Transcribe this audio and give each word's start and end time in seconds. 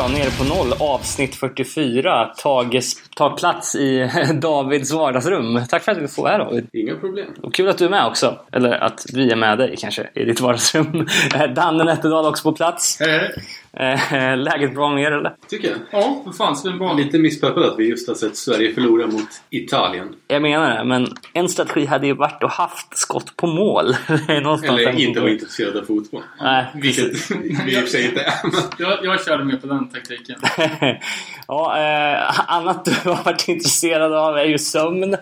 Då, 0.00 0.08
nere 0.08 0.30
på 0.30 0.44
noll, 0.44 0.72
avsnitt 0.78 1.34
44. 1.34 2.26
Tages, 2.26 2.96
tar 3.20 3.36
plats 3.36 3.74
i 3.74 4.10
Davids 4.34 4.92
vardagsrum. 4.92 5.60
Tack 5.68 5.82
för 5.84 5.92
att 5.92 5.98
vi 5.98 6.08
får 6.08 6.22
vara 6.22 6.32
här 6.32 6.38
David. 6.38 6.68
Inga 6.72 6.94
problem. 6.94 7.28
Och 7.42 7.54
kul 7.54 7.68
att 7.68 7.78
du 7.78 7.84
är 7.84 7.88
med 7.88 8.06
också. 8.06 8.38
Eller 8.52 8.70
att 8.70 9.06
vi 9.12 9.30
är 9.30 9.36
med 9.36 9.58
dig 9.58 9.76
kanske, 9.78 10.10
i 10.14 10.24
ditt 10.24 10.40
vardagsrum. 10.40 11.08
Danne 11.54 11.84
Nätterdal 11.84 12.26
också 12.26 12.42
på 12.42 12.56
plats. 12.56 12.96
Hej, 13.00 13.10
hej. 13.10 13.32
Eh, 13.72 14.36
Läget 14.36 14.74
bra 14.74 14.88
med 14.88 15.02
er 15.02 15.12
eller? 15.12 15.32
Tycker 15.48 15.68
jag. 15.68 15.78
Ja, 15.90 16.22
för 16.24 16.32
fan 16.32 16.56
svinbra. 16.56 16.92
Lite 16.92 17.18
misspeppad 17.18 17.64
att 17.64 17.78
vi 17.78 17.88
just 17.88 18.08
har 18.08 18.14
sett 18.14 18.36
Sverige 18.36 18.74
förlora 18.74 19.06
mot 19.06 19.28
Italien. 19.50 20.08
Jag 20.28 20.42
menar 20.42 20.78
det, 20.78 20.84
men 20.84 21.08
en 21.32 21.48
strategi 21.48 21.86
hade 21.86 22.06
ju 22.06 22.14
varit 22.14 22.42
att 22.42 22.52
haft 22.52 22.98
skott 22.98 23.36
på 23.36 23.46
mål. 23.46 23.96
Eller 24.28 25.00
inte 25.00 25.20
vara 25.20 25.30
intresserad 25.30 25.76
av 25.76 25.84
fotboll. 25.84 26.22
Nej, 26.40 26.66
Vilket 26.74 27.30
vi 27.30 27.76
i 27.76 27.76
och 27.76 27.80
för 27.80 27.86
sig 27.86 28.04
inte 28.04 28.20
är. 28.20 28.34
Jag, 28.78 29.04
jag 29.04 29.24
körde 29.24 29.44
med 29.44 29.60
på 29.60 29.66
den 29.66 29.88
taktiken. 29.88 30.36
ja, 31.48 31.78
eh, 31.78 32.52
annat 32.52 32.84
du 32.84 33.09
har 33.12 33.24
varit 33.24 33.48
intresserad 33.48 34.12
av 34.12 34.36
är 34.38 34.44
ju 34.44 34.58
sömn. 34.58 35.10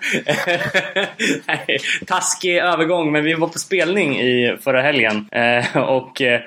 Nej, 1.47 1.79
Taskig 2.07 2.57
övergång, 2.57 3.13
men 3.13 3.25
vi 3.25 3.35
var 3.35 3.49
på 3.49 3.59
spelning 3.59 4.21
i 4.21 4.57
förra 4.61 4.83
helgen. 4.83 5.29
Eh, 5.33 5.77
och 5.77 6.23
eh, 6.23 6.41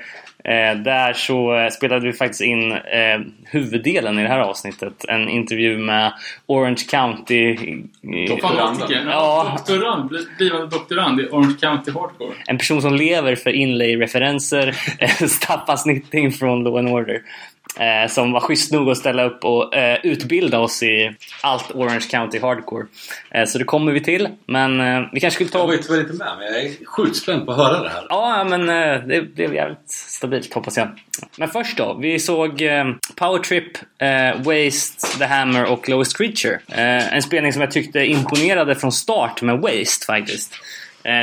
där 0.75 1.13
så 1.13 1.69
spelade 1.71 2.05
vi 2.05 2.13
faktiskt 2.13 2.41
in 2.41 2.71
eh, 2.71 3.19
huvuddelen 3.45 4.19
i 4.19 4.23
det 4.23 4.29
här 4.29 4.39
avsnittet. 4.39 5.05
En 5.07 5.29
intervju 5.29 5.77
med 5.77 6.13
Orange 6.45 6.83
County... 6.91 7.57
Fanatiker. 8.41 9.05
Ja. 9.09 9.53
Doktorand, 9.57 10.09
bli- 10.09 10.27
blivande 10.37 10.67
doktorand 10.67 11.19
i 11.21 11.27
Orange 11.31 11.55
County 11.61 11.91
Hardcore. 11.91 12.35
En 12.47 12.57
person 12.57 12.81
som 12.81 12.95
lever 12.95 13.35
för 13.35 13.49
inlay-referenser. 13.49 14.67
eh, 14.99 15.27
Staffan 15.27 15.77
Snitting 15.77 16.31
från 16.31 16.63
Law 16.63 16.77
and 16.77 16.89
Order. 16.89 17.21
Eh, 17.79 18.09
som 18.09 18.31
var 18.31 18.39
schysst 18.39 18.71
nog 18.71 18.89
att 18.89 18.97
ställa 18.97 19.23
upp 19.23 19.45
och 19.45 19.75
eh, 19.75 19.99
utbilda 20.03 20.59
oss 20.59 20.83
i 20.83 21.15
allt 21.41 21.71
Orange 21.71 22.07
County 22.11 22.39
Hardcore. 22.39 22.85
Eh, 23.31 23.45
så 23.45 23.57
det 23.57 23.63
kommer 23.63 23.91
vi 23.91 24.03
till. 24.03 24.27
Men 24.45 24.79
eh, 24.81 25.01
vi 25.13 25.19
kanske 25.19 25.35
skulle 25.35 25.49
ta... 25.49 25.59
Jag 25.59 25.67
var 25.67 25.73
ju 25.73 25.79
tyvärr 25.79 25.99
inte 25.99 26.13
med, 26.13 26.33
men 26.37 26.47
jag 26.47 26.65
är 26.65 26.85
sjukt 26.85 27.15
spänd 27.15 27.45
på 27.45 27.51
att 27.51 27.57
höra 27.57 27.83
det 27.83 27.89
här. 27.89 28.05
Ja, 28.09 28.43
men 28.49 28.69
eh, 28.69 29.07
det 29.07 29.21
blev 29.21 29.55
jävligt 29.55 29.89
stabilt 29.89 30.53
hoppas 30.53 30.77
jag. 30.77 30.87
Men 31.37 31.49
först 31.49 31.77
då. 31.77 31.93
Vi 31.93 32.19
såg 32.19 32.61
eh, 32.61 32.85
Power 33.15 33.39
Trip, 33.39 33.77
eh, 33.97 34.41
Waste, 34.41 35.17
The 35.17 35.25
Hammer 35.25 35.65
och 35.65 35.89
Lowest 35.89 36.17
Creature. 36.17 36.59
En 37.11 37.21
spelning 37.21 37.53
som 37.53 37.61
jag 37.61 37.71
tyckte 37.71 38.05
imponerade 38.05 38.75
från 38.75 38.91
start 38.91 39.41
med 39.41 39.59
Waste 39.59 40.05
faktiskt. 40.05 40.53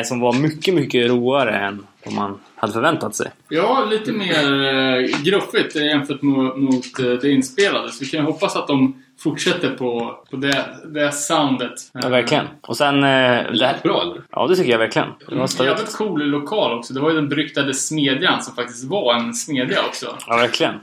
Som 0.05 0.21
var 0.21 0.33
mycket, 0.33 0.75
mycket 0.75 1.11
roligare 1.11 1.59
än 1.59 1.87
vad 2.05 2.15
man 2.15 2.41
hade 2.59 2.73
förväntat 2.73 3.15
sig. 3.15 3.31
Ja, 3.49 3.85
lite 3.91 4.13
mer 4.13 4.65
eh, 4.65 5.23
gruffigt 5.23 5.77
eh, 5.77 5.87
jämfört 5.87 6.23
mot, 6.23 6.99
eh, 6.99 7.07
det 7.07 7.31
inspelade. 7.31 7.93
Så 7.93 8.05
vi 8.05 8.11
kan 8.11 8.21
ju 8.21 8.27
hoppas 8.27 8.57
att 8.57 8.67
de 8.67 9.03
fortsätter 9.19 9.71
på, 9.71 10.19
på 10.31 10.37
det, 10.37 10.65
det 10.85 11.13
soundet. 11.13 11.73
Ja, 12.03 12.09
verkligen. 12.09 12.45
Och 12.61 12.77
sen... 12.77 12.95
Eh, 13.05 13.11
det, 13.11 13.47
Lät 13.53 13.83
bra 13.83 14.03
eller? 14.03 14.23
ja, 14.33 14.47
det 14.47 14.57
tycker 14.57 14.71
jag 14.71 14.79
verkligen. 14.79 15.09
Det 15.29 15.35
var. 15.35 15.65
Jävligt 15.65 15.97
cool 15.97 16.23
lokal 16.27 16.79
också. 16.79 16.95
Det 16.95 17.01
var 17.01 17.11
ju 17.11 17.17
den 17.17 17.29
beryktade 17.29 17.75
Smedjan 17.75 18.43
som 18.43 18.55
faktiskt 18.55 18.85
var 18.85 19.15
en 19.15 19.35
smedja 19.35 19.79
också. 19.89 20.17
Ja, 20.27 20.37
verkligen. 20.37 20.75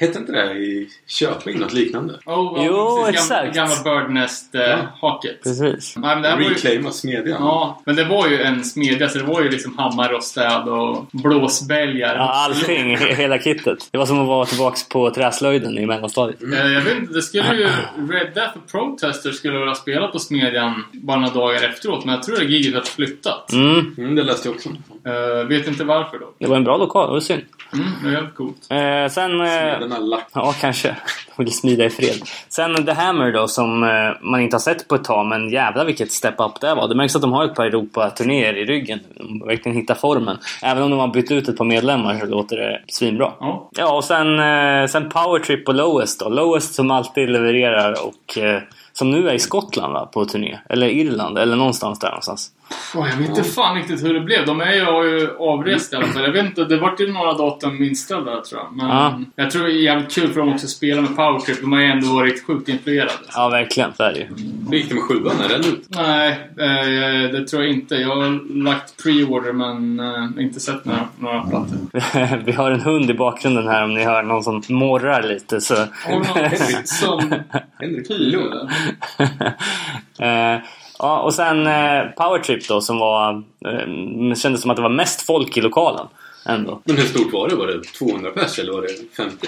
Hette 0.00 0.18
inte 0.18 0.32
det 0.32 0.52
i 0.52 0.88
Köping 1.06 1.58
något 1.60 1.72
liknande? 1.72 2.14
Oh, 2.26 2.62
Jo, 2.66 3.02
precis. 3.06 3.20
exakt. 3.20 3.54
Gamla, 3.54 3.74
gamla 3.84 4.00
Birdnest-haket. 4.00 5.42
Precis. 5.42 5.96
Nej, 5.96 6.14
men 6.14 6.22
det 6.22 6.28
här 6.28 6.36
var 6.36 6.42
ju, 6.42 6.48
Reclaima 6.48 6.90
smedjan. 6.90 7.42
ja, 7.42 7.82
men 7.86 7.96
det 7.96 8.04
var 8.04 8.28
ju 8.28 8.42
en 8.42 8.64
smedja 8.64 9.08
så 9.08 9.18
det 9.18 9.24
var 9.24 9.40
ju 9.42 9.50
liksom 9.50 9.78
hammare 9.78 10.16
och 10.16 10.24
städ 10.24 10.68
och 10.68 11.06
blåsbälgar. 11.12 12.14
Ja, 12.16 12.30
allting. 12.44 12.96
he- 12.96 13.14
Hela 13.14 13.38
kittet. 13.38 13.88
Det 13.92 13.98
var 13.98 14.06
som 14.06 14.20
att 14.20 14.28
vara 14.28 14.44
tillbaks 14.46 14.88
på 14.88 15.10
träslöjden 15.10 15.78
i 15.78 15.86
mellanstadiet. 15.86 16.42
Eh, 16.42 16.72
Jag 16.72 16.80
vet 16.80 16.98
inte, 16.98 17.12
det 17.12 17.22
skulle 17.22 17.54
ju... 17.54 17.68
Red 18.10 18.34
Death 18.34 18.56
och 18.56 18.70
Protester 18.70 19.30
skulle 19.32 19.58
väl 19.58 19.68
ha 19.68 19.74
spelat 19.74 20.12
på 20.12 20.18
Smedjan 20.18 20.84
bara 20.92 21.20
några 21.20 21.34
dagar 21.34 21.62
efteråt, 21.68 22.04
men 22.04 22.14
jag 22.14 22.22
tror 22.22 22.36
att 22.36 22.50
giget 22.50 22.74
hade 22.74 22.86
flyttat. 22.86 23.52
Mm, 23.52 23.94
Mm, 23.98 24.14
det 24.14 24.22
läste 24.22 24.48
jag 24.48 24.54
också. 24.54 24.68
Eh, 25.04 25.46
vet 25.48 25.68
inte 25.68 25.84
varför 25.84 26.18
då. 26.18 26.32
det 26.38 26.46
var 26.46 26.56
en 26.56 26.64
bra 26.64 26.76
lokal. 26.76 27.06
Det 27.06 27.12
var 27.12 27.20
synd. 27.20 27.42
Mm, 27.72 27.86
det 28.02 28.08
är 28.08 28.14
helt 28.14 28.34
coolt. 28.34 28.56
Eh, 28.70 29.12
sen... 29.12 29.40
Eh, 29.40 29.78
Smeden 29.78 30.08
lagt. 30.08 30.30
Ja, 30.34 30.54
kanske. 30.60 30.96
De 31.36 31.44
vill 31.44 31.54
smida 31.54 31.84
i 31.84 31.90
fred. 31.90 32.22
Sen 32.48 32.86
The 32.86 32.92
Hammer 32.92 33.32
då, 33.32 33.48
som 33.48 33.82
eh, 33.84 34.10
man 34.22 34.40
inte 34.40 34.54
har 34.54 34.60
sett 34.60 34.88
på 34.88 34.94
ett 34.94 35.04
tag, 35.04 35.26
men 35.26 35.50
jävlar 35.50 35.84
vilket 35.84 36.12
step-up 36.12 36.60
det 36.60 36.74
var. 36.74 36.88
Det 36.88 36.94
märks 36.94 37.16
att 37.16 37.22
de 37.22 37.32
har 37.32 37.44
ett 37.44 37.54
par 37.54 37.64
Europa-turnéer 37.66 38.56
i 38.56 38.64
ryggen. 38.64 39.00
De 39.14 39.46
verkligen 39.46 39.78
hittat 39.78 40.00
formen. 40.00 40.38
Även 40.62 40.82
om 40.82 40.90
de 40.90 40.98
har 40.98 41.08
bytt 41.08 41.30
ut 41.30 41.48
ett 41.48 41.56
par 41.56 41.64
medlemmar 41.64 42.18
så 42.18 42.26
låter 42.26 42.56
det 42.56 42.80
svinbra. 42.88 43.32
Ja. 43.40 43.68
Ja, 43.76 43.96
och 43.96 44.04
sen, 44.04 44.40
eh, 44.40 44.86
sen 44.86 45.08
Power 45.08 45.38
Trip 45.38 45.68
och 45.68 45.74
Lowest 45.74 46.20
då. 46.20 46.28
Lowest 46.28 46.74
som 46.74 46.90
alltid 46.90 47.30
levererar 47.30 47.94
och 48.06 48.38
eh, 48.38 48.62
som 48.92 49.10
nu 49.10 49.28
är 49.28 49.34
i 49.34 49.38
Skottland 49.38 49.92
va, 49.92 50.06
på 50.06 50.24
turné. 50.24 50.58
Eller 50.68 50.88
Irland, 50.88 51.38
eller 51.38 51.56
någonstans 51.56 51.98
där 51.98 52.08
någonstans. 52.08 52.50
Åh, 52.94 53.08
jag 53.10 53.16
vet 53.16 53.28
inte 53.28 53.44
fan 53.44 53.76
riktigt 53.76 54.04
hur 54.04 54.14
det 54.14 54.20
blev. 54.20 54.46
De 54.46 54.60
är 54.60 54.72
ju, 54.74 54.84
har 54.84 55.04
ju 55.04 55.36
avrest 55.38 55.92
i 55.92 55.96
alla 55.96 56.06
fall. 56.06 56.22
Jag 56.22 56.32
vet 56.32 56.44
inte, 56.44 56.64
det 56.64 56.76
vart 56.76 57.00
ju 57.00 57.12
några 57.12 57.32
datum 57.32 57.82
inställda 57.82 58.40
tror 58.40 58.60
jag. 58.60 58.76
Men 58.76 58.88
Ja. 58.88 59.20
jag 59.36 59.50
tror 59.50 59.62
det 59.64 59.72
är 59.72 59.82
jävligt 59.82 60.14
kul 60.14 60.28
för 60.32 60.40
dem 60.40 60.52
också 60.52 60.66
att 60.66 60.70
spela 60.70 61.02
med 61.02 61.16
Powertrip. 61.16 61.60
De 61.60 61.72
har 61.72 61.80
ju 61.80 61.86
ändå 61.86 62.14
varit 62.14 62.46
sjukt 62.46 62.68
influerade. 62.68 63.10
Ja, 63.34 63.48
verkligen. 63.48 63.94
Så 63.94 64.02
är 64.02 64.12
det 64.12 64.18
ju. 64.18 64.26
Det 64.70 64.76
gick 64.76 64.88
det 64.88 64.94
med 64.94 65.04
sjuan? 65.04 65.40
Är 65.44 65.48
den 65.48 65.60
ut? 65.60 65.86
Nej, 65.88 66.28
eh, 66.58 67.30
det 67.32 67.46
tror 67.48 67.62
jag 67.62 67.72
inte. 67.72 67.94
Jag 67.94 68.16
har 68.16 68.62
lagt 68.64 69.02
pre-order 69.04 69.52
men 69.52 70.00
eh, 70.00 70.44
inte 70.44 70.60
sett 70.60 70.84
några, 70.84 71.08
några 71.18 71.40
plattor. 71.42 72.36
Vi 72.44 72.52
har 72.52 72.70
en 72.70 72.80
hund 72.80 73.10
i 73.10 73.14
bakgrunden 73.14 73.68
här 73.68 73.84
om 73.84 73.94
ni 73.94 74.04
hör 74.04 74.22
någon 74.22 74.42
som 74.42 74.62
morrar 74.68 75.22
lite 75.22 75.60
så... 75.60 75.74
Har 75.74 76.12
någon 76.12 76.86
som 76.86 77.34
Henrik 77.80 78.08
pyr 78.08 78.18
Lund. 78.18 78.52
eller? 78.54 78.70
Eh, 80.54 80.60
ja, 81.02 81.20
och 81.20 81.34
sen 81.34 81.66
eh, 81.66 82.02
Powertrip 82.16 82.68
då 82.68 82.80
som 82.80 82.98
var... 82.98 83.42
Eh, 83.66 84.34
kändes 84.34 84.62
som 84.62 84.70
att 84.70 84.76
det 84.76 84.82
var 84.82 84.88
mest 84.88 85.22
folk 85.22 85.56
i 85.56 85.60
lokalen. 85.60 86.06
Ändå. 86.46 86.80
Men 86.84 86.96
hur 86.96 87.04
stort 87.04 87.32
var 87.32 87.48
det? 87.48 87.54
Var 87.54 87.66
det 87.66 87.82
200 87.84 88.30
pers 88.30 88.58
eller 88.58 88.72
var 88.72 88.82
det 88.82 88.88
50? 89.16 89.46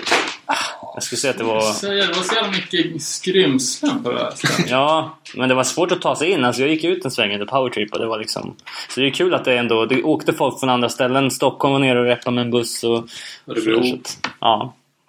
Jag 0.94 1.02
skulle 1.02 1.18
säga 1.18 1.30
att 1.30 1.38
det 1.38 1.44
var... 1.44 1.60
Säger, 1.60 2.06
det 2.06 2.12
var 2.14 2.22
så 2.22 2.34
jävla 2.34 2.50
mycket 2.50 3.02
skrymslen 3.02 4.02
på 4.02 4.12
det 4.12 4.18
här. 4.18 4.32
Ja, 4.68 5.18
men 5.34 5.48
det 5.48 5.54
var 5.54 5.64
svårt 5.64 5.92
att 5.92 6.02
ta 6.02 6.16
sig 6.16 6.30
in. 6.30 6.44
Alltså 6.44 6.62
jag 6.62 6.70
gick 6.70 6.84
ut 6.84 7.04
en 7.04 7.10
sväng 7.10 7.32
under 7.32 7.46
Powertrip 7.46 7.92
och 7.92 7.98
det 7.98 8.06
var 8.06 8.18
liksom... 8.18 8.56
Så 8.88 9.00
det 9.00 9.06
är 9.06 9.10
kul 9.10 9.34
att 9.34 9.44
det 9.44 9.58
ändå... 9.58 9.86
Det 9.86 10.02
åkte 10.02 10.32
folk 10.32 10.60
från 10.60 10.70
andra 10.70 10.88
ställen. 10.88 11.30
Stockholm 11.30 11.72
var 11.72 11.80
nere 11.80 11.98
och 12.00 12.04
reppade 12.04 12.34
med 12.34 12.44
en 12.44 12.50
buss 12.50 12.84
och... 12.84 13.04
Örebro. 13.46 13.94
Att- 13.94 14.18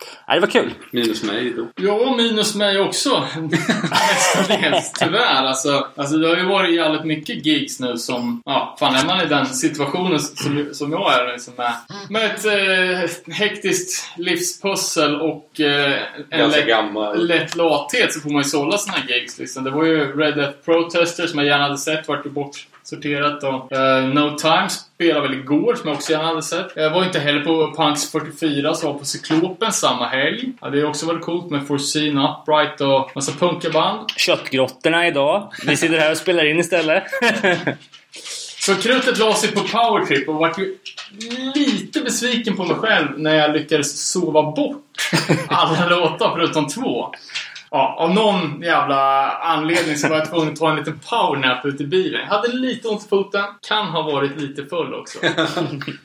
Ja. 0.05 0.23
Nej, 0.27 0.39
det 0.39 0.45
var 0.45 0.51
kul. 0.51 0.73
Minus 0.91 1.23
mig 1.23 1.53
då. 1.57 1.67
Ja, 1.75 2.15
minus 2.17 2.55
mig 2.55 2.79
också. 2.79 3.27
Mestadels, 3.49 4.91
tyvärr. 4.99 5.43
Alltså, 5.43 5.87
alltså, 5.95 6.17
det 6.17 6.27
har 6.27 6.35
ju 6.35 6.45
varit 6.45 6.75
jävligt 6.75 7.05
mycket 7.05 7.45
gigs 7.45 7.79
nu 7.79 7.97
som... 7.97 8.41
Ja, 8.45 8.75
fan 8.79 8.95
är 8.95 9.05
man 9.05 9.21
i 9.21 9.25
den 9.25 9.45
situationen 9.45 10.19
som, 10.19 10.69
som 10.71 10.91
jag 10.91 11.13
är 11.13 11.33
liksom 11.33 11.53
med, 11.57 11.73
med 12.09 12.25
ett 12.25 12.45
eh, 12.45 13.33
hektiskt 13.33 14.17
livspussel 14.17 15.21
och 15.21 15.59
eh, 15.59 15.99
en 16.29 16.49
lätt, 16.49 16.67
gammal. 16.67 17.27
lätt 17.27 17.55
lathet 17.55 18.13
så 18.13 18.19
får 18.19 18.29
man 18.29 18.41
ju 18.41 18.49
sålla 18.49 18.77
sina 18.77 18.97
gigs. 19.07 19.39
Liksom. 19.39 19.63
Det 19.63 19.71
var 19.71 19.85
ju 19.85 20.17
Red 20.17 20.35
Death 20.35 20.57
Protester 20.65 21.27
som 21.27 21.39
jag 21.39 21.47
gärna 21.47 21.63
hade 21.63 21.77
sett, 21.77 22.07
vart 22.07 22.25
ju 22.25 22.29
bortsorterat. 22.83 23.43
Och, 23.43 23.71
eh, 23.71 24.07
no 24.07 24.37
Time 24.37 24.69
spelade 24.69 25.27
väl 25.27 25.39
igår 25.39 25.75
som 25.75 25.87
jag 25.87 25.95
också 25.95 26.11
gärna 26.11 26.27
hade 26.27 26.43
sett. 26.43 26.71
Jag 26.75 26.89
var 26.89 27.03
inte 27.03 27.19
heller 27.19 27.41
på 27.41 27.73
Punks 27.77 28.11
44 28.11 28.73
som 28.73 28.91
var 28.91 28.99
på 28.99 29.05
Cyklopen 29.05 29.71
samma 29.71 30.07
helg. 30.07 30.49
Ja, 30.61 30.69
det 30.69 30.81
har 30.81 30.89
också 30.89 31.05
varit 31.05 31.21
coolt 31.21 31.49
med 31.49 31.67
Forseen, 31.67 32.17
Upright 32.17 32.81
och 32.81 33.11
massa 33.15 33.31
punkaband. 33.31 34.09
Köttgrottorna 34.17 35.07
idag. 35.07 35.53
Vi 35.67 35.77
sitter 35.77 35.97
här 35.97 36.11
och 36.11 36.17
spelar 36.17 36.45
in 36.45 36.59
istället. 36.59 37.03
Så 38.59 38.75
krutet 38.75 39.17
la 39.17 39.33
sig 39.33 39.51
på 39.51 39.59
Powertrip 39.59 40.29
och 40.29 40.35
vart 40.35 40.59
ju 40.59 40.77
lite 41.55 41.99
besviken 41.99 42.55
på 42.55 42.63
mig 42.63 42.75
själv 42.75 43.19
när 43.19 43.35
jag 43.35 43.53
lyckades 43.53 44.11
sova 44.11 44.51
bort 44.51 44.83
alla 45.47 45.89
låtar 45.89 46.31
förutom 46.35 46.67
två. 46.67 47.11
Ja, 47.75 47.95
av 47.99 48.13
någon 48.13 48.61
jävla 48.61 49.31
anledning 49.31 49.97
så 49.97 50.09
var 50.09 50.17
jag 50.17 50.29
tvungen 50.29 50.49
att 50.49 50.55
ta 50.55 50.69
en 50.69 50.75
liten 50.75 50.99
powernap 51.09 51.65
ute 51.65 51.83
i 51.83 51.87
bilen. 51.87 52.21
Jag 52.21 52.27
hade 52.27 52.47
lite 52.47 52.87
ont 52.87 53.05
i 53.05 53.07
foten, 53.07 53.43
kan 53.67 53.87
ha 53.87 54.01
varit 54.01 54.41
lite 54.41 54.65
full 54.65 54.93
också. 54.93 55.19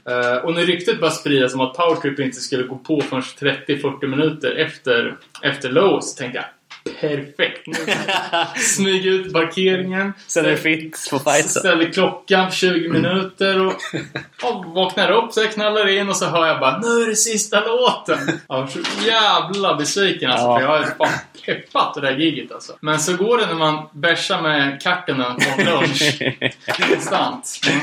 Eh, 0.09 0.45
och 0.45 0.55
när 0.55 0.63
ryktet 0.63 1.01
började 1.01 1.17
spridas 1.17 1.55
om 1.55 1.61
att 1.61 1.75
Powertrip 1.75 2.19
inte 2.19 2.41
skulle 2.41 2.63
gå 2.63 2.77
på 2.77 3.01
förrän 3.01 3.23
30-40 3.23 4.07
minuter 4.07 4.55
efter, 4.55 5.17
efter 5.43 5.71
Low 5.73 6.01
så 6.01 6.19
tänkte 6.19 6.39
jag 6.39 6.47
Perfekt! 7.01 7.67
Nu 7.67 7.75
Smyg 8.57 9.07
ut 9.07 9.33
parkeringen. 9.33 10.13
Sen 10.27 10.45
är 10.45 10.51
det 10.51 10.57
fritt 10.57 11.09
på 11.11 11.19
fighten. 11.19 11.49
Ställer 11.49 11.93
klockan 11.93 12.51
20 12.51 12.89
minuter 12.89 13.67
och, 13.67 13.73
och 14.43 14.65
vaknar 14.65 15.11
upp 15.11 15.33
så 15.33 15.41
jag 15.41 15.53
knallar 15.53 15.89
in 15.89 16.09
och 16.09 16.17
så 16.17 16.27
hör 16.27 16.47
jag 16.47 16.61
bara 16.61 16.79
Nu 16.79 17.03
är 17.03 17.07
det 17.07 17.17
sista 17.17 17.61
låten! 17.61 18.19
Jag 18.49 18.57
var 18.61 18.67
så 18.67 18.79
jävla 19.07 19.75
besviken 19.75 20.31
alltså, 20.31 20.47
Ja. 20.47 20.57
för 20.57 20.63
jag 20.63 20.71
har 20.71 20.85
fan 20.85 21.19
peppat 21.47 21.95
det 21.95 22.01
där 22.01 22.17
giget 22.17 22.53
alltså. 22.53 22.73
Men 22.81 23.01
så 23.01 23.17
går 23.17 23.39
det 23.39 23.47
när 23.47 23.55
man 23.55 23.89
bärsar 23.93 24.43
med 24.43 24.83
Kartenen 24.83 25.37
på 25.37 25.63
lunch. 25.63 26.19
Konstant. 26.67 27.61
Mm. 27.69 27.81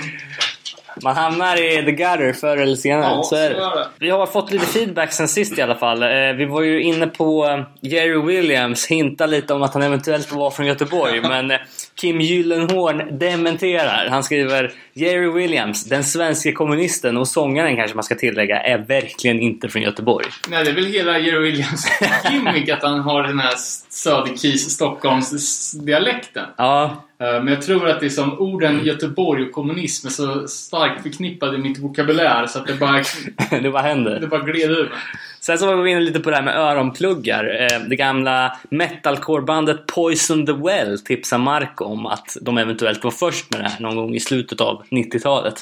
Man 1.03 1.15
hamnar 1.15 1.62
i 1.62 1.86
the 1.86 1.92
gutter 1.92 2.33
förr 2.33 2.57
eller 2.57 2.75
senare. 2.75 3.03
Ja, 3.03 3.24
så 3.24 3.36
är 3.36 3.50
det. 3.50 3.88
Vi 4.00 4.09
har 4.09 4.25
fått 4.25 4.51
lite 4.51 4.65
feedback 4.65 5.13
sen 5.13 5.27
sist 5.27 5.57
i 5.57 5.62
alla 5.62 5.75
fall. 5.75 6.03
Eh, 6.03 6.09
Vi 6.38 6.45
var 6.45 6.62
ju 6.62 6.81
inne 6.83 7.07
på 7.07 7.45
eh, 7.45 7.89
Jerry 7.92 8.21
Williams, 8.21 8.88
hinta 8.88 9.25
lite 9.25 9.53
om 9.53 9.63
att 9.63 9.74
han 9.74 9.83
eventuellt 9.83 10.31
var 10.31 10.51
från 10.51 10.65
Göteborg. 10.65 11.21
men 11.30 11.51
eh, 11.51 11.57
Kim 11.95 12.21
Gyllenhorn 12.21 13.19
dementerar. 13.19 14.07
Han 14.09 14.24
skriver 14.24 14.71
Jerry 14.94 15.30
Williams, 15.31 15.86
den 15.86 16.03
svenska 16.03 16.51
kommunisten 16.53 17.18
och 17.18 17.27
sångaren 17.27 17.75
kanske 17.75 17.95
man 17.95 18.03
ska 18.03 18.15
tillägga, 18.15 18.59
är 18.62 18.77
verkligen 18.77 19.39
inte 19.39 19.69
från 19.69 19.81
Göteborg. 19.81 20.25
Nej, 20.50 20.63
det 20.63 20.69
är 20.69 20.75
väl 20.75 20.86
hela 20.86 21.19
Jerry 21.19 21.39
Williams 21.39 21.86
gimmick 22.31 22.69
att 22.69 22.83
han 22.83 23.00
har 23.00 23.24
den 23.24 23.39
här 23.39 23.53
Söderkis 23.89 24.69
Stockholms-dialekten. 24.69 26.45
Ja, 26.57 27.01
Eh, 27.14 27.14
Men 27.17 27.47
jag 27.47 27.62
tror 27.62 27.89
att 27.89 28.00
det 28.00 28.06
är 28.06 28.09
som 28.09 28.39
orden 28.39 28.85
Göteborg 28.85 29.44
och 29.45 29.51
kommunism 29.51 30.07
är 30.07 30.12
så 30.12 30.47
starkt 30.47 31.03
förknippade 31.03 31.56
i 31.56 31.59
mitt 31.59 31.79
vokabulär 31.79 32.45
så 32.47 32.59
att 32.59 32.67
det 32.67 32.73
bara, 32.79 33.03
det 33.62 33.69
bara 33.71 33.81
händer. 33.83 34.19
det 34.19 34.27
bara 34.27 34.41
gled 34.41 34.71
ur. 34.71 34.94
Sen 35.39 35.57
så 35.57 35.65
var 35.65 35.75
vi 35.83 35.91
inne 35.91 36.00
lite 36.01 36.19
på 36.19 36.29
det 36.29 36.35
här 36.35 36.44
med 36.44 36.57
öronpluggar. 36.57 37.67
Eh, 37.71 37.79
Det 37.89 37.95
gamla 37.95 38.57
metalcore-bandet 38.69 39.85
Poison 39.88 40.45
the 40.45 40.51
Well 40.51 41.00
tipsar 41.00 41.38
Marco 41.38 41.85
om 41.85 42.06
att 42.06 42.38
de 42.41 42.57
eventuellt 42.57 43.03
var 43.03 43.12
först 43.12 43.51
med 43.51 43.59
det 43.59 43.69
här 43.69 43.79
någon 43.81 43.95
gång 43.95 44.15
i 44.15 44.19
slutet 44.19 44.62
av 44.62 44.83
90-talet. 44.91 45.56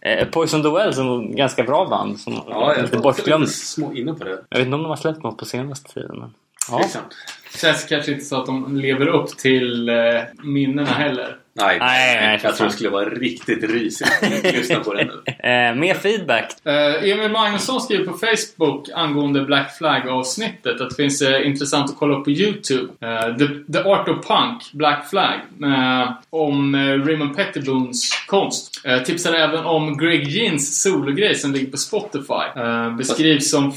Eh, 0.00 0.28
Poison 0.28 0.62
the 0.62 0.68
Well 0.70 0.94
som 0.94 1.06
var 1.08 1.24
ett 1.24 1.30
ganska 1.36 1.62
bra 1.62 1.86
band 1.86 2.20
som 2.20 2.32
Ja, 2.48 2.60
var 2.60 2.74
jag 2.74 2.82
lite 2.82 2.96
var 2.96 3.02
bortglömd. 3.02 3.48
små 3.50 3.92
inne 3.94 4.12
på 4.14 4.24
det. 4.24 4.38
Jag 4.48 4.58
vet 4.58 4.66
inte 4.66 4.74
om 4.76 4.82
de 4.82 4.88
har 4.88 4.96
släppt 4.96 5.22
något 5.22 5.38
på 5.38 5.44
senaste 5.44 5.92
tiden. 5.94 6.16
Men... 6.18 6.34
Ja. 6.70 6.78
Tveksamt. 6.78 7.16
Känns 7.60 7.84
kanske 7.84 8.12
inte 8.12 8.24
så 8.24 8.40
att 8.40 8.46
de 8.46 8.76
lever 8.76 9.06
upp 9.06 9.38
till 9.38 9.88
eh, 9.88 9.94
minnena 10.42 10.90
heller. 10.90 11.36
Nej, 11.56 11.78
Nej, 11.78 12.20
nej, 12.20 12.40
jag 12.42 12.56
tror 12.56 12.66
det 12.66 12.72
skulle 12.72 12.90
vara 12.90 13.08
riktigt 13.08 13.70
risigt 13.70 14.08
att 14.22 14.42
lyssna 14.54 14.80
på 14.80 14.94
det 14.94 15.04
nu. 15.04 15.32
Eh, 15.50 15.74
mer 15.74 15.94
feedback. 15.94 16.52
Eh, 16.64 17.10
Emil 17.10 17.30
Magnusson 17.30 17.80
skriver 17.80 18.04
på 18.04 18.18
Facebook 18.18 18.88
angående 18.94 19.44
Black 19.44 19.78
Flag-avsnittet 19.78 20.80
att 20.80 20.90
det 20.90 20.96
finns 20.96 21.22
eh, 21.22 21.46
intressant 21.46 21.90
att 21.90 21.96
kolla 21.96 22.16
upp 22.16 22.24
på 22.24 22.30
YouTube. 22.30 22.92
Eh, 23.00 23.36
the, 23.36 23.72
the 23.72 23.78
Art 23.78 24.08
of 24.08 24.26
Punk, 24.26 24.72
Black 24.72 25.10
Flag. 25.10 25.40
Eh, 25.62 26.12
om 26.30 26.74
eh, 26.74 26.80
Raymond 26.80 27.36
Petterbones 27.36 28.10
konst. 28.26 28.80
Eh, 28.84 29.02
tipsar 29.02 29.32
även 29.32 29.64
om 29.64 29.98
Greg 29.98 30.28
Gins 30.28 30.82
sologrej 30.82 31.34
som 31.34 31.52
ligger 31.52 31.70
på 31.70 31.76
Spotify. 31.76 32.60
Eh, 32.60 32.96
beskrivs 32.96 33.50
som 33.50 33.72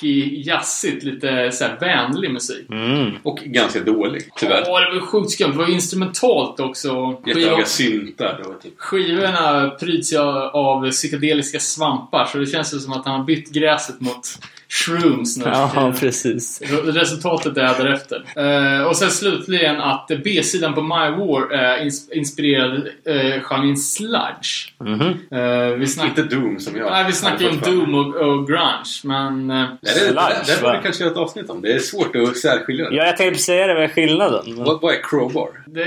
funky, 0.00 0.42
jazzigt, 0.42 1.02
lite 1.02 1.52
så 1.52 1.64
här 1.64 1.76
vänlig 1.80 2.30
musik. 2.30 2.70
Mm. 2.70 3.12
Och 3.22 3.38
ganska 3.38 3.80
dålig, 3.80 4.28
tyvärr. 4.36 4.64
Ja, 4.66 4.80
det 4.80 5.00
var 5.00 5.06
sjukt 5.06 5.30
skumt. 5.30 5.52
Det 5.52 5.58
var 5.58 5.70
instrumentalt 5.70 6.60
också. 6.60 7.22
Jättehöga 7.26 7.64
syntar. 7.64 8.44
Typ. 8.62 8.72
Skivorna 8.76 9.70
pryds 9.70 10.12
av 10.52 10.90
psykedeliska 10.90 11.60
svampar 11.60 12.24
så 12.24 12.38
det 12.38 12.46
känns 12.46 12.74
ju 12.74 12.78
som 12.78 12.92
att 12.92 13.04
han 13.04 13.18
har 13.18 13.26
bytt 13.26 13.52
gräset 13.52 14.00
mot 14.00 14.28
shrooms 14.72 15.36
nu. 15.36 15.44
Ja, 15.46 15.92
precis. 16.00 16.62
Resultatet 16.84 17.56
är 17.56 17.84
därefter. 17.84 18.24
Eh, 18.36 18.82
och 18.86 18.96
sen 18.96 19.10
slutligen 19.10 19.80
att 19.80 20.10
B-sidan 20.24 20.74
på 20.74 20.82
My 20.82 20.88
War 21.10 21.52
är 21.52 21.78
ins- 21.84 22.12
inspirerad 22.12 22.88
uh, 23.08 23.40
genren 23.42 23.76
sludge. 23.76 24.72
Mhm. 24.80 25.38
Eh, 25.40 25.74
vi 25.78 25.86
snackar, 25.86 26.08
Inte 26.08 26.22
Doom 26.36 26.58
som 26.60 26.76
jag 26.76 26.90
nej, 26.90 27.04
vi 27.06 27.12
snackar 27.12 27.44
ju 27.44 27.48
om. 27.50 27.60
Doom 27.60 27.94
och, 27.94 28.14
och 28.14 28.46
grunge, 28.48 29.00
men... 29.04 29.50
eh, 29.50 29.56
Nej, 29.56 29.66
det, 29.82 29.90
det, 29.90 29.94
det, 29.94 30.02
Sludge, 30.06 30.56
det 30.56 30.62
var 30.62 30.70
va? 30.70 30.76
det 30.76 30.82
kanske 30.82 31.06
ett 31.06 31.16
avsnitt 31.16 31.50
om. 31.50 31.62
Det 31.62 31.72
är 31.72 31.78
svårt 31.78 32.16
att 32.16 32.36
särskilja 32.36 32.90
det. 32.90 32.96
Ja, 32.96 33.04
jag 33.06 33.16
tänkte 33.16 33.42
säga 33.42 33.66
det, 33.66 33.74
vad 33.74 33.82
är 33.84 33.88
skillnaden? 33.88 34.42
Vad 34.56 34.84
är 34.94 35.02
crowbar? 35.02 35.48
det 35.66 35.82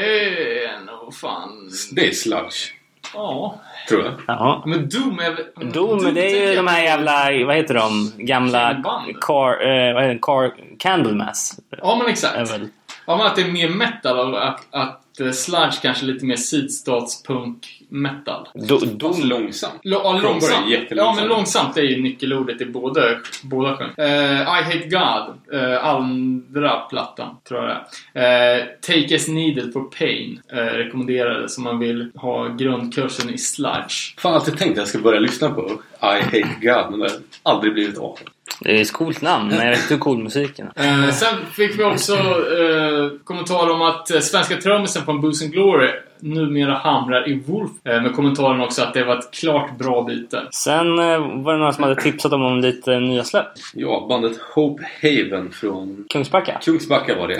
är 0.65 0.85
nog 0.85 1.15
fan... 1.15 1.49
Det 1.91 2.07
är 2.07 2.11
sludge, 2.11 2.71
Ja. 3.13 3.55
tror 3.89 4.03
jag. 4.03 4.13
Jaha. 4.27 4.63
Men 4.65 4.89
Doom 4.89 5.19
är 5.19 5.31
väl... 5.31 5.71
Doom, 5.71 6.13
det 6.13 6.31
är 6.31 6.39
ju 6.39 6.45
jag 6.45 6.55
de 6.55 6.67
här 6.67 6.83
jävla, 6.83 7.45
vad 7.45 7.55
heter 7.55 7.73
de? 7.73 8.11
Gamla 8.17 8.73
Band. 8.73 9.21
car, 9.21 9.67
eh, 9.67 9.93
vad 9.93 10.03
heter 10.03 10.13
det? 10.13 10.19
car, 10.21 10.53
Candlemass. 10.79 11.59
Ja, 11.81 11.95
men 11.99 12.07
exakt. 12.07 12.51
Väl. 12.51 12.67
Ja, 13.05 13.17
men 13.17 13.25
att 13.25 13.35
det 13.35 13.41
är 13.41 13.51
mer 13.51 13.69
metal 13.69 14.33
och 14.33 14.47
att, 14.47 14.67
att 14.71 15.19
eh, 15.19 15.31
sludge 15.31 15.81
kanske 15.81 16.05
är 16.05 16.07
lite 16.07 16.25
mer 16.25 16.35
sydstatspunk 16.35 17.82
metal. 17.93 18.47
Do, 18.53 18.77
Doom 18.77 18.97
Doom. 18.97 19.21
långsamt. 19.23 19.73
L- 19.73 19.79
ja, 20.03 20.19
långsamt. 20.23 20.65
Ja, 20.89 21.13
men 21.17 21.27
långsamt 21.27 21.77
är 21.77 21.81
ju 21.81 22.01
nyckelordet 22.01 22.61
i 22.61 22.65
båda, 22.65 23.01
båda 23.43 23.77
sjöng. 23.77 23.89
Eh, 23.97 24.41
I 24.41 24.63
Hate 24.63 24.77
God, 24.89 25.59
eh, 25.61 25.85
andra 25.85 26.79
plattan, 26.79 27.35
tror 27.47 27.63
jag. 27.63 27.77
Eh, 28.57 28.63
Take 28.81 29.15
As 29.15 29.27
Needed 29.27 29.73
for 29.73 29.83
Pain, 29.83 30.41
eh, 30.51 30.57
rekommenderades 30.57 31.57
om 31.57 31.63
man 31.63 31.79
vill 31.79 32.11
ha 32.15 32.47
grundkursen 32.47 33.29
i 33.33 33.37
sludge. 33.37 34.15
Fan, 34.17 34.33
alltid 34.33 34.57
tänkt 34.57 34.71
att 34.71 34.77
jag 34.77 34.87
ska 34.87 34.99
börja 34.99 35.19
lyssna 35.19 35.49
på 35.49 35.71
I 36.01 36.05
Hate 36.23 36.55
God, 36.61 36.91
men 36.91 36.99
det 36.99 37.09
har 37.43 37.53
aldrig 37.53 37.73
blivit 37.73 37.97
av. 37.97 38.19
Det 38.59 38.77
är 38.77 38.81
ett 38.81 38.93
coolt 38.93 39.21
namn, 39.21 39.47
men 39.49 39.59
jag 39.59 39.69
vet 39.69 39.81
inte 39.81 39.93
hur 39.93 40.01
cool 40.01 40.17
musiken 40.23 40.67
är. 40.75 41.03
Eh, 41.03 41.09
sen 41.11 41.35
fick 41.51 41.79
vi 41.79 41.83
också 41.83 42.13
eh, 42.13 43.09
kommentarer 43.23 43.71
om 43.71 43.81
att 43.81 44.23
svenska 44.23 44.55
trummisen 44.57 45.05
från 45.05 45.21
Booze 45.21 45.45
and 45.45 45.53
Glory 45.53 45.89
numera 46.23 46.73
hamrar 46.73 47.29
i 47.29 47.39
Wolf. 47.45 47.71
Eh, 47.83 48.01
med 48.01 48.15
kommentaren 48.15 48.61
också 48.61 48.81
att 48.83 48.93
det 48.93 49.03
var 49.03 49.17
ett 49.19 49.31
klart 49.31 49.77
bra 49.77 50.03
byte. 50.03 50.41
Sen 50.51 50.99
eh, 50.99 51.43
var 51.43 51.53
det 51.53 51.59
några 51.59 51.71
som 51.73 51.83
hade 51.83 52.01
tipsat 52.01 52.33
om, 52.33 52.59
lite 52.59 52.99
nya 52.99 53.23
släpp. 53.23 53.47
Ja, 53.73 54.05
bandet 54.09 54.37
Hope 54.55 54.83
Haven 55.01 55.51
från 55.51 56.05
Kungsbacka. 56.09 56.59
Kungsbacka 56.61 57.15
var 57.15 57.27
det. 57.27 57.39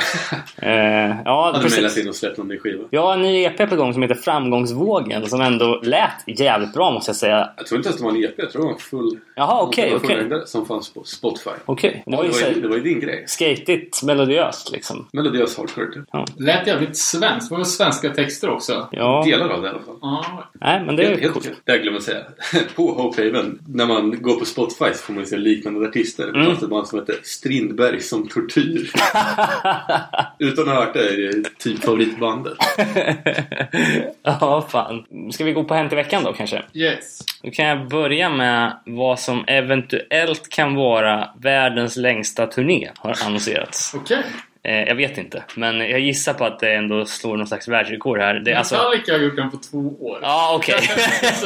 Eh, 0.57 1.15
ja, 1.25 1.45
Hade 1.45 1.57
mejlat 1.57 1.81
precis. 1.81 2.03
in 2.03 2.09
och 2.09 2.15
släppt 2.15 2.37
någon 2.37 2.47
ny 2.47 2.59
skiva. 2.59 2.83
Har 3.01 3.13
en 3.13 3.21
ny 3.21 3.43
EP 3.43 3.69
på 3.69 3.75
gång 3.75 3.93
som 3.93 4.01
heter 4.01 4.15
Framgångsvågen 4.15 5.25
som 5.29 5.41
ändå 5.41 5.79
lät 5.83 6.39
jävligt 6.39 6.73
bra 6.73 6.91
måste 6.91 7.09
jag 7.09 7.15
säga. 7.15 7.49
Jag 7.57 7.65
tror 7.65 7.77
inte 7.77 7.89
ens 7.89 7.99
det 8.01 8.05
var 8.05 8.11
en 8.11 8.23
EP, 8.23 8.33
jag 8.37 8.51
tror 8.51 8.61
det 8.61 8.65
var 8.65 8.73
en 8.73 8.79
full... 8.79 9.19
Jaha, 9.35 9.61
okej, 9.61 9.89
det 9.89 9.95
okej. 9.95 10.09
fullängdare 10.09 10.45
Som 10.47 10.65
fanns 10.65 10.93
på 10.93 11.03
Spotify. 11.03 11.49
Okej, 11.65 12.03
det 12.05 12.11
Ja, 12.11 12.17
var 12.17 12.23
ju 12.23 12.29
det, 12.29 12.35
var 12.41 12.47
ju, 12.49 12.55
det 12.55 12.61
så 12.61 12.67
var 12.69 12.75
ju 12.75 12.83
din 12.83 12.99
grej. 12.99 13.23
skatigt 13.27 14.03
melodiöst 14.03 14.71
liksom. 14.71 15.07
Melodiös 15.13 15.57
hardcore 15.57 15.85
typ. 15.93 16.39
Lät 16.39 16.67
jävligt 16.67 16.97
svenskt. 16.97 17.49
Det 17.49 17.53
var 17.53 17.57
väl 17.57 17.65
svenska 17.65 18.09
texter 18.09 18.49
också? 18.49 18.72
Ja, 18.91 19.23
Delar 19.25 19.49
av 19.49 19.61
det 19.61 19.67
i 19.67 19.69
alla 19.71 19.79
fall. 19.79 19.97
Ja. 20.01 20.49
nej 20.53 20.83
men 20.85 20.95
det 20.95 21.03
är 21.03 21.07
Helt, 21.07 21.17
ju 21.17 21.21
helt 21.21 21.33
coolt. 21.33 21.51
Det 21.65 21.71
jag 21.71 21.81
glömde 21.81 22.01
säga. 22.01 22.23
På 22.75 22.93
Hope 22.93 23.21
Haven, 23.25 23.59
när 23.67 23.85
man 23.85 24.21
går 24.21 24.39
på 24.39 24.45
Spotify 24.45 24.85
så 24.93 25.03
får 25.03 25.13
man 25.13 25.25
se 25.25 25.37
liknande 25.37 25.87
artister. 25.89 26.23
Det 26.25 26.29
Mm. 26.39 26.45
fanns 26.45 26.63
ett 26.63 26.69
band 26.69 26.87
som 26.87 26.99
heter 26.99 27.15
Strindberg 27.23 27.99
som 28.01 28.27
tortyr. 28.27 28.91
Utan 30.39 30.69
att 30.69 30.75
ha 30.75 30.85
hört 30.85 30.93
det 30.93 30.99
är 31.09 31.33
det 31.43 31.57
typ 31.59 31.83
favoritbandet. 31.83 32.57
ja, 34.23 34.65
fan. 34.69 35.05
Ska 35.31 35.43
vi 35.43 35.51
gå 35.53 35.63
på 35.63 35.73
Hänt 35.73 35.93
i 35.93 35.95
veckan 35.95 36.23
då 36.23 36.33
kanske? 36.33 36.63
Yes. 36.73 37.19
Då 37.43 37.51
kan 37.51 37.65
jag 37.65 37.87
börja 37.89 38.29
med 38.29 38.77
vad 38.85 39.19
som 39.19 39.43
eventuellt 39.47 40.49
kan 40.49 40.75
vara 40.75 41.29
världens 41.41 41.97
längsta 41.97 42.47
turné 42.47 42.89
har 42.97 43.15
annonserats. 43.25 43.93
Okej. 43.95 44.17
Eh, 44.17 44.23
jag 44.63 44.95
vet 44.95 45.17
inte, 45.17 45.43
men 45.55 45.79
jag 45.79 45.99
gissar 45.99 46.33
på 46.33 46.45
att 46.45 46.59
det 46.59 46.73
ändå 46.73 47.05
slår 47.05 47.37
någon 47.37 47.47
slags 47.47 47.67
världsrekord 47.67 48.19
här. 48.19 48.33
Det, 48.33 48.53
alltså... 48.53 48.75
Metallica 48.75 49.11
har 49.11 49.19
gjort 49.19 49.35
den 49.35 49.51
på 49.51 49.57
två 49.57 49.77
år. 49.99 50.19
Ja, 50.21 50.53
okej. 50.55 50.75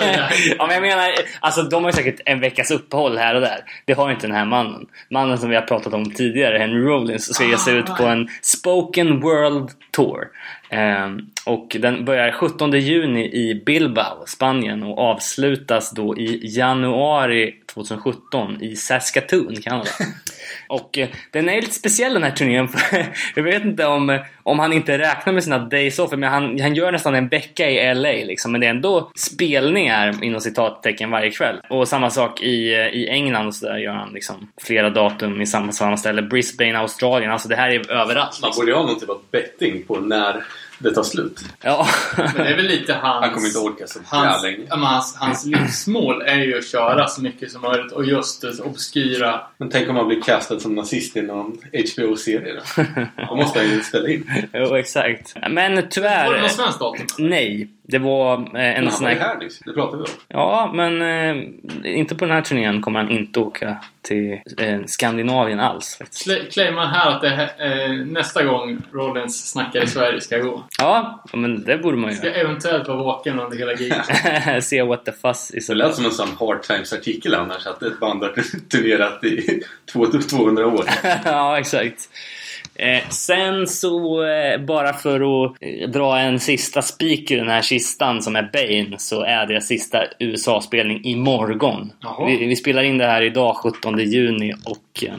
Är 0.01 0.31
ja, 0.57 0.67
men 0.67 0.73
jag 0.75 0.81
menar, 0.81 1.13
alltså 1.39 1.61
de 1.61 1.83
har 1.83 1.91
ju 1.91 1.95
säkert 1.95 2.21
en 2.25 2.39
veckas 2.39 2.71
uppehåll 2.71 3.17
här 3.17 3.35
och 3.35 3.41
där. 3.41 3.59
Det 3.85 3.93
har 3.93 4.11
inte 4.11 4.27
den 4.27 4.35
här 4.35 4.45
mannen. 4.45 4.85
Mannen 5.09 5.37
som 5.37 5.49
vi 5.49 5.55
har 5.55 5.61
pratat 5.61 5.93
om 5.93 6.11
tidigare, 6.11 6.57
Henry 6.57 6.81
Rollins, 6.81 7.33
ska 7.33 7.45
ge 7.45 7.57
sig 7.57 7.75
ut 7.75 7.85
på 7.85 8.03
en 8.03 8.27
Spoken 8.41 9.19
World 9.19 9.69
Tour. 9.91 10.27
Ehm, 10.69 11.19
och 11.45 11.77
den 11.79 12.05
börjar 12.05 12.31
17 12.31 12.71
juni 12.71 13.25
i 13.33 13.63
Bilbao, 13.65 14.25
Spanien 14.27 14.83
och 14.83 14.99
avslutas 14.99 15.91
då 15.91 16.17
i 16.17 16.39
januari 16.43 17.55
2017 17.73 18.61
i 18.61 18.75
Saskatoon, 18.75 19.55
Kanada. 19.55 19.89
Och 20.67 20.97
eh, 20.97 21.07
den 21.31 21.49
är 21.49 21.61
lite 21.61 21.73
speciell 21.73 22.13
den 22.13 22.23
här 22.23 22.31
turnén. 22.31 22.67
För 22.67 23.05
jag 23.35 23.43
vet 23.43 23.65
inte 23.65 23.85
om, 23.85 24.19
om 24.43 24.59
han 24.59 24.73
inte 24.73 24.97
räknar 24.97 25.33
med 25.33 25.43
sina 25.43 25.59
days 25.59 25.99
off. 25.99 26.11
Men 26.11 26.23
han, 26.23 26.59
han 26.59 26.75
gör 26.75 26.91
nästan 26.91 27.15
en 27.15 27.27
vecka 27.27 27.69
i 27.69 27.95
LA 27.95 28.11
liksom. 28.11 28.51
Men 28.51 28.61
det 28.61 28.67
är 28.67 28.71
ändå 28.71 29.11
spelningar 29.15 30.23
inom 30.23 30.41
citattecken 30.41 31.11
varje 31.11 31.31
kväll. 31.31 31.55
Och 31.69 31.87
samma 31.87 32.09
sak 32.09 32.41
i, 32.41 32.73
eh, 32.73 32.87
i 32.87 33.07
England 33.09 33.47
och 33.47 33.55
så 33.55 33.65
där 33.65 33.77
gör 33.77 33.93
han 33.93 34.13
liksom 34.13 34.51
flera 34.61 34.89
datum 34.89 35.41
i 35.41 35.45
samma, 35.45 35.71
samma 35.71 35.97
ställe. 35.97 36.21
Brisbane, 36.21 36.79
Australien. 36.79 37.31
Alltså 37.31 37.47
det 37.47 37.55
här 37.55 37.69
är 37.69 37.91
överallt. 37.91 38.41
Man 38.41 38.47
Liksom. 38.47 38.61
borde 38.61 38.71
ju 38.71 38.77
ha 38.77 38.83
någon 38.85 38.99
typ 38.99 39.09
av 39.09 39.21
betting 39.31 39.83
på 39.87 39.95
när 39.99 40.43
det 40.79 40.91
tar 40.91 41.03
slut. 41.03 41.39
Ja. 41.63 41.87
Men 42.17 42.33
det 42.35 42.49
är 42.51 42.55
väl 42.55 42.65
lite 42.67 42.93
hans... 42.93 43.25
Han 43.25 43.33
kommer 43.33 43.47
inte 43.47 43.59
orka 43.59 43.87
så 43.87 43.99
Hans, 44.05 44.43
länge. 44.43 44.57
ja, 44.69 44.75
hans, 44.75 45.15
hans 45.19 45.45
livsmål 45.45 46.21
är 46.21 46.37
ju 46.39 46.57
att 46.57 46.67
köra 46.67 47.07
så 47.07 47.21
mycket 47.21 47.51
som 47.51 47.61
möjligt 47.61 47.91
och 47.91 48.05
just 48.05 48.41
det 48.41 48.59
obskyra. 48.63 49.41
Men 49.57 49.69
tänk 49.69 49.89
om 49.89 49.95
han 49.95 50.07
blir 50.07 50.21
castad 50.21 50.59
som 50.59 50.75
nazist 50.75 51.17
i 51.17 51.21
någon 51.21 51.57
HBO-serie 51.95 52.53
då? 52.53 52.83
Då 53.29 53.35
måste 53.35 53.59
han 53.59 53.67
ju 53.69 53.81
spela 53.83 54.09
in. 54.09 54.31
jo, 54.53 54.75
exakt. 54.75 55.33
Men 55.49 55.75
Var 55.75 55.81
det 55.81 55.87
tyvärr. 55.91 56.41
något 56.41 56.51
svenskt 56.51 56.79
datum? 56.79 57.05
Nej. 57.17 57.67
Det 57.89 57.99
var 57.99 58.33
eh, 58.57 58.77
en 58.77 58.83
Han 58.83 58.91
sån 58.93 59.07
här... 59.07 59.15
här 59.15 59.37
nyss. 59.37 59.59
Det 59.65 59.73
pratade 59.73 59.97
vi 59.97 60.03
om. 60.03 60.09
Ja, 60.27 60.71
men 60.73 61.01
eh, 61.01 61.43
inte 61.97 62.15
på 62.15 62.25
den 62.25 62.33
här 62.35 62.41
turnén 62.41 62.81
kommer 62.81 62.99
han 62.99 63.09
inte 63.11 63.39
åka 63.39 63.77
till 64.01 64.39
eh, 64.57 64.79
Skandinavien 64.85 65.59
alls 65.59 65.97
faktiskt. 65.97 66.27
Cla- 66.27 66.49
Claimar 66.51 66.85
här 66.87 67.11
att 67.11 67.21
det 67.21 67.29
här, 67.29 67.49
eh, 67.59 67.91
nästa 68.05 68.43
gång 68.43 68.77
Rollins 68.93 69.51
snackar 69.51 69.83
i 69.83 69.87
Sverige 69.87 70.21
ska 70.21 70.37
gå. 70.37 70.63
Ja, 70.79 71.23
men 71.33 71.63
det 71.63 71.77
borde 71.77 71.97
man 71.97 72.13
Ska 72.15 72.27
ju 72.27 72.33
eventuellt 72.33 72.87
vara 72.87 72.97
vaken 73.03 73.39
under 73.39 73.57
hela 73.57 73.73
giget. 73.73 74.63
Se 74.63 74.81
what 74.83 75.05
the 75.05 75.11
fuss 75.11 75.51
is 75.51 75.67
Det 75.67 75.75
lät 75.75 75.95
som 75.95 76.05
en 76.05 76.11
sån 76.11 76.29
Hard 76.39 76.61
Times-artikel 76.63 77.33
annars. 77.35 77.67
Att 77.67 77.83
ett 77.83 77.99
band 77.99 78.23
har 78.23 78.29
turnerat 78.69 79.23
i 79.23 79.61
två- 79.93 80.05
200 80.29 80.67
år. 80.67 80.85
ja, 81.25 81.59
exakt. 81.59 82.09
Eh, 82.79 83.09
sen 83.09 83.67
så, 83.67 84.23
eh, 84.23 84.61
bara 84.61 84.93
för 84.93 85.45
att 85.45 85.55
eh, 85.61 85.89
dra 85.89 86.19
en 86.19 86.39
sista 86.39 86.81
spik 86.81 87.31
i 87.31 87.35
den 87.35 87.47
här 87.47 87.61
kistan 87.61 88.21
som 88.21 88.35
är 88.35 88.49
Bane, 88.53 88.99
så 88.99 89.21
är 89.21 89.45
deras 89.45 89.67
sista 89.67 90.03
USA-spelning 90.19 91.03
imorgon. 91.03 91.91
Jaha. 92.01 92.25
Vi, 92.25 92.45
vi 92.45 92.55
spelar 92.55 92.83
in 92.83 92.97
det 92.97 93.05
här 93.05 93.21
idag 93.21 93.55
17 93.55 93.99
juni 93.99 94.53
och 94.53 95.03
eh, 95.03 95.13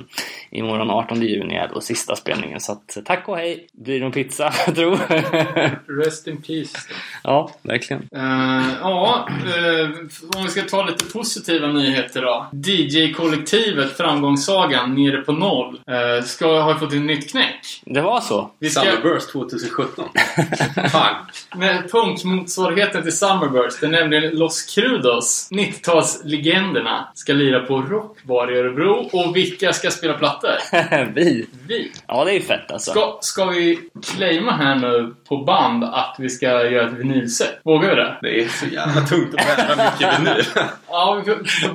imorgon 0.51 0.91
18 0.91 1.23
juni 1.23 1.55
är 1.55 1.69
då 1.75 1.81
sista 1.81 2.17
spelningen. 2.17 2.61
Så 2.61 2.73
att, 2.73 2.99
tack 3.05 3.29
och 3.29 3.37
hej! 3.37 3.67
Blir 3.73 3.95
det 3.95 4.01
någon 4.01 4.13
pizza, 4.13 4.53
jag 4.67 4.75
tror. 4.75 4.99
Rest 6.05 6.27
in 6.27 6.43
peace. 6.43 6.79
ja, 7.23 7.51
verkligen. 7.63 8.09
Eh, 8.15 8.67
ja, 8.81 9.29
eh, 9.29 9.91
om 10.37 10.45
vi 10.45 10.49
ska 10.49 10.63
ta 10.63 10.83
lite 10.87 11.05
positiva 11.05 11.67
nyheter 11.67 12.23
då. 12.23 12.47
DJ-kollektivet 12.53 13.97
Framgångssagan 13.97 14.95
nere 14.95 15.21
på 15.23 15.33
noll 15.33 15.81
eh, 15.87 16.25
ska 16.25 16.61
ha 16.61 16.79
fått 16.79 16.93
ett 16.93 17.03
nytt 17.03 17.31
knäck. 17.31 17.83
Det 17.85 18.01
var 18.01 18.21
så. 18.21 18.51
Vi 18.59 18.71
ska, 18.71 18.81
Summerburst 18.81 19.33
2017. 19.33 20.09
Fan. 20.93 21.15
med 21.57 21.91
punkmotsvarigheten 21.91 23.03
till 23.03 23.17
Summerburst, 23.17 23.81
det 23.81 23.87
är 23.87 23.91
nämligen 23.91 24.31
Los 24.31 24.75
Crudos, 24.75 25.49
90-talslegenderna, 25.51 27.05
ska 27.15 27.33
lira 27.33 27.61
på 27.61 27.81
Rockbar 27.81 28.53
i 28.53 28.59
Örebro. 28.59 29.09
Och 29.13 29.37
vilka 29.37 29.73
ska 29.73 29.91
spela 29.91 30.15
plattor? 30.41 31.05
vi. 31.15 31.47
Vi. 31.69 31.93
Ja, 32.07 32.25
det 32.25 32.31
är 32.31 32.35
ju 32.35 32.41
fett 32.43 32.71
alltså. 32.71 32.91
Ska, 32.91 33.19
ska 33.21 33.45
vi 33.45 33.79
claima 34.07 34.53
här 34.53 34.75
nu 34.75 35.15
på 35.29 35.37
band 35.37 35.85
att 35.85 36.17
vi 36.19 36.29
ska 36.29 36.47
göra 36.47 36.89
ett 36.89 36.95
vinylset? 36.95 37.61
Vågar 37.65 37.89
vi 37.89 37.95
det? 37.95 38.19
Det 38.23 38.41
är 38.41 38.49
så 38.49 38.67
jävla 38.67 39.01
tungt 39.01 39.35
att 39.35 39.57
bära 39.57 39.91
mycket 39.91 40.21
vinyl. 40.21 40.45
Ja, 40.91 41.23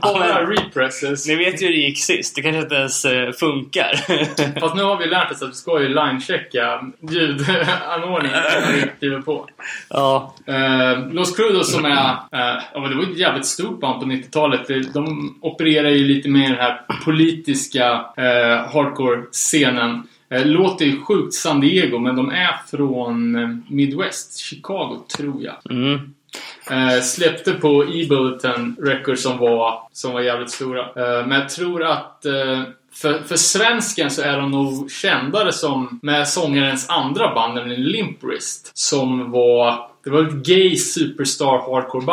bara 0.02 0.46
represses. 0.52 1.28
Ni 1.28 1.36
vet 1.36 1.62
ju 1.62 1.66
hur 1.66 1.74
det 1.74 1.80
gick 1.80 2.00
sist. 2.04 2.36
Det 2.36 2.42
kanske 2.42 2.62
inte 2.62 2.76
ens 2.76 3.06
eh, 3.06 3.32
funkar. 3.32 3.96
Fast 4.60 4.76
nu 4.76 4.84
har 4.84 4.98
vi 4.98 5.06
lärt 5.06 5.32
oss 5.32 5.42
att 5.42 5.50
vi 5.50 5.54
ska 5.54 5.82
ju 5.82 5.88
line-checka 5.90 6.82
ljudanordningen 7.12 8.38
när 8.38 8.74
vi 8.74 8.90
kliver 9.00 9.22
på. 9.22 9.48
ja, 9.90 10.36
Uh, 10.50 11.14
Los 11.14 11.36
Crudos 11.36 11.72
som 11.74 11.86
är... 11.86 11.92
eh, 11.92 12.64
ja, 12.74 12.80
det 12.90 12.96
var 12.96 13.04
ett 13.12 13.18
jävligt 13.18 13.46
stort 13.46 13.80
band 13.80 14.00
på 14.02 14.06
90-talet. 14.08 14.68
Det- 14.68 14.94
De 14.94 15.38
opererar 15.42 15.90
ju 15.90 16.06
lite 16.08 16.30
mer 16.30 16.50
den 16.50 16.58
här 16.60 16.82
politiska 17.06 17.94
uh, 17.94 18.68
hardcore-scenen. 18.74 20.08
Uh, 20.34 20.46
låter 20.46 20.86
ju 20.86 21.02
sjukt 21.02 21.34
San 21.34 21.60
Diego, 21.62 22.00
men 22.00 22.16
de 22.16 22.30
är 22.32 22.56
från 22.72 23.36
eh, 23.36 23.50
Midwest, 23.68 24.40
Chicago, 24.40 24.98
tror 25.18 25.44
jag. 25.44 25.72
mm. 25.72 26.14
Eh, 26.72 27.02
släppte 27.02 27.54
på 27.54 27.84
E-Bulletin 27.84 28.76
Records 28.82 29.24
som 29.24 29.38
var, 29.38 29.88
som 29.92 30.14
var 30.14 30.22
jävligt 30.22 30.52
stora. 30.52 30.82
Eh, 30.82 31.28
men 31.28 31.40
jag 31.40 31.50
tror 31.50 31.84
att 31.84 32.26
eh, 32.26 32.62
för, 32.94 33.24
för 33.24 33.36
svensken 33.36 34.10
så 34.10 34.22
är 34.22 34.38
de 34.38 34.52
nog 34.52 34.92
kändare 34.92 35.52
som 35.52 36.00
med 36.02 36.28
sångarens 36.28 36.90
andra 36.90 37.36
band, 37.36 37.56
nämligen 37.56 37.84
Limp 37.84 38.24
Wrist, 38.24 38.72
Som 38.74 39.32
var... 39.32 39.90
Det 40.04 40.10
var 40.10 40.28
ett 40.28 40.34
gay 40.34 40.76
superstar 40.76 41.46
hardcore 41.46 42.06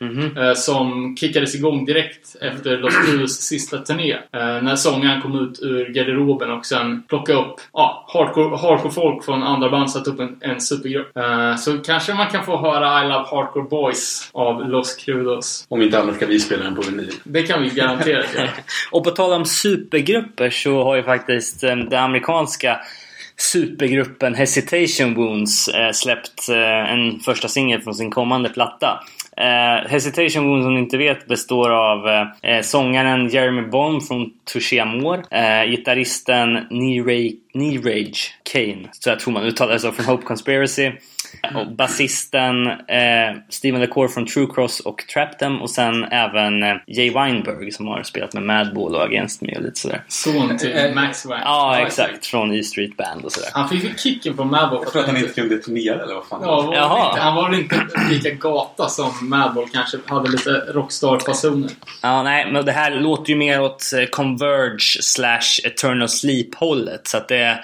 Mhm. 0.00 0.36
Eh, 0.36 0.54
som 0.54 1.16
kickades 1.16 1.54
igång 1.54 1.84
direkt 1.84 2.36
efter 2.40 2.78
Los 2.78 2.94
Crudos 3.06 3.40
sista 3.40 3.78
turné. 3.78 4.12
Eh, 4.12 4.62
när 4.62 4.76
sångaren 4.76 5.22
kom 5.22 5.44
ut 5.44 5.58
ur 5.62 5.92
garderoben 5.92 6.50
och 6.50 6.66
sen 6.66 7.02
plockade 7.02 7.38
upp 7.38 7.54
ja, 7.72 8.06
hardcore, 8.12 8.56
hardcore 8.56 8.92
folk 8.92 9.24
från 9.24 9.42
andra 9.42 9.70
band 9.70 9.90
satte 9.90 10.10
upp 10.10 10.20
en, 10.20 10.36
en 10.40 10.60
supergrupp. 10.60 11.16
Eh, 11.16 11.56
så 11.56 11.78
kanske 11.78 12.14
man 12.14 12.30
kan 12.30 12.44
få 12.44 12.56
höra 12.56 13.04
I 13.04 13.08
Love 13.08 13.26
Hardcore 13.30 13.68
Boys 13.68 14.30
av 14.32 14.68
Los 14.70 14.94
Crudos. 14.96 15.66
Om 15.68 15.82
inte 15.82 16.00
annars 16.00 16.16
ska 16.16 16.26
vi 16.26 16.40
spela 16.40 16.64
den 16.64 16.74
på 16.74 16.82
vinyl. 16.82 17.12
Det 17.24 17.42
kan 17.42 17.62
vi 17.62 17.68
garanterat 17.68 18.34
göra. 18.34 18.48
Och 18.90 19.04
på 19.04 19.10
tal 19.10 19.32
om 19.32 19.44
supergrupper 19.44 20.50
så 20.50 20.84
har 20.84 20.96
ju 20.96 21.02
faktiskt 21.02 21.60
den 21.60 21.94
amerikanska 21.94 22.80
supergruppen 23.36 24.34
Hesitation 24.34 25.14
Wounds 25.14 25.68
släppt 25.92 26.48
en 26.88 27.20
första 27.20 27.48
singel 27.48 27.80
från 27.82 27.94
sin 27.94 28.10
kommande 28.10 28.48
platta. 28.48 29.04
Eh, 29.40 29.90
Hesitation 29.90 30.48
Wounds 30.48 30.64
som 30.64 30.74
ni 30.74 30.80
inte 30.80 30.96
vet 30.96 31.26
består 31.26 31.70
av 31.70 32.08
eh, 32.08 32.26
eh 32.42 32.62
sångaren 32.62 33.28
Jeremy 33.28 33.62
Bond 33.62 34.08
från 34.08 34.30
Touché 34.52 34.78
Amour, 34.78 35.24
eh, 35.30 35.70
gitarristen 35.70 36.52
Neeraj 36.70 38.20
Kane, 38.52 38.88
så 38.92 39.10
jag 39.10 39.20
tror 39.20 39.32
man 39.32 39.42
uttalar 39.42 39.72
det 39.72 39.80
så, 39.80 39.92
från 39.92 40.06
Hope 40.06 40.26
Conspiracy. 40.26 40.92
Och 41.54 41.72
basisten 41.72 42.66
eh, 42.66 43.36
Steven 43.48 43.80
LeCour 43.80 44.08
från 44.08 44.26
True 44.26 44.46
Cross 44.54 44.80
och 44.80 45.04
Trap 45.14 45.38
Them 45.38 45.62
och 45.62 45.70
sen 45.70 46.04
även 46.04 46.62
eh, 46.62 46.76
Jay 46.86 47.10
Weinberg 47.10 47.70
som 47.72 47.86
har 47.86 48.02
spelat 48.02 48.34
med 48.34 48.42
Madball 48.42 48.94
och 48.94 49.02
Against 49.02 49.40
Me 49.42 49.56
och 49.56 49.62
lite 49.62 49.80
sådär. 49.80 50.02
Son 50.08 50.58
till 50.58 50.76
Eh, 50.76 50.94
Max 50.94 51.26
Wang. 51.26 51.40
Ja, 51.44 51.78
exakt. 51.86 52.26
Från 52.26 52.54
E 52.54 52.62
Street 52.62 52.96
Band 52.96 53.24
och 53.24 53.32
sådär. 53.32 53.48
Han 53.52 53.68
fick 53.68 53.84
ju 53.84 53.94
kicken 53.96 54.36
från 54.36 54.50
Madball. 54.50 54.80
Jag 54.82 54.92
tror 54.92 55.02
att 55.02 55.08
han 55.08 55.16
inte 55.16 55.32
kunde 55.40 55.58
turnera 55.58 56.02
eller 56.02 56.14
vad 56.14 56.26
fan. 56.26 56.40
Ja, 56.42 56.60
var 56.62 56.74
Jaha. 56.74 57.10
inte, 57.10 57.20
han 57.20 57.34
var 57.34 57.50
väl 57.50 57.60
inte 57.60 57.86
lika 58.10 58.30
gata 58.30 58.88
som 58.88 59.12
Madball 59.22 59.68
kanske. 59.72 59.98
Hade 60.06 60.30
lite 60.30 60.50
rockstar-fasoner. 60.50 61.70
Ja, 62.02 62.22
nej, 62.22 62.52
men 62.52 62.64
det 62.64 62.72
här 62.72 62.90
låter 62.90 63.30
ju 63.30 63.36
mer 63.38 63.60
åt 63.62 63.82
eh, 63.98 64.04
Converge 64.06 65.02
slash 65.02 65.64
Eternal 65.64 66.08
Sleep-hållet. 66.08 67.06
Så 67.08 67.16
att 67.16 67.28
det, 67.28 67.58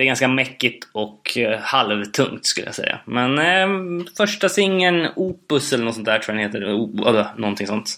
det 0.00 0.04
är 0.04 0.06
ganska 0.06 0.28
mäckigt 0.28 0.88
och 0.92 1.38
eh, 1.38 1.58
halvtungt 1.60 2.46
skulle 2.46 2.66
jag 2.66 2.74
säga. 2.74 2.98
Men 3.04 3.38
eh, 3.38 4.04
första 4.16 4.48
singeln 4.48 5.08
Opus 5.16 5.72
eller 5.72 5.84
något 5.84 5.94
sånt 5.94 6.06
där 6.06 6.18
tror 6.18 6.38
jag 6.38 6.50
den 6.52 6.60
heter. 6.60 6.72
O, 6.74 7.04
eller 7.08 7.26
någonting 7.36 7.66
sånt. 7.66 7.90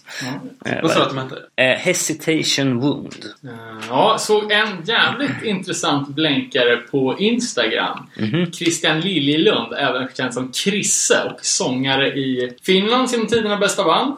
Eh, 0.65 0.81
Vad 0.81 0.91
sa 0.91 0.99
du 0.99 1.05
att 1.05 1.09
de 1.09 1.17
hette? 1.17 1.63
eh, 1.63 1.77
Hesitation 1.79 2.79
Wound. 2.79 3.25
Eh, 3.43 3.49
Ja, 3.89 4.17
såg 4.19 4.51
en 4.51 4.67
jävligt 4.85 5.43
intressant 5.43 6.07
blänkare 6.07 6.77
på 6.77 7.15
Instagram. 7.19 8.07
Mhm. 8.19 8.51
Christian 8.51 8.99
Liljelund, 8.99 9.73
även 9.73 10.07
känd 10.17 10.33
som 10.33 10.51
Krisse 10.51 11.23
och 11.23 11.45
sångare 11.45 12.07
i 12.07 12.55
Finlands 12.63 13.13
genom 13.13 13.27
tiderna 13.27 13.57
bästa 13.57 13.83
band, 13.83 14.15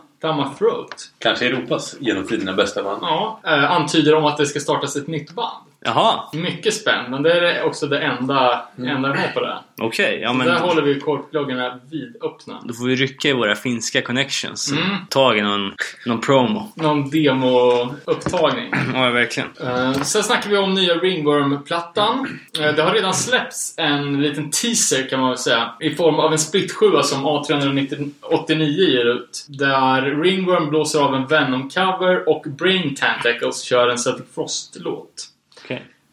Throat. 0.58 1.10
Kanske 1.20 1.46
Europas 1.46 1.96
genom 2.00 2.28
tiderna 2.28 2.54
bästa 2.54 2.84
band. 2.84 3.00
Ja, 3.02 3.40
eh, 3.48 3.72
antyder 3.72 4.16
om 4.16 4.26
att 4.26 4.38
det 4.38 4.46
ska 4.46 4.60
startas 4.60 4.96
ett 4.96 5.08
nytt 5.08 5.32
band. 5.32 5.66
Jaha, 5.86 6.20
Mycket 6.34 6.74
spännande. 6.74 7.40
Det 7.40 7.52
är 7.52 7.64
också 7.64 7.88
det 7.88 8.00
enda, 8.00 8.66
enda 8.78 9.10
jag 9.10 9.16
har 9.16 9.28
på 9.34 9.40
det. 9.40 9.58
okej. 9.82 10.20
Ja, 10.22 10.30
Så 10.30 10.34
men 10.36 10.48
där 10.48 10.60
håller 10.60 10.82
vi 10.82 11.00
korkpluggarna 11.00 11.80
vidöppna. 11.92 12.62
då 12.64 12.74
får 12.74 12.86
vi 12.86 12.96
rycka 12.96 13.30
i 13.30 13.34
våra 13.34 13.56
finska 13.56 14.02
connections. 14.02 14.72
Mm. 14.72 14.84
Tag 15.10 15.38
i 15.38 15.42
någon, 15.42 15.74
någon 16.06 16.22
promo. 16.22 16.72
Någon 16.76 17.10
demo-upptagning. 17.10 18.72
Ja, 18.94 19.10
verkligen. 19.10 19.50
Eh, 19.64 19.92
sen 20.02 20.24
snackar 20.24 20.50
vi 20.50 20.58
om 20.58 20.74
nya 20.74 20.94
Ringworm-plattan. 20.96 22.28
Eh, 22.60 22.76
det 22.76 22.82
har 22.82 22.92
redan 22.94 23.14
släppts 23.14 23.74
en 23.78 24.22
liten 24.22 24.52
teaser 24.52 25.10
kan 25.10 25.20
man 25.20 25.30
väl 25.30 25.38
säga. 25.38 25.74
I 25.80 25.96
form 25.96 26.16
av 26.16 26.32
en 26.32 26.40
split-sjua 26.40 27.04
som 27.04 27.26
A389 27.26 28.64
ger 28.64 29.06
ut. 29.06 29.46
Där 29.50 30.02
Ringworm 30.02 30.70
blåser 30.70 31.00
av 31.00 31.16
en 31.16 31.28
Venom-cover 31.28 32.30
och 32.30 32.46
Brain 32.48 32.96
Tentacles 32.96 33.62
kör 33.64 33.88
en 33.90 33.98
Celtic 33.98 34.26
Frost-låt. 34.36 35.28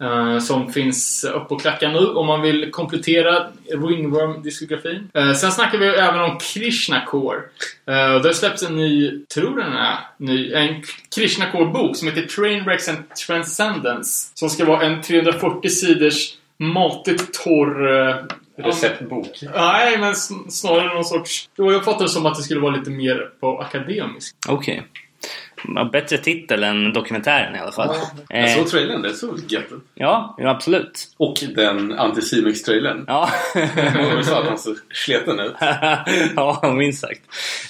Eh, 0.02 0.38
som 0.38 0.72
finns 0.72 1.24
upp 1.24 1.48
på 1.48 1.58
klackan 1.58 1.92
nu 1.92 1.98
om 1.98 2.26
man 2.26 2.42
vill 2.42 2.70
komplettera 2.70 3.46
Ringworm-diskografin. 3.72 5.08
Uh, 5.16 5.32
sen 5.32 5.52
snackar 5.52 5.78
vi 5.78 5.86
även 5.86 6.20
om 6.20 6.38
Krishna 6.38 7.04
Core. 7.06 7.36
Uh, 7.38 7.42
det 8.22 8.28
har 8.28 8.32
släppts 8.32 8.62
en 8.62 8.76
ny, 8.76 9.24
tror 9.34 9.56
den 9.56 9.72
är 9.72 9.98
ny, 10.16 10.52
en 10.52 10.82
Krishna 11.14 11.50
Core-bok 11.52 11.96
som 11.96 12.08
heter 12.08 12.22
Trainwrecks 12.22 12.88
and 12.88 12.98
Transcendence. 13.26 14.28
Som 14.34 14.50
ska 14.50 14.64
vara 14.64 14.82
en 14.82 15.02
340 15.02 15.68
sidors 15.70 16.34
matigt 16.58 17.34
torr... 17.44 18.08
eh, 18.08 18.16
Receptbok. 18.56 19.38
Nej, 19.54 19.98
men 19.98 20.12
sn- 20.12 20.48
snarare 20.50 20.94
någon 20.94 21.04
sorts... 21.04 21.48
Jag 21.56 21.74
uppfattar 21.74 22.04
det 22.04 22.10
som 22.10 22.26
att 22.26 22.36
det 22.36 22.42
skulle 22.42 22.60
vara 22.60 22.76
lite 22.76 22.90
mer 22.90 23.30
på 23.40 23.60
akademisk. 23.60 24.34
Okej. 24.48 24.82
Ja, 25.74 25.84
Bättre 25.92 26.18
titel 26.18 26.64
än 26.64 26.92
dokumentären 26.92 27.56
i 27.56 27.58
alla 27.58 27.72
fall. 27.72 27.96
Jag 28.28 28.40
Eh, 28.44 28.56
såg 28.56 28.66
trailern, 28.68 29.02
det 29.02 29.14
såg 29.14 29.38
gött 29.48 29.72
ut. 29.72 29.84
ja, 29.94 30.34
ja, 30.38 30.50
absolut. 30.50 31.08
Och 31.16 31.34
den 31.56 31.92
Anticimex-trailern. 31.92 33.04
Ja. 33.06 33.28
Jag 33.94 34.24
sa 34.24 34.40
att 34.40 34.48
han 34.48 34.58
såg 34.58 34.76
sleten 34.92 35.40
ut. 35.40 35.54
ja, 36.36 36.72
minst 36.76 37.00
sagt. 37.00 37.20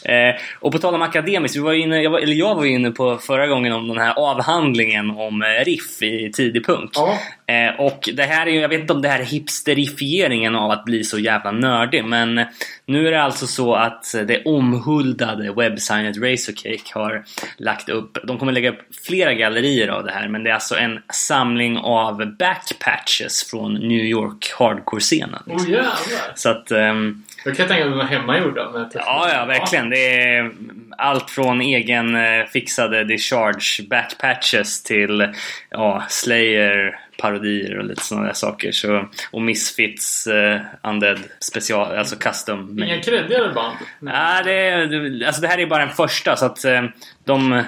Eh, 0.04 0.40
och 0.60 0.72
på 0.72 0.78
tal 0.78 0.94
om 0.94 1.02
akademiskt, 1.02 1.56
vi 1.56 1.60
var 1.60 1.72
inne, 1.72 2.02
jag 2.02 2.10
var, 2.10 2.18
eller 2.18 2.34
jag 2.34 2.54
var 2.54 2.64
inne 2.64 2.90
på 2.90 3.16
förra 3.18 3.46
gången 3.46 3.72
om 3.72 3.88
den 3.88 3.98
här 3.98 4.14
avhandlingen 4.18 5.10
om 5.10 5.42
eh, 5.42 5.64
riff 5.64 6.02
i 6.02 6.32
tidig 6.32 6.66
punk. 6.66 6.90
Ja. 6.94 7.18
Eh, 7.52 7.80
och 7.80 8.08
det 8.14 8.22
här 8.22 8.46
är 8.46 8.50
ju, 8.50 8.60
jag 8.60 8.68
vet 8.68 8.80
inte 8.80 8.92
om 8.92 9.02
det 9.02 9.08
här 9.08 9.20
är 9.20 9.24
hipsterifieringen 9.24 10.56
av 10.56 10.70
att 10.70 10.84
bli 10.84 11.04
så 11.04 11.18
jävla 11.18 11.50
nördig, 11.50 12.04
men 12.04 12.44
nu 12.86 13.06
är 13.06 13.10
det 13.10 13.22
alltså 13.22 13.46
så 13.46 13.74
att 13.74 14.14
det 14.26 14.44
omhuldade 14.44 15.52
webbsignet 15.52 16.16
Razorcake 16.16 16.92
har 16.94 17.24
lagt 17.56 17.88
upp, 17.88 18.18
de 18.24 18.38
kommer 18.38 18.52
lägga 18.52 18.70
upp 18.70 18.80
flera 19.06 19.34
gallerier 19.34 19.88
av 19.88 20.04
det 20.04 20.12
här, 20.12 20.28
men 20.28 20.44
det 20.44 20.50
är 20.50 20.54
alltså 20.54 20.76
en 20.76 21.00
samling 21.12 21.78
av 21.78 22.36
backpatches 22.36 23.50
från 23.50 23.74
New 23.74 24.04
York 24.04 24.52
hardcore-scenen. 24.58 25.42
Åh 25.46 25.70
jävlar! 25.70 26.32
Så 26.34 26.50
att... 26.50 26.70
ehm, 26.70 27.22
Jag 27.44 27.56
kan 27.56 27.68
tänka 27.68 27.74
mig 27.74 27.82
att 27.84 27.90
de 27.90 27.98
var 27.98 28.04
hemmagjorda. 28.04 28.88
Ja, 28.94 29.30
ja, 29.34 29.44
verkligen. 29.44 29.90
Det 29.90 30.20
är 30.20 30.50
allt 30.98 31.30
från 31.30 31.60
egen 31.60 32.16
eh, 32.16 32.46
fixade 32.52 33.04
discharge 33.04 33.88
backpatches 33.90 34.82
till 34.82 35.28
ja, 35.70 36.02
Slayer 36.08 36.98
parodier 37.22 37.78
och 37.78 37.84
lite 37.84 38.02
sådana 38.04 38.26
där 38.26 38.34
saker. 38.34 38.72
Så, 38.72 39.08
och 39.30 39.42
Misfits 39.42 40.26
uh, 40.26 40.60
Undead 40.90 41.18
special, 41.40 41.98
alltså 41.98 42.16
custom. 42.16 42.82
Inga 42.82 43.02
kreddigare 43.02 43.52
band? 43.54 43.76
Nej, 44.00 44.44
det, 44.44 44.52
är- 44.52 45.26
alltså 45.26 45.42
det 45.42 45.48
här 45.48 45.58
är 45.58 45.66
bara 45.66 45.86
den 45.86 45.94
första 45.94 46.36
så 46.36 46.44
att 46.46 46.64
eh, 46.64 46.82
de, 47.24 47.62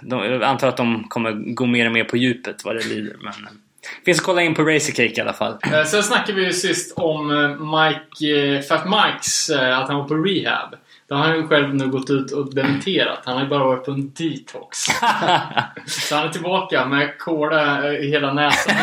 de, 0.00 0.24
jag 0.24 0.42
antar 0.42 0.68
att 0.68 0.76
de 0.76 1.04
kommer 1.08 1.32
gå 1.54 1.66
mer 1.66 1.86
och 1.86 1.92
mer 1.92 2.04
på 2.04 2.16
djupet 2.16 2.64
vad 2.64 2.76
det 2.76 2.84
lider. 2.86 3.16
Men, 3.20 3.28
eh, 3.32 3.50
finns 4.04 4.18
att 4.18 4.24
kolla 4.24 4.42
in 4.42 4.54
på 4.54 4.62
Razorcake 4.62 5.14
i 5.16 5.20
alla 5.20 5.32
fall. 5.32 5.56
Sen 5.86 6.02
snackade 6.02 6.32
vi 6.40 6.44
ju 6.46 6.52
sist 6.52 6.92
om 6.98 7.26
Mike, 7.60 8.62
Fat 8.62 8.84
Mikes, 8.84 9.50
att 9.50 9.88
han 9.88 9.96
var 9.96 10.08
på 10.08 10.14
rehab. 10.14 10.74
Det 11.08 11.14
har 11.14 11.24
han 11.24 11.36
ju 11.36 11.46
själv 11.48 11.74
nu 11.74 11.88
gått 11.88 12.10
ut 12.10 12.32
och 12.32 12.54
dementerat. 12.54 13.18
Han 13.24 13.34
har 13.34 13.42
ju 13.42 13.48
bara 13.48 13.64
varit 13.64 13.84
på 13.84 13.90
en 13.90 14.12
detox. 14.16 14.78
Så 15.86 16.14
han 16.16 16.28
är 16.28 16.32
tillbaka 16.32 16.86
med 16.86 17.18
kola 17.18 17.88
eh, 17.88 18.00
i 18.00 18.10
hela 18.10 18.32
näsan. 18.32 18.74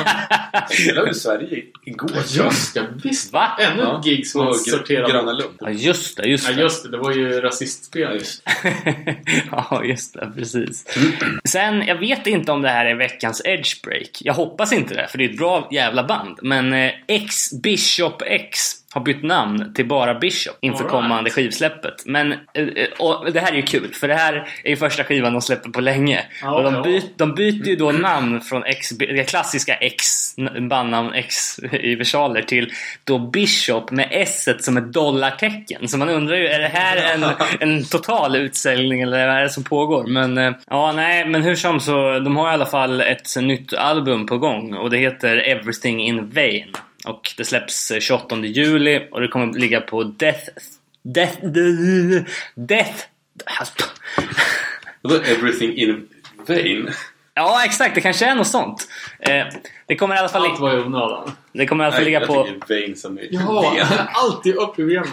Spelade 0.70 1.10
i 1.12 1.14
Sverige 1.14 1.64
igår. 1.84 2.12
Just 2.28 2.74
det, 2.74 2.88
visst. 3.04 3.34
Va? 3.34 3.58
Ännu 3.60 3.82
Ja, 3.84 4.00
ett 4.00 4.06
gig 4.06 4.28
som 4.28 4.42
han 4.42 4.54
sorterade. 4.54 5.12
Gröna 5.14 5.32
Lund. 5.32 5.56
Ja, 5.60 5.70
just 5.70 6.18
det, 6.18 6.28
just 6.28 6.50
Ja 6.50 6.56
det. 6.56 6.62
just 6.62 6.84
det, 6.84 6.92
det 6.92 6.98
var 6.98 7.12
ju 7.12 7.42
rasistspel. 7.42 8.14
Just. 8.14 8.44
ja, 9.52 9.82
just 9.84 10.14
det. 10.14 10.32
Precis. 10.36 10.86
Sen, 11.44 11.82
jag 11.82 11.96
vet 12.00 12.28
inte 12.28 12.52
om 12.52 12.62
det 12.62 12.70
här 12.70 12.86
är 12.86 12.96
veckans 12.96 13.42
Edgebreak. 13.46 14.10
Jag 14.22 14.34
hoppas 14.34 14.74
inte 14.74 14.94
det, 14.94 15.08
för 15.08 15.18
det 15.18 15.26
är 15.26 15.30
ett 15.30 15.38
bra 15.38 15.68
jävla 15.72 16.04
band. 16.04 16.40
Men 16.42 16.74
eh, 16.74 16.92
X 17.08 17.62
Bishop 17.64 18.22
X 18.26 18.72
har 18.96 19.02
bytt 19.02 19.24
namn 19.24 19.74
till 19.74 19.88
bara 19.88 20.16
Bishop 20.16 20.58
inför 20.60 20.80
right. 20.80 20.92
kommande 20.92 21.30
skivsläppet. 21.30 22.04
Men 22.06 22.32
eh, 22.32 22.38
eh, 22.54 22.88
och 23.00 23.32
det 23.32 23.40
här 23.40 23.52
är 23.52 23.56
ju 23.56 23.62
kul, 23.62 23.94
för 23.94 24.08
det 24.08 24.16
här 24.16 24.48
är 24.64 24.70
ju 24.70 24.76
första 24.76 25.04
skivan 25.04 25.34
de 25.34 25.42
släpper 25.42 25.70
på 25.70 25.82
länge. 25.82 26.26
Ja, 26.42 26.56
och 26.56 26.64
de, 26.64 26.82
byt, 26.84 27.18
de 27.18 27.36
byter 27.36 27.68
ju 27.68 27.76
då 27.76 27.92
namn 27.92 28.42
från 28.42 28.64
X, 28.64 28.90
det 28.90 29.30
klassiska 29.30 29.76
X, 29.76 30.04
bandnamn 30.70 31.14
X 31.14 31.60
i 31.72 31.96
versaler 31.96 32.42
till 32.42 32.72
då 33.04 33.20
Bishop 33.20 33.92
med 33.92 34.08
S 34.12 34.50
som 34.60 34.78
ett 34.78 34.94
dollartecken. 34.94 35.88
Så 35.88 35.98
man 35.98 36.10
undrar 36.10 36.36
ju, 36.36 36.48
är 36.48 36.60
det 36.60 36.72
här 36.74 37.14
en, 37.14 37.24
en 37.60 37.86
total 37.86 38.36
utsäljning 38.36 39.02
eller 39.02 39.28
vad 39.28 39.36
är 39.38 39.42
det 39.42 39.50
som 39.50 39.64
pågår? 39.64 40.08
Men 40.08 40.38
eh, 40.38 40.54
ja, 40.70 40.92
nej, 40.92 41.26
men 41.28 41.44
hur 41.44 41.56
som 41.56 41.80
så, 41.80 42.20
de 42.20 42.36
har 42.36 42.52
i 42.52 42.54
alla 42.54 42.66
fall 42.66 43.02
ett 43.02 43.36
nytt 43.42 43.74
album 43.74 44.26
på 44.26 44.38
gång 44.38 44.74
och 44.74 44.90
det 44.90 44.98
heter 44.98 45.38
Everything 45.38 46.02
in 46.02 46.30
Vain. 46.30 46.76
Och 47.06 47.34
det 47.38 47.46
släpps 47.46 47.92
eh, 47.92 48.00
28 48.00 48.38
juli 48.38 49.08
och 49.12 49.22
det 49.22 49.28
kommer 49.28 49.54
ligga 49.54 49.82
på 49.82 50.04
Death... 50.04 50.50
Death... 51.04 51.38
Death... 52.56 53.04
Vadå 55.02 55.16
alltså. 55.16 55.32
everything 55.32 55.74
in 55.78 56.08
vain? 56.48 56.90
Ja, 57.38 57.62
exakt. 57.66 57.96
Det 57.96 58.02
kanske 58.02 58.26
är 58.26 58.36
något 58.36 58.48
sånt. 58.48 58.88
Eh, 59.20 59.46
det 59.86 59.96
kommer 59.96 60.16
i 60.16 60.18
alla 60.18 60.30
fall, 60.30 60.46
Allt 60.52 60.60
var 60.60 60.74
i 60.74 60.78
onödan. 60.80 61.32
det 61.52 61.66
kommer 61.66 61.84
i 61.84 61.88
alla 61.88 61.96
fall 61.96 62.06
ligga 62.06 62.20
jag 62.20 62.28
på... 62.28 62.44
tycker 62.44 62.68
vain 62.82 62.96
som 62.96 63.18
är 63.18 63.28
Ja, 63.32 63.76
alltid 64.14 64.56
upp 64.56 64.80
i 64.80 64.84
benen. 64.86 65.08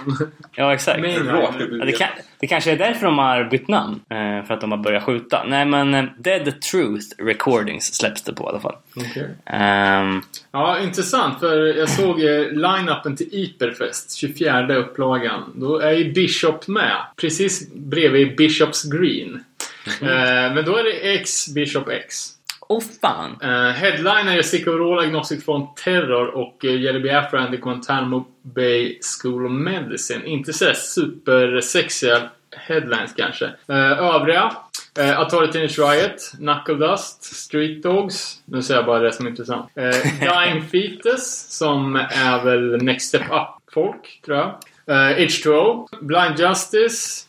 Ja, 0.55 0.75
exakt. 0.75 1.01
Men- 1.01 1.27
Rakt 1.27 1.61
upp 1.61 1.73
i 1.73 1.79
Ja, 1.79 1.85
det, 1.85 1.93
kan, 1.93 2.09
det 2.39 2.47
kanske 2.47 2.73
är 2.73 2.77
därför 2.77 3.07
de 3.07 3.19
har 3.19 3.45
bytt 3.45 3.69
namn. 3.69 4.01
Eh, 4.11 4.47
för 4.47 4.55
att 4.55 4.61
de 4.61 4.71
har 4.71 4.79
börjat 4.79 5.03
skjuta. 5.05 5.45
Nej, 5.47 5.65
men 5.65 5.95
eh, 5.95 6.05
Dead 6.19 6.61
Truth 6.63 7.07
Recordings 7.19 7.95
släpps 7.95 8.23
det 8.23 8.33
på 8.33 8.45
i 8.45 8.47
alla 8.47 8.61
fall. 8.61 8.77
Okej. 8.97 9.29
Ehm, 9.47 10.23
Ja, 10.53 10.79
intressant. 10.81 11.41
För 11.41 11.57
jag 11.79 11.89
såg 11.89 12.21
eh, 12.25 12.41
line-upen 12.53 13.17
till 13.17 13.29
Iperfest, 13.33 14.15
24 14.17 14.77
upplagan. 14.77 15.53
Då 15.55 15.79
är 15.79 15.93
ju 15.93 16.13
Bishop 16.13 16.69
med. 16.69 16.97
Precis 17.17 17.73
bredvid 17.75 18.37
Bishops 18.37 18.83
Green. 18.85 19.45
Eh, 19.87 20.55
men 20.55 20.65
då 20.65 20.77
är 20.77 20.85
det 20.85 21.15
X 21.15 21.49
Bishop 21.55 21.89
X. 21.89 22.29
oh 22.69 22.83
fan! 23.01 23.31
Uh, 23.43 23.71
headliner 23.71 24.39
är 24.39 24.43
Sick 24.43 24.67
Overall, 24.67 24.99
Agnostic 24.99 25.45
från 25.45 25.75
Terror 25.75 26.27
och 26.27 26.65
uh, 26.65 26.81
Jelly 26.81 27.01
Biafra 27.01 27.41
and 27.41 27.51
the 27.51 27.57
Guantanamo 27.57 28.25
Bay 28.43 28.99
School 29.03 29.47
of 29.47 29.53
Medicine. 29.53 30.27
Inte 30.27 30.53
så 30.53 30.73
supersexiga 30.75 32.31
headlines 32.57 33.13
kanske. 33.17 33.45
Uh, 33.45 34.15
övriga. 34.15 34.53
Uh, 34.99 35.21
Atari 35.21 35.53
Teenage 35.53 35.79
Riot, 35.79 36.33
Knuckle 36.39 36.75
Dust, 36.75 37.25
Street 37.25 37.83
Dogs. 37.83 38.39
Nu 38.45 38.63
säger 38.63 38.81
jag 38.81 38.87
bara 38.87 38.99
det 38.99 39.13
som 39.13 39.27
är 39.27 39.31
intressant. 39.31 39.71
Uh, 39.79 39.91
Dying 40.21 40.63
Fetus, 40.63 41.47
som 41.49 41.97
är 41.97 42.45
väl 42.45 42.83
Next 42.83 43.09
Step 43.09 43.23
Up-folk, 43.23 44.21
tror 44.25 44.37
jag. 44.37 44.47
Uh, 44.89 45.19
H2O, 45.19 45.89
Blind 46.01 46.39
Justice, 46.39 47.25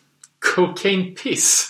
Cocaine 0.55 1.15
Piss. 1.23 1.69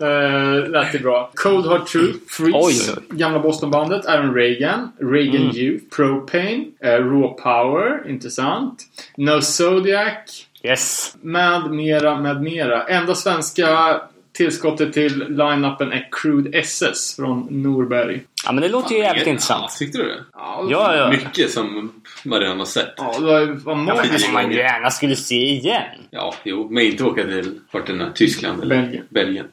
uh, 0.00 0.68
lät 0.70 1.02
bra. 1.02 1.30
Cold 1.34 1.66
Hard 1.66 1.86
Truth, 1.86 2.18
Freeze, 2.28 2.56
Oj, 2.58 2.74
oj, 2.96 3.02
gamla 3.10 3.38
Bostonbandet, 3.38 4.04
Iron 4.08 4.34
Reagan, 4.34 4.92
Reagan 5.00 5.42
Mm. 5.42 5.50
Youth, 5.56 5.84
Propane, 5.96 6.64
uh, 6.84 6.88
Raw 7.12 7.28
Power, 7.42 8.08
intressant. 8.10 8.82
No 9.16 9.40
Zodiac, 9.40 10.46
Yes! 10.62 11.16
med 11.20 11.70
mera, 11.70 12.20
med 12.20 12.42
mera. 12.42 12.82
Enda 12.86 13.14
svenska 13.14 14.00
tillskottet 14.32 14.92
till 14.92 15.18
line-upen 15.28 15.92
är 15.92 16.08
Crude 16.10 16.58
SS 16.58 17.16
från 17.16 17.46
Norberg. 17.50 18.22
Ja, 18.46 18.52
men 18.52 18.62
det 18.62 18.68
låter 18.68 18.94
ju 18.94 18.98
jävligt 19.00 19.26
Ja, 19.26 19.30
intressant. 19.32 19.76
tyckte 19.78 19.98
du 19.98 20.04
det? 20.04 20.20
Ja, 20.32 20.66
Ja, 20.70 20.96
ja. 20.96 21.10
Mycket 21.10 21.50
som 21.50 21.92
man 22.24 22.40
redan 22.40 22.58
har 22.58 22.66
sett. 22.66 22.94
Ja, 22.96 23.14
det 23.18 23.24
var, 23.24 23.40
var 23.46 23.94
Ja, 23.94 24.04
men 24.10 24.18
som 24.18 24.32
man 24.32 24.52
gärna 24.52 24.90
skulle 24.90 25.16
se 25.16 25.34
igen. 25.52 25.82
Ja, 26.10 26.34
jo. 26.44 26.68
Men 26.70 26.84
inte 26.84 27.04
åka 27.04 27.22
till 27.24 27.60
vart 27.70 27.86
den 27.86 28.00
är, 28.00 28.10
Tyskland 28.10 28.62
eller 28.62 28.76
Belgien. 28.82 29.04
Belgien. 29.10 29.46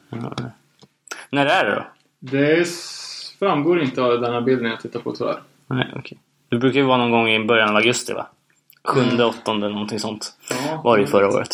När 1.30 1.46
är 1.46 1.64
det 1.64 1.74
då? 1.74 1.86
Det 2.20 2.68
framgår 3.38 3.82
inte 3.82 4.02
av 4.02 4.20
den 4.20 4.32
här 4.32 4.40
bilden 4.40 4.70
jag 4.70 4.80
tittar 4.80 5.00
på 5.00 5.12
tyvärr. 5.12 5.40
Nej, 5.66 5.88
okej. 5.96 6.18
Det 6.48 6.56
brukar 6.56 6.80
ju 6.80 6.86
vara 6.86 6.98
någon 6.98 7.10
gång 7.10 7.28
i 7.30 7.44
början 7.44 7.68
av 7.70 7.76
augusti, 7.76 8.12
va? 8.12 8.26
Sjunde, 8.84 9.24
åttonde, 9.24 9.68
någonting 9.68 9.98
sånt. 9.98 10.32
Ja. 10.50 10.80
Var 10.84 10.96
det 10.96 11.00
ju 11.00 11.06
förra 11.06 11.28
året. 11.28 11.50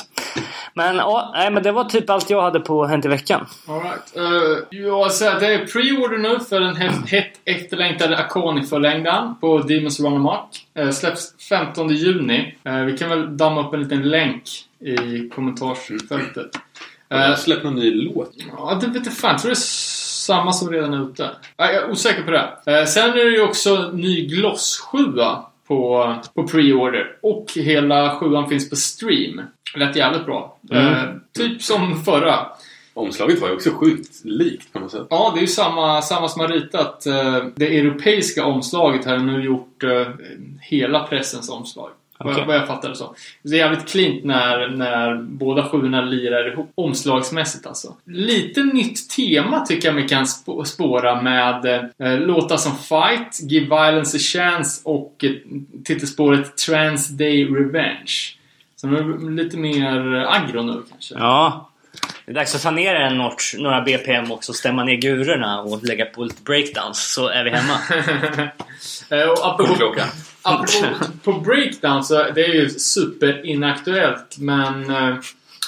Men, 0.78 0.96
ja, 0.96 1.30
nej, 1.34 1.50
men 1.50 1.62
det 1.62 1.72
var 1.72 1.84
typ 1.84 2.10
allt 2.10 2.30
jag 2.30 2.42
hade 2.42 2.60
på 2.60 2.86
Hänt 2.86 3.04
i 3.04 3.08
veckan. 3.08 3.46
All 3.66 3.80
right. 3.80 4.16
Uh, 4.16 4.58
jag 4.70 5.12
säger 5.12 5.32
att 5.32 5.40
det 5.40 5.54
är 5.54 5.66
pre-order 5.66 6.18
nu 6.18 6.40
för 6.40 6.60
den 6.60 6.76
hett, 7.06 7.40
efterlängtade 7.44 8.16
Akoni-förlängdan 8.16 9.34
på 9.40 9.58
Demons 9.58 10.00
Run 10.00 10.14
Amok. 10.14 10.66
Uh, 10.78 10.90
släpps 10.90 11.34
15 11.48 11.88
juni. 11.88 12.54
Uh, 12.68 12.84
vi 12.84 12.98
kan 12.98 13.08
väl 13.08 13.36
damma 13.36 13.66
upp 13.66 13.74
en 13.74 13.82
liten 13.82 14.02
länk 14.02 14.42
i 14.80 15.28
kommentarsfältet. 15.28 16.50
Uh, 17.14 17.36
släppt 17.36 17.64
någon 17.64 17.74
ny 17.74 17.90
låt? 17.90 18.32
Ja, 18.56 18.78
det 18.80 18.86
vet 18.86 19.06
jag 19.06 19.14
fan. 19.14 19.30
Jag 19.30 19.40
tror 19.40 19.50
det 19.50 19.54
är 19.54 19.64
samma 20.26 20.52
som 20.52 20.70
redan 20.70 20.94
är 20.94 21.10
ute. 21.10 21.30
Ja, 21.56 21.72
Jag 21.72 21.74
är 21.74 21.90
osäker 21.90 22.22
på 22.22 22.30
det. 22.30 22.86
Sen 22.86 23.10
är 23.10 23.24
det 23.24 23.30
ju 23.30 23.42
också 23.42 23.90
ny 23.92 24.26
Gloss 24.26 24.78
7 24.92 24.98
på, 25.68 26.14
på 26.34 26.42
pre-order. 26.42 27.04
Och 27.20 27.46
hela 27.54 28.16
sjuan 28.16 28.48
finns 28.48 28.70
på 28.70 28.76
stream. 28.76 29.40
Lät 29.76 29.96
jävligt 29.96 30.26
bra. 30.26 30.58
Mm. 30.70 30.86
Eh, 30.86 31.04
typ 31.32 31.62
som 31.62 32.04
förra. 32.04 32.46
Omslaget 32.94 33.40
var 33.40 33.48
ju 33.48 33.54
också 33.54 33.70
sjukt 33.70 34.24
likt 34.24 34.72
på 34.72 34.80
något 34.80 34.90
sätt. 34.90 35.06
Ja, 35.10 35.32
det 35.34 35.38
är 35.38 35.42
ju 35.42 35.46
samma, 35.46 36.02
samma 36.02 36.28
som 36.28 36.40
har 36.40 36.48
ritat. 36.48 37.06
Eh, 37.06 37.44
det 37.54 37.78
europeiska 37.78 38.44
omslaget 38.44 39.04
har 39.04 39.18
nu 39.18 39.44
gjort 39.44 39.82
eh, 39.82 40.06
hela 40.60 41.00
pressens 41.00 41.50
omslag. 41.50 41.90
Vad, 42.18 42.32
Okej. 42.32 42.44
vad 42.46 42.56
jag 42.56 42.66
fattar 42.66 42.88
det 42.88 42.96
så. 42.96 43.14
Det 43.42 43.54
är 43.54 43.58
jävligt 43.58 43.88
cleant 43.88 44.24
när, 44.24 44.68
när 44.68 45.16
båda 45.22 45.68
sjuorna 45.68 46.00
lirar 46.02 46.52
ihop. 46.52 46.72
Omslagsmässigt 46.74 47.66
alltså. 47.66 47.94
Lite 48.06 48.62
nytt 48.62 49.10
tema 49.10 49.60
tycker 49.66 49.88
jag 49.88 49.94
man 49.94 50.08
kan 50.08 50.24
spå- 50.24 50.64
spåra 50.64 51.22
med 51.22 51.66
eh, 51.98 52.18
låtar 52.18 52.56
som 52.56 52.76
Fight, 52.78 53.50
Give 53.50 53.66
Violence 53.66 54.16
a 54.16 54.20
Chance 54.20 54.80
och 54.84 55.24
eh, 55.24 55.30
titelspåret 55.84 56.56
Trans 56.56 57.08
Day 57.08 57.44
Revenge. 57.44 58.12
Så 58.76 58.86
nu 58.86 58.96
är 58.96 59.30
lite 59.30 59.56
mer 59.56 60.26
aggro 60.28 60.62
nu 60.62 60.82
kanske. 60.90 61.14
Ja. 61.14 61.64
Det 62.24 62.32
är 62.32 62.34
dags 62.34 62.54
att 62.54 62.62
ta 62.62 62.70
ner 62.70 62.94
en 62.94 63.18
notch, 63.18 63.54
några 63.58 63.80
BPM 63.80 64.32
också, 64.32 64.52
stämma 64.52 64.84
ner 64.84 64.94
gurorna 64.96 65.60
och 65.60 65.84
lägga 65.84 66.04
på 66.04 66.24
lite 66.24 66.42
breakdowns 66.42 67.12
så 67.14 67.28
är 67.28 67.44
vi 67.44 67.50
hemma. 67.50 67.78
Eh, 69.10 69.28
och 69.28 69.46
apropå. 69.52 69.94
Apropå 70.54 71.04
på 71.24 71.32
breakdown 71.32 72.04
så 72.04 72.14
det 72.34 72.44
är 72.44 72.54
ju 72.54 72.68
superinaktuellt 72.68 74.36
men 74.38 74.90
eh, 74.90 75.16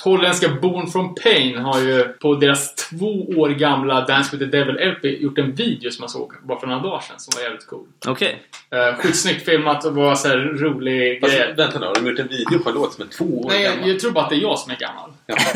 holländska 0.05 0.49
Born 0.49 0.91
from 0.91 1.15
Pain 1.15 1.59
har 1.59 1.81
ju 1.81 2.05
på 2.05 2.35
deras 2.35 2.75
två 2.75 3.27
år 3.37 3.49
gamla 3.49 4.07
Dance 4.07 4.37
with 4.37 4.51
the 4.51 4.59
Devil 4.59 4.91
LP 4.91 5.05
gjort 5.05 5.39
en 5.39 5.55
video 5.55 5.91
som 5.91 6.03
jag 6.03 6.11
såg 6.11 6.33
bara 6.43 6.61
för 6.61 6.67
några 6.67 6.83
dagar 6.83 7.01
sedan 7.01 7.21
som 7.21 7.33
var 7.37 7.43
jävligt 7.43 7.67
cool. 7.67 7.87
Okej. 8.07 8.43
Uh, 8.75 8.97
skitsnyggt 8.97 9.45
filmat 9.45 9.85
och 9.85 9.95
var 9.95 10.15
så 10.15 10.29
här 10.29 10.37
rolig 10.37 11.21
Fast, 11.21 11.37
grej. 11.37 11.55
vänta 11.57 11.79
nu, 11.79 11.87
har 11.87 11.95
de 11.95 12.07
gjort 12.07 12.19
en 12.19 12.29
video 12.29 12.59
på 12.59 12.69
en 12.69 12.75
låt 12.75 12.93
som 12.93 13.05
är 13.05 13.09
två 13.09 13.25
år 13.25 13.49
Nej, 13.49 13.63
jag, 13.63 13.73
gammal? 13.73 13.89
jag 13.89 14.01
tror 14.01 14.11
bara 14.11 14.25
att 14.25 14.31
det 14.31 14.37
är 14.37 14.41
jag 14.41 14.59
som 14.59 14.73
är 14.73 14.77
gammal. 14.77 15.11
Ja. 15.27 15.37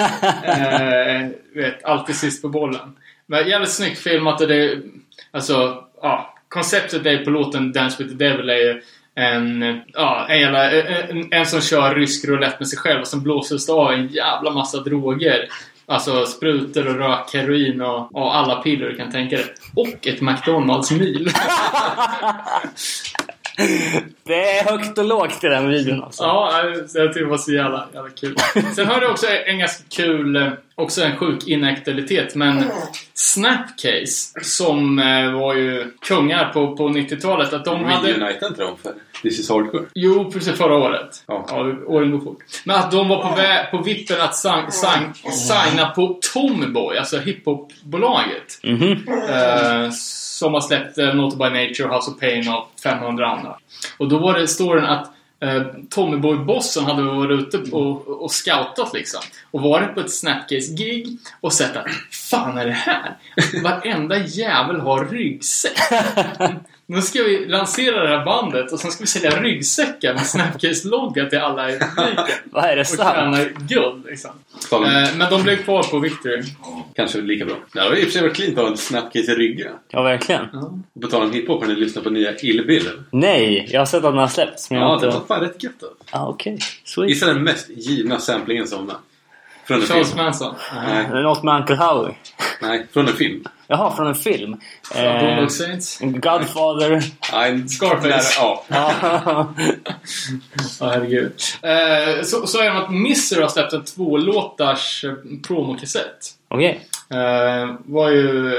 Eh, 0.45 1.29
vet, 1.55 1.85
alltid 1.85 2.17
sist 2.17 2.43
på 2.43 2.49
bollen. 2.49 2.97
Men 3.27 3.49
jävligt 3.49 3.71
snyggt 3.71 3.99
filmat 3.99 4.41
och 4.41 4.49
det... 4.49 4.79
Alltså, 5.31 5.85
ja. 6.03 6.31
Konceptet 6.49 7.07
är 7.07 7.25
på 7.25 7.31
låten 7.31 7.73
Dance 7.73 8.03
with 8.03 8.19
the 8.19 8.25
Devil 8.25 8.51
är 8.51 8.57
ju 8.57 8.83
en, 9.15 9.81
ja, 9.87 10.27
en, 10.29 10.41
jävla, 10.41 10.71
en, 10.71 11.33
en 11.33 11.47
som 11.47 11.61
kör 11.61 11.95
rysk 11.95 12.29
roulette 12.29 12.57
med 12.59 12.69
sig 12.69 12.79
själv 12.79 13.01
och 13.01 13.07
sen 13.07 13.23
blåses 13.23 13.67
det 13.67 13.73
av 13.73 13.93
en 13.93 14.09
jävla 14.09 14.51
massa 14.51 14.79
droger. 14.79 15.49
Alltså 15.87 16.27
sprutor 16.27 16.89
och 16.89 16.95
rök, 16.95 17.35
heroin 17.35 17.81
och, 17.81 18.17
och 18.17 18.37
alla 18.37 18.63
piller 18.63 18.87
du 18.87 18.97
kan 18.97 19.11
tänka 19.11 19.37
dig. 19.37 19.47
Och 19.77 20.07
ett 20.07 20.21
McDonalds-mil. 20.21 21.31
Det 24.25 24.51
är 24.51 24.65
högt 24.65 24.99
och 24.99 25.05
lågt 25.05 25.45
i 25.45 25.47
den 25.47 25.69
videon 25.69 26.03
alltså. 26.03 26.23
Ja, 26.23 26.65
jag 26.95 27.13
tycker 27.13 27.21
det 27.21 27.31
var 27.31 27.39
så 27.39 27.53
jävla, 27.53 27.89
jävla 27.93 28.11
kul. 28.11 28.37
Sen 28.75 28.87
har 28.87 29.01
du 29.01 29.07
också 29.07 29.27
en 29.47 29.59
ganska 29.59 29.85
kul, 29.89 30.37
eh, 30.37 30.53
också 30.75 31.03
en 31.03 31.17
sjuk 31.17 31.47
inaktualitet, 31.49 32.35
men 32.35 32.65
Snapcase, 33.15 34.41
som 34.43 34.99
eh, 34.99 35.33
var 35.33 35.55
ju 35.55 35.91
kungar 36.07 36.53
på, 36.53 36.77
på 36.77 36.89
90-talet, 36.89 37.53
att 37.53 37.65
de 37.65 37.85
hade... 37.85 38.09
Reunite 38.09 38.47
inte 38.47 38.63
de 38.63 38.77
för 38.79 38.93
This 39.23 39.41
is 39.41 39.49
hardcore? 39.51 39.85
Jo, 39.95 40.31
precis 40.33 40.59
förra 40.59 40.75
året. 40.75 41.25
Ja. 41.27 41.47
Ja, 41.49 41.57
åren 41.87 42.11
går 42.11 42.21
fort. 42.21 42.39
Men 42.65 42.77
att 42.77 42.91
de 42.91 43.09
var 43.09 43.23
på, 43.23 43.41
vä- 43.41 43.71
på 43.71 43.79
vippen 43.83 44.21
att 44.21 44.37
sang, 44.37 44.71
sang, 44.73 45.15
signa 45.33 45.87
på 45.91 46.19
Tomboy, 46.35 46.99
alltså 46.99 47.19
hiphopbolaget. 47.19 48.59
Mhm. 48.63 48.93
Eh, 49.29 49.91
som 49.91 50.55
har 50.55 50.61
släppt 50.61 50.99
eh, 50.99 51.15
Not 51.15 51.39
by 51.39 51.45
Nature, 51.45 51.89
House 51.95 52.11
of 52.11 52.21
Pain 52.21 52.49
och 52.49 52.71
500 52.83 53.27
andra. 53.27 53.57
Och 53.99 54.09
då 54.09 54.19
var 54.19 54.39
det 54.39 54.49
storyn 54.49 54.85
att 54.85 55.14
eh, 55.45 55.63
Tommyboy-bossen 55.91 56.85
hade 56.85 57.03
varit 57.03 57.55
ute 57.55 57.73
och, 57.73 58.09
och 58.09 58.31
scoutat 58.31 58.95
liksom. 58.95 59.21
Och 59.51 59.61
varit 59.61 59.95
på 59.95 60.01
ett 60.01 60.11
Snapcase-gig 60.11 61.19
och 61.41 61.53
sett 61.53 61.77
att 61.77 61.87
Fan 62.11 62.59
är 62.59 62.67
det 62.67 62.73
här? 62.73 63.17
Varenda 63.63 64.19
jävel 64.19 64.81
har 64.81 65.05
ryggsäck. 65.05 65.79
Nu 66.87 67.03
ska 67.03 67.23
vi 67.23 67.47
lansera 67.47 68.03
det 68.03 68.09
här 68.19 68.25
bandet 68.25 68.73
och 68.73 68.81
sen 68.81 68.91
ska 68.91 69.01
vi 69.03 69.07
sälja 69.07 69.43
ryggsäckar 69.43 70.15
med 70.15 70.23
Snapcase-logga 70.27 71.29
till 71.31 71.39
alla 71.39 71.71
i 71.71 71.79
publiken. 71.79 72.25
Vad 72.51 72.65
är 72.65 72.77
det 72.77 72.81
Och 72.81 72.87
sant? 72.87 73.15
tjäna 73.15 73.45
guld 73.45 74.05
liksom. 74.07 74.31
Eh, 74.73 75.17
men 75.17 75.31
de 75.31 75.43
blev 75.43 75.57
kvar 75.57 75.83
på 75.83 75.99
Victory. 75.99 76.43
Kanske 76.95 77.21
lika 77.21 77.45
bra. 77.45 77.57
Det 77.73 77.81
hade 77.81 77.97
i 77.99 78.01
och 78.01 78.05
för 78.05 78.13
sig 78.13 78.23
varit 78.23 78.35
cleant 78.37 78.59
att 78.59 78.65
ha 78.65 78.71
en 78.71 78.77
snapcase 78.77 79.33
i 79.33 79.35
ryggen. 79.35 79.73
Ja, 79.89 80.03
verkligen. 80.03 80.49
På 81.03 81.09
tal 81.09 81.23
om 81.23 81.33
hiphop, 81.33 81.61
har 81.63 81.69
ni 81.69 81.75
lyssnat 81.75 82.05
på 82.05 82.11
nya 82.11 82.33
Ill? 82.43 82.91
Nej, 83.11 83.69
jag 83.71 83.81
har 83.81 83.87
sett 83.87 83.97
att 83.97 84.03
den 84.03 84.19
har 84.19 84.29
släppts. 84.29 84.71
Men 84.71 84.81
Ja, 84.81 84.95
inte... 84.95 85.07
var 85.07 85.21
fan 85.29 85.41
rätt 85.41 85.63
gött 85.63 85.73
alltså. 85.83 86.17
Ah, 86.17 86.29
okej. 86.29 86.59
Sweet. 86.85 87.11
Gissa 87.11 87.27
den 87.27 87.43
mest 87.43 87.69
givna 87.71 88.19
samplingen 88.19 88.67
som. 88.67 88.93
Från 89.67 89.81
en 89.81 89.87
Charles 89.87 90.11
film. 90.13 90.25
Manson. 90.25 90.55
Nej, 90.87 91.07
det 91.13 91.23
något 91.23 91.43
med 91.43 91.61
Uncle 91.61 91.77
Howie? 91.77 92.15
nej, 92.63 92.87
från 92.93 93.09
en 93.09 93.15
film. 93.15 93.45
Jaha, 93.67 93.97
från 93.97 94.07
en 94.07 94.15
film. 94.15 94.61
Från 94.93 95.05
Eh, 95.05 95.47
Saints. 95.49 95.99
Godfather. 96.01 97.03
Nej, 97.33 97.69
Scarface. 97.69 98.35
Ja. 98.39 98.65
Ja. 100.81 100.91
Herregud. 100.91 101.33
Eh, 101.63 102.23
så, 102.25 102.47
så 102.47 102.59
är 102.61 102.65
det 102.71 102.79
att 102.79 102.91
Misser 102.93 103.41
har 103.43 103.49
släppt 103.49 103.73
en 103.73 103.85
tvålåtars 103.85 105.05
eh, 105.05 105.13
promokassett. 105.47 106.19
Okej. 106.49 106.81
Eh, 107.11 107.75
var 107.85 108.11
ju 108.11 108.55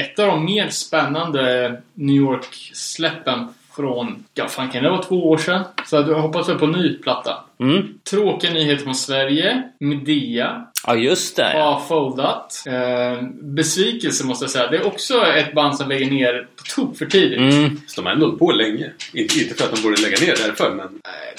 ett 0.00 0.18
av 0.18 0.26
de 0.26 0.44
mer 0.44 0.68
spännande 0.68 1.70
New 1.94 2.16
York-släppen 2.16 3.48
från, 3.76 4.24
ja 4.34 4.48
fan 4.48 4.70
kan 4.70 4.82
det 4.82 4.90
vara 4.90 5.02
två 5.02 5.30
år 5.30 5.38
sedan? 5.38 5.64
Så 5.86 5.96
jag 5.96 6.04
hoppas 6.04 6.48
väl 6.48 6.58
på 6.58 6.64
en 6.64 6.72
ny 6.72 6.98
platta. 6.98 7.44
Mm. 7.60 7.98
Tråkiga 8.10 8.52
nyheter 8.52 8.84
från 8.84 8.94
Sverige. 8.94 9.62
Medea. 9.80 10.64
Ja, 10.86 10.94
just 10.94 11.36
det. 11.36 11.52
Ja. 11.54 11.62
Har 11.62 11.80
foldat. 11.80 12.64
Eh, 12.66 13.22
besvikelse 13.42 14.26
måste 14.26 14.44
jag 14.44 14.50
säga. 14.50 14.70
Det 14.70 14.76
är 14.76 14.86
också 14.86 15.26
ett 15.26 15.54
band 15.54 15.76
som 15.76 15.88
lägger 15.88 16.10
ner 16.10 16.46
på 16.56 16.62
tok 16.74 16.96
för 16.96 17.06
tidigt. 17.06 17.38
Mm. 17.38 17.80
Så 17.86 18.00
de 18.00 18.06
har 18.06 18.12
ändå 18.12 18.36
på 18.36 18.50
länge. 18.52 18.90
Inte, 19.12 19.38
inte 19.38 19.54
för 19.54 19.64
att 19.64 19.76
de 19.76 19.82
borde 19.82 20.02
lägga 20.02 20.26
ner 20.26 20.46
därför, 20.46 20.74
men 20.74 20.88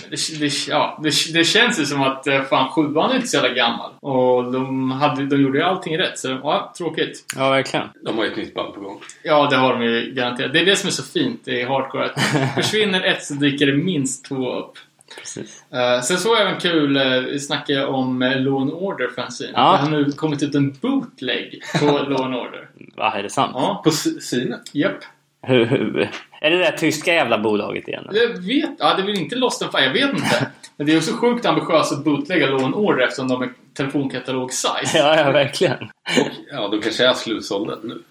Det, 0.10 0.40
det, 0.40 0.68
ja, 0.68 1.00
det, 1.04 1.34
det 1.34 1.44
känns 1.44 1.80
ju 1.80 1.86
som 1.86 2.02
att 2.02 2.28
eh, 2.28 2.44
fan 2.44 2.70
sjuan 2.70 3.12
är 3.12 3.16
inte 3.16 3.28
så 3.28 3.38
jävla 3.38 3.54
gammal. 3.54 3.92
Och 4.00 4.52
de, 4.52 4.92
hade, 4.92 5.26
de 5.26 5.42
gjorde 5.42 5.58
ju 5.58 5.64
allting 5.64 5.98
rätt. 5.98 6.20
Så 6.20 6.28
ja, 6.44 6.74
tråkigt. 6.78 7.26
ja, 7.36 7.50
verkligen. 7.50 7.88
De 8.06 8.18
har 8.18 8.26
ju 8.26 8.32
ett 8.32 8.38
nytt 8.38 8.54
band 8.54 8.74
på 8.74 8.82
gång. 8.82 9.00
Ja, 9.24 9.48
det 9.50 9.56
har 9.56 9.74
de 9.74 9.84
ju 9.84 10.12
garanterat. 10.14 10.54
Det 10.54 10.60
är 10.60 10.66
det 10.66 10.76
som 10.76 10.88
är 10.88 10.92
så 10.92 11.04
fint 11.04 11.48
i 11.48 11.64
hardcore. 11.64 12.06
Att 12.06 12.22
försvinner 12.56 13.02
ett 13.02 13.24
så 13.24 13.34
dyker 13.34 13.66
det 13.66 13.74
minst 13.74 14.26
två 14.26 14.54
upp. 14.56 14.78
Precis. 15.20 15.64
Uh, 15.74 16.02
sen 16.02 16.18
såg 16.18 16.36
jag 16.36 16.42
även 16.42 16.60
kul, 16.60 16.98
uh, 16.98 17.38
snacka 17.38 17.88
om 17.88 18.22
uh, 18.22 18.42
Law 18.42 18.62
and 18.62 18.72
Order 18.72 19.10
fanzine. 19.16 19.52
Ja. 19.56 19.72
Det 19.72 19.78
har 19.78 19.90
nu 19.90 20.12
kommit 20.12 20.44
ut 20.44 20.56
en 20.56 20.72
bootleg 20.82 21.62
på 21.80 21.86
Law 22.10 22.22
and 22.22 22.36
Order. 22.36 22.70
Va, 22.98 23.14
är 23.18 23.24
det 23.24 23.30
sant? 23.30 23.52
Ja, 23.56 23.82
På 23.84 23.92
synet? 23.92 24.62
japp. 24.72 25.04
Hur, 25.42 25.66
hur, 25.66 26.10
är 26.42 26.52
det 26.52 26.58
det 26.58 26.64
där 26.64 26.78
tyska 26.78 27.14
jävla 27.14 27.40
bolaget 27.40 27.88
igen? 27.88 28.06
eller? 28.10 28.22
Jag 28.22 28.30
vet, 28.30 28.70
ja 28.80 28.94
det 28.96 29.02
är 29.02 29.06
väl 29.06 29.20
inte 29.20 29.36
Lost 29.36 29.62
and 29.62 29.72
Fire, 29.72 29.86
jag 29.86 29.94
vet 29.94 30.14
inte. 30.14 30.48
Men 30.78 30.88
det 30.88 30.94
är 30.94 30.98
också 30.98 31.14
sjukt 31.14 31.46
ambitiöst 31.46 31.94
att 31.94 32.04
bootlegga 32.04 32.48
Law 32.48 32.64
and 32.64 32.76
Order 32.76 33.04
eftersom 33.04 33.28
de 33.28 33.42
är 33.42 33.50
telefonkatalog-size. 33.78 34.98
Ja, 34.98 35.18
ja, 35.18 35.32
verkligen. 35.32 35.84
Och 36.20 36.28
ja, 36.52 36.68
de 36.68 36.82
kanske 36.82 37.08
är 37.08 37.14
slutsålda 37.14 37.78
nu. 37.84 38.02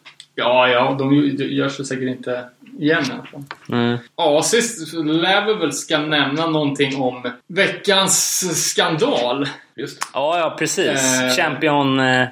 Ja, 0.41 0.69
ja, 0.69 0.97
de 0.99 1.15
ju- 1.15 1.55
gör 1.55 1.69
sig 1.69 1.85
säkert 1.85 2.09
inte 2.09 2.45
igen 2.79 3.05
i 3.09 3.13
alla 3.13 3.23
fall. 3.27 3.45
Mm. 3.69 3.99
Ja, 4.17 4.43
sist 4.43 4.93
lär 4.95 5.47
vi 5.47 5.55
väl 5.55 5.73
ska 5.73 5.99
nämna 5.99 6.47
någonting 6.47 6.97
om 6.97 7.31
veckans 7.47 8.45
skandal. 8.71 9.49
Just. 9.77 10.09
Ja, 10.15 10.39
ja, 10.39 10.57
precis. 10.59 11.21
Eh. 11.23 11.37
Champion... 11.37 12.01
Eh, 12.01 12.27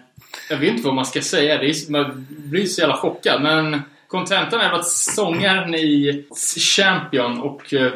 Jag 0.50 0.56
vet 0.56 0.70
inte 0.72 0.84
vad 0.86 0.94
man 0.94 1.06
ska 1.06 1.20
säga. 1.20 1.58
Det 1.58 1.66
är, 1.66 1.90
man 1.90 2.26
blir 2.28 2.66
så 2.66 2.80
jävla 2.80 2.96
chockad. 2.96 3.42
Men 3.42 3.82
kontentan 4.08 4.60
är 4.60 4.70
väl 4.70 4.80
att 4.80 4.86
sångaren 4.88 5.74
i 5.74 6.24
Champion 6.76 7.40
och 7.40 7.74
eh, 7.74 7.92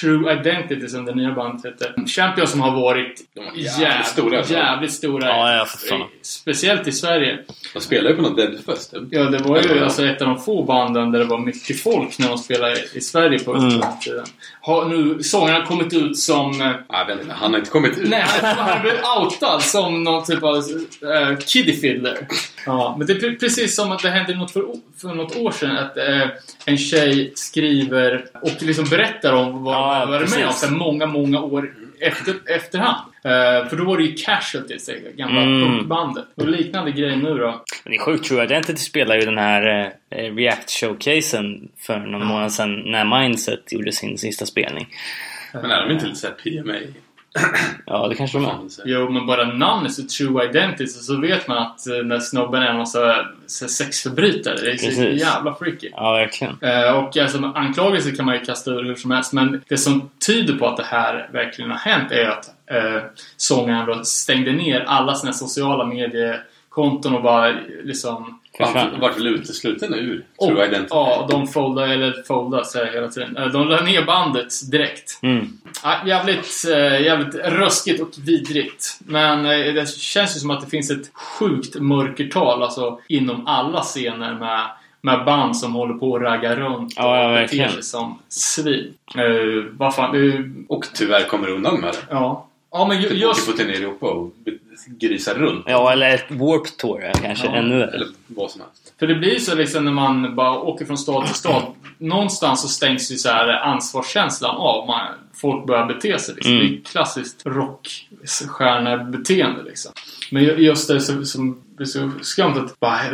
True 0.00 0.32
Identity 0.40 0.88
som 0.88 1.04
det 1.04 1.14
nya 1.14 1.32
bandet 1.32 1.64
heter. 1.72 1.94
Champion 2.06 2.46
som 2.46 2.60
har 2.60 2.70
varit 2.70 3.20
jävligt 3.36 3.78
jävligt 3.78 4.06
stora. 4.06 4.44
stora. 4.44 4.58
Jävligt 4.60 4.92
stora. 4.92 5.26
Ja, 5.26 5.66
ja. 5.90 6.08
Speciellt 6.22 6.88
i 6.88 6.92
Sverige. 6.92 7.38
De 7.74 7.80
spelar 7.80 8.10
ju 8.10 8.16
på 8.16 8.22
någon 8.22 8.36
Deadfest. 8.36 8.94
Ja, 9.10 9.22
det 9.22 9.38
var 9.38 9.62
ju 9.62 9.84
alltså 9.84 10.06
ett 10.06 10.22
av 10.22 10.28
de 10.28 10.38
få 10.40 10.62
banden 10.62 11.10
där 11.12 11.18
det 11.18 11.24
var 11.24 11.38
mycket 11.38 11.80
folk 11.82 12.18
när 12.18 12.28
de 12.28 12.38
spelade 12.38 12.76
i 12.94 13.00
Sverige 13.00 13.38
på 13.38 13.54
Mm. 13.54 13.68
den 13.80 13.98
tiden. 14.00 14.24
Har 14.60 14.84
nu 14.84 15.22
sångaren 15.22 15.66
kommit 15.66 15.92
ut 15.94 16.18
som... 16.18 16.60
eh, 16.60 16.70
Ah, 16.88 17.04
vänta, 17.04 17.24
han 17.34 17.52
har 17.52 17.58
inte 17.58 17.70
kommit 17.70 17.98
ut. 17.98 18.08
Nej, 18.08 18.24
han 18.42 18.56
har 18.68 18.80
blivit 18.80 19.00
outad 19.20 19.62
som 19.62 20.02
någon 20.04 20.24
typ 20.24 20.42
av 20.42 20.54
uh, 20.56 21.38
kiddie 21.46 21.76
fiddler. 21.76 22.26
Ja, 22.66 22.94
men 22.98 23.06
det 23.06 23.12
är 23.12 23.16
pre- 23.16 23.38
precis 23.40 23.76
som 23.76 23.92
att 23.92 24.02
det 24.02 24.10
hände 24.10 24.34
något 24.34 24.50
för, 24.50 24.64
för 25.00 25.08
något 25.08 25.36
år 25.36 25.50
sedan 25.50 25.76
att 25.76 25.96
eh, 25.96 26.28
en 26.66 26.78
tjej 26.78 27.32
skriver 27.34 28.24
och 28.42 28.62
liksom 28.62 28.84
berättar 28.84 29.32
om 29.32 29.62
vad 29.64 29.83
Ja, 29.84 30.06
är 30.16 30.38
med 30.38 30.46
om 30.46 30.52
sen 30.52 30.76
många, 30.76 31.06
många 31.06 31.40
år 31.40 31.74
efter, 32.00 32.34
efterhand. 32.46 33.00
Eh, 33.24 33.68
för 33.68 33.76
då 33.76 33.84
var 33.84 33.96
det 33.98 34.04
ju 34.04 34.14
Casualties, 34.14 34.86
det 34.86 35.16
gamla 35.16 35.42
Mm. 35.42 35.60
punkbandet. 35.68 36.24
Och 36.34 36.48
liknande 36.48 36.90
grej 36.92 37.16
nu 37.16 37.34
då. 37.38 37.64
men 37.84 37.90
det 37.92 37.96
är 37.96 38.00
sjukt. 38.00 38.24
True 38.24 38.44
Identity 38.44 38.78
spelar 38.78 39.14
ju 39.14 39.20
den 39.20 39.38
här 39.38 39.92
eh, 40.10 40.16
React-showcasen 40.34 41.68
för 41.78 41.98
någon 41.98 42.26
månad 42.26 42.52
sedan 42.52 42.82
när 42.90 43.20
Mindset 43.20 43.72
gjorde 43.72 43.92
sin 43.92 44.18
sista 44.18 44.46
spelning. 44.46 44.86
Men 45.52 45.70
är 45.70 45.86
de 45.86 45.92
inte 45.94 46.06
lite 46.06 46.18
såhär 46.18 46.34
PMA? 46.34 46.74
Ja, 47.86 48.08
det 48.08 48.14
kanske 48.14 48.38
de 48.38 48.44
är. 48.44 48.68
Så. 48.68 48.82
Jo, 48.84 49.10
men 49.10 49.26
bara 49.26 49.44
namnet 49.44 49.92
så 49.92 50.02
True 50.02 50.44
Identity 50.44 50.86
så, 50.86 51.02
så 51.02 51.20
vet 51.20 51.48
man 51.48 51.58
att 51.58 51.86
eh, 51.86 51.96
när 51.96 52.20
snubben 52.20 52.62
är 52.62 52.66
en 52.66 52.76
massa 52.76 53.26
så, 53.46 53.68
sexförbrytare. 53.68 54.56
Det 54.56 54.70
är 54.70 54.76
så 54.76 54.86
Precis. 54.86 55.20
jävla 55.20 55.54
freaky. 55.54 55.90
Ja, 55.92 56.12
verkligen. 56.12 56.58
Eh, 56.60 56.92
och 56.96 57.16
alltså, 57.16 57.52
anklagelser 57.54 58.16
kan 58.16 58.26
man 58.26 58.34
ju 58.34 58.44
kasta 58.44 58.70
ur 58.70 58.84
hur 58.84 58.94
som 58.94 59.10
helst, 59.10 59.32
men 59.32 59.62
det 59.68 59.78
som 59.78 60.10
tyder 60.26 60.58
på 60.58 60.66
att 60.66 60.76
det 60.76 60.86
här 60.86 61.28
verkligen 61.32 61.70
har 61.70 61.78
hänt 61.78 62.12
är 62.12 62.28
att 62.28 62.46
eh, 62.66 63.02
sångaren 63.36 63.86
då 63.86 64.04
stängde 64.04 64.52
ner 64.52 64.80
alla 64.80 65.14
sina 65.14 65.32
sociala 65.32 65.84
mediekonton 65.84 67.14
och 67.14 67.22
bara 67.22 67.54
liksom... 67.84 68.40
Han 68.58 69.00
vart 69.00 69.16
väl 69.16 69.26
utesluten 69.26 69.94
ur 69.94 70.24
Och, 70.36 70.48
True 70.48 70.66
Identity? 70.66 70.88
ja, 70.90 71.26
de 71.30 71.46
foldade, 71.46 71.92
eller 71.94 72.22
foldade 72.26 72.64
jag 72.74 72.86
hela 72.86 73.08
tiden. 73.08 73.36
Eh, 73.36 73.46
de 73.46 73.68
la 73.68 73.80
ner 73.80 74.04
bandet 74.04 74.70
direkt. 74.70 75.18
Mm. 75.22 75.48
Ja, 75.82 75.96
jävligt, 76.06 76.64
eh, 76.70 77.02
jävligt 77.02 77.34
röskigt 77.34 78.00
och 78.02 78.08
vidrigt. 78.26 78.98
Men 79.06 79.38
eh, 79.46 79.74
det 79.74 79.88
känns 79.88 80.36
ju 80.36 80.40
som 80.40 80.50
att 80.50 80.60
det 80.60 80.66
finns 80.70 80.90
ett 80.90 81.10
sjukt 81.14 81.74
mörkertal 81.80 82.62
alltså, 82.62 82.98
inom 83.08 83.46
alla 83.46 83.80
scener 83.82 84.34
med, 84.34 84.60
med 85.00 85.24
band 85.24 85.56
som 85.56 85.72
håller 85.74 85.94
på 85.94 86.16
att 86.16 86.22
ragga 86.22 86.56
runt 86.56 86.92
Ja, 86.96 87.16
ja, 87.22 87.28
och 87.28 87.34
beter 87.48 87.68
sig 87.68 87.82
som 87.82 88.18
svin. 88.28 88.94
Uh, 89.18 89.64
vad 89.72 89.94
fan, 89.94 90.16
uh, 90.16 90.40
Och 90.68 90.86
tyvärr 90.94 91.24
kommer 91.24 91.48
undan 91.48 91.80
med 91.80 91.92
det. 91.92 91.98
ja. 92.10 92.46
Ja, 92.76 92.86
men 92.88 93.02
ju- 93.02 93.08
Typ 93.08 93.18
just... 93.18 93.42
åker 93.48 93.52
på 93.52 93.58
turné 93.58 93.72
i 93.72 93.76
Europa 93.76 94.06
och 94.06 94.30
grisar 94.86 95.34
runt. 95.34 95.64
Ja, 95.68 95.92
eller 95.92 96.14
ett 96.14 96.30
Warp 96.30 96.76
Tour 96.78 97.12
kanske. 97.22 97.46
Ja, 97.46 97.54
ännu. 97.54 97.82
Eller 97.82 98.06
vad 98.26 98.50
som 98.50 98.60
helst. 98.60 98.92
För 98.98 99.06
det 99.06 99.14
blir 99.14 99.32
ju 99.34 99.40
så 99.40 99.54
liksom 99.54 99.84
när 99.84 99.92
man 99.92 100.34
bara 100.36 100.58
åker 100.58 100.84
från 100.84 100.98
stad 100.98 101.26
till 101.26 101.34
stad. 101.34 101.62
Någonstans 101.98 102.62
så 102.62 102.68
stängs 102.68 103.12
ju 103.12 103.16
så 103.16 103.28
här 103.28 103.48
ansvarskänslan 103.48 104.56
av. 104.56 104.86
Man, 104.86 105.06
folk 105.34 105.66
börjar 105.66 105.86
bete 105.86 106.18
sig. 106.18 106.34
Liksom. 106.34 106.52
Mm. 106.54 106.66
Det 106.66 106.72
är 106.74 106.80
klassiskt 106.84 107.42
rockstjärnebeteende 107.46 109.62
liksom. 109.62 109.92
Men 110.30 110.42
ju- 110.42 110.56
just 110.56 110.88
det 110.88 111.00
som 111.26 111.60
blir 111.76 111.86
så 111.86 112.10
skumt 112.22 112.54
att 112.56 112.80
bara, 112.80 113.04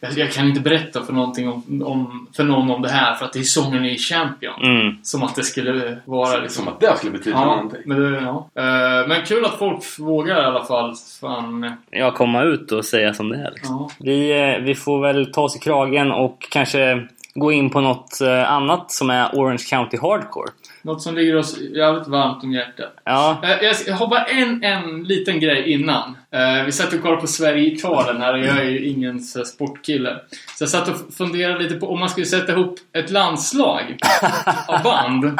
jag, 0.00 0.12
jag 0.18 0.32
kan 0.32 0.46
inte 0.46 0.60
berätta 0.60 1.02
för, 1.04 1.12
någonting 1.12 1.48
om, 1.48 1.82
om, 1.86 2.26
för 2.36 2.44
någon 2.44 2.70
om 2.70 2.82
det 2.82 2.88
här 2.88 3.14
för 3.14 3.24
att 3.24 3.32
det 3.32 3.38
är 3.38 3.42
sången 3.42 3.84
i 3.84 3.98
Champion. 3.98 4.62
Mm. 4.62 4.96
Som 5.02 5.22
att 5.22 5.34
det 5.36 5.42
skulle 5.42 5.98
vara 6.04 6.38
liksom... 6.38 6.64
Som 6.64 6.72
att 6.74 6.80
det 6.80 6.96
skulle 6.96 7.12
betyda 7.12 7.36
Ja, 7.36 7.44
någonting. 7.44 7.80
men, 7.84 8.00
det, 8.00 8.20
ja. 8.20 8.48
Eh, 8.54 9.08
men 9.08 9.24
kul 9.26 9.44
att 9.44 9.58
folk 9.58 9.98
vågar 9.98 10.42
i 10.42 10.44
alla 10.44 10.64
fall. 10.64 10.94
Fan, 11.20 11.72
Ja, 11.90 12.10
komma 12.10 12.42
ut 12.42 12.72
och 12.72 12.84
säga 12.84 13.14
som 13.14 13.28
det 13.28 13.36
är. 13.36 13.50
Liksom. 13.50 13.76
ja. 13.76 13.90
Vi, 14.00 14.40
eh, 14.40 14.64
vi 14.64 14.74
får 14.74 15.00
väl 15.02 15.32
ta 15.32 15.42
oss 15.42 15.56
i 15.56 15.58
kragen 15.58 16.12
och 16.12 16.46
kanske 16.50 17.06
gå 17.34 17.52
in 17.52 17.70
på 17.70 17.80
något 17.80 18.20
eh, 18.20 18.52
annat 18.52 18.92
som 18.92 19.10
är 19.10 19.30
Orange 19.34 19.64
County 19.70 19.98
Hardcore. 20.02 20.50
Något 20.82 21.02
som 21.02 21.14
ligger 21.14 21.36
oss 21.36 21.58
jävligt 21.60 22.08
varmt 22.08 22.42
om 22.44 22.52
hjärtat. 22.52 22.92
Ja, 23.04 23.38
Eh, 23.42 23.72
Jag, 23.86 23.94
har 23.94 24.06
bara 24.06 24.24
en, 24.24 24.64
en 24.64 25.04
liten 25.04 25.40
grej 25.40 25.72
innan. 25.72 26.16
Eh, 26.30 26.64
vi 26.64 26.72
satt 26.72 26.92
och 26.92 27.02
kollade 27.02 27.20
på 27.20 27.26
Sverige-Italien 27.26 28.20
här 28.22 28.32
och 28.32 28.38
jag 28.40 28.56
är 28.58 28.64
ju 28.70 28.84
ingen 28.88 29.20
sportkille. 29.20 30.16
Så 30.56 30.62
jag 30.62 30.68
satt 30.68 30.88
och 30.88 31.14
funderade 31.14 31.58
lite 31.62 31.74
på 31.74 31.92
om 31.92 32.00
man 32.00 32.08
skulle 32.08 32.26
sätta 32.26 32.52
ihop 32.52 32.74
ett 32.92 33.10
landslag 33.10 33.96
av 34.68 34.82
band. 34.82 35.38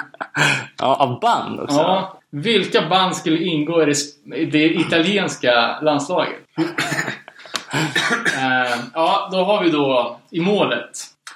ja 0.79 0.97
av 0.97 1.21
band 1.21 1.61
också. 1.61 1.77
Ja, 1.77 2.21
vilka 2.31 2.89
band 2.89 3.17
skulle 3.17 3.39
ingå 3.45 3.83
i 3.83 3.85
det, 3.87 4.37
i 4.37 4.45
det 4.45 4.65
italienska 4.75 5.81
landslaget? 5.83 6.35
Eh, 8.37 8.79
ja, 8.95 9.29
då 9.33 9.45
har 9.45 9.65
vi 9.65 9.71
då 9.71 10.21
i 10.31 10.41
målet 10.41 10.91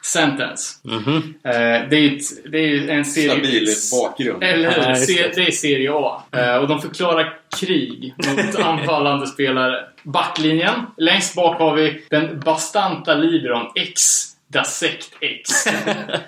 Sentence. 0.05 0.79
Mhm. 0.85 1.35
Eh, 1.45 1.53
det 1.91 1.97
är 1.97 2.17
ett- 2.17 2.53
det 2.53 2.59
är 2.59 2.67
ju 2.69 2.91
en 2.91 3.05
serie... 3.05 3.31
Stabil 3.31 3.69
bakgrund. 3.93 4.43
Eller 4.45 4.71
hur? 4.71 4.83
Ja, 4.83 4.89
just 4.91 5.07
Se, 5.07 5.23
det. 5.23 5.33
det 5.35 5.47
är 5.47 5.51
Serie 5.51 5.91
A. 5.93 6.23
Eh, 6.37 6.57
och 6.57 6.69
de 6.69 6.81
förklarar 6.81 7.39
krig 7.61 8.15
mot 8.17 8.55
anfallande 8.65 9.27
spelare. 9.27 9.85
Backlinjen. 10.03 10.75
Längst 10.97 11.35
bak 11.35 11.59
har 11.59 11.75
vi 11.77 12.03
den 12.11 12.41
bastanta 12.41 13.15
Libron 13.15 13.67
X. 13.75 14.23
Da 14.53 14.65
Sect 14.65 15.11
X. 15.21 15.51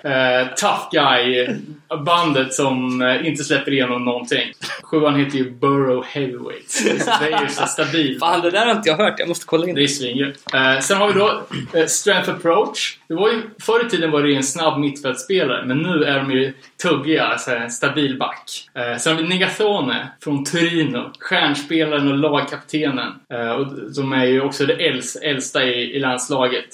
Eh, 0.05 0.47
tough 0.55 0.89
Guy. 0.91 1.47
Bandet 2.05 2.53
som 2.53 3.01
eh, 3.01 3.27
inte 3.27 3.43
släpper 3.43 3.73
igenom 3.73 4.05
någonting. 4.05 4.53
Sjuan 4.83 5.19
heter 5.19 5.37
ju 5.37 5.51
Burrow 5.51 6.05
Heavyweight. 6.05 6.83
Det 7.19 7.33
är 7.33 7.41
ju 7.41 7.49
så 7.49 7.65
stabilt. 7.65 8.19
Fan, 8.19 8.41
det 8.41 8.51
där 8.51 8.65
har 8.65 8.71
inte 8.71 8.89
jag 8.89 8.97
hört. 8.97 9.19
Jag 9.19 9.27
måste 9.27 9.45
kolla 9.45 9.67
in 9.67 9.75
Det 9.75 9.81
är. 9.81 10.75
Eh, 10.75 10.79
sen 10.79 10.97
har 10.97 11.07
vi 11.07 11.19
då 11.19 11.43
eh, 11.73 11.85
Strength 11.85 12.29
Approach. 12.29 12.97
Det 13.07 13.13
var 13.13 13.29
ju, 13.29 13.41
förr 13.61 13.85
i 13.85 13.89
tiden 13.89 14.11
var 14.11 14.23
det 14.23 14.29
ju 14.29 14.35
en 14.35 14.43
snabb 14.43 14.79
mittfältspelare, 14.79 15.65
men 15.65 15.77
nu 15.77 16.03
är 16.03 16.15
de 16.15 16.31
ju 16.31 16.53
tuggiga, 16.81 17.23
alltså 17.23 17.51
en 17.51 17.71
stabil 17.71 18.17
back. 18.17 18.69
Eh, 18.73 18.97
sen 18.97 19.15
har 19.15 19.21
vi 19.21 19.27
Negathone 19.29 20.07
från 20.23 20.43
Torino. 20.43 21.11
Stjärnspelaren 21.19 22.11
och 22.11 22.17
lagkaptenen. 22.17 23.13
Eh, 23.33 23.49
och 23.49 23.67
de 23.95 24.13
är 24.13 24.25
ju 24.25 24.41
också 24.41 24.65
det 24.65 24.73
äldsta, 24.73 25.19
äldsta 25.19 25.63
i, 25.63 25.95
i 25.95 25.99
landslaget. 25.99 26.65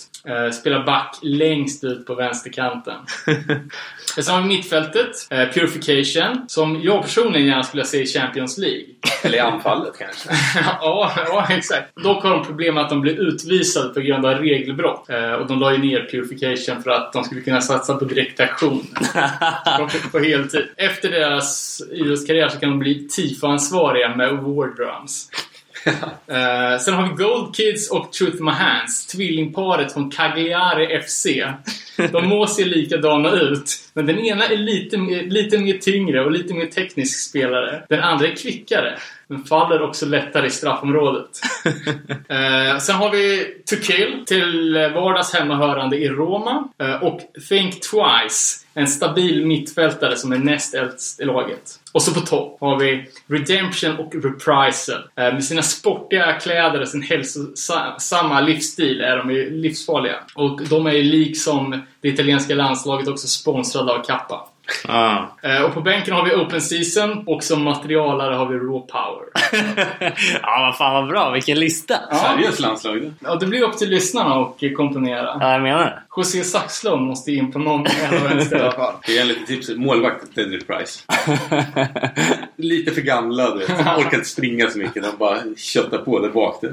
Spelar 0.54 0.84
back 0.84 1.20
längst 1.42 1.84
ut 1.84 2.06
på 2.06 2.16
vänsterkanten. 2.16 2.98
Sen 4.16 4.36
har 4.36 4.42
vi 4.42 4.48
mittfältet, 4.48 5.28
eh, 5.30 5.48
Purification, 5.50 6.46
som 6.48 6.82
jag 6.82 7.02
personligen 7.02 7.48
gärna 7.48 7.64
skulle 7.64 7.86
se 7.86 8.02
i 8.02 8.06
Champions 8.06 8.58
League. 8.58 8.86
Eller 9.24 9.38
i 9.38 9.40
anfallet 9.40 9.94
kanske. 9.98 10.30
ja, 10.82 11.12
ja, 11.16 11.48
exakt. 11.50 11.96
Dock 12.04 12.24
har 12.24 12.30
de 12.30 12.46
problem 12.46 12.76
med 12.76 12.84
att 12.84 12.90
de 12.90 13.02
blir 13.02 13.20
utvisade 13.20 13.94
på 13.94 14.00
grund 14.00 14.26
av 14.26 14.34
regelbrott. 14.34 15.10
Eh, 15.10 15.34
och 15.34 15.48
de 15.48 15.60
la 15.60 15.72
ju 15.72 15.78
ner 15.78 16.08
Purification 16.12 16.84
för 16.84 16.92
att 16.92 17.14
de 17.14 17.24
skulle 17.24 17.42
kunna 17.42 17.62
satsa 17.62 17.96
på 17.96 18.06
direktaktion. 18.06 18.88
på, 20.12 20.20
heltid. 20.20 20.66
Efter 20.78 21.12
deras 21.12 21.82
idrottskarriär 21.92 22.50
så 22.50 22.60
kan 22.60 22.70
de 22.70 22.80
bli 22.80 23.08
TIFO-ansvariga 23.08 24.16
med 24.16 24.30
War 24.30 24.76
Drums 24.76 25.30
uh, 25.88 26.80
sen 26.80 26.94
har 26.94 27.10
vi 27.10 27.24
Gold 27.24 27.56
Kids 27.56 27.92
och 27.92 28.14
Truth 28.14 28.44
My 28.44 28.52
Hands. 28.52 29.08
Tvillingparet 29.08 29.94
från 29.94 30.12
Cagliari 30.12 31.02
FC. 31.02 31.28
De 32.12 32.28
må 32.28 32.48
se 32.48 32.66
likadana 32.66 33.32
ut, 33.32 33.72
men 33.94 34.06
den 34.06 34.20
ena 34.20 34.46
är 34.46 34.58
lite, 34.58 34.98
mer- 34.98 35.24
lite 35.24 35.58
mer 35.58 35.78
tyngre 35.78 36.26
och 36.26 36.32
lite 36.32 36.54
mer 36.54 36.66
teknisk 36.66 37.30
spelare. 37.30 37.84
Den 37.90 38.00
andra 38.00 38.28
är 38.28 38.36
kvickare, 38.36 38.98
men 39.32 39.44
faller 39.44 39.82
också 39.82 40.06
lättare 40.06 40.48
i 40.48 40.50
straffområdet. 40.50 41.30
Eh, 42.28 42.78
sen 42.78 42.96
har 42.96 43.12
vi 43.12 43.46
To 43.70 43.76
Kill, 43.76 44.24
till 44.28 44.74
vardags 44.96 45.34
hemmahörande 45.34 45.98
i 45.98 46.10
Roma. 46.10 46.68
Eh, 46.78 47.04
och 47.04 47.22
Think 47.50 47.74
Twice, 47.74 48.66
en 48.74 48.88
stabil 48.88 49.46
mittfältare 49.46 50.16
som 50.16 50.32
är 50.32 50.38
näst 50.38 50.74
äldst 50.74 51.20
i 51.20 51.26
laget. 51.26 51.62
Och 51.92 52.02
så 52.02 52.14
på 52.14 52.20
topp 52.20 52.58
har 52.60 52.80
vi 52.80 53.10
Redemption 53.28 54.00
och 54.00 54.16
Reprisal. 54.16 55.02
Eh, 55.16 55.34
med 55.34 55.44
sina 55.44 55.62
sportiga 55.62 56.40
kläder 56.40 56.82
och 56.82 56.88
sin 56.88 57.02
hälsosamma 57.02 58.42
livsstil 58.42 59.02
är 59.02 59.18
de 59.18 59.32
ju 59.32 59.50
livsfarliga. 59.50 60.16
Och 60.36 60.62
de 60.70 60.86
är 60.86 60.92
ju 60.92 61.04
liksom 61.04 61.82
det 62.02 62.08
italienska 62.08 62.56
landslaget 62.56 63.08
också 63.08 63.28
sponsrade 63.28 63.92
av 63.92 64.04
Kappa. 64.04 64.48
Ja. 64.88 65.38
Eh, 65.42 65.62
och 65.62 65.74
på 65.74 65.82
bänken 65.82 66.14
har 66.14 66.26
vi 66.26 66.36
Open 66.36 66.62
Season 66.62 67.24
och 67.28 67.44
som 67.44 67.64
materialare 67.64 68.36
har 68.36 68.46
vi 68.46 68.56
Raw 68.56 68.80
Power. 68.80 69.26
ja, 70.42 70.60
vad 70.60 70.78
fan 70.78 70.94
vad 70.94 71.08
bra. 71.08 71.32
Vilken 71.32 71.60
lista. 71.60 71.96
Ja. 72.10 72.16
Seriöst 72.16 72.60
landslag 72.60 73.02
det. 73.02 73.14
Ja, 73.20 73.36
det 73.36 73.46
blir 73.46 73.62
upp 73.62 73.78
till 73.78 73.90
lyssnarna 73.90 74.36
att 74.36 74.76
komponera. 74.78 75.38
Ja, 75.40 75.52
jag 75.52 75.62
menar 75.62 75.84
det. 75.84 76.02
José 76.16 76.44
Saxlund 76.44 77.08
måste 77.08 77.32
in 77.32 77.52
på 77.52 77.60
någon 77.60 77.86
en 77.88 78.24
vänster 78.24 78.58
i 78.58 78.62
alla 78.62 78.72
fall. 78.72 78.94
Det 79.06 79.18
är 79.18 79.22
en 79.22 79.28
liten 79.28 79.46
tips. 79.46 79.70
Målvakt 79.76 80.36
Teddy 80.36 80.60
Price. 80.60 81.04
Lite 82.56 82.92
för 82.92 83.02
gamla 83.02 83.50
du 83.50 83.60
vet. 83.60 83.70
Orkar 83.70 84.18
inte 84.18 84.30
springa 84.30 84.70
så 84.70 84.78
mycket. 84.78 85.04
De 85.04 85.18
bara 85.20 85.38
köttar 85.58 85.98
på 85.98 86.20
där 86.20 86.30
bak. 86.30 86.64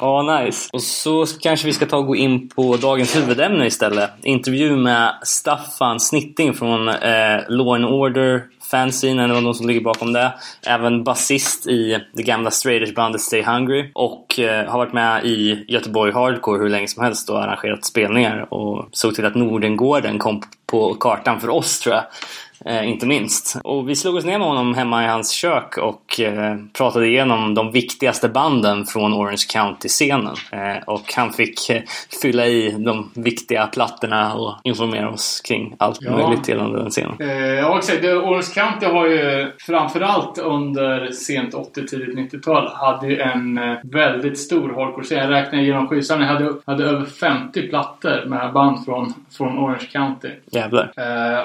Ja, 0.00 0.40
nice. 0.40 0.70
Och 0.72 0.82
så 0.82 1.26
kanske 1.26 1.66
vi 1.66 1.72
ska 1.72 1.86
ta 1.86 1.96
och 1.96 2.06
gå 2.06 2.16
in 2.16 2.48
på 2.48 2.76
dagens 2.76 3.16
huvudämne 3.16 3.66
istället. 3.66 4.10
Intervju 4.22 4.76
med 4.76 5.14
Staffan 5.22 6.00
Snitting 6.00 6.54
från 6.54 6.88
eh, 6.88 7.40
Law 7.48 7.74
and 7.74 7.84
Order 7.84 8.42
fanzine, 8.70 9.24
eller 9.24 9.34
de 9.34 9.54
som 9.54 9.68
ligger 9.68 9.80
bakom 9.80 10.12
det. 10.12 10.32
Även 10.66 11.04
basist 11.04 11.66
i 11.66 12.00
det 12.12 12.22
gamla 12.22 12.50
Straighters-bandet 12.50 13.20
Stay 13.20 13.42
Hungry. 13.42 13.90
Och 13.94 14.38
eh, 14.38 14.70
har 14.70 14.78
varit 14.78 14.92
med 14.92 15.24
i 15.24 15.64
Göteborg 15.68 16.12
Hardcore 16.12 16.62
hur 16.62 16.68
länge 16.68 16.88
som 16.88 17.04
helst 17.04 17.30
och 17.30 17.42
arrangerat 17.42 17.84
spelningar. 17.84 18.54
Och 18.54 18.88
såg 18.92 19.14
till 19.14 19.26
att 19.26 19.34
Nordengården 19.34 20.18
kom 20.18 20.42
på 20.66 20.94
kartan 20.94 21.40
för 21.40 21.48
oss 21.48 21.80
tror 21.80 21.94
jag. 21.94 22.04
Eh, 22.66 22.88
inte 22.90 23.06
minst. 23.06 23.60
Och 23.64 23.88
vi 23.88 23.96
slog 23.96 24.14
oss 24.14 24.24
ner 24.24 24.38
med 24.38 24.48
honom 24.48 24.74
hemma 24.74 25.04
i 25.04 25.08
hans 25.08 25.30
kök 25.30 25.78
och 25.78 26.20
eh, 26.20 26.56
pratade 26.78 27.06
igenom 27.06 27.54
de 27.54 27.72
viktigaste 27.72 28.28
banden 28.28 28.86
från 28.86 29.14
Orange 29.14 29.44
County-scenen. 29.52 30.34
Eh, 30.52 30.82
och 30.86 31.12
han 31.16 31.32
fick 31.32 31.58
fylla 32.22 32.46
i 32.46 32.70
de 32.78 33.10
viktiga 33.14 33.66
plattorna 33.66 34.34
och 34.34 34.54
informera 34.62 35.10
oss 35.10 35.40
kring 35.40 35.74
allt 35.78 35.98
Ja. 36.00 36.10
möjligt 36.10 36.48
gällande 36.48 36.78
den 36.78 36.90
scenen. 36.90 37.16
Ja, 37.58 37.78
exakt. 37.78 38.04
Orange 38.04 38.54
County 38.54 38.86
har 38.86 39.06
ju 39.06 39.50
framförallt 39.58 40.38
under 40.38 41.10
sent 41.10 41.54
80 41.54 41.86
tidigt 41.86 42.16
90-tal 42.32 42.68
hade 42.74 43.06
ju 43.06 43.20
en 43.20 43.60
väldigt 43.82 44.38
stor 44.38 44.68
hardcore-scen. 44.68 45.18
Jag 45.18 45.30
räknar 45.30 45.60
genom 45.60 45.88
skivsamlingen. 45.88 46.36
hade, 46.36 46.54
hade 46.66 46.84
över 46.84 47.04
50 47.04 47.68
plattor 47.68 48.24
med 48.26 48.52
band 48.52 48.84
från, 48.84 49.14
från 49.36 49.58
Orange 49.58 49.86
County. 49.92 50.28
Jävlar. 50.50 50.92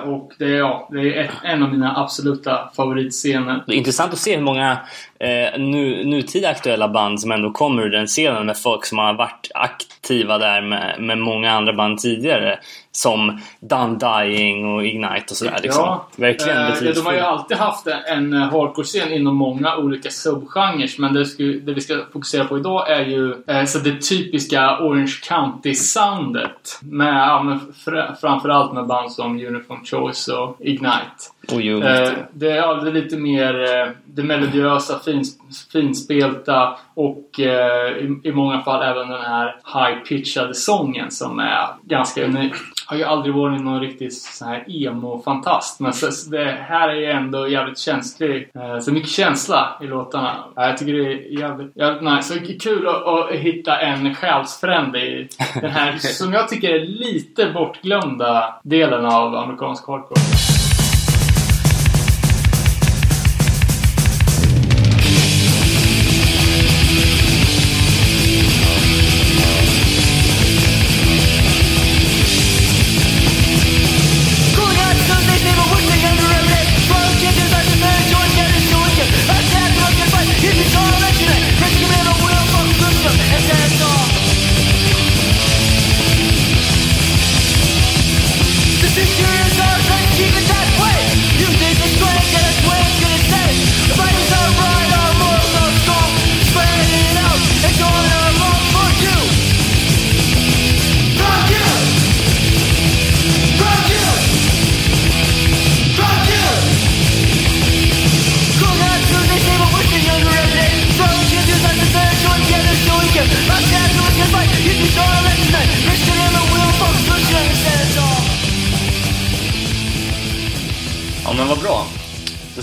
Och 0.08 0.32
det 0.38 0.50
ja, 0.50 0.88
det 0.92 1.09
är 1.16 1.24
ett, 1.26 1.32
en 1.44 1.64
av 1.64 1.72
mina 1.72 1.98
absoluta 1.98 2.70
favoritscener. 2.76 3.64
Det 3.68 3.74
är 3.74 3.78
intressant 3.78 4.14
att 4.14 4.20
se 4.20 4.36
hur 4.36 4.44
många 4.44 4.78
eh, 5.20 5.60
nu, 5.60 6.04
nutida 6.04 6.50
aktuella 6.50 6.88
band 6.88 7.22
som 7.22 7.32
ändå 7.32 7.52
kommer 7.52 7.84
ur 7.84 7.90
den 7.90 8.08
scenen 8.08 8.46
med 8.46 8.58
folk 8.58 8.86
som 8.86 8.98
har 8.98 9.14
varit 9.14 9.52
aktiva 9.54 10.38
där 10.38 10.62
med, 10.62 10.96
med 11.00 11.18
många 11.18 11.52
andra 11.52 11.74
band 11.74 12.00
tidigare. 12.00 12.60
Som 12.92 13.42
Done 13.60 13.98
Dying 13.98 14.66
och 14.66 14.86
Ignite 14.86 15.26
och 15.30 15.38
sådär. 15.38 15.60
Liksom. 15.64 16.00
Verkligen 16.16 16.58
Eh, 16.58 16.86
ja, 16.86 16.94
De 16.94 17.06
har 17.06 17.14
ju 17.14 17.20
alltid 17.20 17.58
haft 17.58 17.88
en, 17.88 18.34
en 18.34 18.34
hardcore-scen 18.34 19.14
inom 19.14 19.36
många 19.36 19.78
olika 19.78 20.10
subgenrer. 20.10 21.02
Men 21.02 21.14
det, 21.14 21.26
sku, 21.26 21.60
det 21.60 21.74
vi 21.74 21.82
ska 21.82 22.06
fokusera 22.14 22.46
på 22.46 22.58
idag 22.58 22.92
är 22.92 23.06
ju 23.06 23.36
eh, 23.48 23.66
så 23.66 23.80
det 23.80 24.02
typiska 24.02 24.80
Orange 24.80 25.20
County-soundet. 25.30 26.80
Med, 26.82 27.14
ja, 27.14 27.60
fr, 27.86 28.16
framförallt 28.22 28.74
med 28.74 28.88
band 28.88 29.12
som 29.12 29.46
Uniform 29.46 29.86
Choice 29.86 30.28
och 30.28 30.58
Ignite. 30.60 31.39
Och 31.54 31.62
Eh, 31.84 32.12
det 32.34 32.52
är 32.52 32.62
aldrig 32.62 32.94
lite 32.94 33.18
mer 33.18 33.64
eh, 33.64 33.92
det 34.06 34.24
melodiösa, 34.24 35.00
fins, 35.00 35.38
finspelta 35.72 36.78
och 36.94 37.40
eh, 37.40 37.98
i, 37.98 38.20
i 38.24 38.32
många 38.32 38.62
fall 38.62 38.84
även 38.84 39.10
den 39.10 39.22
här 39.22 39.56
high-pitchade 39.74 40.54
sången 40.54 41.12
som 41.12 41.40
är 41.40 41.68
ganska 41.84 42.26
unik. 42.26 42.54
har 42.88 42.98
ju 42.98 43.04
aldrig 43.04 43.36
varit 43.36 43.62
någon 43.62 43.82
riktigt 43.82 44.14
sån 44.14 44.48
här 44.48 44.66
emo-fantast. 44.68 45.80
Men 45.80 45.94
så, 45.94 46.32
det 46.32 46.58
här 46.68 46.90
är 46.90 46.94
ju 46.96 47.06
ändå 47.06 47.48
jävligt 47.48 47.78
känslig. 47.78 48.50
Eh, 48.56 48.80
så 48.80 48.92
mycket 48.92 49.10
känsla 49.10 49.78
i 49.82 49.88
låtarna. 49.88 50.36
Ja, 50.56 50.68
Jag 50.68 50.78
tycker 50.78 50.94
det 50.94 51.14
är 51.14 51.40
jävligt, 51.40 51.78
jävligt 51.78 52.14
nice. 52.14 52.34
Så 52.34 52.40
kul 52.60 52.88
att, 52.88 53.08
att 53.08 53.32
hitta 53.32 53.80
en 53.80 54.16
själsfrände 54.16 55.00
i 55.00 55.28
den 55.62 55.72
här, 55.72 55.98
som 56.00 56.34
jag 56.34 56.48
tycker 56.48 56.70
är 56.70 56.86
lite 56.86 57.52
bortglömda 57.54 58.56
delen 58.64 59.06
av 59.06 59.36
amerikansk 59.36 59.88
hardcore. 59.88 60.59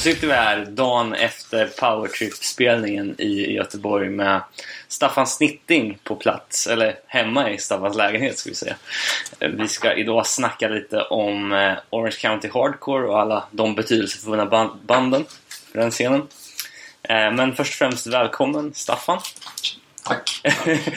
Sitter 0.06 0.26
vi 0.26 0.32
här 0.32 0.64
dagen 0.66 1.14
efter 1.14 1.66
Powertrip-spelningen 1.66 3.14
i 3.20 3.52
Göteborg 3.54 4.08
med 4.08 4.40
Staffan 4.88 5.26
Snitting 5.26 5.98
på 6.04 6.16
plats, 6.16 6.66
eller 6.66 6.98
hemma 7.06 7.50
i 7.50 7.58
Staffans 7.58 7.96
lägenhet 7.96 8.38
ska 8.38 8.50
vi 8.50 8.56
säga. 8.56 8.74
Vi 9.40 9.68
ska 9.68 9.94
idag 9.94 10.26
snacka 10.26 10.68
lite 10.68 11.00
om 11.02 11.52
eh, 11.52 11.72
Orange 11.90 12.16
County 12.20 12.48
Hardcore 12.54 13.06
och 13.08 13.20
alla 13.20 13.44
de 13.50 13.74
betydelsefulla 13.74 14.44
ban- 14.46 14.76
banden 14.86 15.24
för 15.72 15.78
den 15.80 15.90
scenen. 15.90 16.20
Eh, 17.02 17.32
Men 17.32 17.56
först 17.56 17.70
och 17.72 17.78
främst 17.78 18.06
välkommen 18.06 18.74
Staffan. 18.74 19.20
Tack! 20.04 20.40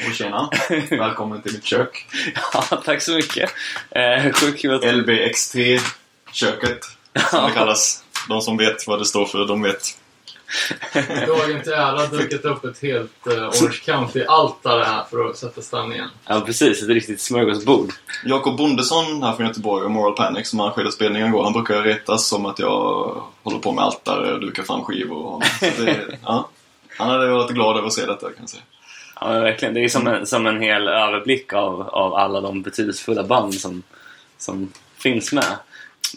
Och 0.08 0.14
tjena! 0.16 0.50
Välkommen 0.90 1.42
till 1.42 1.54
mitt 1.54 1.66
kök. 1.66 2.06
Ja, 2.54 2.62
tack 2.86 3.02
så 3.02 3.12
mycket. 3.12 3.52
Eh, 3.92 4.32
Sjukt 4.32 4.62
kul 4.62 4.76
att 4.76 4.84
LBX3-köket, 4.84 6.80
som 7.30 7.44
det 7.50 7.52
kallas. 7.56 8.04
De 8.28 8.42
som 8.42 8.58
vet 8.58 8.88
vad 8.88 9.00
det 9.00 9.06
står 9.06 9.26
för, 9.26 9.46
de 9.46 9.62
vet. 9.62 9.98
Dagen 11.28 11.62
till 11.64 11.74
ära 11.74 12.06
dukat 12.08 12.46
upp 12.46 12.66
ett 12.66 12.82
helt 12.82 13.28
uh, 13.28 13.34
Orange 13.34 13.82
County-altare 13.86 14.84
här 14.84 15.04
för 15.10 15.30
att 15.30 15.38
sätta 15.38 15.62
stämningen. 15.62 16.10
Ja, 16.26 16.42
precis. 16.46 16.84
Ett 16.84 16.90
riktigt 16.90 17.22
smörgåsbord. 17.22 17.92
Jakob 18.26 18.58
Bondesson 18.58 19.24
här 19.24 19.34
från 19.34 19.48
Göteborg 19.48 19.86
och 19.86 19.92
Moral 19.92 20.16
Panic 20.16 20.50
som 20.50 20.60
arrangerade 20.60 20.92
spelningen 20.92 21.28
igår, 21.28 21.44
han 21.44 21.54
brukar 21.54 21.82
retas 21.82 22.28
som 22.28 22.46
att 22.46 22.60
jag 22.60 23.24
håller 23.44 23.60
på 23.60 23.72
med 23.72 23.84
altare 23.84 24.34
och 24.34 24.42
dukar 24.42 24.64
fram 24.64 24.84
skivor. 24.84 25.26
Och, 25.26 25.44
det, 25.62 26.18
ja. 26.24 26.50
Han 26.98 27.10
hade 27.10 27.28
varit 27.28 27.52
glad 27.52 27.78
över 27.78 27.88
att 27.88 27.94
se 27.94 28.06
detta 28.06 28.28
kan 28.28 28.36
jag 28.40 28.50
säga. 28.50 28.64
Ja, 29.22 29.28
men 29.28 29.42
verkligen. 29.42 29.74
Det 29.74 29.84
är 29.84 29.88
som 29.88 30.08
en, 30.08 30.26
som 30.26 30.48
en 30.48 30.62
hel 30.62 30.88
överblick 30.88 31.54
av, 31.54 31.82
av 31.82 32.14
alla 32.14 32.42
de 32.42 32.62
betydelsefulla 32.62 33.24
band 33.24 33.54
som, 33.54 33.84
som 34.38 34.72
finns 34.98 35.34
med. 35.34 35.56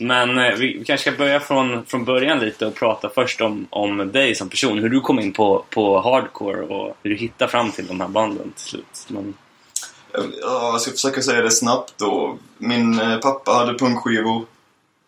Men 0.00 0.38
eh, 0.38 0.54
vi 0.54 0.78
vi 0.78 0.84
kanske 0.84 1.10
ska 1.10 1.18
börja 1.18 1.40
från, 1.40 1.84
från 1.86 2.04
början 2.04 2.38
lite 2.38 2.66
och 2.66 2.74
prata 2.74 3.08
först 3.08 3.40
om, 3.40 3.66
om 3.70 4.12
dig 4.12 4.34
som 4.34 4.48
person. 4.48 4.78
Hur 4.78 4.88
du 4.88 5.00
kom 5.00 5.20
in 5.20 5.32
på, 5.32 5.64
på 5.70 6.00
hardcore 6.00 6.62
och 6.62 6.96
hur 7.02 7.10
du 7.10 7.16
hittade 7.16 7.50
fram 7.50 7.72
till 7.72 7.86
de 7.86 8.00
här 8.00 8.08
banden 8.08 8.52
till 8.56 8.64
slut. 8.64 9.06
Men, 9.08 9.34
jag 10.40 10.80
ska 10.80 10.90
försöka 10.90 11.22
säga 11.22 11.42
det 11.42 11.50
snabbt 11.50 11.94
då. 11.96 12.38
Min 12.58 13.00
eh, 13.00 13.18
pappa 13.18 13.52
hade 13.52 13.78
punkskivor. 13.78 14.46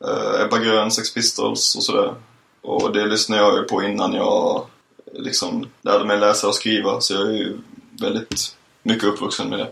Eh, 0.04 0.44
Ebba 0.44 0.58
Grön, 0.58 0.90
Sex 0.90 1.14
Pistols 1.14 1.76
och 1.76 1.82
sådär. 1.82 2.14
Och 2.62 2.92
det 2.92 3.06
lyssnade 3.06 3.42
jag 3.42 3.56
ju 3.56 3.62
på 3.62 3.82
innan 3.82 4.12
jag 4.12 4.66
liksom 5.12 5.68
lärde 5.82 6.04
mig 6.04 6.18
läsa 6.18 6.48
och 6.48 6.54
skriva. 6.54 7.00
Så 7.00 7.14
jag 7.14 7.22
är 7.22 7.32
ju 7.32 7.58
väldigt 8.00 8.56
mycket 8.82 9.04
uppvuxen 9.04 9.48
med 9.48 9.58
det. 9.58 9.70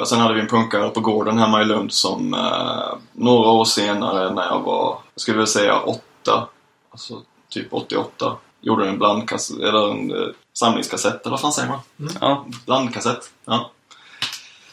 Och 0.00 0.08
sen 0.08 0.20
hade 0.20 0.34
vi 0.34 0.40
en 0.40 0.46
punkare 0.48 0.88
på 0.88 1.00
gården 1.00 1.38
hemma 1.38 1.62
i 1.62 1.64
Lund 1.64 1.92
som 1.92 2.34
eh, 2.34 2.98
några 3.12 3.50
år 3.50 3.64
senare 3.64 4.34
när 4.34 4.42
jag 4.44 4.60
var, 4.60 4.98
jag 5.14 5.20
skulle 5.20 5.36
vilja 5.36 5.46
säga 5.46 5.78
åtta, 5.80 6.48
alltså 6.92 7.22
typ 7.48 7.66
88, 7.70 8.36
gjorde 8.60 8.88
en 8.88 8.98
blandkassett, 8.98 9.58
eller 9.60 9.90
en 9.90 10.10
eh, 10.10 10.28
samlingskassett, 10.52 11.22
eller 11.26 11.30
vad 11.30 11.40
fan 11.40 11.52
säger 11.52 11.68
man? 11.68 11.80
ja, 12.20 12.46
Blandkassett, 12.66 13.30
ja. 13.44 13.70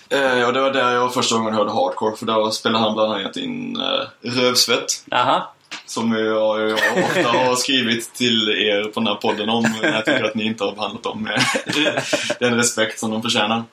Eh, 0.09 0.47
och 0.47 0.53
det 0.53 0.61
var 0.61 0.71
där 0.71 0.91
jag 0.91 1.13
första 1.13 1.37
gången 1.37 1.53
hörde 1.53 1.71
hardcore, 1.71 2.15
för 2.15 2.25
då 2.25 2.51
spelade 2.51 2.83
han 2.83 2.93
bland 2.93 3.13
annat 3.13 3.37
in 3.37 3.81
Rövsvett. 4.21 4.85
aha. 5.11 5.53
Som 5.85 6.11
jag, 6.13 6.69
jag 6.69 6.79
ofta 7.03 7.37
har 7.37 7.55
skrivit 7.55 8.13
till 8.13 8.49
er 8.49 8.83
på 8.83 8.99
den 8.99 9.07
här 9.07 9.15
podden 9.15 9.49
om, 9.49 9.63
när 9.81 9.91
jag 9.91 10.05
tycker 10.05 10.23
att 10.23 10.35
ni 10.35 10.43
inte 10.45 10.63
har 10.63 10.71
behandlat 10.71 11.03
dem 11.03 11.23
med 11.23 11.41
den 12.39 12.55
respekt 12.55 12.99
som 12.99 13.11
de 13.11 13.21
förtjänar. 13.21 13.63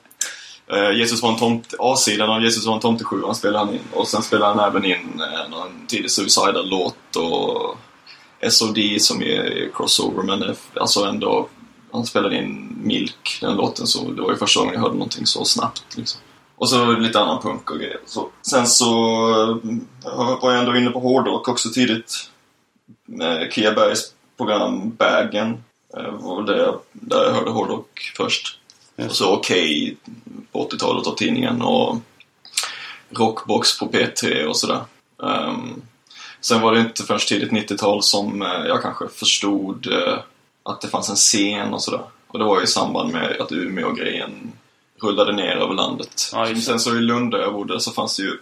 Eh, 0.71 0.91
Jesus 0.91 1.21
var 1.21 1.29
en 1.29 1.37
tomte, 1.37 1.75
A-sidan 1.79 2.29
av 2.29 2.43
Jesus 2.43 2.65
var 2.65 2.73
en 2.73 2.79
tomtesjuan 2.79 3.35
spelade 3.35 3.65
han 3.65 3.73
in. 3.73 3.81
Och 3.93 4.07
sen 4.07 4.21
spelade 4.21 4.53
han 4.53 4.69
även 4.69 4.85
in 4.85 5.21
eh, 5.21 5.49
någon 5.49 5.87
tidig 5.87 6.11
Suicidal-låt 6.11 7.15
och 7.15 7.77
SOD 8.51 8.77
som 8.99 9.21
är 9.21 9.69
crossover, 9.73 10.23
men 10.23 10.43
eh, 10.43 10.55
alltså 10.75 11.03
ändå 11.03 11.47
han 11.91 12.05
spelade 12.05 12.37
in 12.37 12.77
Milk, 12.83 13.37
den 13.41 13.55
låten, 13.57 13.87
så 13.87 14.11
det 14.11 14.21
var 14.21 14.31
ju 14.31 14.37
första 14.37 14.59
gången 14.59 14.73
jag 14.73 14.81
hörde 14.81 14.93
någonting 14.93 15.25
så 15.25 15.45
snabbt. 15.45 15.97
Liksom. 15.97 16.21
Och 16.55 16.69
så 16.69 16.91
lite 16.91 17.19
annan 17.19 17.41
punk 17.41 17.71
och 17.71 17.77
grejer. 17.79 17.99
Så, 18.05 18.29
sen 18.41 18.67
så 18.67 18.91
eh, 20.05 20.39
var 20.41 20.51
jag 20.51 20.59
ändå 20.59 20.75
inne 20.77 20.89
på 20.89 20.99
hårdrock 20.99 21.47
också 21.47 21.69
tidigt. 21.69 22.29
Med 23.05 23.53
Kia 23.53 23.71
Bergs 23.71 24.13
program 24.37 24.95
Bagen. 24.95 25.63
eh, 25.97 26.11
var 26.11 26.43
det 26.43 26.73
där 26.91 27.23
jag 27.23 27.33
hörde 27.33 27.51
hårdrock 27.51 28.13
först. 28.17 28.57
Och 29.09 29.15
så 29.15 29.33
Okej 29.33 29.97
på 30.51 30.67
80-talet 30.69 31.07
av 31.07 31.15
tidningen 31.15 31.61
och 31.61 31.97
Rockbox 33.09 33.79
på 33.79 33.87
P3 33.87 34.45
och 34.45 34.57
sådär. 34.57 34.81
Ehm, 35.23 35.81
sen 36.41 36.61
var 36.61 36.73
det 36.73 36.79
inte 36.79 37.03
förrän 37.03 37.19
tidigt 37.19 37.51
90-tal 37.51 38.03
som 38.03 38.41
eh, 38.41 38.65
jag 38.67 38.81
kanske 38.81 39.07
förstod 39.07 39.87
eh, 39.91 40.19
att 40.63 40.81
det 40.81 40.87
fanns 40.87 41.09
en 41.09 41.15
scen 41.15 41.73
och 41.73 41.83
sådär. 41.83 42.01
Och 42.27 42.39
det 42.39 42.45
var 42.45 42.57
ju 42.57 42.63
i 42.63 42.67
samband 42.67 43.13
med 43.13 43.41
att 43.41 43.51
Umeå-grejen 43.51 44.51
rullade 45.01 45.33
ner 45.33 45.55
över 45.55 45.73
landet. 45.73 46.31
Ja. 46.33 46.55
Sen 46.55 46.79
så 46.79 46.95
i 46.95 46.99
Lund 46.99 47.31
där 47.31 47.39
jag 47.39 47.53
bodde 47.53 47.79
så 47.79 47.91
fanns 47.91 48.17
det 48.17 48.23
ju 48.23 48.37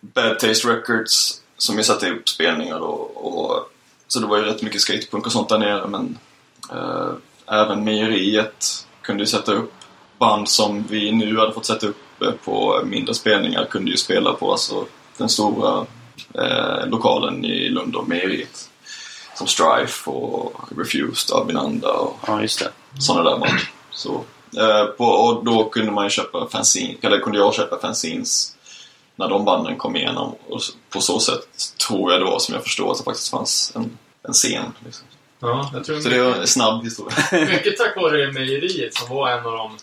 Bad 0.00 0.38
Taste 0.38 0.68
Records 0.68 1.42
som 1.56 1.76
ju 1.76 1.84
satte 1.84 2.10
upp 2.10 2.28
spelningar 2.28 2.78
och, 2.78 3.26
och 3.26 3.70
så 4.08 4.20
det 4.20 4.26
var 4.26 4.36
ju 4.36 4.44
rätt 4.44 4.62
mycket 4.62 4.80
skatepunk 4.80 5.26
och 5.26 5.32
sånt 5.32 5.48
där 5.48 5.58
nere 5.58 5.86
men 5.86 6.18
eh, 6.72 7.10
även 7.46 7.84
Mejeriet 7.84 8.86
kunde 9.04 9.26
sätta 9.26 9.52
upp 9.52 9.72
band 10.18 10.48
som 10.48 10.84
vi 10.90 11.12
nu 11.12 11.38
hade 11.38 11.52
fått 11.52 11.66
sätta 11.66 11.86
upp 11.86 12.22
eh, 12.22 12.32
på 12.44 12.82
mindre 12.84 13.14
spelningar 13.14 13.64
kunde 13.64 13.90
ju 13.90 13.96
spela 13.96 14.32
på 14.32 14.52
alltså 14.52 14.86
den 15.16 15.28
stora 15.28 15.86
eh, 16.34 16.86
lokalen 16.86 17.44
i 17.44 17.68
Lund 17.68 17.96
och 17.96 18.08
Mejeriet. 18.08 18.70
Som 19.34 19.46
Strife 19.46 20.10
och 20.10 20.68
Refused, 20.78 21.36
Abinanda 21.36 21.92
och 21.92 22.18
Ja, 22.26 22.46
sådana 22.98 23.30
där 23.30 23.38
band. 23.38 23.60
Så, 23.90 24.24
eh, 24.58 24.84
på, 24.84 25.04
och 25.04 25.44
då 25.44 25.64
kunde 25.64 25.92
man 25.92 26.04
ju 26.04 26.10
köpa 26.10 26.48
fanzine, 26.48 26.96
eller 27.00 27.20
kunde 27.20 27.38
jag 27.38 27.54
köpa 27.54 27.78
fanzines 27.78 28.56
när 29.16 29.28
de 29.28 29.44
banden 29.44 29.76
kom 29.76 29.96
igenom. 29.96 30.34
Och 30.48 30.60
på 30.90 31.00
så 31.00 31.18
sätt 31.18 31.48
tror 31.86 32.12
jag 32.12 32.20
det 32.20 32.24
var 32.24 32.38
som 32.38 32.54
jag 32.54 32.62
förstår 32.62 32.92
att 32.92 32.98
det 32.98 33.04
faktiskt 33.04 33.30
fanns 33.30 33.72
en, 33.74 33.98
en 34.22 34.32
scen. 34.32 34.72
Liksom. 34.84 35.06
Ja, 35.48 35.70
jag 35.74 35.84
tror 35.84 36.00
Så 36.00 36.08
det 36.08 36.22
var 36.22 36.34
en 36.34 36.46
snabb 36.46 36.84
historia. 36.84 37.16
Mycket 37.46 37.76
tack 37.76 37.96
vare 37.96 38.32
mejeriet 38.32 38.94
som 38.94 39.16
var 39.16 39.30
en 39.30 39.46
av 39.46 39.52
de 39.52 39.78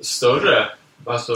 större 0.00 0.68
alltså, 1.06 1.32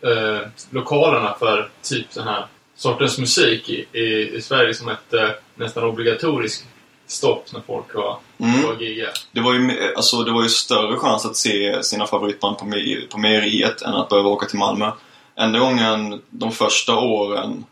eh, 0.00 0.48
lokalerna 0.70 1.36
för 1.38 1.70
typ 1.82 2.14
den 2.14 2.24
här 2.28 2.46
sortens 2.76 3.18
musik 3.18 3.68
i, 3.70 3.86
i, 3.92 4.36
i 4.36 4.42
Sverige 4.42 4.74
som 4.74 4.88
ett 4.88 5.14
eh, 5.14 5.28
nästan 5.54 5.84
obligatoriskt 5.84 6.64
stopp 7.06 7.52
när 7.52 7.60
folk 7.66 7.94
var, 7.94 8.18
Mm. 8.40 8.62
var 8.62 8.74
gigga. 8.80 9.08
Det 9.32 9.40
var, 9.40 9.54
ju, 9.54 9.92
alltså, 9.96 10.22
det 10.22 10.30
var 10.32 10.42
ju 10.42 10.48
större 10.48 10.96
chans 10.96 11.26
att 11.26 11.36
se 11.36 11.82
sina 11.82 12.06
favoritband 12.06 12.58
på, 12.58 12.64
me- 12.64 13.08
på 13.10 13.18
mejeriet 13.18 13.82
än 13.82 13.94
att 13.94 14.08
behöva 14.08 14.28
åka 14.28 14.46
till 14.46 14.58
Malmö. 14.58 14.90
enda 15.38 15.58
gången 15.58 16.22
de 16.30 16.52
första 16.52 16.96
åren 16.96 17.64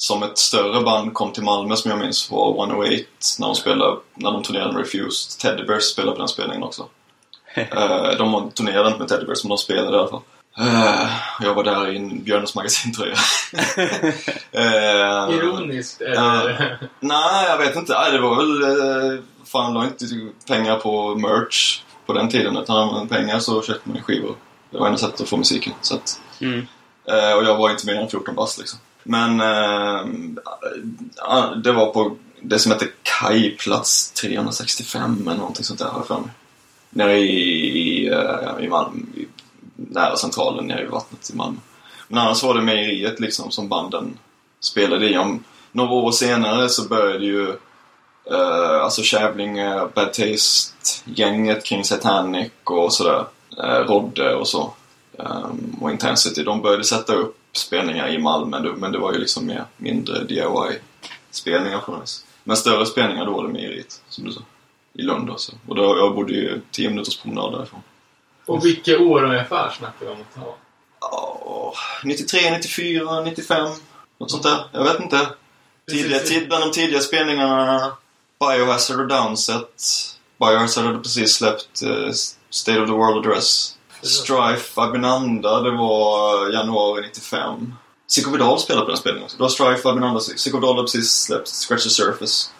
som 0.00 0.22
ett 0.22 0.38
större 0.38 0.80
band 0.82 1.14
kom 1.14 1.32
till 1.32 1.42
Malmö 1.42 1.76
som 1.76 1.90
jag 1.90 2.00
minns 2.00 2.30
var 2.30 2.50
108 2.64 2.92
när 3.38 3.46
de 3.46 3.54
spelade, 3.54 3.96
när 4.14 4.32
de 4.32 4.42
turnerade 4.42 4.72
med 4.72 4.80
Refused. 4.84 5.38
Teddy 5.40 5.64
Bears 5.64 5.82
spelade 5.84 6.12
på 6.12 6.18
den 6.18 6.28
spelningen 6.28 6.62
också. 6.62 6.86
Eh, 7.54 8.10
de 8.18 8.50
turnerade 8.50 8.86
inte 8.88 8.98
med 8.98 9.08
Teddy 9.08 9.26
Bears 9.26 9.44
men 9.44 9.48
de 9.48 9.58
spelade 9.58 9.96
i 9.96 10.00
alla 10.00 10.08
fall. 10.08 10.20
Eh, 10.58 11.10
jag 11.40 11.54
var 11.54 11.64
där 11.64 11.92
i 11.92 11.96
en 11.96 12.24
Björnes 12.24 12.54
magasintröja. 12.54 13.14
Eh, 14.52 15.34
Ironiskt, 15.36 16.00
eller? 16.00 16.78
Nej, 17.00 17.44
jag 17.48 17.58
vet 17.58 17.76
inte. 17.76 18.10
Det 18.10 18.18
var 18.20 18.36
väl... 18.36 19.22
Fan, 19.44 19.74
la 19.74 19.84
inte 19.84 20.04
pengar 20.48 20.76
på 20.76 21.14
merch 21.14 21.80
på 22.06 22.12
den 22.12 22.28
tiden. 22.28 22.56
Utan 22.56 22.76
hade 22.76 22.92
man 22.92 23.08
pengar 23.08 23.38
så 23.38 23.62
köpte 23.62 23.88
man 23.88 24.02
skivor. 24.02 24.34
Det 24.70 24.78
var 24.78 24.86
enda 24.86 24.98
sättet 24.98 25.20
att 25.20 25.28
få 25.28 25.36
musiken. 25.36 25.72
Så 25.80 25.94
att, 25.94 26.20
Mm. 26.40 26.66
och 27.36 27.44
jag 27.44 27.56
var 27.56 27.70
inte 27.70 27.86
mer 27.86 27.94
än 27.94 28.08
14 28.08 28.34
bast 28.34 28.58
liksom. 28.58 28.78
Men 29.08 29.40
eh, 29.40 30.06
ah, 31.16 31.54
det 31.54 31.72
var 31.72 31.92
på 31.92 32.16
det 32.40 32.58
som 32.58 32.72
heter 32.72 32.88
Kajplats 33.02 34.10
365 34.10 35.22
eller 35.26 35.38
någonting 35.38 35.64
sånt 35.64 35.78
där 35.78 35.86
har 35.86 35.98
jag 35.98 36.06
för 36.06 36.20
mig. 36.20 36.30
Nere 36.90 37.18
i, 37.18 37.28
i, 37.78 38.08
eh, 38.08 38.64
i 38.64 38.68
Malmö, 38.68 39.00
i, 39.16 39.26
nära 39.76 40.16
centralen 40.16 40.66
nere 40.66 40.82
i 40.82 40.86
vattnet 40.86 41.30
i 41.30 41.36
Malmö. 41.36 41.58
Men 42.08 42.18
annars 42.18 42.42
var 42.42 42.54
det 42.54 42.62
mejeriet 42.62 43.20
liksom 43.20 43.50
som 43.50 43.68
banden 43.68 44.18
spelade 44.60 45.08
i. 45.10 45.18
Om 45.18 45.44
några 45.72 45.92
år 45.92 46.12
senare 46.12 46.68
så 46.68 46.88
började 46.88 47.24
ju 47.24 47.48
eh, 48.30 48.82
alltså 48.82 49.02
Kävlinge, 49.02 49.88
Bad 49.94 50.12
Taste-gänget 50.12 51.64
kring 51.64 51.84
Satanic 51.84 52.50
och 52.64 52.92
sådär. 52.92 53.24
Eh, 53.58 53.78
Rodde 53.78 54.34
och 54.34 54.48
så. 54.48 54.72
Um, 55.12 55.76
och 55.80 55.90
Intensity. 55.90 56.44
De 56.44 56.62
började 56.62 56.84
sätta 56.84 57.14
upp 57.14 57.37
spelningar 57.52 58.08
i 58.08 58.18
Malmö 58.18 58.72
men 58.76 58.92
det 58.92 58.98
var 58.98 59.12
ju 59.12 59.18
liksom 59.18 59.46
mer 59.46 59.64
mindre 59.76 60.24
DIY-spelningar 60.24 61.78
på 61.78 61.92
något 61.92 62.02
vis. 62.02 62.24
Men 62.44 62.56
större 62.56 62.86
spelningar 62.86 63.26
då 63.26 63.32
var 63.32 63.42
det 63.42 63.52
mejeriet, 63.52 64.02
som 64.08 64.24
du 64.24 64.32
sa. 64.32 64.40
I 64.92 65.02
Lund 65.02 65.30
också. 65.30 65.52
Och 65.66 65.74
då, 65.74 65.82
jag 65.82 66.14
bodde 66.14 66.32
ju 66.32 66.60
10 66.70 66.88
minuters 66.88 67.16
promenad 67.16 67.52
därifrån. 67.52 67.82
Och 68.46 68.64
vilka 68.64 68.98
år 68.98 69.24
ungefär 69.24 69.70
snackar 69.70 70.06
vi 70.06 70.12
om 70.12 70.20
att 70.20 70.34
ta? 70.34 70.54
Ja, 71.00 71.74
93, 72.04 72.50
94, 72.50 73.20
95. 73.20 73.68
Något 74.18 74.30
sånt 74.30 74.42
där. 74.42 74.64
Jag 74.72 74.84
vet 74.84 75.00
inte. 75.00 75.28
Tidiga, 75.90 76.18
tid, 76.18 76.48
bland 76.48 76.64
de 76.64 76.72
tidiga 76.72 77.00
spelningarna 77.00 77.92
Biohazard 78.40 79.00
och 79.00 79.08
Downset. 79.08 79.84
Biohazard 80.38 80.84
hade 80.84 80.98
precis 80.98 81.34
släppt 81.34 81.82
eh, 81.82 82.12
State 82.50 82.80
of 82.80 82.88
the 82.88 82.92
World 82.92 83.26
Address. 83.26 83.77
Strife, 84.02 84.80
Abinanda, 84.80 85.60
det 85.60 85.70
var 85.70 86.52
januari 86.52 87.02
95. 87.02 87.74
Psychovidal 88.08 88.58
spelade 88.58 88.84
på 88.84 88.90
den 88.90 88.98
spelningen 88.98 89.24
också. 89.24 89.36
Det 89.36 89.42
var 89.42 89.48
Strife, 89.48 89.88
Abinanda, 89.88 90.20
Psychovidal 90.20 90.76
hade 90.76 90.82
precis 90.82 91.10
släppt 91.10 91.48
Scratch 91.48 91.84
the 91.84 91.90
Surface. 91.90 92.50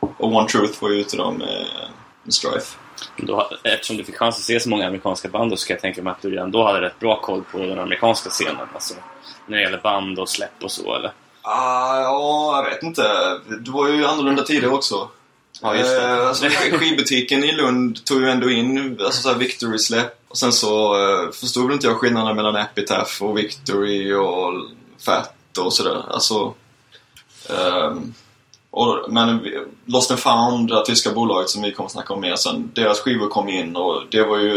Och 0.00 0.32
One 0.34 0.48
Truth 0.48 0.82
var 0.82 0.90
ju 0.90 1.00
ute 1.00 1.16
då 1.16 1.30
med, 1.30 1.66
med 2.22 2.34
Strife. 2.34 2.76
Då, 3.16 3.50
eftersom 3.64 3.96
du 3.96 4.04
fick 4.04 4.16
chans 4.16 4.36
att 4.36 4.42
se 4.42 4.60
så 4.60 4.68
många 4.68 4.86
amerikanska 4.86 5.28
band 5.28 5.50
då 5.50 5.56
så 5.56 5.60
ska 5.60 5.72
jag 5.72 5.80
tänka 5.80 6.02
mig 6.02 6.10
att 6.10 6.22
du 6.22 6.30
redan 6.30 6.50
då 6.50 6.66
hade 6.66 6.80
rätt 6.80 6.98
bra 6.98 7.20
koll 7.20 7.44
på 7.52 7.58
den 7.58 7.78
amerikanska 7.78 8.30
scenen. 8.30 8.68
Alltså, 8.74 8.94
när 9.46 9.56
det 9.56 9.62
gäller 9.62 9.80
band 9.80 10.18
och 10.18 10.28
släpp 10.28 10.62
och 10.62 10.70
så, 10.70 10.94
eller? 10.94 11.12
Ah, 11.42 12.00
ja, 12.00 12.56
jag 12.64 12.70
vet 12.70 12.82
inte. 12.82 13.02
Det 13.60 13.70
var 13.70 13.88
ju 13.88 14.06
annorlunda 14.06 14.42
tider 14.42 14.72
också. 14.72 15.08
Ja, 15.62 15.76
just 15.76 15.90
det. 15.90 16.08
Eh, 16.08 16.28
alltså, 16.28 16.48
skivbutiken 16.78 17.44
i 17.44 17.52
Lund 17.52 18.04
tog 18.04 18.20
ju 18.20 18.30
ändå 18.30 18.50
in 18.50 18.98
alltså, 19.00 19.22
så 19.22 19.28
här 19.28 19.38
Victory-släpp. 19.38 20.20
Och 20.28 20.38
sen 20.38 20.52
så 20.52 20.94
eh, 20.94 21.30
förstod 21.30 21.66
väl 21.66 21.74
inte 21.74 21.86
jag 21.86 21.96
skillnaden 21.96 22.36
mellan 22.36 22.56
Epitaph 22.56 23.22
och 23.22 23.38
Victory 23.38 24.12
och 24.12 24.52
Fat 25.04 25.58
och 25.58 25.72
sådär. 25.72 26.04
Alltså, 26.08 26.54
och, 28.70 29.12
men 29.12 29.40
Lost 29.84 30.10
and 30.10 30.20
Found, 30.20 30.68
det 30.68 30.84
tyska 30.84 31.12
bolaget 31.12 31.50
som 31.50 31.62
vi 31.62 31.72
kommer 31.72 31.88
snacka 31.88 32.14
om 32.14 32.20
mer 32.20 32.36
sen, 32.36 32.70
deras 32.74 33.00
skivor 33.00 33.28
kom 33.28 33.48
in 33.48 33.76
och 33.76 34.02
det 34.10 34.22
var 34.22 34.38
ju, 34.38 34.56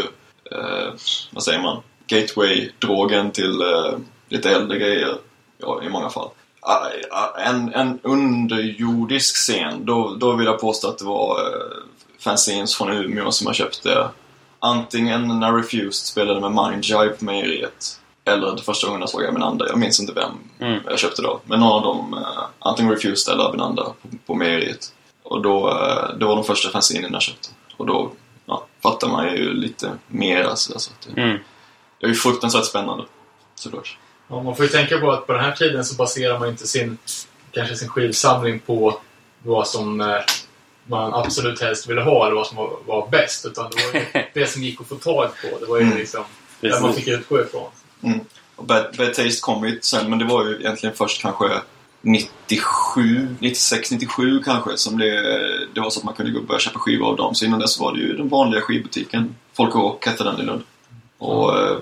eh, 0.51 0.93
vad 1.31 1.43
säger 1.43 1.61
man, 1.61 1.81
gateway-drogen 2.07 3.31
till 3.31 3.61
eh, 3.61 3.93
lite 4.29 4.49
äldre 4.49 4.79
grejer 4.79 5.17
ja, 5.57 5.83
i 5.83 5.89
många 5.89 6.09
fall. 6.09 6.29
Ah, 6.63 6.87
ah, 7.11 7.39
En, 7.39 7.73
en 7.73 7.99
underjordisk 8.03 9.35
scen, 9.35 9.85
då, 9.85 10.15
då 10.15 10.35
vill 10.35 10.45
jag 10.45 10.59
påstå 10.61 10.87
att 10.87 10.97
det 10.97 11.05
var 11.05 11.39
eh, 11.39 11.83
fanzines 12.19 12.75
från 12.75 12.91
Umeå 12.91 13.31
som 13.31 13.47
jag 13.47 13.55
köpte. 13.55 14.09
Antingen 14.59 15.39
när 15.39 15.53
Refused 15.53 15.93
spelade 15.93 16.49
med 16.49 16.51
Mindjive 16.71 17.09
på 17.09 17.25
mejeriet. 17.25 17.99
Eller 18.25 18.55
det 18.55 18.61
första 18.61 18.87
gången 18.87 18.99
jag 19.01 19.09
såg 19.09 19.25
Abinanda. 19.25 19.67
Jag 19.67 19.77
minns 19.77 19.99
inte 19.99 20.13
vem 20.13 20.31
Mm. 20.59 20.79
jag 20.85 20.99
köpte 20.99 21.21
då. 21.21 21.39
Men 21.45 21.59
någon 21.59 21.71
av 21.71 21.81
dem, 21.81 22.13
eh, 22.13 22.43
antingen 22.59 22.91
Refused 22.91 23.33
eller 23.33 23.43
Abinanda 23.49 23.83
på, 23.83 23.93
på 24.25 24.35
mejeriet. 24.35 24.93
Och 25.23 25.41
då, 25.41 25.69
eh, 25.69 26.17
det 26.19 26.25
var 26.25 26.35
de 26.35 26.43
första 26.43 26.69
fanzinen 26.69 27.13
jag 27.13 27.21
köpte. 27.21 27.49
Och 27.77 27.85
då 27.85 28.11
ja, 28.45 28.65
fattar 28.83 29.07
man 29.07 29.25
ju 29.33 29.53
lite 29.53 29.91
mer. 30.07 30.43
Alltså, 30.43 30.73
alltså, 30.73 30.91
det, 31.05 31.21
Mm. 31.21 31.37
det 31.99 32.05
är 32.05 32.09
ju 32.09 32.15
fruktansvärt 32.15 32.65
spännande. 32.65 33.03
Såklart. 33.55 33.97
Ja, 34.31 34.43
man 34.43 34.55
får 34.55 34.65
ju 34.65 34.71
tänka 34.71 34.97
på 34.97 35.11
att 35.11 35.27
på 35.27 35.33
den 35.33 35.43
här 35.43 35.51
tiden 35.51 35.85
så 35.85 35.95
baserar 35.95 36.39
man 36.39 36.49
inte 36.49 36.67
sin, 36.67 36.97
kanske 37.51 37.75
sin 37.75 37.89
skivsamling 37.89 38.59
på 38.59 38.99
vad 39.43 39.67
som 39.67 40.01
eh, 40.01 40.07
man 40.87 41.13
absolut 41.13 41.61
helst 41.61 41.89
ville 41.89 42.01
ha 42.01 42.25
eller 42.25 42.35
vad 42.35 42.47
som 42.47 42.57
var, 42.57 42.69
var 42.85 43.07
bäst. 43.09 43.45
Utan 43.45 43.69
det 43.71 43.77
var 43.93 44.01
ju 44.01 44.25
det 44.33 44.47
som 44.47 44.63
gick 44.63 44.81
att 44.81 44.87
få 44.87 44.95
tag 44.95 45.29
på. 45.41 45.59
Det 45.59 45.65
var 45.65 45.77
ju 45.77 45.83
Mm. 45.83 45.97
liksom 45.97 46.23
där 46.61 46.81
man 46.81 46.93
fick 46.93 47.07
utgå 47.07 47.41
ifrån. 47.41 47.69
Och 48.55 48.65
Bad, 48.65 48.85
Bad 48.97 49.13
Taste 49.13 49.41
kom 49.41 49.67
ju 49.67 49.79
sen, 49.81 50.09
men 50.09 50.19
det 50.19 50.25
var 50.25 50.45
ju 50.45 50.55
egentligen 50.59 50.95
först 50.95 51.21
kanske 51.21 51.45
97, 52.01 53.35
96, 53.39 53.91
97 53.91 54.39
kanske 54.45 54.77
som 54.77 54.97
det, 54.97 55.21
det 55.73 55.81
var 55.81 55.89
så 55.89 55.99
att 55.99 56.05
man 56.05 56.13
kunde 56.13 56.31
gå 56.31 56.39
och 56.39 56.45
börja 56.45 56.59
köpa 56.59 56.79
skivor 56.79 57.07
av 57.09 57.15
dem. 57.17 57.35
Så 57.35 57.45
innan 57.45 57.59
dess 57.59 57.79
var 57.79 57.93
det 57.93 57.99
ju 57.99 58.17
den 58.17 58.29
vanliga 58.29 58.61
skivbutiken. 58.61 59.35
Folk 59.53 59.75
och 59.75 59.81
Rock 59.81 60.05
hette 60.05 60.23
den 60.23 60.39
i 60.39 60.43
Lund. 60.43 60.63
Och 61.17 61.59
eh, 61.59 61.77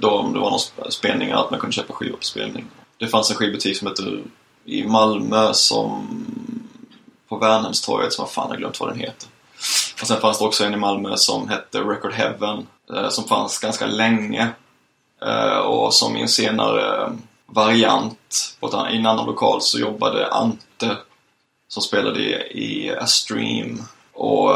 då 0.00 0.10
om 0.10 0.32
det 0.32 0.38
var 0.38 0.50
någon 0.50 0.92
spelning 0.92 1.30
att 1.30 1.50
man 1.50 1.60
kunde 1.60 1.74
köpa 1.74 1.92
skivor 1.92 2.16
på 2.16 2.24
spelning. 2.24 2.66
Det 2.96 3.06
fanns 3.06 3.30
en 3.30 3.36
skivbutik 3.36 3.76
som 3.76 3.88
hette 3.88 4.02
i 4.64 4.86
Malmö 4.86 5.52
som 5.52 6.06
på 7.28 7.36
Värnhemstorget 7.36 8.12
som 8.12 8.22
jag 8.22 8.32
fan 8.32 8.50
har 8.50 8.56
glömt 8.56 8.80
vad 8.80 8.88
den 8.88 8.98
heter. 8.98 9.28
Och 10.00 10.06
sen 10.06 10.20
fanns 10.20 10.38
det 10.38 10.44
också 10.44 10.64
en 10.64 10.74
i 10.74 10.76
Malmö 10.76 11.16
som 11.16 11.48
hette 11.48 11.80
Record 11.80 12.12
Heaven 12.12 12.66
eh, 12.94 13.08
som 13.08 13.24
fanns 13.24 13.58
ganska 13.58 13.86
länge. 13.86 14.48
Eh, 15.26 15.58
och 15.58 15.94
som 15.94 16.16
i 16.16 16.20
en 16.20 16.28
senare 16.28 17.02
eh, 17.02 17.12
variant 17.46 18.56
på 18.60 18.66
ett, 18.66 18.92
i 18.92 18.96
en 18.96 19.06
annan 19.06 19.26
lokal 19.26 19.62
så 19.62 19.78
jobbade 19.78 20.32
Ante 20.32 20.96
som 21.68 21.82
spelade 21.82 22.20
i, 22.20 22.34
i 22.50 22.96
Stream 23.06 23.82
och 24.12 24.54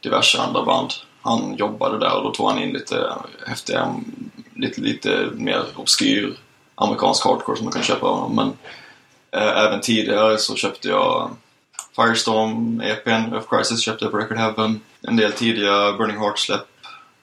diverse 0.00 0.38
andra 0.38 0.64
band. 0.64 0.92
Han 1.22 1.56
jobbade 1.56 1.98
där 1.98 2.16
och 2.16 2.22
då 2.24 2.30
tog 2.30 2.48
han 2.50 2.58
in 2.62 2.72
lite 2.72 3.12
häftiga, 3.46 3.94
lite, 4.54 4.80
lite 4.80 5.28
mer 5.34 5.64
obskyr 5.76 6.36
amerikansk 6.74 7.24
hardcore 7.24 7.56
som 7.56 7.64
man 7.64 7.72
kan 7.72 7.82
köpa 7.82 8.06
av 8.06 8.18
honom. 8.18 8.36
Men 8.36 8.52
eh, 9.42 9.58
även 9.58 9.80
tidigare 9.80 10.38
så 10.38 10.54
köpte 10.54 10.88
jag 10.88 11.30
Firestorm, 11.96 12.80
EPn, 12.80 13.10
Earth 13.34 13.48
Crisis 13.50 13.80
köpte 13.82 14.04
jag 14.04 14.12
på 14.12 14.18
Record 14.18 14.36
Heaven. 14.38 14.80
En 15.02 15.16
del 15.16 15.32
tidiga 15.32 15.92
Burning 15.92 16.18
Heart-släpp. 16.18 16.66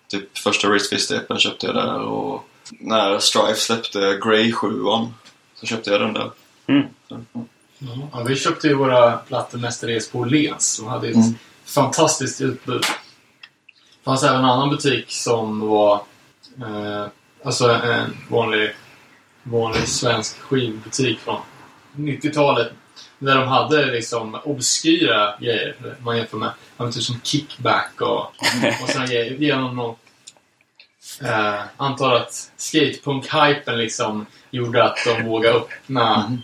Typ 0.08 0.38
första 0.38 0.68
Race 0.74 0.90
Fist 0.90 1.12
EPn 1.12 1.38
köpte 1.38 1.66
jag 1.66 1.76
där 1.76 2.00
och 2.02 2.44
när 2.80 3.20
Strife 3.20 3.56
släppte 3.60 4.20
Grey 4.26 4.52
7 4.52 4.70
så 5.56 5.66
köpte 5.66 5.90
jag 5.92 6.02
den 6.02 6.14
där. 6.14 6.32
Mm. 6.68 6.86
Ja, 8.12 8.24
vi 8.28 8.36
köpte 8.36 8.68
ju 8.68 8.74
våra 8.74 9.18
plattor 9.18 9.58
mestadels 9.58 10.10
på 10.12 10.20
Åhléns 10.20 10.74
som 10.74 10.88
hade 10.88 11.08
ett 11.08 11.16
Mm. 11.16 11.36
fantastiskt 11.66 12.42
utbud. 12.42 12.84
Fanns 14.08 14.24
även 14.24 14.40
en 14.40 14.46
annan 14.46 14.70
butik 14.70 15.06
som 15.08 15.68
var 15.68 15.96
eh, 16.62 17.06
alltså 17.44 17.70
en 17.70 18.18
vanlig, 18.30 18.72
vanlig 19.44 19.88
svensk 19.88 20.40
skivbutik 20.40 21.20
från 21.20 21.40
90-talet. 21.96 22.72
Där 23.20 23.36
de 23.36 23.48
hade 23.48 23.86
liksom 23.86 24.40
obskyra 24.44 25.38
grejer. 25.40 25.76
Man 26.00 26.18
jämför 26.18 26.38
med 26.38 26.52
man 26.78 26.92
typ 26.92 27.04
som 27.04 27.22
kickback 27.24 28.02
och, 28.02 28.20
och 28.84 28.90
sådana 28.90 29.08
grejer. 29.08 29.32
Genom 29.32 29.76
någon 29.76 29.96
Eh, 31.22 31.62
antar 31.78 32.16
att 32.16 32.52
skatepunk-hypen 32.58 33.78
liksom 33.78 34.26
gjorde 34.52 34.84
att 34.84 34.98
de 35.06 35.26
vågade 35.26 35.58
öppna, 35.58 36.38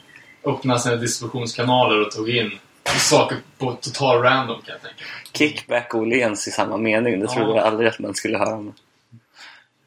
öppna 0.44 0.80
sina 0.80 0.96
distributionskanaler 0.96 2.02
och 2.02 2.12
tog 2.12 2.30
in 2.30 2.60
saker 2.86 3.38
på 3.58 3.74
total 3.82 4.22
random 4.22 4.62
kan 4.62 4.74
jag 4.74 4.82
tänka. 4.82 5.04
Kickback 5.34 5.94
och 5.94 6.00
Åhléns 6.02 6.48
i 6.48 6.52
samma 6.52 6.78
mening. 6.78 7.20
Det 7.20 7.26
Ja. 7.26 7.34
trodde 7.34 7.56
jag 7.56 7.66
aldrig 7.68 7.90
att 7.90 8.00
man 8.00 8.14
skulle 8.16 8.38
höra. 8.38 8.56
om. 8.56 8.74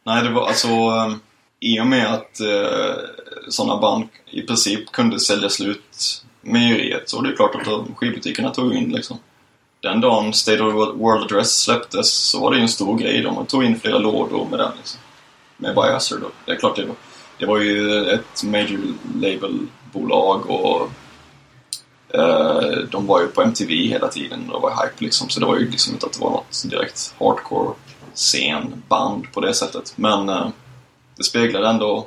Nej, 0.05 0.23
det 0.25 0.31
var 0.31 0.47
alltså 0.49 0.69
eh, 0.69 1.15
i 1.61 1.81
och 1.81 1.87
med 1.87 2.07
att 2.15 2.41
eh, 2.41 2.95
sådana 3.49 3.81
band 3.81 4.09
i 4.31 4.43
princip 4.43 4.93
kunde 4.93 5.21
sälja 5.21 5.49
slut 5.49 6.23
mejeriet 6.41 7.09
så 7.09 7.21
det 7.21 7.31
är 7.33 7.37
klart 7.37 7.55
att 7.55 7.97
skivbutikerna 7.97 8.51
tog 8.51 8.75
in 8.75 8.89
liksom. 8.93 9.19
Den 9.81 10.01
dagen 10.01 10.33
State 10.33 10.63
of 10.63 10.73
the 10.73 10.99
World 10.99 11.25
Address 11.25 11.63
släpptes 11.63 12.11
så 12.11 12.41
var 12.41 12.51
det 12.51 12.57
ju 12.57 12.63
en 12.63 12.69
stor 12.69 12.99
grej. 12.99 13.23
De 13.23 13.47
tog 13.47 13.65
in 13.65 13.81
flera 13.81 13.99
lådor 13.99 14.47
med 14.51 14.59
den 14.59 14.73
liksom. 14.77 15.01
Med 15.57 15.75
Biohazard 15.75 16.21
då. 16.21 16.31
Det 16.45 16.53
är 16.53 16.57
klart 16.57 16.77
det 16.77 16.85
var. 16.85 16.97
det 17.39 17.47
var 17.47 17.59
ju 17.59 18.05
ett 18.11 18.43
major 18.45 18.81
label-bolag 19.15 20.51
och 20.51 20.91
de 22.91 23.07
var 23.07 23.21
ju 23.21 23.27
på 23.27 23.43
MTV 23.43 23.89
hela 23.89 24.09
tiden 24.09 24.51
och 24.51 24.63
var 24.63 24.71
hype 24.71 25.05
liksom. 25.05 25.29
Så 25.29 25.41
det 25.41 25.47
var 25.47 25.59
ju 25.59 25.71
liksom 25.71 25.95
inte 25.95 26.07
att 26.07 26.13
det 26.13 26.21
var 26.21 26.31
något 26.31 26.63
direkt 26.71 27.15
hardcore 27.19 27.75
scenband 28.15 29.33
på 29.33 29.41
det 29.41 29.55
sättet. 29.55 29.93
Men 29.97 30.29
eh, 30.29 30.49
det 31.17 31.25
speglade 31.25 31.69
ändå 31.69 32.07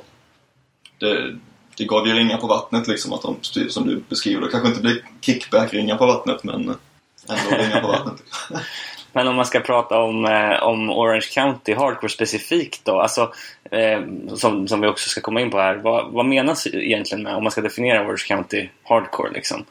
det, 0.98 1.38
det 1.76 1.84
gav 1.84 2.06
ju 2.06 2.14
ringar 2.14 2.36
på 2.36 2.46
vattnet 2.46 2.88
liksom 2.88 3.12
att 3.12 3.22
de, 3.22 3.36
som 3.68 3.86
du 3.86 4.02
beskriver, 4.08 4.42
det 4.42 4.50
kanske 4.50 4.68
inte 4.68 4.80
blir 4.80 5.04
kickback-ringar 5.20 5.96
på 5.96 6.06
vattnet 6.06 6.44
men 6.44 6.54
ändå 6.54 7.56
ringar 7.56 7.80
på 7.80 7.88
vattnet. 7.88 8.22
Men 9.12 9.28
om 9.28 9.36
man 9.36 9.46
ska 9.46 9.60
prata 9.60 9.98
om, 9.98 10.24
eh, 10.24 10.62
om 10.62 10.90
Orange 10.90 11.26
County 11.34 11.74
Hardcore 11.74 12.08
specifikt 12.08 12.84
då, 12.84 13.00
alltså, 13.00 13.32
eh, 13.70 14.00
som, 14.34 14.68
som 14.68 14.80
vi 14.80 14.88
också 14.88 15.08
ska 15.08 15.20
komma 15.20 15.40
in 15.40 15.50
på 15.50 15.58
här. 15.58 15.74
Vad, 15.74 16.12
vad 16.12 16.26
menas 16.26 16.66
egentligen 16.66 17.22
med, 17.22 17.34
om 17.34 17.42
man 17.42 17.52
ska 17.52 17.60
definiera 17.60 18.02
Orange 18.02 18.24
County 18.28 18.68
Hardcore 18.84 19.30
liksom? 19.30 19.64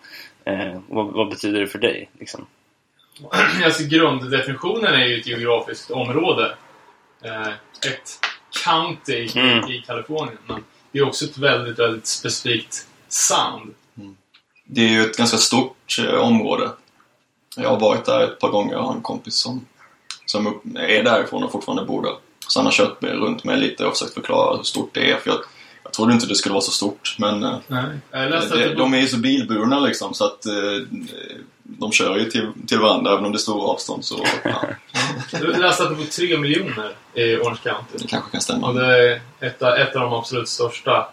Eh, 0.46 0.80
vad, 0.88 1.06
vad 1.06 1.30
betyder 1.30 1.60
det 1.60 1.68
för 1.68 1.80
dig? 1.80 2.10
Liksom? 2.20 2.46
Alltså 3.66 3.84
grunddefinitionen 3.84 4.94
är 4.94 5.06
ju 5.06 5.20
ett 5.20 5.28
geografiskt 5.28 5.92
område. 5.92 6.56
Eh, 7.24 7.48
ett 7.92 8.20
county 8.66 9.14
i, 9.14 9.40
Mm. 9.40 9.72
i 9.72 9.84
Kalifornien. 9.88 10.38
Men 10.48 10.64
det 10.92 11.00
är 11.00 11.08
också 11.08 11.26
ett 11.26 11.38
väldigt, 11.38 11.80
väldigt 11.80 12.08
specifikt 12.08 12.88
sound. 13.08 13.74
Det 14.72 14.82
är 14.82 14.90
ju 14.90 15.02
ett 15.02 15.18
ganska 15.18 15.38
stort 15.38 15.98
eh, 16.00 16.14
område. 16.14 16.70
Jag 17.62 17.70
har 17.70 17.80
varit 17.80 18.05
där 18.05 18.24
ett 18.24 18.39
par 18.39 18.49
gånger 18.49 18.76
och 18.76 18.84
har 18.86 18.93
en 18.93 19.01
kompis 19.01 19.36
som, 19.36 19.66
som 20.26 20.47
är 20.76 21.03
därifrån 21.03 21.43
och 21.43 21.51
fortfarande 21.51 21.86
bor 21.86 22.03
där. 22.03 22.14
Så 22.47 22.60
han 22.60 22.66
har 22.66 22.74
kört 22.74 23.01
med, 23.01 23.12
runt 23.12 23.43
mig 23.43 23.57
lite 23.57 23.86
och 23.86 23.93
försökt 23.93 24.14
förklara 24.14 24.57
hur 24.57 24.64
stort 24.64 24.89
det 24.93 25.12
är. 25.12 25.18
För 25.18 25.30
jag, 25.30 25.39
jag 25.84 25.93
trodde 25.93 26.14
inte 26.14 26.26
det 26.28 26.36
skulle 26.36 26.53
vara 26.53 26.62
så 26.62 26.72
stort 26.72 27.16
men 27.20 27.43
eh. 27.43 27.57
Jag 28.12 28.32
det 28.49 28.74
de 28.76 28.93
är 28.93 28.99
ju 28.99 29.07
så 29.07 29.18
bilburna 29.18 29.80
liksom 29.80 30.14
så 30.14 30.26
att 30.26 30.45
eh, 30.45 30.53
de 31.64 31.91
kör 31.91 32.18
ju 32.18 32.30
till, 32.30 32.47
till 32.68 32.80
varandra 32.80 33.12
även 33.14 33.26
om 33.26 33.32
det 33.32 33.36
är 33.36 33.39
stora 33.39 33.68
avstånd 33.68 34.05
så 34.05 34.26
ja, 34.43 34.64
Jag 35.32 35.60
läste 35.60 35.84
att 35.84 35.89
det 35.89 35.95
bor 35.95 36.03
tre 36.03 36.38
miljoner 36.38 36.95
i 37.14 37.36
Orange 37.36 37.60
County. 37.64 37.97
det 37.97 38.07
kanske 38.07 38.32
kan 38.32 38.38
Och 38.38 38.43
stämma. 38.43 38.74
det 38.74 39.10
är 39.12 39.22
ett, 39.39 39.62
av- 39.62 39.74
ett 39.74 39.95
av 39.95 40.01
de 40.01 40.14
absolut 40.14 40.49
största 40.49 41.10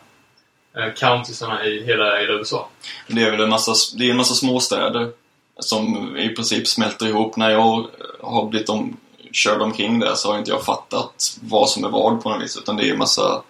eh, 0.77 0.93
countiesarna 0.97 1.67
i 1.67 1.85
hela, 1.85 2.17
hela 2.19 2.33
USA. 2.33 2.69
Det 3.09 3.23
är 3.23 3.31
väl 3.31 3.41
en 3.41 3.49
massa, 3.49 3.73
det 3.99 4.07
är 4.07 4.11
en 4.11 4.17
massa 4.17 4.35
småstäder 4.35 5.11
som 5.59 6.17
i 6.17 6.29
princip 6.29 6.69
smälter 6.69 7.07
ihop. 7.07 7.37
När 7.37 7.51
jag 7.51 7.87
har 8.23 8.47
blivit 8.47 8.69
om, 8.69 8.97
körd 9.33 9.63
omkring 9.63 9.99
där 9.99 10.15
så 10.15 10.31
har 10.33 10.39
inte 10.39 10.51
jag 10.51 10.65
fattat 10.65 11.39
vad 11.43 11.69
som 11.71 11.85
är 11.85 11.89
vad 11.89 12.23
på 12.23 12.31
något 12.31 12.43
vis. 12.43 12.57
Utan 12.57 12.77
det 12.77 12.89
är 12.89 12.93
en 12.93 12.99
massa 12.99 13.43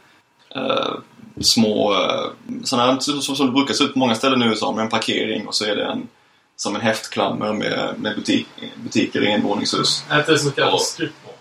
eh, 0.54 0.94
små, 1.40 1.92
eh, 1.94 2.26
sådana 2.64 2.92
här, 2.92 3.00
som, 3.00 3.36
som 3.36 3.46
det 3.46 3.52
brukar 3.52 3.74
se 3.74 3.84
ut 3.84 3.92
på 3.92 3.98
många 3.98 4.14
ställen 4.14 4.42
i 4.42 4.46
USA 4.46 4.72
med 4.72 4.82
en 4.82 4.90
parkering 4.90 5.46
och 5.46 5.54
så 5.54 5.64
är 5.64 5.76
det 5.76 5.84
en 5.84 6.08
som 6.56 6.74
en 6.74 6.80
häftklammer 6.80 7.52
med, 7.52 7.94
med 7.98 8.14
butik, 8.16 8.46
butiker 8.76 9.22
i 9.22 9.30
envåningshus. 9.30 10.04
Är 10.10 10.36
så 10.36 10.50
kallat 10.50 10.72
Ja. 10.72 10.78
strip 10.78 11.12
mall. 11.24 11.34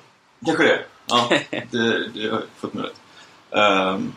Kanske 0.46 0.64
det. 0.64 0.80
Ja, 1.08 1.30
det, 1.72 2.10
det 2.10 2.30
har 2.30 2.30
jag 2.30 2.42
fått 2.58 2.74
med. 2.74 2.86
Ehm, 3.52 4.14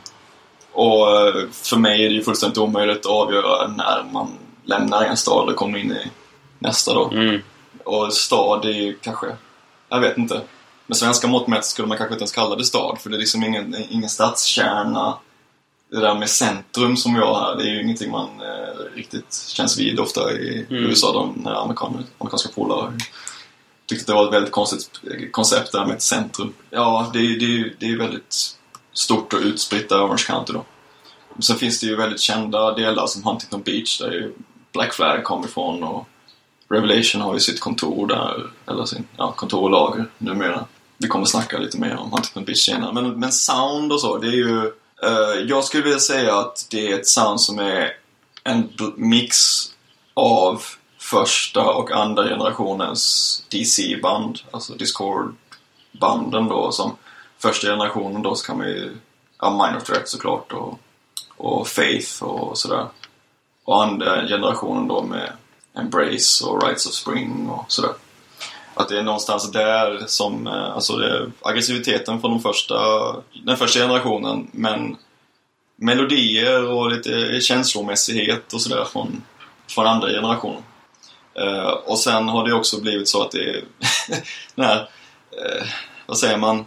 och 0.72 1.26
eh, 1.28 1.34
för 1.52 1.76
mig 1.76 2.04
är 2.04 2.08
det 2.08 2.14
ju 2.14 2.22
fullständigt 2.22 2.58
omöjligt 2.58 2.98
att 2.98 3.12
avgöra 3.12 3.66
när 3.68 4.04
man 4.12 4.32
lämnar 4.64 5.04
en 5.04 5.16
stad 5.16 5.48
och 5.48 5.56
kommer 5.56 5.78
in 5.78 5.92
i 5.92 6.10
nästa 6.58 6.94
då. 6.94 7.10
Mm. 7.10 7.42
Och 7.84 8.12
stad 8.12 8.64
är 8.64 8.72
ju 8.72 8.98
kanske, 8.98 9.26
jag 9.88 10.00
vet 10.00 10.18
inte. 10.18 10.40
Med 10.86 10.96
svenska 10.96 11.26
mått 11.26 11.46
mätt 11.46 11.64
skulle 11.64 11.88
man 11.88 11.96
kanske 11.98 12.14
inte 12.14 12.22
ens 12.22 12.32
kalla 12.32 12.56
det 12.56 12.64
stad 12.64 12.98
för 13.00 13.10
det 13.10 13.16
är 13.16 13.18
liksom 13.18 13.44
ingen, 13.44 13.76
ingen 13.90 14.08
stadskärna. 14.08 15.18
Det 15.90 16.00
där 16.00 16.14
med 16.14 16.30
centrum 16.30 16.96
som 16.96 17.14
vi 17.14 17.20
har 17.20 17.40
här, 17.40 17.56
det 17.56 17.62
är 17.62 17.74
ju 17.74 17.82
ingenting 17.82 18.10
man 18.10 18.28
eh, 18.40 18.94
riktigt 18.94 19.34
känns 19.34 19.78
vid 19.78 20.00
ofta 20.00 20.32
i 20.32 20.66
Mm. 20.70 20.84
USA. 20.84 21.12
De 21.12 21.42
när 21.44 21.62
amerikaner, 21.62 22.04
amerikanska 22.18 22.48
polare 22.54 22.92
tyckte 23.86 24.02
att 24.02 24.06
det 24.06 24.12
var 24.12 24.26
ett 24.26 24.34
väldigt 24.34 24.52
konstigt 24.52 24.90
koncept 25.30 25.72
där 25.72 25.86
med 25.86 25.94
ett 25.94 26.02
centrum. 26.02 26.54
Ja, 26.70 27.10
det 27.12 27.18
är, 27.18 27.38
det 27.40 27.44
är, 27.44 27.74
det 27.78 27.86
är 27.86 27.98
väldigt 27.98 28.34
stort 28.92 29.32
och 29.32 29.40
utspritt 29.40 29.88
där, 29.88 30.06
Orange 30.06 30.24
County 30.26 30.52
då. 30.52 30.64
Sen 31.40 31.56
finns 31.56 31.80
det 31.80 31.86
ju 31.86 31.96
väldigt 31.96 32.20
kända 32.20 32.74
delar 32.74 33.06
som 33.06 33.24
Huntington 33.24 33.62
Beach 33.62 33.98
där 33.98 34.10
ju 34.10 34.32
Black 34.72 34.94
Flag 34.94 35.24
kommer 35.24 35.46
ifrån 35.46 35.82
och 35.82 36.08
Revelation 36.70 37.20
har 37.20 37.34
ju 37.34 37.40
sitt 37.40 37.60
kontor 37.60 38.06
där, 38.06 38.50
eller 38.66 38.84
sin 38.84 39.08
ja, 39.16 39.32
kontor 39.32 39.62
och 39.62 39.70
lager 39.70 40.06
numera. 40.18 40.64
Vi 40.98 41.08
kommer 41.08 41.24
snacka 41.26 41.58
lite 41.58 41.78
mer 41.78 41.96
om 41.96 42.10
Huntington 42.12 42.44
Beach 42.44 42.64
senare. 42.64 42.92
Men, 42.92 43.20
men 43.20 43.32
sound 43.32 43.92
och 43.92 44.00
så, 44.00 44.18
det 44.18 44.26
är 44.26 44.32
ju... 44.32 44.66
eh, 45.02 45.40
jag 45.48 45.64
skulle 45.64 45.82
vilja 45.82 45.98
säga 45.98 46.38
att 46.38 46.66
det 46.70 46.92
är 46.92 46.98
ett 46.98 47.06
sound 47.06 47.40
som 47.40 47.58
är 47.58 47.92
en 48.44 48.68
mix 48.96 49.36
av 50.14 50.62
första 50.98 51.64
och 51.64 51.92
andra 51.92 52.28
generationens 52.28 53.44
DC-band, 53.50 54.38
alltså 54.50 54.74
Discord-banden 54.74 56.48
då. 56.48 56.72
Som 56.72 56.96
första 57.38 57.66
generationen 57.66 58.22
då 58.22 58.34
så 58.34 58.46
kan 58.46 58.58
man 58.58 58.66
ju... 58.66 58.96
Ja, 59.40 59.50
Minor 59.50 59.80
Threat 59.80 60.08
såklart 60.08 60.52
och, 60.52 60.78
och 61.36 61.68
Faith 61.68 62.22
och 62.22 62.58
sådär. 62.58 62.86
Och 63.64 63.82
andra 63.82 64.26
generationen 64.26 64.88
då 64.88 65.02
med 65.02 65.32
Embrace 65.74 66.44
och 66.44 66.62
Rights 66.62 66.86
of 66.86 66.92
Spring 66.92 67.48
och 67.48 67.72
sådär. 67.72 67.92
Att 68.74 68.88
det 68.88 68.98
är 68.98 69.02
någonstans 69.02 69.52
där 69.52 70.04
som, 70.06 70.46
eh, 70.46 70.74
alltså 70.74 70.96
det 70.96 71.30
aggressiviteten 71.42 72.20
från 72.20 72.30
de 72.30 72.40
första, 72.40 72.76
den 73.44 73.56
första 73.56 73.80
generationen 73.80 74.50
men 74.52 74.96
melodier 75.76 76.64
och 76.64 76.90
lite 76.90 77.40
känslomässighet 77.40 78.52
och 78.52 78.60
sådär 78.60 78.84
från, 78.84 79.22
från 79.68 79.86
andra 79.86 80.08
generationen. 80.08 80.62
Uh, 81.40 81.68
och 81.68 81.98
sen 81.98 82.28
har 82.28 82.48
det 82.48 82.54
också 82.54 82.80
blivit 82.80 83.08
så 83.08 83.22
att 83.22 83.30
det 83.30 83.50
är 83.50 83.64
den 84.54 84.66
här, 84.66 84.80
uh, 84.80 85.66
vad 86.06 86.18
säger 86.18 86.36
man, 86.36 86.66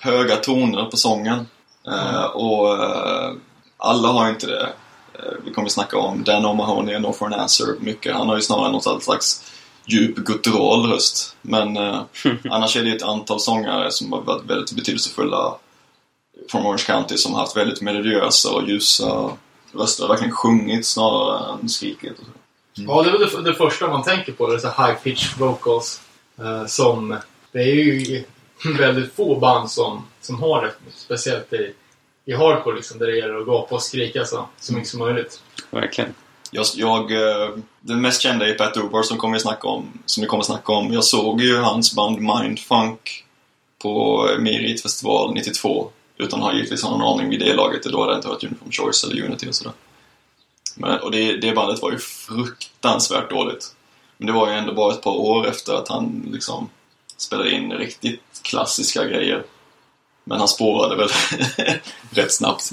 höga 0.00 0.36
toner 0.36 0.84
på 0.84 0.96
sången. 0.96 1.48
Eh, 1.86 2.24
och 2.24 2.78
alla 3.76 4.08
har 4.08 4.28
inte 4.28 4.46
det. 4.46 4.72
Eh, 5.14 5.32
vi 5.44 5.52
kommer 5.52 5.66
att 5.66 5.72
snacka 5.72 5.98
om 5.98 6.24
Dan 6.24 6.46
O'Mahony 6.46 6.94
och 6.94 7.02
No 7.02 7.12
for 7.12 7.26
an 7.26 7.32
Answer 7.34 7.66
mycket. 7.80 8.14
Han 8.14 8.28
har 8.28 8.36
ju 8.36 8.42
snarare 8.42 8.72
något 8.72 9.02
slags 9.02 9.52
djup 9.86 10.16
guttural 10.16 10.86
röst. 10.86 11.36
Men 11.42 11.76
eh, 11.76 12.02
annars 12.50 12.76
är 12.76 12.84
det 12.84 12.96
ett 12.96 13.02
antal 13.02 13.40
sångare 13.40 13.90
som 13.90 14.12
har 14.12 14.20
varit 14.20 14.44
väldigt 14.44 14.72
betydelsefulla 14.72 15.54
från 16.50 16.66
Orange 16.66 16.82
County 16.86 17.16
som 17.16 17.32
har 17.32 17.40
haft 17.40 17.56
väldigt 17.56 17.82
melodiösa 17.82 18.50
och 18.50 18.68
ljusa 18.68 19.30
röster. 19.72 20.08
Verkligen 20.08 20.34
sjungit 20.34 20.86
snarare 20.86 21.58
än 21.62 21.68
skrikit. 21.68 22.18
Och 22.18 22.24
så. 22.24 22.32
Ja, 22.74 23.02
det 23.02 23.08
är 23.08 23.18
väl 23.18 23.44
det, 23.44 23.50
det 23.50 23.54
första 23.54 23.88
man 23.88 24.02
tänker 24.02 24.32
på. 24.32 24.46
Det 24.46 24.54
är 24.54 24.58
så 24.58 24.82
high 24.82 24.94
pitch 25.02 25.36
vocals. 25.38 26.00
Eh, 26.38 26.66
som, 26.66 27.16
det 27.52 27.58
är 27.58 27.74
ju 27.74 28.24
väldigt 28.78 29.14
få 29.14 29.38
band 29.38 29.70
som, 29.70 30.06
som 30.20 30.42
har 30.42 30.62
det. 30.62 30.72
Speciellt 30.96 31.52
i, 31.52 31.74
i 32.24 32.32
hardcore 32.32 32.76
liksom, 32.76 32.98
där 32.98 33.06
det 33.06 33.16
gäller 33.16 33.40
att 33.40 33.46
gapa 33.46 33.74
och 33.74 33.82
skrika 33.82 34.24
så, 34.24 34.48
så 34.60 34.72
mycket 34.72 34.88
som 34.88 35.00
möjligt. 35.00 35.42
Verkligen. 35.70 36.14
Jag, 36.50 36.66
jag, 36.74 37.12
eh, 37.12 37.50
den 37.80 38.00
mest 38.00 38.22
kända 38.22 38.48
är 38.48 38.54
Pat 38.54 38.76
Ubar 38.76 39.02
som, 39.02 39.18
kommer 39.18 39.34
vi 39.34 39.40
snacka 39.40 39.68
om, 39.68 39.98
som 40.06 40.20
vi 40.20 40.26
kommer 40.26 40.40
att 40.40 40.46
snacka 40.46 40.72
om. 40.72 40.92
Jag 40.92 41.04
såg 41.04 41.40
ju 41.40 41.56
hans 41.56 41.96
band 41.96 42.20
Mindfunk 42.20 43.24
på 43.82 44.28
Meritfestival 44.38 45.34
92 45.34 45.90
utan 46.16 46.38
att 46.38 46.46
ha 46.46 46.54
givetvis 46.54 46.84
någon 46.84 47.02
aning 47.02 47.30
vid 47.30 47.40
det 47.40 47.54
laget. 47.54 47.82
Då 47.82 48.00
hade 48.00 48.12
jag 48.12 48.18
inte 48.18 48.28
hört 48.28 48.44
Uniform 48.44 48.70
Choice 48.70 49.04
eller 49.04 49.24
Unity 49.24 49.48
och 49.48 49.54
sådär. 49.54 49.72
Men, 50.76 50.98
och 51.00 51.10
det, 51.10 51.36
det 51.36 51.52
bandet 51.52 51.82
var 51.82 51.92
ju 51.92 51.98
fruktansvärt 51.98 53.30
dåligt. 53.30 53.74
Men 54.16 54.26
det 54.26 54.32
var 54.32 54.48
ju 54.48 54.54
ändå 54.54 54.74
bara 54.74 54.92
ett 54.92 55.02
par 55.02 55.16
år 55.16 55.46
efter 55.48 55.74
att 55.74 55.88
han 55.88 56.28
liksom 56.32 56.68
spelade 57.16 57.50
in 57.50 57.72
riktigt 57.72 58.20
klassiska 58.42 59.04
grejer. 59.04 59.44
Men 60.24 60.38
han 60.38 60.48
spårade 60.48 60.96
väl 60.96 61.08
rätt 62.10 62.32
snabbt. 62.32 62.72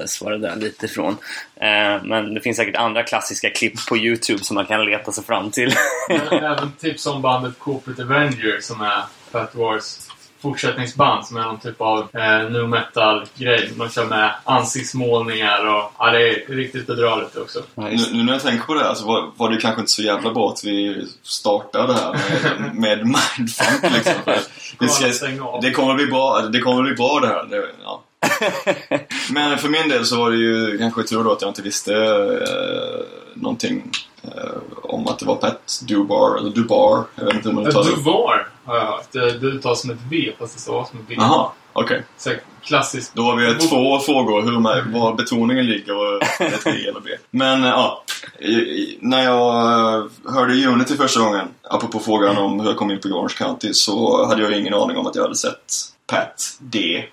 Goddess 0.00 0.22
var 0.22 0.30
det 0.30 0.38
där 0.38 0.56
lite 0.56 0.86
ifrån. 0.86 1.16
Eh, 1.56 2.04
men 2.04 2.34
det 2.34 2.40
finns 2.40 2.56
säkert 2.56 2.76
andra 2.76 3.02
klassiska 3.02 3.50
klipp 3.50 3.86
på 3.88 3.96
Youtube 3.96 4.44
som 4.44 4.54
man 4.54 4.66
kan 4.66 4.84
leta 4.84 5.12
sig 5.12 5.24
fram 5.24 5.50
till. 5.50 5.74
Men 6.08 6.44
även 6.44 6.72
typ 6.80 7.00
som 7.00 7.22
bandet 7.22 7.58
Corporate 7.58 8.02
Avenger 8.02 8.60
som 8.60 8.80
är 8.80 9.02
Fat 9.32 9.54
Wars 9.54 9.98
fortsättningsband 10.42 11.26
som 11.26 11.36
är 11.36 11.42
någon 11.42 11.60
typ 11.60 11.80
av 11.80 11.98
eh, 11.98 12.50
nu 12.50 12.66
metal-grej. 12.66 13.72
Man 13.76 13.90
kör 13.90 14.06
med 14.06 14.34
ansiktsmålningar 14.44 15.66
och 15.66 15.92
ja, 15.98 16.10
det 16.10 16.28
är 16.28 16.54
riktigt 16.54 16.86
bedrövligt 16.86 17.36
också. 17.36 17.62
Nu, 17.74 17.96
nu 18.12 18.22
när 18.22 18.32
jag 18.32 18.42
tänker 18.42 18.64
på 18.64 18.74
det 18.74 18.84
här 18.84 18.94
så 18.94 19.06
var, 19.06 19.30
var 19.36 19.50
det 19.50 19.60
kanske 19.60 19.80
inte 19.80 19.92
så 19.92 20.02
jävla 20.02 20.34
bra 20.34 20.48
att 20.48 20.64
vi 20.64 21.06
startade 21.22 21.92
det 21.92 21.98
här 21.98 22.12
med, 22.58 22.74
med 22.74 22.98
mindfunk 22.98 23.94
liksom. 23.94 24.14
Det, 24.78 24.88
ska, 24.88 25.26
det 25.62 25.70
kommer 25.70 25.94
bli 25.94 26.06
bra 26.06 26.40
det 26.40 26.60
kommer 26.60 26.82
bli 26.82 26.94
bra 26.94 27.20
det 27.20 27.26
här. 27.26 27.46
Det, 27.50 27.66
ja. 27.84 28.02
Men 29.30 29.58
för 29.58 29.68
min 29.68 29.88
del 29.88 30.06
så 30.06 30.16
var 30.16 30.30
det 30.30 30.36
ju 30.36 30.78
kanske 30.78 31.02
tur 31.02 31.24
då 31.24 31.32
att 31.32 31.42
jag 31.42 31.50
inte 31.50 31.62
visste 31.62 31.94
eh, 31.94 33.06
någonting 33.34 33.90
eh, 34.22 34.30
om 34.82 35.06
att 35.06 35.18
det 35.18 35.26
var 35.26 35.36
Pat 35.36 35.80
Dubar, 35.88 36.38
eller 36.38 36.50
Dubar. 36.50 37.04
Jag 37.14 37.24
vet 37.24 37.34
inte 37.34 37.48
hur 37.48 37.54
man 37.54 37.66
uttalar 37.66 37.90
det. 37.90 37.96
Duvar 37.96 38.48
har 38.64 38.76
jag 38.76 38.86
hört. 38.86 39.12
Det, 39.12 39.38
det 39.38 39.46
uttalas 39.46 39.80
som 39.80 39.90
ett 39.90 39.98
V 40.10 40.32
fast 40.38 40.54
det 40.54 40.60
stavas 40.60 40.90
som 40.90 40.98
ett 40.98 41.04
V. 41.08 41.14
Jaha, 41.18 41.50
okej. 41.72 42.02
Så 42.16 42.30
klassiskt. 42.62 43.14
Då 43.14 43.22
har 43.22 43.36
vi 43.36 43.54
två 43.54 43.98
frågor, 43.98 44.42
hur 44.42 44.58
man, 44.58 44.92
var 44.92 45.14
betoningen 45.14 45.66
ligger 45.66 45.96
och 45.96 46.22
ett 46.22 46.64
B 46.64 46.70
eller 46.70 47.00
B. 47.00 47.10
Men 47.30 47.64
eh, 47.64 47.70
ja, 47.70 48.04
i, 48.38 48.98
när 49.00 49.24
jag 49.24 49.94
eh, 49.98 50.04
hörde 50.34 50.66
Unity 50.66 50.96
första 50.96 51.20
gången, 51.20 51.48
apropå 51.62 51.98
frågan 51.98 52.38
om 52.38 52.60
hur 52.60 52.68
jag 52.68 52.76
kom 52.76 52.90
in 52.90 53.00
på 53.00 53.08
Orange 53.08 53.34
County, 53.38 53.74
så 53.74 54.26
hade 54.26 54.42
jag 54.42 54.52
ingen 54.52 54.74
aning 54.74 54.96
om 54.96 55.06
att 55.06 55.14
jag 55.14 55.22
hade 55.22 55.36
sett 55.36 55.74
Pat 56.06 56.58
D 56.58 57.04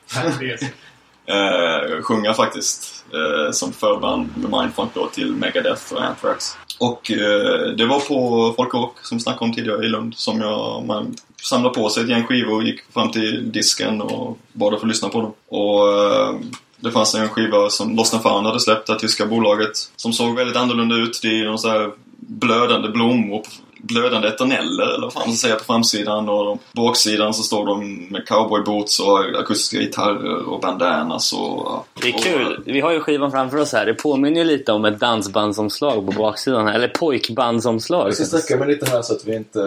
eh, 1.27 2.01
sjunga 2.01 2.33
faktiskt. 2.33 2.97
Eh, 3.13 3.51
som 3.51 3.73
förband 3.73 4.29
med 4.35 4.51
Mindfunk 4.61 4.91
då 4.93 5.07
till 5.07 5.35
Megadeth 5.35 5.93
och 5.93 6.03
Anthrax. 6.03 6.57
Och 6.79 7.11
eh, 7.11 7.67
det 7.77 7.85
var 7.85 7.99
på 7.99 8.53
Folk 8.57 8.73
Rock 8.73 9.05
som 9.05 9.19
snackade 9.19 9.45
om 9.45 9.53
tidigare 9.53 9.85
i 9.85 9.87
Lund 9.87 10.15
som 10.15 10.41
jag, 10.41 10.85
man 10.85 11.15
samlade 11.43 11.75
på 11.75 11.89
sig 11.89 12.03
ett 12.03 12.09
gäng 12.09 12.23
skivor 12.23 12.55
och 12.55 12.63
gick 12.63 12.93
fram 12.93 13.11
till 13.11 13.51
disken 13.51 14.01
och 14.01 14.37
bad 14.53 14.73
att 14.73 14.79
få 14.79 14.85
lyssna 14.85 15.09
på 15.09 15.21
dem. 15.21 15.33
Och 15.47 15.87
eh, 15.89 16.35
det 16.79 16.91
fanns 16.91 17.15
en 17.15 17.29
skiva 17.29 17.69
som 17.69 17.95
Lost 17.95 18.13
and 18.13 18.23
Found 18.23 18.47
hade 18.47 18.59
släppt, 18.59 18.87
det 18.87 18.93
här 18.93 18.99
tyska 18.99 19.25
bolaget. 19.25 19.71
Som 19.95 20.13
såg 20.13 20.35
väldigt 20.35 20.57
annorlunda 20.57 20.95
ut. 20.95 21.19
Det 21.21 21.39
är 21.39 21.45
någon 21.45 21.59
så 21.59 21.69
här 21.69 21.91
blödande 22.17 22.89
blommor, 22.89 23.41
blödande 23.87 24.27
eterneller 24.27 24.83
eller 24.85 25.01
vad 25.01 25.13
fan 25.13 25.23
ska 25.23 25.47
säga 25.47 25.55
på 25.55 25.63
framsidan. 25.63 26.29
Och 26.29 26.45
på 26.45 26.59
baksidan 26.71 27.33
så 27.33 27.43
står 27.43 27.65
de 27.65 28.07
med 28.11 28.27
cowboyboots 28.27 28.99
och 28.99 29.19
akustiska 29.39 29.77
gitarrer 29.79 30.49
och 30.49 30.59
bandanas 30.61 31.33
och... 31.33 31.85
Det 32.01 32.09
är 32.09 32.13
och- 32.15 32.23
kul. 32.23 32.63
Vi 32.65 32.79
har 32.81 32.91
ju 32.91 32.99
skivan 32.99 33.31
framför 33.31 33.57
oss 33.57 33.73
här. 33.73 33.85
Det 33.85 33.93
påminner 33.93 34.37
ju 34.41 34.43
lite 34.47 34.71
om 34.71 34.85
ett 34.85 34.99
dansbandsomslag 34.99 35.95
på 36.05 36.11
baksidan. 36.11 36.67
Eller 36.67 36.87
pojkbandsomslag. 36.87 38.07
Jag 38.07 38.15
ska 38.15 38.25
sträcka 38.25 38.57
mig 38.57 38.67
lite 38.67 38.89
här 38.91 39.01
så 39.01 39.13
att 39.13 39.25
vi 39.25 39.35
inte 39.35 39.61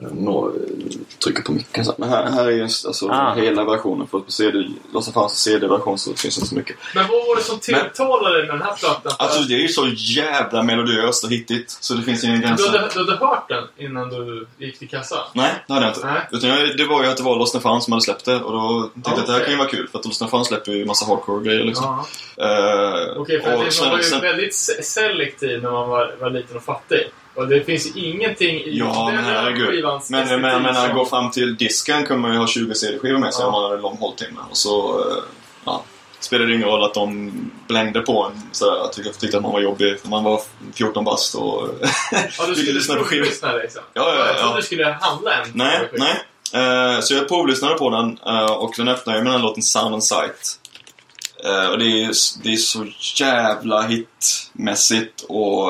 eh, 0.00 0.06
når, 0.12 0.52
trycker 1.24 1.42
på 1.42 1.52
micken. 1.52 1.84
Men 1.98 2.08
här, 2.08 2.30
här 2.30 2.44
är 2.46 2.50
ju 2.50 2.62
alltså 2.62 3.08
Ah. 3.10 3.34
hela 3.34 3.64
versionen. 3.64 4.06
För 4.06 4.18
att 4.18 4.26
på 4.26 4.32
CD, 4.32 4.64
Lost 4.94 5.12
fanns 5.14 5.32
CD-version 5.42 5.98
så 5.98 6.14
finns 6.14 6.36
det 6.36 6.38
inte 6.40 6.48
så 6.48 6.54
mycket. 6.54 6.76
Men 6.94 7.04
vad 7.08 7.26
var 7.26 7.36
det 7.36 7.42
som 7.42 7.58
tilltalade 7.58 8.36
dig 8.38 8.46
med 8.46 8.54
den 8.54 8.62
här 8.62 8.74
plattan? 8.74 9.12
Alltså 9.18 9.40
att 9.40 9.48
det 9.48 9.54
är 9.54 9.58
ju 9.58 9.68
så 9.68 9.86
jävla 9.96 10.62
melodiöst 10.62 11.24
och 11.24 11.30
hittigt 11.30 11.70
så 11.80 11.94
det 11.94 12.02
finns 12.02 12.24
ingen 12.24 12.40
gräns. 12.40 12.62
du, 12.62 12.78
hade, 12.78 12.88
du 12.94 12.98
hade 13.00 13.16
hört 13.26 13.48
den 13.50 13.64
innan 13.86 14.08
du 14.08 14.46
gick 14.58 14.78
till 14.78 14.88
kassan? 14.88 15.18
Nej, 15.34 15.50
det 15.66 15.72
hade 15.72 15.86
jag 15.86 15.94
inte. 15.96 16.06
Nej. 16.06 16.20
Utan 16.32 16.50
jag, 16.50 16.76
det 16.76 16.84
var 16.84 17.02
ju 17.04 17.08
att 17.10 17.16
det 17.16 17.22
var 17.22 17.36
Lost 17.36 17.62
Fan 17.62 17.80
som 17.82 17.92
hade 17.92 18.02
släppt 18.04 18.24
det 18.24 18.36
och 18.36 18.52
då 18.52 18.90
tänkte 18.94 19.10
jag 19.10 19.18
att 19.20 19.26
det 19.26 19.32
här 19.32 19.40
kan 19.40 19.50
ju 19.50 19.56
vara 19.58 19.68
kul 19.68 19.88
för 19.92 19.98
att 19.98 20.04
Lost 20.04 20.30
Fan 20.30 20.44
släpper 20.44 20.72
ju 20.72 20.84
massa 20.86 21.06
hardcore-grejer 21.06 21.64
liksom. 21.64 22.04
Eh, 22.36 23.16
Okej, 23.16 23.40
för 23.42 23.54
och 23.56 23.62
att 23.66 23.80
man 23.80 23.90
var 23.90 23.96
ju 23.96 24.02
sen- 24.02 24.20
väldigt 24.20 24.54
se- 24.54 24.82
selektiv 24.82 25.62
när 25.62 25.70
man 25.70 25.88
var, 25.88 26.14
var 26.20 26.30
liten 26.30 26.56
och 26.56 26.62
fattig. 26.62 27.08
Och 27.34 27.48
det 27.48 27.60
finns 27.64 27.96
ju 27.96 28.00
ingenting 28.00 28.56
i 28.60 28.78
Ja, 28.78 29.10
den 29.14 29.24
här 29.24 29.52
skivans 29.70 30.10
Men, 30.10 30.40
men, 30.40 30.62
men, 30.62 30.74
som- 30.74 30.94
gå 30.96 31.04
fram 31.04 31.30
till 31.30 31.56
disken 31.56 32.04
kunde 32.06 32.22
man 32.22 32.32
ju 32.32 32.38
ha 32.38 32.46
20 32.46 32.74
CD-skivor 32.74 33.18
med 33.18 33.34
sig 33.34 33.42
Ja. 33.42 33.46
om 33.46 33.52
man 33.52 33.62
hade 33.62 33.74
en 33.76 33.82
lång 33.82 33.96
hålltimme. 34.00 34.40
Och 34.50 34.56
så 34.56 34.98
eh, 35.00 35.16
ja, 35.64 35.84
spelade 36.20 36.50
det 36.50 36.54
ingen 36.56 36.68
roll 36.68 36.84
att 36.84 36.94
de 36.94 37.32
blängde 37.68 38.00
på 38.00 38.24
en 38.24 38.42
sådär. 38.52 38.76
Jag 38.76 38.92
tyckte, 39.20 39.36
att 39.36 39.42
man 39.42 39.52
var 39.52 39.60
jobbig. 39.60 39.96
Man 40.02 40.24
var 40.24 40.42
14 40.74 41.04
bast 41.04 41.34
och 41.34 41.68
Ja, 42.38 42.46
du 42.46 42.54
ville 42.54 42.72
lyssna 42.72 42.94
på 42.94 43.04
skivor. 43.04 43.24
liksom. 43.62 43.82
Ja, 43.92 44.14
ja, 44.14 44.26
Jag 44.26 44.36
trodde 44.38 44.52
ja. 44.52 44.56
du 44.56 44.62
skulle 44.62 44.92
handla 45.00 45.32
en. 45.34 45.50
Nej, 45.54 45.90
nej. 45.92 46.24
Eh, 46.52 47.00
så 47.00 47.14
jag 47.14 47.28
provlyssnade 47.28 47.74
på 47.74 47.90
den 47.90 48.18
eh, 48.26 48.52
och 48.52 48.74
den 48.76 48.88
öppnar 48.88 49.16
ju 49.16 49.22
med 49.22 49.32
den 49.32 49.42
låten 49.42 49.62
Sound 49.62 49.94
and 49.94 50.04
Sight. 50.04 50.58
Eh, 51.44 51.66
och 51.66 51.78
det 51.78 51.84
är, 51.84 52.12
det 52.42 52.52
är 52.52 52.56
så 52.56 52.86
jävla 53.14 53.82
hitmässigt 53.82 55.24
och, 55.28 55.68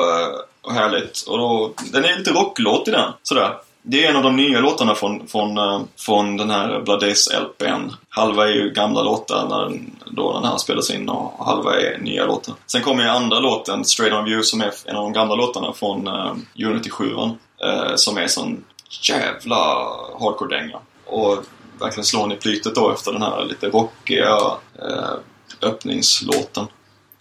och 0.61 0.73
härligt. 0.73 1.21
Och 1.27 1.37
då, 1.37 1.73
den 1.91 2.05
är 2.05 2.17
lite 2.17 2.31
rocklåt 2.31 2.87
i 2.87 2.91
den. 2.91 3.11
Sådär. 3.23 3.55
Det 3.83 4.05
är 4.05 4.09
en 4.09 4.15
av 4.15 4.23
de 4.23 4.35
nya 4.35 4.59
låtarna 4.59 4.95
från, 4.95 5.27
från, 5.27 5.57
eh, 5.57 5.81
från 5.97 6.37
den 6.37 6.49
här 6.49 6.81
Blood 6.81 6.99
Days 6.99 7.29
LPn. 7.33 7.91
Halva 8.09 8.47
är 8.47 8.53
ju 8.53 8.69
gamla 8.69 9.01
låtar 9.01 9.47
när 9.49 9.63
den, 9.63 9.95
då 10.05 10.33
den 10.33 10.43
här 10.43 10.57
spelas 10.57 10.91
in 10.91 11.09
och 11.09 11.45
halva 11.45 11.79
är 11.79 11.97
nya 11.97 12.25
låtar. 12.25 12.55
Sen 12.65 12.81
kommer 12.81 13.03
ju 13.03 13.09
andra 13.09 13.39
låten, 13.39 13.85
Straight 13.85 14.13
On 14.13 14.25
View, 14.25 14.43
som 14.43 14.61
är 14.61 14.71
en 14.85 14.95
av 14.95 15.03
de 15.03 15.13
gamla 15.13 15.35
låtarna 15.35 15.73
från 15.73 16.07
uh, 16.07 16.33
Unity 16.65 16.89
7 16.89 17.05
uh, 17.05 17.31
eh, 17.63 17.95
Som 17.95 18.17
är 18.17 18.27
sån 18.27 18.63
jävla 19.09 19.55
hardcore-dänga. 20.19 20.77
Och 21.05 21.37
verkligen 21.79 22.05
slår 22.05 22.23
en 22.23 22.31
i 22.31 22.35
plytet 22.35 22.75
då 22.75 22.91
efter 22.91 23.11
den 23.11 23.21
här 23.21 23.45
lite 23.45 23.69
rockiga 23.69 24.35
uh, 24.83 25.13
öppningslåten. 25.61 26.67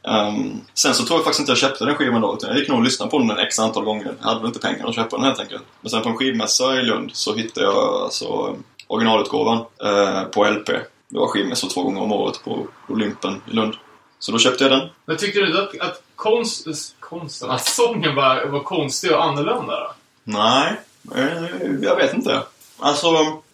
Ehm, 0.03 0.61
sen 0.75 0.95
så 0.95 1.05
tror 1.05 1.19
jag 1.19 1.25
faktiskt 1.25 1.41
inte 1.41 1.51
jag 1.51 1.59
köpte 1.59 1.85
den 1.85 1.95
skivan 1.95 2.21
då, 2.21 2.35
utan 2.35 2.51
jag 2.51 2.59
gick 2.59 2.69
nog 2.69 2.79
och 2.79 2.85
lyssnade 2.85 3.11
på 3.11 3.19
den 3.19 3.31
en 3.31 3.39
x 3.39 3.59
antal 3.59 3.85
gånger. 3.85 4.15
Jag 4.21 4.27
hade 4.27 4.41
väl 4.41 4.47
inte 4.47 4.61
pengar 4.61 4.89
att 4.89 4.95
köpa 4.95 5.17
den 5.17 5.27
helt 5.27 5.41
enkelt. 5.41 5.63
Men 5.81 5.91
sen 5.91 6.03
på 6.03 6.09
en 6.09 6.17
skivmässa 6.17 6.81
i 6.81 6.83
Lund 6.83 7.11
så 7.15 7.35
hittade 7.35 7.67
jag 7.67 7.77
alltså 7.77 8.57
originalutgåvan 8.87 9.59
eh, 9.85 10.23
på 10.25 10.45
LP. 10.45 10.67
Det 11.09 11.19
var 11.19 11.27
skivmässor 11.27 11.69
två 11.69 11.83
gånger 11.83 12.03
om 12.03 12.13
året 12.13 12.45
på 12.45 12.67
Olympen 12.89 13.43
i 13.51 13.55
Lund. 13.55 13.75
Så 14.19 14.33
då 14.33 14.39
köpte 14.39 14.65
jag 14.65 14.73
den. 14.73 14.89
Men 15.05 15.17
tyckte 15.17 15.41
du 15.41 15.63
att, 15.63 15.81
att 15.81 16.03
konst, 16.15 16.67
konsten, 17.01 17.51
att 17.51 17.65
sången 17.65 18.15
var, 18.15 18.47
var 18.47 18.61
konstig 18.61 19.13
och 19.13 19.25
annorlunda 19.25 19.81
då? 19.81 19.93
Nej, 20.25 20.81
eh, 21.15 21.45
jag 21.83 21.97
vet 21.97 22.15
inte. 22.15 22.43
Alltså, 22.79 23.09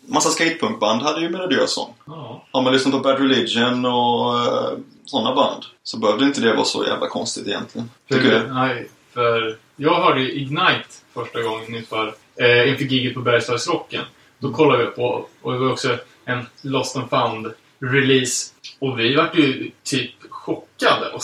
massa 0.07 0.31
skatepunkband 0.31 1.03
hade 1.03 1.21
ju 1.21 1.29
melodiös 1.29 1.75
sång. 1.75 1.95
Ja. 2.07 2.45
Har 2.53 2.63
man 2.63 2.73
lyssnat 2.73 2.93
på 2.93 3.01
Bad 3.01 3.19
Religion 3.19 3.85
och 3.85 4.39
eh, 4.39 4.73
sådana 5.07 5.35
band 5.35 5.65
så 5.83 5.99
behövde 5.99 6.25
inte 6.25 6.41
det 6.41 6.53
vara 6.55 6.65
så 6.65 6.85
jävla 6.85 7.09
konstigt 7.09 7.47
egentligen. 7.47 7.91
Tycker 8.11 8.31
För, 8.31 8.41
du? 8.41 8.55
nej, 8.55 8.89
för 9.15 9.57
jag 9.77 9.95
hörde 9.95 10.33
Ignite 10.33 10.85
första 11.15 11.43
gången 11.43 11.75
inför, 11.75 12.15
eh, 12.41 12.69
inför 12.69 12.85
giget 12.85 13.15
på 13.15 13.21
Bergslagsrocken. 13.21 14.05
Då 14.39 14.53
kollade 14.53 14.85
vi 14.85 14.91
på, 14.91 15.27
och 15.43 15.53
det 15.53 15.59
var 15.59 15.73
också 15.73 15.99
en 16.25 16.47
Lost 16.63 16.97
and 16.97 17.11
found 17.11 17.53
release. 17.81 18.53
Och 18.79 18.99
vi 19.01 19.17
vart 19.17 19.35
ju 19.37 19.71
typ 19.85 20.11
chockade 20.31 21.11
och 21.13 21.23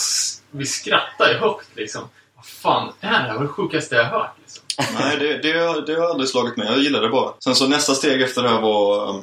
vi 0.51 0.65
skrattade 0.65 1.37
högt 1.39 1.67
liksom. 1.75 2.01
Vad 2.35 2.45
fan 2.45 2.93
är 2.99 3.09
det 3.09 3.15
här? 3.17 3.27
Det 3.27 3.33
var 3.33 3.41
det 3.41 3.47
sjukaste 3.47 3.95
jag 3.95 4.05
hört 4.05 4.35
liksom. 4.41 4.63
Nej, 4.99 5.17
det, 5.17 5.37
det, 5.37 5.81
det 5.85 5.99
har 5.99 6.09
aldrig 6.09 6.29
slagit 6.29 6.57
mig. 6.57 6.67
Jag 6.67 6.79
gillar 6.79 7.01
det 7.01 7.09
bara. 7.09 7.33
Sen 7.39 7.55
så 7.55 7.67
nästa 7.67 7.93
steg 7.93 8.21
efter 8.21 8.43
det 8.43 8.49
här 8.49 8.61
var... 8.61 9.09
eh, 9.09 9.21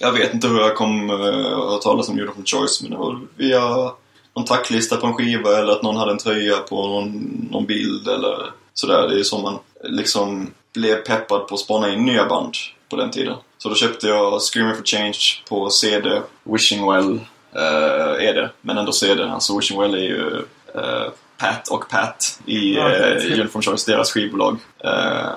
Jag 0.00 0.12
vet 0.12 0.34
inte 0.34 0.48
hur 0.48 0.60
jag 0.60 0.74
kom 0.74 1.10
uh, 1.10 1.16
att 1.16 1.24
höra 1.24 1.78
talas 1.78 2.08
om 2.08 2.20
Uniform 2.20 2.44
Choice, 2.44 2.82
men 2.82 2.90
det 2.90 2.96
var 2.96 3.20
via 3.36 3.92
någon 4.36 4.44
tacklista 4.44 4.96
på 4.96 5.06
en 5.06 5.14
skiva 5.14 5.58
eller 5.58 5.72
att 5.72 5.82
någon 5.82 5.96
hade 5.96 6.12
en 6.12 6.18
tröja 6.18 6.56
på 6.56 6.86
någon, 6.86 7.10
någon 7.50 7.66
bild 7.66 8.08
eller 8.08 8.50
sådär. 8.74 9.08
Det 9.08 9.14
är 9.14 9.18
ju 9.18 9.24
så 9.24 9.38
man 9.38 9.58
liksom 9.82 10.50
blev 10.74 10.96
peppad 10.96 11.48
på 11.48 11.54
att 11.54 11.60
spana 11.60 11.92
in 11.92 12.04
nya 12.04 12.26
band 12.26 12.54
på 12.88 12.96
den 12.96 13.10
tiden. 13.10 13.36
Så 13.58 13.68
då 13.68 13.74
köpte 13.74 14.06
jag 14.06 14.42
Screaming 14.42 14.76
for 14.76 14.84
Change 14.84 15.18
på 15.48 15.70
CD. 15.70 16.20
Wishing 16.44 16.90
Well 16.90 17.20
eh, 17.52 18.28
är 18.28 18.34
det, 18.34 18.50
men 18.60 18.78
ändå 18.78 18.92
CD. 18.92 19.24
Alltså 19.24 19.56
Wishing 19.56 19.80
Well 19.80 19.94
är 19.94 19.98
ju 19.98 20.42
eh, 20.74 21.12
Pat 21.38 21.68
och 21.68 21.88
Pat 21.88 22.40
i 22.46 22.78
uh. 22.78 23.40
Uniform 23.40 23.62
Choice, 23.62 23.84
deras 23.84 24.12
skivbolag. 24.12 24.58
Eh, 24.84 25.30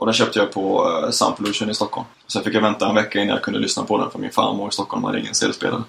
och 0.00 0.06
den 0.06 0.14
köpte 0.14 0.38
jag 0.38 0.52
på 0.52 0.88
eh, 0.88 1.04
uh, 1.04 1.10
Soundpollution 1.10 1.70
i 1.70 1.74
Stockholm. 1.74 2.06
Sen 2.26 2.44
fick 2.44 2.54
jag 2.54 2.60
vänta 2.60 2.88
en 2.88 2.94
vecka 2.94 3.20
innan 3.20 3.34
jag 3.34 3.42
kunde 3.42 3.60
lyssna 3.60 3.84
på 3.84 3.98
den 3.98 4.10
för 4.10 4.18
min 4.18 4.30
farmor 4.30 4.68
i 4.68 4.72
Stockholm 4.72 5.04
hade 5.04 5.20
ingen 5.20 5.34
CD-spelare. 5.34 5.82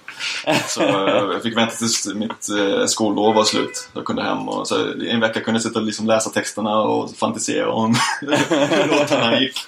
Så 0.68 0.82
uh, 0.82 1.34
jag 1.34 1.44
fick 1.44 1.58
vänta 1.58 1.76
tills 1.76 2.08
mitt 2.16 2.48
uh, 2.52 2.86
skollov 2.86 3.36
var 3.36 3.44
slut. 3.44 3.90
Jag 3.94 4.06
kunde 4.06 4.24
hem 4.24 4.50
och 4.50 4.68
så 4.68 4.76
en 5.10 5.20
vecka 5.20 5.42
kunde 5.42 5.58
jag 5.58 5.64
sitta 5.64 5.80
och 5.80 5.86
liksom 5.86 6.08
läsa 6.08 6.30
texterna 6.30 6.82
och 6.82 7.16
fantisera 7.16 7.72
om 7.72 7.96
hur 8.22 8.88
låtarna 8.88 9.40
gick. 9.40 9.60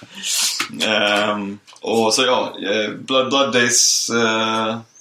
Um, 1.32 1.58
och 1.80 2.14
så 2.14 2.22
ja, 2.22 2.52
Blood, 2.98 3.28
Blood 3.28 3.52
Days 3.52 4.10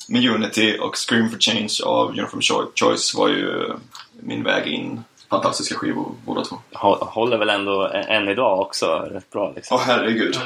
med 0.07 0.25
Unity 0.29 0.77
och 0.81 0.97
Scream 0.97 1.29
for 1.29 1.37
Change 1.39 1.73
av 1.85 2.09
Uniform 2.09 2.71
Choice 2.75 3.15
var 3.15 3.27
ju 3.27 3.73
min 4.19 4.43
väg 4.43 4.67
in. 4.67 5.03
Fantastiska 5.34 5.75
skivor 5.75 6.11
båda 6.25 6.41
två. 6.43 6.55
Hå- 6.71 7.05
Håller 7.05 7.38
väl 7.38 7.49
ändå 7.49 7.88
än 7.93 8.29
idag 8.29 8.59
också 8.59 9.07
rätt 9.11 9.29
bra 9.31 9.47
Åh 9.49 9.53
liksom. 9.55 9.79
herregud. 9.86 10.38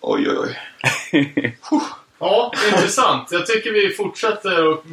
Oj 0.00 0.28
oj 0.30 0.36
oj. 0.38 0.58
Ja, 2.18 2.52
intressant. 2.74 3.28
Jag 3.32 3.46
tycker 3.46 3.72
vi 3.72 3.90
fortsätter 3.90 4.68
och 4.68 4.84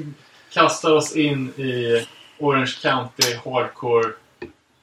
kastar 0.54 0.92
oss 0.96 1.16
in 1.16 1.50
i 1.50 2.06
Orange 2.40 2.76
County 2.82 3.36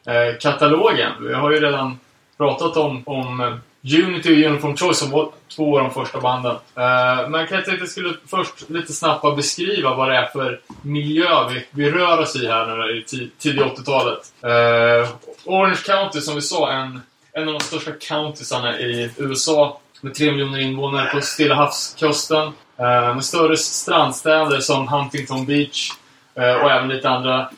Hardcore-katalogen. 0.05 1.13
Vi 1.21 1.35
har 1.35 1.51
ju 1.51 1.61
redan 1.61 1.99
pratat 2.37 2.77
om, 2.77 3.03
om 3.07 3.41
eh, 3.41 3.55
Unity 3.95 4.45
och 4.45 4.51
Uniform 4.51 4.77
Choice 4.77 4.99
som 4.99 5.11
var 5.11 5.31
två 5.57 5.79
av 5.79 5.85
de 5.85 5.95
första 5.95 6.21
banden. 6.21 6.53
Eh, 6.53 7.29
men 7.29 7.41
jag 7.41 7.49
tänkte 7.49 7.73
att 7.73 7.79
jag 7.79 7.89
skulle 7.89 8.15
först 8.27 8.71
lite 8.71 8.93
snabbt 8.93 9.23
bara 9.23 9.37
beskriva 9.37 9.95
vad 9.95 10.09
det 10.09 10.17
är 10.17 10.27
för 10.27 10.61
miljö 10.83 11.49
vi, 11.49 11.67
vi 11.71 11.91
rör 11.91 12.19
oss 12.19 12.37
i 12.37 12.47
här 12.47 12.77
nu 12.77 12.99
i 12.99 13.03
tidigt 13.03 13.39
tidiga 13.39 13.65
80-talet. 13.65 14.33
Eh, 14.43 15.11
Orange 15.45 15.79
County, 15.87 16.21
som 16.21 16.35
vi 16.35 16.43
sa, 16.43 16.73
en, 16.73 17.01
en 17.33 17.49
av 17.49 17.55
de 17.55 17.61
största 17.61 17.93
countiesarna 17.93 18.81
i 18.81 19.11
USA 19.17 19.81
med 20.01 20.15
tre 20.15 20.31
miljoner 20.31 20.59
invånare 20.59 21.11
på 21.11 21.21
Stilla 21.21 21.55
havskusten. 21.55 22.53
Eh, 22.79 23.15
med 23.15 23.25
större 23.25 23.57
strandstäder 23.57 24.61
som 24.61 24.89
Huntington 24.89 25.47
Beach 25.47 25.91
eh, 26.35 26.55
och 26.55 26.71
även 26.71 26.89
lite 26.89 27.09
andra 27.09 27.51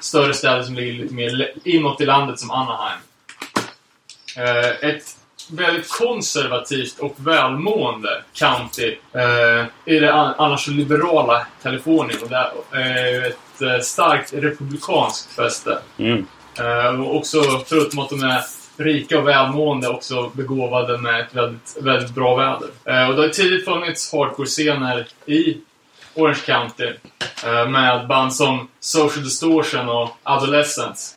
större 0.00 0.34
städer 0.34 0.62
som 0.62 0.74
ligger 0.74 0.92
lite 0.92 1.14
mer 1.14 1.52
inåt 1.64 2.00
i 2.00 2.06
landet 2.06 2.40
som 2.40 2.50
Anaheim. 2.50 2.98
Ett 4.82 5.13
väldigt 5.50 5.88
konservativt 5.98 6.98
och 6.98 7.14
välmående 7.16 8.22
county 8.32 8.96
eh, 9.12 9.94
i 9.94 9.98
det 9.98 10.12
an- 10.14 10.34
annars 10.38 10.66
liberala 10.68 11.46
Kalifornien. 11.62 12.18
Och 12.22 12.28
det 12.28 12.36
är 12.36 13.20
eh, 13.20 13.26
ett 13.26 13.62
eh, 13.62 13.78
starkt 13.82 14.32
republikanskt 14.32 15.34
fäste. 15.36 15.78
Mm. 15.98 16.26
Eh, 16.58 17.00
och 17.00 17.16
också, 17.16 17.42
förutom 17.66 17.98
att 17.98 18.08
de 18.10 18.22
är 18.22 18.40
rika 18.76 19.18
och 19.18 19.28
välmående, 19.28 19.88
också 19.88 20.28
begåvade 20.34 20.98
med 20.98 21.20
ett 21.20 21.34
väldigt, 21.34 21.76
väldigt 21.80 22.14
bra 22.14 22.36
väder. 22.36 22.68
Eh, 22.84 23.08
och 23.08 23.16
det 23.16 23.22
har 23.22 23.28
tidigt 23.28 23.64
funnits 23.64 24.12
hardcore-scener 24.12 25.06
i 25.26 25.58
Orange 26.14 26.40
County. 26.46 26.92
eh, 27.46 27.68
Med 27.68 28.06
band 28.06 28.34
som 28.34 28.68
Social 28.80 29.24
Distortion 29.24 29.88
och 29.88 30.10
Adolescence. 30.22 31.14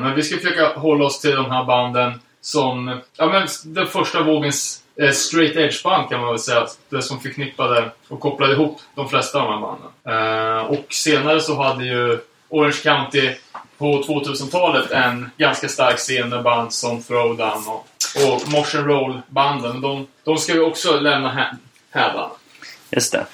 Men 0.00 0.14
vi 0.14 0.22
ska 0.22 0.36
försöka 0.36 0.68
hålla 0.68 1.04
oss 1.04 1.20
till 1.20 1.34
de 1.34 1.50
här 1.50 1.64
banden 1.64 2.20
som... 2.46 3.00
Ja, 3.16 3.26
men 3.26 3.48
den 3.64 3.86
första 3.86 4.22
vågens 4.22 4.82
eh, 5.00 5.10
straight 5.10 5.56
edge-band 5.56 6.08
kan 6.08 6.20
man 6.20 6.28
väl 6.30 6.38
säga. 6.38 6.66
Det 6.88 7.02
som 7.02 7.20
förknippade 7.20 7.90
och 8.08 8.20
kopplade 8.20 8.52
ihop 8.52 8.80
de 8.94 9.08
flesta 9.08 9.40
av 9.40 9.50
de 9.50 9.52
här 9.52 9.60
banden. 9.60 10.58
Eh, 10.58 10.64
Och 10.64 10.86
senare 10.94 11.40
så 11.40 11.62
hade 11.62 11.84
ju 11.84 12.18
Orange 12.48 12.80
County 12.82 13.30
på 13.78 14.02
2000-talet 14.02 14.90
en 14.90 15.30
ganska 15.36 15.68
stark 15.68 15.96
scen 15.96 16.28
med 16.28 16.42
band 16.42 16.72
som 16.72 17.02
Throwdown 17.02 17.64
och, 17.68 17.86
och 18.26 18.48
Motion 18.48 18.84
Roll-banden. 18.84 19.80
De, 19.80 20.06
de 20.24 20.38
ska 20.38 20.52
vi 20.52 20.60
också 20.60 21.00
lämna 21.00 21.32
här, 21.32 21.56
hädan. 21.90 22.30
Just 22.90 23.12
det. 23.12 23.26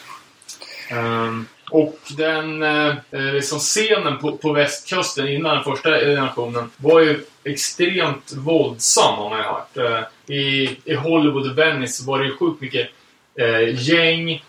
Ehm, 0.90 1.46
och 1.72 1.98
den 2.16 2.62
eh, 2.62 2.94
eh, 3.10 3.32
liksom 3.32 3.58
scenen 3.58 4.18
på, 4.18 4.36
på 4.36 4.52
västkusten 4.52 5.28
innan 5.28 5.54
den 5.54 5.64
första 5.64 6.00
generationen 6.00 6.70
var 6.76 7.00
ju 7.00 7.24
extremt 7.44 8.32
våldsam 8.32 9.14
har 9.14 9.30
man 9.30 9.38
ju 9.38 9.44
hört. 9.44 9.76
Eh, 9.76 10.34
i, 10.36 10.76
I 10.84 10.94
Hollywood 10.94 11.50
och 11.50 11.58
Venice 11.58 12.06
var 12.06 12.18
det 12.18 12.24
ju 12.24 12.36
sjukt 12.36 12.60
mycket 12.60 12.88
eh, 13.38 13.88
gäng, 13.88 14.44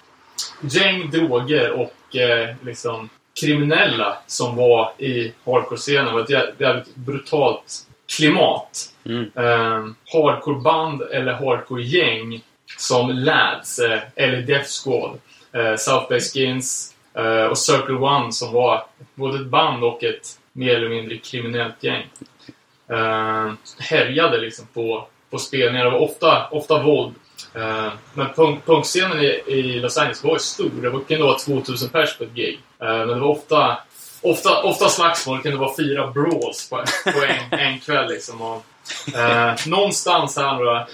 gäng, 0.61 1.09
droger 1.09 1.71
och 1.71 2.15
eh, 2.15 2.55
liksom 2.65 3.09
kriminella 3.41 4.17
som 4.27 4.55
var 4.55 4.93
i 4.97 5.33
hardcore-scenen. 5.45 6.05
Det 6.05 6.11
var 6.11 6.21
ett 6.21 6.29
jä- 6.29 6.53
jävligt 6.57 6.95
brutalt 6.95 7.87
klimat. 8.17 8.89
Mm. 9.05 9.31
Um, 9.33 9.95
hardcore-band 10.05 11.01
eller 11.01 11.33
hardcore-gäng 11.33 12.41
som 12.77 13.09
Lads 13.09 13.79
eh, 13.79 13.99
eller 14.15 14.41
Death 14.41 14.69
Squad, 14.69 15.19
eh, 15.53 15.75
South 15.75 16.09
Bay 16.09 16.19
Skins 16.19 16.92
Uh, 17.17 17.45
och 17.45 17.57
Circle 17.57 17.95
One 17.95 18.31
som 18.31 18.53
var 18.53 18.85
både 19.15 19.39
ett 19.39 19.47
band 19.47 19.83
och 19.83 20.03
ett 20.03 20.39
mer 20.53 20.75
eller 20.75 20.89
mindre 20.89 21.17
kriminellt 21.17 21.83
gäng. 21.83 22.07
Uh, 22.91 23.53
härjade 23.79 24.37
liksom 24.37 24.67
på, 24.73 25.07
på 25.29 25.37
spelningar. 25.37 25.85
Det 25.85 25.91
var 25.91 25.99
ofta, 25.99 26.47
ofta 26.51 26.83
våld. 26.83 27.13
Uh, 27.55 27.89
men 28.13 28.33
punk, 28.35 28.65
punkscenen 28.65 29.19
i, 29.19 29.43
i 29.47 29.79
Los 29.79 29.97
Angeles 29.97 30.23
var 30.23 30.33
ju 30.33 30.39
stor. 30.39 30.71
Det 30.81 30.89
var- 30.89 30.99
kunde 30.99 31.23
vara 31.23 31.39
2000 31.39 31.89
pers 31.89 32.17
på 32.17 32.23
ett 32.23 32.33
gig. 32.35 32.59
Uh, 32.83 32.87
men 32.89 33.07
det 33.07 33.19
var 33.19 33.27
ofta, 33.27 33.77
ofta, 34.21 34.63
ofta 34.63 34.89
slagsmål. 34.89 35.37
Det 35.37 35.43
kunde 35.43 35.57
vara 35.57 35.75
fyra 35.77 36.07
brawls 36.07 36.69
på, 36.69 36.83
på 37.13 37.25
en, 37.25 37.59
en 37.59 37.79
kväll. 37.79 38.09
Liksom. 38.09 38.41
Och, 38.41 38.65
uh, 39.15 39.67
någonstans 39.67 40.37
här 40.37 40.63
då, 40.63 40.87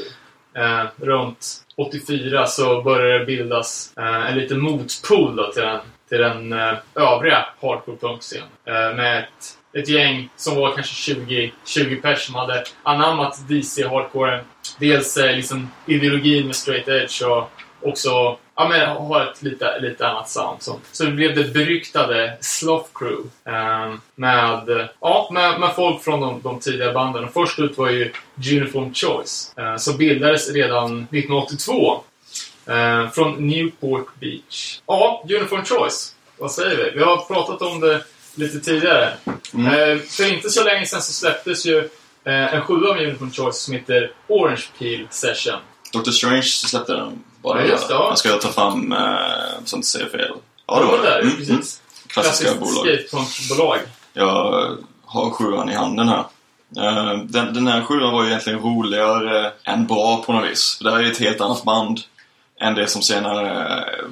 runt 0.96 1.46
84 1.76 2.48
så 2.48 2.82
började 2.82 3.20
det 3.20 3.26
bildas 3.26 3.94
en 4.28 4.36
liten 4.36 4.62
motpol 4.62 5.36
då 5.36 5.52
till 5.52 5.62
den, 5.62 5.80
till 6.10 6.20
den 6.20 6.54
eh, 6.54 6.74
övriga 6.96 7.46
hardcore 7.62 7.98
punkscenen. 7.98 8.48
Eh, 8.66 8.96
med 8.96 9.20
ett, 9.20 9.80
ett 9.82 9.90
gäng 9.90 10.30
som 10.36 10.56
var 10.56 10.74
kanske 10.76 10.96
20, 10.96 11.54
20 11.66 11.96
pers 11.96 12.26
som 12.26 12.36
hade 12.36 12.64
anammat 12.84 13.48
DC-hardcoren. 13.48 14.44
Dels 14.80 15.18
eh, 15.18 15.36
liksom 15.36 15.72
ideologin 15.86 16.46
med 16.46 16.56
straight 16.56 16.88
edge 16.88 17.24
och 17.24 17.52
också 17.82 18.38
ja, 18.60 18.68
men, 18.70 18.90
har 18.98 19.22
ett 19.22 19.42
lite, 19.42 19.80
lite 19.80 20.08
annat 20.08 20.30
sound. 20.30 20.62
Så, 20.62 20.80
så 20.92 21.04
det 21.04 21.12
blev 21.12 21.36
det 21.36 21.54
beryktade 21.54 22.38
Sloth 22.42 22.90
Crew. 22.94 23.30
Eh, 23.46 23.94
med, 24.16 24.90
ja, 25.02 25.30
med, 25.32 25.60
med 25.60 25.76
folk 25.76 26.04
från 26.04 26.22
de, 26.22 26.42
de 26.42 26.60
tidiga 26.60 26.94
banden. 26.94 27.24
Och 27.24 27.34
först 27.34 27.60
ut 27.60 27.78
var 27.78 27.90
ju 27.90 28.12
Uniform 28.52 28.94
Choice. 28.94 29.54
Eh, 29.58 29.76
som 29.76 29.98
bildades 29.98 30.54
redan 30.54 30.86
1982. 30.86 32.04
Eh, 32.70 33.10
från 33.10 33.48
Newport 33.48 34.20
Beach. 34.20 34.80
Ja, 34.86 35.24
Uniform 35.30 35.66
Choice. 35.66 36.16
Vad 36.38 36.52
säger 36.52 36.78
vi? 36.78 36.92
Vi 37.00 37.04
har 37.04 37.18
pratat 37.18 37.62
om 37.62 37.80
det 37.80 38.04
lite 38.36 38.60
tidigare. 38.60 39.14
Eh, 39.54 40.00
för 40.10 40.34
inte 40.34 40.50
så 40.50 40.64
länge 40.64 40.86
sedan 40.86 41.02
så 41.02 41.14
släpptes 41.14 41.66
ju 41.66 41.78
eh, 42.24 42.54
en 42.54 42.62
sjua 42.62 42.94
med 42.94 43.04
Uniform 43.08 43.32
Choice 43.32 43.58
som 43.58 43.74
heter 43.74 44.12
Orange 44.28 44.64
Peel 44.80 45.08
Session. 45.10 45.60
Dr. 45.94 46.12
Strange 46.12 46.42
släppte 46.44 46.94
den 46.94 47.24
bara. 47.42 47.62
Ja, 47.62 47.68
just 47.68 47.88
det, 47.88 47.94
ja. 47.94 48.08
Jag 48.10 48.18
ska 48.18 48.38
ta 48.38 48.50
fram, 48.50 48.92
eh, 48.92 49.00
så 49.66 49.76
inte 49.76 49.88
säger 49.88 50.10
fel. 50.10 50.32
Ja, 50.68 50.80
det 50.80 50.86
var 50.86 51.04
det. 51.04 51.20
Mm, 51.22 51.36
precis. 51.36 51.50
mm. 51.50 51.62
Klassiska 52.08 52.56
bolag. 52.56 52.86
skatepunkbolag. 52.86 53.78
Jag 54.14 54.78
har 55.06 55.30
sjuan 55.30 55.70
i 55.70 55.74
handen 55.76 56.08
här. 56.10 56.24
Eh, 56.78 57.18
Den, 57.24 57.54
den 57.54 57.68
här 57.68 57.82
sjuan 57.84 58.14
var 58.14 58.24
ju 58.24 58.30
egentligen 58.30 58.60
roligare 58.60 59.52
än 59.64 59.88
bra 59.88 60.24
på 60.26 60.34
något 60.34 60.50
vis. 60.50 60.80
Det 60.84 60.92
här 60.92 60.98
är 61.00 61.04
ju 61.04 61.12
ett 61.12 61.20
helt 61.20 61.42
annat 61.42 61.64
band 61.64 62.00
än 62.60 62.76
det 62.76 62.88
som 62.88 63.02
senare 63.02 63.78
eh, 63.80 64.10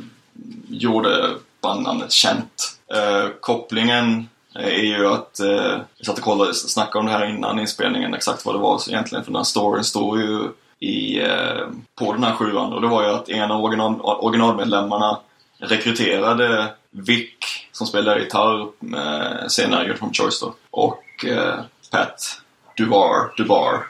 gjorde 0.70 1.36
bandnamnet 1.62 2.12
känt. 2.12 2.78
Eh, 2.93 3.30
kopplingen 3.39 4.30
eh, 4.56 4.68
är 4.68 4.98
ju 4.98 5.08
att, 5.08 5.39
eh, 5.39 5.80
jag 5.98 6.06
satt 6.06 6.18
och 6.18 6.24
kollade, 6.24 6.54
snackade 6.54 7.00
om 7.00 7.06
det 7.06 7.12
här 7.12 7.30
innan 7.30 7.60
inspelningen, 7.60 8.14
exakt 8.14 8.45
vad 8.45 8.56
det 8.56 8.60
var 8.60 8.82
egentligen, 8.89 9.24
för 9.24 9.32
den 9.32 9.39
här 9.39 9.43
storyn 9.43 9.84
står 9.84 10.20
ju 10.20 10.50
i, 10.80 11.22
eh, 11.22 11.68
på 11.95 12.14
den 12.14 12.24
här 12.24 12.34
sjuan. 12.34 12.74
Och 12.74 12.82
det 12.82 12.88
var 12.88 13.04
ju 13.04 13.10
att 13.10 13.30
en 13.30 13.52
av 13.52 13.64
original, 13.64 14.02
originalmedlemmarna 14.02 15.20
rekryterade 15.60 16.74
Vic 16.91 17.30
som 17.72 17.88
spelar 17.88 18.20
gitarr 18.20 18.62
eh, 18.95 19.48
senare 19.48 19.98
från 19.98 20.14
Choice 20.14 20.39
då. 20.41 20.54
Och 20.72 21.26
eh, 21.26 21.60
Pat 21.91 22.41
Duvar, 22.78 23.34
Duvar. 23.38 23.86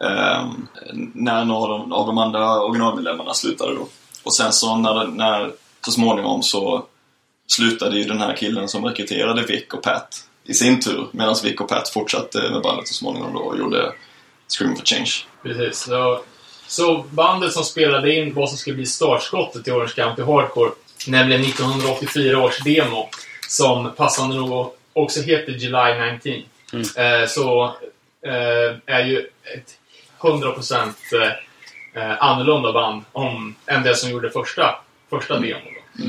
Ehm, 0.00 0.66
när 1.12 1.44
några 1.44 1.72
av 1.72 1.78
de, 1.78 1.92
av 1.92 2.06
de 2.06 2.18
andra 2.18 2.62
originalmedlemmarna 2.62 3.34
slutade 3.34 3.74
då. 3.74 3.88
Och 4.22 4.34
sen 4.34 4.52
så 4.52 4.76
när, 4.76 5.06
när 5.06 5.52
så 5.84 5.90
småningom 5.90 6.42
så 6.42 6.86
slutade 7.46 7.98
ju 7.98 8.04
den 8.04 8.20
här 8.20 8.36
killen 8.36 8.68
som 8.68 8.84
rekryterade 8.84 9.42
Vic 9.42 9.64
och 9.72 9.82
Pat 9.82 10.24
i 10.44 10.54
sin 10.54 10.80
tur 10.80 11.06
medan 11.12 11.36
Vic 11.42 11.60
och 11.60 11.68
Pat 11.68 11.88
fortsatte 11.88 12.50
med 12.50 12.62
bandet 12.62 12.88
så 12.88 12.94
småningom 12.94 13.34
då 13.34 13.40
och 13.40 13.58
gjorde 13.58 13.92
Scream 14.48 14.76
for 14.76 14.84
Change. 14.84 15.12
Precis. 15.42 15.78
Så, 15.78 16.20
så 16.66 17.04
bandet 17.10 17.52
som 17.52 17.64
spelade 17.64 18.14
in 18.14 18.34
vad 18.34 18.48
som 18.48 18.58
skulle 18.58 18.76
bli 18.76 18.86
startskottet 18.86 19.64
till 19.64 19.72
Orange 19.72 19.92
County 19.96 20.22
Hardcore, 20.22 20.70
nämligen 21.06 21.42
1984 21.42 22.42
års 22.42 22.58
demo, 22.64 23.08
som 23.48 23.92
passande 23.96 24.36
nog 24.36 24.72
också 24.92 25.20
heter 25.20 25.52
July 25.52 26.18
19, 26.24 26.42
eh, 26.96 27.28
så 27.28 27.64
eh, 28.26 28.94
är 28.96 29.04
ju 29.04 29.18
ett 29.54 29.78
100% 30.28 30.92
eh, 31.94 32.02
eh, 32.02 32.22
annorlunda 32.22 32.72
band 32.72 33.02
om, 33.12 33.54
än 33.66 33.82
det 33.82 33.96
som 33.96 34.10
gjorde 34.10 34.30
första, 34.30 34.74
första 35.10 35.34
demon. 35.38 35.60
Då. 35.98 36.04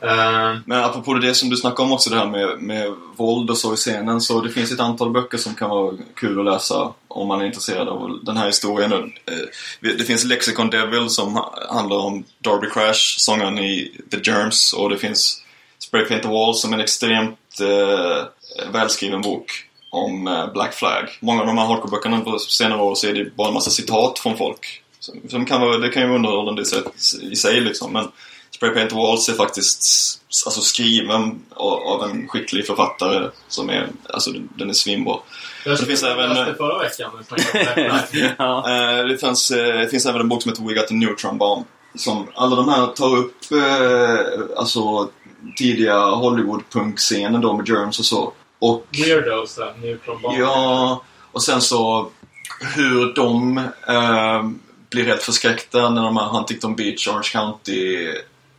Eh, 0.00 0.56
Men 0.66 0.84
apropå 0.84 1.14
det 1.14 1.34
som 1.34 1.48
du 1.50 1.56
snackade 1.56 1.82
om 1.82 1.92
också 1.92 2.10
det 2.10 2.16
här 2.16 2.26
med, 2.26 2.58
med 2.62 2.92
våld 3.16 3.50
och 3.50 3.58
så 3.58 3.74
i 3.74 3.76
scenen 3.76 4.20
så 4.20 4.40
det 4.40 4.50
finns 4.50 4.72
ett 4.72 4.80
antal 4.80 5.10
böcker 5.10 5.38
som 5.38 5.54
kan 5.54 5.70
vara 5.70 5.94
kul 6.16 6.38
att 6.38 6.44
läsa 6.44 6.92
om 7.08 7.28
man 7.28 7.40
är 7.40 7.44
intresserad 7.46 7.88
av 7.88 8.18
den 8.22 8.36
här 8.36 8.46
historien. 8.46 8.92
Eh, 8.92 9.88
Det 9.96 10.04
finns 10.04 10.24
Lexicon 10.24 10.70
Devil 10.70 11.08
som 11.10 11.34
ha- 11.34 11.54
handlar 11.70 11.96
om 11.96 12.24
Darby 12.38 12.68
Crash, 12.70 13.18
sångaren 13.18 13.58
i 13.58 14.00
The 14.10 14.16
Germs 14.30 14.72
och 14.72 14.90
det 14.90 14.98
finns 14.98 15.42
Spray 15.78 16.04
Paint 16.04 16.22
the 16.22 16.28
Walls 16.28 16.60
som 16.60 16.72
är 16.72 16.76
en 16.76 16.82
extremt 16.84 17.38
eh, 17.60 18.24
välskriven 18.72 19.22
bok 19.22 19.64
om 19.90 20.26
eh, 20.28 20.52
Black 20.52 20.74
Flag. 20.74 21.08
Många 21.20 21.40
av 21.40 21.46
de 21.46 21.58
här 21.58 21.66
hardcore-böckerna 21.66 22.20
på 22.20 22.38
senare 22.38 22.82
år 22.82 22.94
så 22.94 23.06
är 23.06 23.12
det 23.14 23.36
bara 23.36 23.48
en 23.48 23.54
massa 23.54 23.70
citat 23.70 24.18
från 24.18 24.36
folk. 24.36 24.82
Som, 25.28 25.46
kan 25.46 25.60
vara, 25.60 25.78
det 25.78 25.88
kan 25.88 26.02
ju 26.02 26.08
vara 26.08 26.16
underhållande 26.16 26.62
i 26.62 26.64
sig- 26.64 27.32
i 27.32 27.36
sig 27.36 27.60
liksom 27.60 27.92
men 27.92 28.08
Spray 28.50 28.70
Paint 28.70 28.92
Walls 28.92 29.28
är 29.28 29.32
faktiskt 29.32 29.82
alltså, 30.46 30.60
skriven 30.60 31.40
av, 31.54 32.02
en 32.10 32.28
skicklig 32.28 32.66
författare 32.66 33.30
som 33.48 33.70
är, 33.70 33.88
alltså 34.10 34.30
den 34.58 34.68
är 34.70 34.74
svinbra. 34.74 35.16
Jag 35.64 35.78
det 35.78 35.84
finns 35.86 36.02
jag 36.02 36.10
även- 36.12 36.28
läste 36.36 36.54
förra 36.54 36.78
veckan. 36.78 37.10
ja. 38.38 38.70
Eh, 38.70 39.04
det, 39.06 39.18
fanns, 39.18 39.50
eh, 39.50 39.80
det 39.80 39.88
finns 39.88 40.06
även 40.06 40.20
en 40.20 40.28
bok 40.28 40.42
som 40.42 40.50
heter 40.52 40.62
We 40.64 40.74
Got 40.74 40.88
the 40.88 40.94
Neutron 40.94 41.38
Bomb. 41.38 41.64
Som 41.94 42.26
alla 42.34 42.56
de 42.56 42.68
här 42.68 42.86
tar 42.86 43.16
upp 43.16 43.36
eh, 43.52 44.40
alltså 44.56 45.08
tidiga 45.56 45.98
Hollywood-punkscenen 46.00 47.40
då 47.40 47.56
med 47.56 47.68
Germs 47.68 47.98
och 47.98 48.04
så. 48.04 48.32
Och 48.58 48.86
Weirdos, 48.90 49.54
där, 49.54 49.74
Neutron 49.82 50.22
Bomb. 50.22 50.38
Ja, 50.38 51.02
och 51.32 51.42
sen 51.42 51.60
så 51.60 52.10
hur 52.60 53.14
de 53.14 53.58
eh, 53.88 54.50
blir 54.90 55.04
helt 55.04 55.22
förskräckta 55.22 55.90
när 55.90 56.02
de 56.02 56.16
här 56.16 56.26
Huntington 56.26 56.76
Beach, 56.76 57.08
Orange 57.08 57.28
County, 57.32 58.08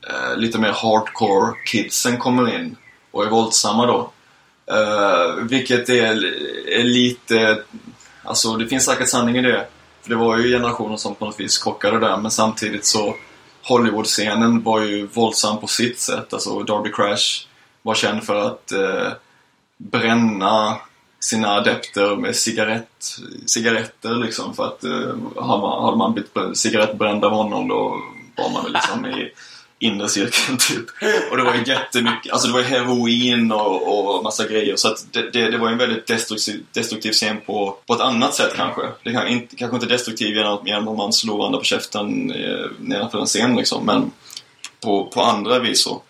eh, 0.09 0.37
lite 0.37 0.59
mer 0.59 0.71
hardcore 0.71 1.53
kidsen 1.65 2.17
kommer 2.17 2.55
in 2.55 2.75
och 3.11 3.25
är 3.25 3.29
våldsamma 3.29 3.85
då. 3.85 4.11
Eh, 4.71 5.35
vilket 5.43 5.89
är, 5.89 6.25
är 6.69 6.83
lite... 6.83 7.63
Alltså 8.23 8.55
det 8.55 8.67
finns 8.67 8.85
säkert 8.85 9.07
sanning 9.09 9.37
i 9.37 9.41
det. 9.41 9.67
För 10.01 10.09
det 10.09 10.15
var 10.15 10.37
ju 10.37 10.49
generationen 10.49 10.97
som 10.97 11.15
på 11.15 11.25
något 11.25 11.39
vis 11.39 11.57
krockade 11.57 11.99
där 11.99 12.17
men 12.17 12.31
samtidigt 12.31 12.85
så 12.85 13.15
Hollywood-scenen 13.63 14.63
var 14.63 14.81
ju 14.81 15.07
våldsam 15.07 15.59
på 15.59 15.67
sitt 15.67 15.99
sätt. 15.99 16.33
Alltså 16.33 16.63
Darby 16.63 16.91
Crash 16.91 17.45
var 17.81 17.95
känd 17.95 18.23
för 18.23 18.47
att 18.47 18.71
eh, 18.71 19.11
bränna 19.79 20.77
sina 21.19 21.49
adepter 21.49 22.15
med 22.15 22.35
cigarett, 22.35 23.17
cigaretter 23.45 24.15
liksom 24.15 24.53
för 24.55 24.65
att 24.65 24.83
eh, 24.83 24.91
hade, 25.41 25.61
man, 25.61 25.83
hade 25.83 25.97
man 25.97 26.13
blivit 26.13 26.57
cigarettbränd 26.57 27.25
av 27.25 27.31
honom 27.31 27.67
då 27.67 28.01
var 28.37 28.49
man 28.49 28.63
väl 28.63 28.73
liksom 28.73 29.05
i 29.05 29.31
inre 29.81 30.09
cirkeln 30.09 30.57
typ. 30.69 30.85
Och 31.31 31.37
det 31.37 31.43
var 31.43 31.53
ju 31.53 31.63
jättemycket, 31.65 32.31
alltså 32.31 32.47
det 32.47 32.53
var 32.53 32.59
ju 32.59 32.65
heroin 32.65 33.51
och, 33.51 34.17
och 34.17 34.23
massa 34.23 34.47
grejer 34.47 34.75
så 34.75 34.87
att 34.87 35.05
det, 35.13 35.31
det, 35.31 35.51
det 35.51 35.57
var 35.57 35.67
ju 35.67 35.71
en 35.73 35.77
väldigt 35.79 36.07
destruktiv, 36.07 36.65
destruktiv 36.73 37.11
scen 37.11 37.37
på, 37.45 37.77
på 37.87 37.93
ett 37.93 37.99
annat 38.01 38.33
sätt 38.33 38.53
kanske. 38.55 38.81
Det 39.03 39.11
kan, 39.13 39.27
inte, 39.27 39.55
kanske 39.55 39.75
inte 39.77 39.87
destruktiv 39.87 40.35
genom, 40.35 40.53
att- 40.53 40.67
genom 40.67 40.87
att 40.87 40.97
man 40.97 41.13
slår 41.13 41.37
varandra 41.37 41.59
på 41.59 41.65
käften 41.65 42.31
eh, 42.31 42.65
nedanför 42.79 43.19
en 43.19 43.25
scen 43.25 43.55
liksom 43.55 43.85
men 43.85 44.11
på, 44.83 45.05
på 45.05 45.21
andra 45.21 45.59
vis 45.59 45.83
så. 45.83 46.01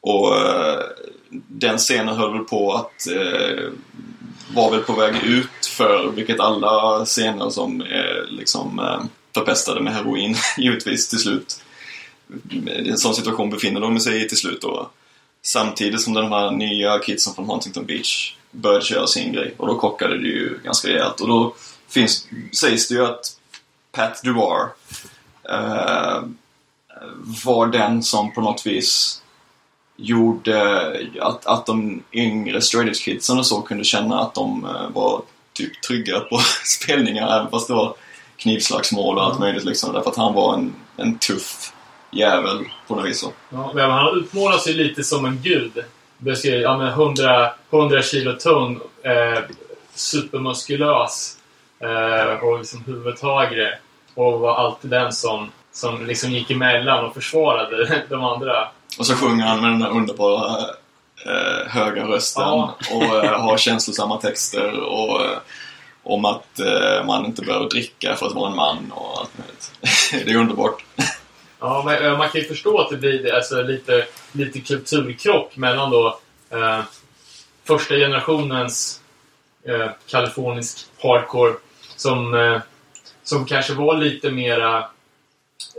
Och 0.00 0.36
eh, 0.36 0.80
den 1.48 1.78
scenen 1.78 2.16
höll 2.16 2.32
väl 2.32 2.44
på 2.44 2.72
att 2.72 3.06
eh, 3.06 3.70
var 4.54 4.70
väl 4.70 4.80
på 4.80 4.92
väg 4.92 5.24
ut 5.24 5.66
för 5.66 6.12
vilket 6.16 6.40
alla 6.40 7.04
scener 7.04 7.50
som 7.50 7.80
är 7.80 8.26
liksom 8.30 8.78
eh, 8.78 9.02
förpestade 9.34 9.80
med 9.80 9.94
heroin 9.94 10.36
givetvis 10.58 11.08
till 11.08 11.18
slut. 11.18 11.64
I 12.50 12.90
en 12.90 12.98
sån 12.98 13.14
situation 13.14 13.50
befinner 13.50 13.80
de 13.80 14.00
sig 14.00 14.24
i 14.24 14.28
till 14.28 14.38
slut 14.38 14.60
då. 14.60 14.90
Samtidigt 15.42 16.00
som 16.00 16.14
de 16.14 16.32
här 16.32 16.50
nya 16.50 16.98
kidsen 16.98 17.34
från 17.34 17.46
Huntington 17.46 17.86
Beach 17.86 18.36
började 18.50 18.84
köra 18.84 19.06
sin 19.06 19.32
grej 19.32 19.54
och 19.56 19.66
då 19.66 19.78
kockade 19.78 20.18
det 20.18 20.28
ju 20.28 20.58
ganska 20.64 20.88
rejält 20.88 21.20
och 21.20 21.28
då 21.28 21.54
finns, 21.88 22.26
sägs 22.60 22.88
det 22.88 22.94
ju 22.94 23.04
att 23.04 23.36
Pat 23.92 24.22
Duar 24.22 24.68
eh, 25.48 26.22
var 27.44 27.66
den 27.66 28.02
som 28.02 28.34
på 28.34 28.40
något 28.40 28.66
vis 28.66 29.21
gjorde 30.02 30.82
att, 31.20 31.46
att 31.46 31.66
de 31.66 32.02
yngre 32.12 32.60
straight 32.60 33.00
kidsen 33.00 33.38
och 33.38 33.46
så 33.46 33.62
kunde 33.62 33.84
känna 33.84 34.20
att 34.20 34.34
de 34.34 34.64
eh, 34.64 34.90
var 34.94 35.22
typ 35.52 35.82
trygga 35.82 36.20
på 36.20 36.38
spelningar 36.64 37.38
även 37.38 37.50
fast 37.50 37.68
det 37.68 37.74
var 37.74 37.94
knivslagsmål 38.36 39.18
och 39.18 39.24
allt 39.24 39.38
möjligt 39.38 39.64
liksom. 39.64 39.92
Därför 39.92 40.10
att 40.10 40.16
han 40.16 40.34
var 40.34 40.54
en, 40.54 40.74
en 40.96 41.18
tuff 41.18 41.72
jävel 42.10 42.58
på 42.88 42.94
något 42.94 43.04
vis. 43.04 43.20
Så. 43.20 43.32
Ja, 43.50 43.70
men 43.74 43.90
han 43.90 44.18
utmålar 44.18 44.58
sig 44.58 44.74
lite 44.74 45.04
som 45.04 45.24
en 45.24 45.40
gud. 45.42 45.84
Beskriver, 46.18 46.58
ja, 46.58 46.78
men 46.78 46.88
100, 46.88 47.50
100 47.70 48.02
kilo 48.02 48.32
tung, 48.32 48.80
eh, 49.02 49.38
supermuskulös 49.94 51.36
eh, 51.80 52.44
och 52.44 52.58
liksom 52.58 52.84
huvudtagare. 52.86 53.78
Och 54.14 54.40
var 54.40 54.54
alltid 54.54 54.90
den 54.90 55.12
som, 55.12 55.50
som 55.72 56.06
liksom 56.06 56.30
gick 56.30 56.50
emellan 56.50 57.04
och 57.04 57.14
försvarade 57.14 58.02
de 58.08 58.24
andra. 58.24 58.68
Och 58.98 59.06
så 59.06 59.14
sjunger 59.14 59.46
han 59.46 59.60
med 59.60 59.70
den 59.70 59.80
där 59.80 59.90
underbara 59.90 60.60
eh, 61.26 61.68
höga 61.68 62.04
rösten 62.06 62.42
Ja. 62.42 62.76
och 62.90 63.24
eh, 63.24 63.40
har 63.40 63.56
känslosamma 63.56 64.16
texter 64.16 64.80
och 64.80 65.24
eh, 65.24 65.38
om 66.02 66.24
att 66.24 66.58
eh, 66.58 67.06
man 67.06 67.24
inte 67.26 67.42
behöver 67.42 67.68
dricka 67.68 68.16
för 68.16 68.26
att 68.26 68.32
vara 68.34 68.50
en 68.50 68.56
man 68.56 68.92
och 68.94 69.18
allt 69.18 69.38
möjligt. 69.38 69.72
det 70.26 70.32
är 70.32 70.36
underbart. 70.36 70.84
Ja, 71.60 71.82
men 71.86 72.04
eh, 72.04 72.18
man 72.18 72.28
kan 72.28 72.40
ju 72.40 72.46
förstå 72.48 72.80
att 72.80 72.90
det 72.90 72.96
blir 72.96 73.34
alltså, 73.34 73.62
lite, 73.62 74.06
lite 74.32 74.60
kulturkrock 74.60 75.56
mellan 75.56 75.90
då 75.90 76.18
eh, 76.50 76.80
första 77.64 77.94
generationens 77.94 79.00
eh, 79.68 79.90
kalifornisk 80.06 80.86
hardcore 81.02 81.54
som, 81.96 82.34
eh, 82.34 82.60
som 83.22 83.46
kanske 83.46 83.74
var 83.74 83.96
lite 83.96 84.30
mera 84.30 84.78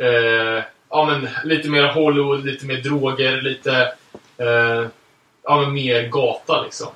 eh, 0.02 0.64
ja, 0.94 1.06
men 1.06 1.30
lite 1.44 1.70
mer 1.70 1.88
Hollywood, 1.88 2.46
lite 2.46 2.66
mer 2.66 2.78
droger, 2.78 3.42
lite 3.42 3.94
eh, 4.38 4.88
ja, 5.44 5.62
men 5.62 5.74
mer 5.74 6.08
gata 6.08 6.62
liksom. 6.62 6.88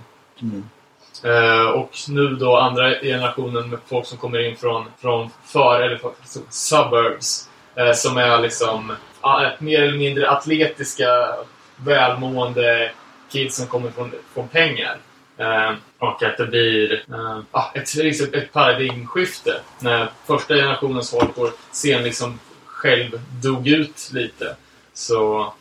Eh, 1.24 1.68
och 1.68 1.92
nu 2.10 2.28
då 2.28 2.58
andra 2.58 2.90
generationen 2.90 3.70
med 3.70 3.80
folk 3.88 4.06
som 4.06 4.18
kommer 4.18 4.40
in 4.40 4.58
från, 4.58 4.86
från 4.98 5.30
för 5.46 5.82
eller 5.82 5.98
för, 5.98 6.12
suburbs. 6.50 7.50
Eh, 7.76 7.94
som 7.94 8.18
är 8.18 8.42
liksom 8.42 8.94
mer 9.60 9.82
eller 9.82 9.98
mindre 9.98 10.30
atletiska, 10.30 11.36
välmående 11.76 12.92
kids 13.32 13.56
som 13.56 13.68
kommer 13.68 13.92
från, 13.92 14.12
från 14.34 14.48
pengar. 14.48 14.98
Eh, 15.38 15.72
och 16.00 16.24
att 16.24 16.38
det 16.38 16.46
blir 16.46 16.94
eh, 16.94 17.40
ja, 17.52 17.72
ett, 17.76 17.96
liksom 17.96 18.28
ett 18.34 18.54
paradigmskifte. 18.54 19.62
När 19.80 20.10
första 20.26 20.56
generationens 20.56 21.14
hardcore 21.14 21.52
scen 21.72 22.04
liksom 22.04 22.40
själv 22.78 23.22
dog 23.44 23.68
ut 23.68 24.10
lite. 24.14 24.56
Så 24.94 25.54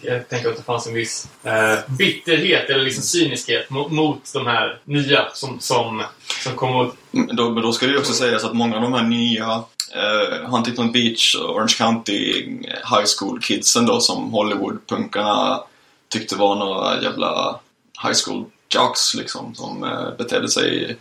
jag 0.00 0.28
tänker 0.28 0.48
att 0.48 0.56
det 0.56 0.62
fanns 0.62 0.86
en 0.86 0.94
viss 0.94 1.28
eh, 1.42 1.78
bitterhet 1.98 2.70
eller 2.70 2.84
liksom 2.84 3.02
cyniskhet 3.02 3.70
mot, 3.70 3.92
mot 3.92 4.32
de 4.32 4.46
här 4.46 4.80
nya 4.84 5.28
som, 5.34 5.60
som, 5.60 6.02
som 6.42 6.52
kom 6.54 6.76
och... 6.76 6.94
Men 7.10 7.36
då, 7.36 7.50
men 7.50 7.62
då 7.62 7.72
ska 7.72 7.86
det 7.86 7.92
ju 7.92 7.98
också 7.98 8.12
sägas 8.12 8.44
att 8.44 8.54
många 8.54 8.76
av 8.76 8.82
de 8.82 8.92
här 8.92 9.02
nya 9.02 9.64
eh, 9.94 10.50
Huntington 10.50 10.92
Beach 10.92 11.34
och 11.34 11.54
Orange 11.54 11.74
County 11.78 12.42
high 12.62 13.06
school 13.18 13.40
kidsen 13.42 13.86
då 13.86 14.00
som 14.00 14.30
Hollywood-punkarna 14.32 15.60
tyckte 16.08 16.36
var 16.36 16.56
några 16.56 17.02
jävla 17.02 17.60
high 18.02 18.16
school 18.24 18.44
jocks 18.74 19.14
liksom 19.14 19.54
som 19.54 19.84
eh, 19.84 20.16
betedde 20.18 20.48
sig 20.48 20.96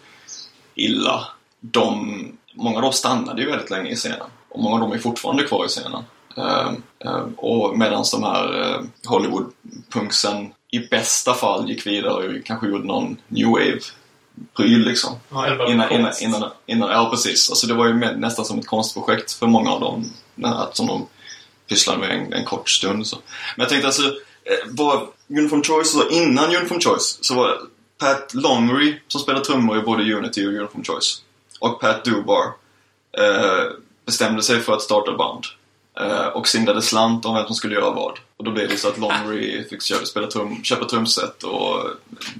illa. 0.75 1.27
De, 1.59 2.37
många 2.53 2.75
av 2.75 2.81
dem 2.81 2.93
stannade 2.93 3.41
ju 3.41 3.49
väldigt 3.49 3.69
länge 3.69 3.89
i 3.89 3.95
scenen 3.95 4.27
och 4.55 4.63
många 4.63 4.75
av 4.75 4.81
dem 4.81 4.91
är 4.91 4.97
fortfarande 4.97 5.43
kvar 5.43 5.65
i 5.65 5.67
scenen. 5.67 6.03
Eh, 6.37 6.71
eh, 6.99 7.27
och 7.37 7.77
medan 7.77 8.05
de 8.11 8.23
här 8.23 8.61
eh, 8.61 8.81
Hollywood-punksen 9.07 10.53
i 10.71 10.79
bästa 10.79 11.33
fall 11.33 11.69
gick 11.69 11.87
vidare 11.87 12.13
och 12.13 12.45
kanske 12.45 12.67
gjorde 12.67 12.87
någon 12.87 13.17
new 13.27 13.47
wave 13.47 13.79
pryl 14.55 14.85
liksom. 14.85 15.15
Ja, 15.29 15.67
Innan, 15.67 15.91
innan, 15.91 16.11
innan, 16.21 16.51
innan, 16.65 16.89
ja 16.89 17.09
precis. 17.11 17.49
Alltså 17.49 17.67
det 17.67 17.73
var 17.73 17.87
ju 17.87 17.93
med, 17.93 18.19
nästan 18.19 18.45
som 18.45 18.59
ett 18.59 18.67
konstprojekt 18.67 19.31
för 19.31 19.47
många 19.47 19.71
av 19.71 19.79
dem. 19.79 20.11
Att 20.43 20.77
som 20.77 20.87
de 20.87 21.07
pysslade 21.69 21.99
med 21.99 22.09
en, 22.09 22.33
en 22.33 22.45
kort 22.45 22.69
stund. 22.69 23.07
Så. 23.07 23.15
Men 23.55 23.63
jag 23.63 23.69
tänkte 23.69 23.87
alltså, 23.87 24.03
eh, 24.43 24.67
var 24.69 25.07
Uniform 25.29 25.63
Choice, 25.63 25.91
så 25.91 26.09
innan 26.09 26.55
Uniform 26.55 26.79
Choice 26.79 27.17
så 27.21 27.35
var 27.35 27.49
det 27.49 27.57
Pat 27.99 28.33
Longry 28.33 28.99
som 29.07 29.21
spelade 29.21 29.45
trummor 29.45 29.77
i 29.77 29.81
både 29.81 30.13
Unity 30.13 30.47
och 30.47 30.53
Uniform 30.53 30.83
Choice. 30.83 31.21
Och 31.59 31.81
Pat 31.81 32.05
Dubar 32.05 32.43
eh, 33.17 33.71
bestämde 34.05 34.43
sig 34.43 34.59
för 34.59 34.73
att 34.73 34.81
starta 34.81 35.17
band. 35.17 35.43
Eh, 35.99 36.27
och 36.27 36.47
singlade 36.47 36.81
slant 36.81 37.25
om 37.25 37.35
vem 37.35 37.45
som 37.45 37.55
skulle 37.55 37.75
göra 37.75 37.91
vad. 37.91 38.19
Och 38.37 38.43
då 38.43 38.51
blev 38.51 38.69
det 38.69 38.77
så 38.77 38.87
att 38.87 38.97
Longry 38.97 39.67
fick 39.69 39.81
spela 39.81 40.27
trum, 40.27 40.63
köpa 40.63 40.85
trumset 40.85 41.43
och 41.43 41.83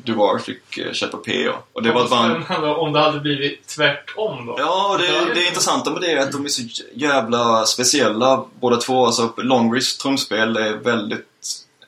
Duvar 0.03 0.39
fick 0.39 0.77
eh, 0.77 0.93
köpa 0.93 1.17
PA. 1.17 1.63
Och 1.73 1.83
det 1.83 1.91
var 1.91 2.03
ett 2.03 2.09
band... 2.09 2.43
Om 2.63 2.93
det 2.93 2.99
hade 2.99 3.19
blivit 3.19 3.67
tvärtom 3.67 4.45
då. 4.45 4.55
Ja, 4.57 4.97
det, 4.99 5.33
det 5.33 5.47
intressanta 5.47 5.91
med 5.91 6.01
det 6.01 6.11
är 6.11 6.21
att 6.21 6.31
de 6.31 6.45
är 6.45 6.49
så 6.49 6.61
jävla 6.93 7.65
speciella 7.65 8.45
båda 8.59 8.77
två. 8.77 9.05
Alltså 9.05 9.33
Longrys 9.37 9.97
trumspel 9.97 10.57
är 10.57 10.73
väldigt 10.73 11.27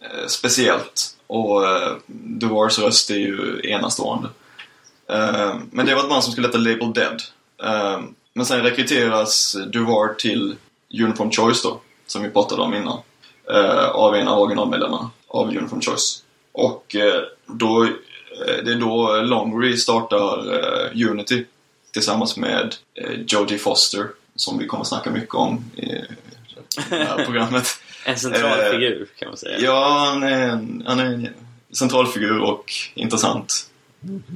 eh, 0.02 0.28
speciellt. 0.28 1.16
Och 1.28 1.68
eh, 1.68 1.94
Duvars 2.06 2.80
röst 2.80 3.10
är 3.10 3.16
ju 3.16 3.62
enastående. 3.64 4.30
Eh, 5.10 5.56
men 5.72 5.86
det 5.86 5.96
var 5.96 6.04
ett 6.04 6.10
band 6.10 6.24
som 6.24 6.32
skulle 6.32 6.48
heta 6.48 6.58
Label 6.58 6.94
Dead. 6.94 7.22
Men 8.38 8.46
sen 8.46 8.64
rekryteras 8.64 9.58
Duvar 9.68 10.14
till 10.14 10.56
Uniform 11.04 11.32
Choice 11.32 11.64
då, 11.64 11.80
som 12.08 12.24
vi 12.24 12.30
pratade 12.30 12.62
om 12.62 12.74
innan. 12.74 13.00
Eh, 13.50 13.90
av 13.90 14.16
en 14.16 14.28
av 14.28 14.40
originalmedlemmarna 14.40 15.10
av 15.28 15.48
Uniform 15.48 15.82
Choice. 15.82 16.24
Och 16.52 16.96
eh, 16.96 17.22
då, 17.46 17.84
eh, 17.84 18.64
det 18.66 18.72
är 18.72 18.80
då 18.80 19.22
Longry 19.22 19.78
startar 19.78 20.54
eh, 20.54 21.10
Unity 21.10 21.46
tillsammans 21.92 22.38
med 22.38 22.76
eh, 22.96 23.12
Jodie 23.28 23.58
Foster 23.58 24.08
som 24.36 24.58
vi 24.58 24.68
kommer 24.68 24.82
att 24.82 24.88
snacka 24.88 25.12
mycket 25.12 25.36
om 25.36 25.66
i 25.76 25.86
det 26.90 26.96
här 26.96 27.26
programmet. 27.26 27.68
En 28.06 28.18
central 28.18 28.60
Eh, 28.60 28.72
figur 28.72 29.08
kan 29.20 29.28
man 29.28 29.38
säga. 29.38 29.60
Ja, 29.60 30.08
han 30.10 30.24
är 30.24 30.50
en, 30.50 30.84
han 30.88 31.00
är 31.00 31.06
en 31.06 31.30
centralfigur 31.72 32.40
och 32.40 32.74
intressant. 32.94 33.70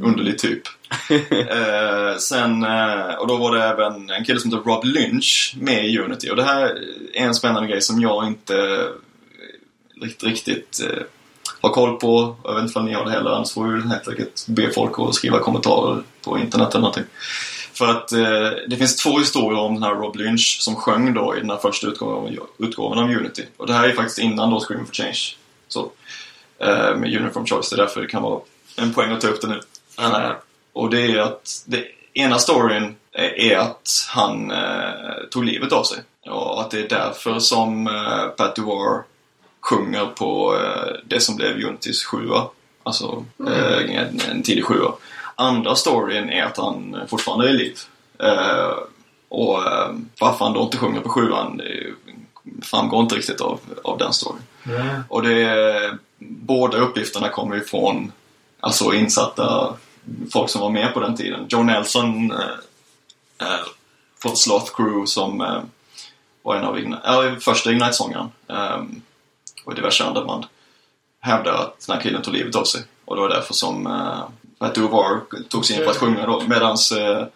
Underlig 0.04 0.40
typ. 0.40 0.62
eh, 1.32 2.18
sen, 2.20 2.64
eh, 2.64 3.14
och 3.20 3.28
då 3.28 3.38
var 3.38 3.56
det 3.56 3.64
även 3.64 4.10
en 4.10 4.26
kille 4.26 4.40
som 4.40 4.52
heter 4.52 4.64
Rob 4.64 4.86
Lynch 4.86 5.56
med 5.60 5.86
i 5.86 6.00
Unity. 6.00 6.30
Och 6.30 6.36
det 6.36 6.44
här 6.44 6.66
är 7.14 7.26
en 7.26 7.36
spännande 7.36 7.70
grej 7.70 7.82
som 7.82 8.02
jag 8.02 8.28
inte 8.28 8.58
eh, 8.58 8.88
riktigt, 10.02 10.24
riktigt 10.24 10.82
eh, 10.90 11.04
har 11.62 11.70
koll 11.70 12.00
på. 12.00 12.36
Jag 12.44 12.54
vet 12.56 12.64
inte 12.64 12.80
om 12.80 12.86
ni 12.86 12.94
har 12.94 13.06
det 13.06 13.12
heller, 13.12 13.32
annars 13.32 13.54
får 13.54 13.68
vi 13.68 13.88
helt 13.88 14.08
enkelt 14.08 14.46
be 14.48 14.70
folk 14.70 15.00
att 15.00 15.16
skriva 15.16 15.40
kommentarer 15.40 16.04
på 16.22 16.38
internet 16.38 16.70
eller 16.70 16.82
någonting. 16.82 17.06
För 17.74 17.88
att 17.88 18.12
eh, 18.12 18.50
det 18.68 18.78
finns 18.78 18.96
två 18.96 19.20
historier 19.20 19.60
om 19.60 19.74
den 19.74 19.84
här 19.84 19.96
Rob 19.96 20.16
Lynch 20.16 20.58
som 20.62 20.76
sjöng 20.76 21.14
då 21.14 21.36
i 21.38 21.40
den 21.40 21.50
här 21.50 21.58
första 21.58 21.88
utgåvan, 21.88 22.38
utgåvan 22.58 23.00
av 23.00 23.10
Unity. 23.10 23.46
Och 23.58 23.68
det 23.68 23.74
här 23.74 23.90
är 23.90 23.94
faktiskt 23.94 24.20
innan 24.20 24.50
då 24.50 24.60
Scream 24.60 24.86
for 24.86 24.94
Change. 24.94 25.20
Så, 25.68 25.92
eh, 26.60 26.96
med 26.96 27.16
Uniform 27.16 27.46
Choice. 27.46 27.70
Det 27.70 27.76
är 27.76 27.78
därför 27.78 28.02
det 28.02 28.08
kan 28.08 28.24
vara 28.24 28.42
en 28.76 28.94
poäng 28.94 29.12
att 29.12 29.22
ta 29.22 29.28
upp 29.28 29.42
det 29.42 29.48
nu. 29.48 29.62
Eh, 30.00 30.32
och 30.74 30.90
det 30.90 31.02
är 31.02 31.18
att 31.18 31.64
det 31.66 31.86
ena 32.14 32.40
storyn 32.40 32.96
är 33.14 33.58
att 33.58 34.08
han 34.10 34.52
eh, 34.52 35.30
tog 35.32 35.44
livet 35.46 35.72
av 35.72 35.84
sig. 35.84 36.00
Och 36.26 36.62
att 36.62 36.72
det 36.72 36.80
är 36.80 36.90
därför 36.90 37.40
som 37.40 37.88
eh, 37.88 38.28
Pat 38.38 38.56
Duvar 38.56 39.04
sjunger 39.62 40.06
på 40.06 40.58
eh, 40.58 40.94
det 41.06 41.20
som 41.20 41.36
blev 41.36 41.66
Unitys 41.66 42.04
sjua. 42.04 42.48
Alltså 42.84 43.26
eh, 43.48 43.96
en, 43.98 44.20
en 44.32 44.44
tidig 44.44 44.66
sjua. 44.66 44.94
Andra 45.36 45.76
storyn 45.76 46.30
är 46.30 46.44
att 46.44 46.58
han 46.58 46.98
fortfarande 47.08 47.46
är 47.46 47.50
i 47.50 47.58
liv. 47.58 47.80
Eh, 48.20 48.78
och 49.30 49.68
eh, 49.68 49.90
varför 50.20 50.46
han 50.46 50.54
då 50.54 50.62
inte 50.62 50.78
sjunger 50.78 51.02
på 51.02 51.10
sjuan 51.10 51.62
framgår 52.62 53.02
inte 53.02 53.16
riktigt 53.16 53.42
av, 53.42 53.60
av 53.84 53.98
den 53.98 54.14
storyn. 54.14 54.42
Mm. 54.66 55.04
Och 55.10 55.24
det 55.24 55.44
är, 55.44 55.98
båda 56.20 56.78
uppgifterna 56.78 57.30
kommer 57.30 57.56
ifrån 57.56 58.12
alltså 58.62 58.94
insatta 58.94 59.78
folk 60.34 60.50
som 60.50 60.62
var 60.62 60.70
med 60.70 60.94
på 60.94 61.00
den 61.00 61.16
tiden. 61.18 61.46
Joe 61.50 61.64
Nelson 61.64 62.32
eh, 62.32 63.48
eh, 63.48 63.66
från 64.22 64.38
Sloth 64.38 64.76
Crew 64.76 65.06
som 65.06 65.42
eh, 65.42 65.62
var 66.42 66.56
en 66.56 66.64
av 66.64 66.78
Ign- 66.78 67.32
äh, 67.34 67.38
första 67.40 67.72
Ignite-sångaren 67.72 68.30
eh, 68.48 68.82
och 69.66 69.76
diverse 69.76 70.04
andra 70.04 70.26
band 70.26 70.46
hävdar 71.20 71.54
att 71.54 71.88
den 71.88 71.96
här 71.96 72.04
killen 72.04 72.22
tog 72.22 72.34
livet 72.34 72.56
av 72.56 72.64
sig. 72.64 72.82
Och 73.06 73.16
det 73.16 73.22
var 73.22 73.30
därför 73.30 73.54
som 73.54 73.88
eh, 73.88 74.24
Pat 74.60 74.76
Duvar 74.76 75.22
tog 75.50 75.66
sig 75.66 75.76
in 75.76 75.84
för 75.84 75.92
att 75.92 75.98
sjunga 75.98 76.26
då. 76.26 76.44
Medans 76.48 76.92
eh, 76.92 77.28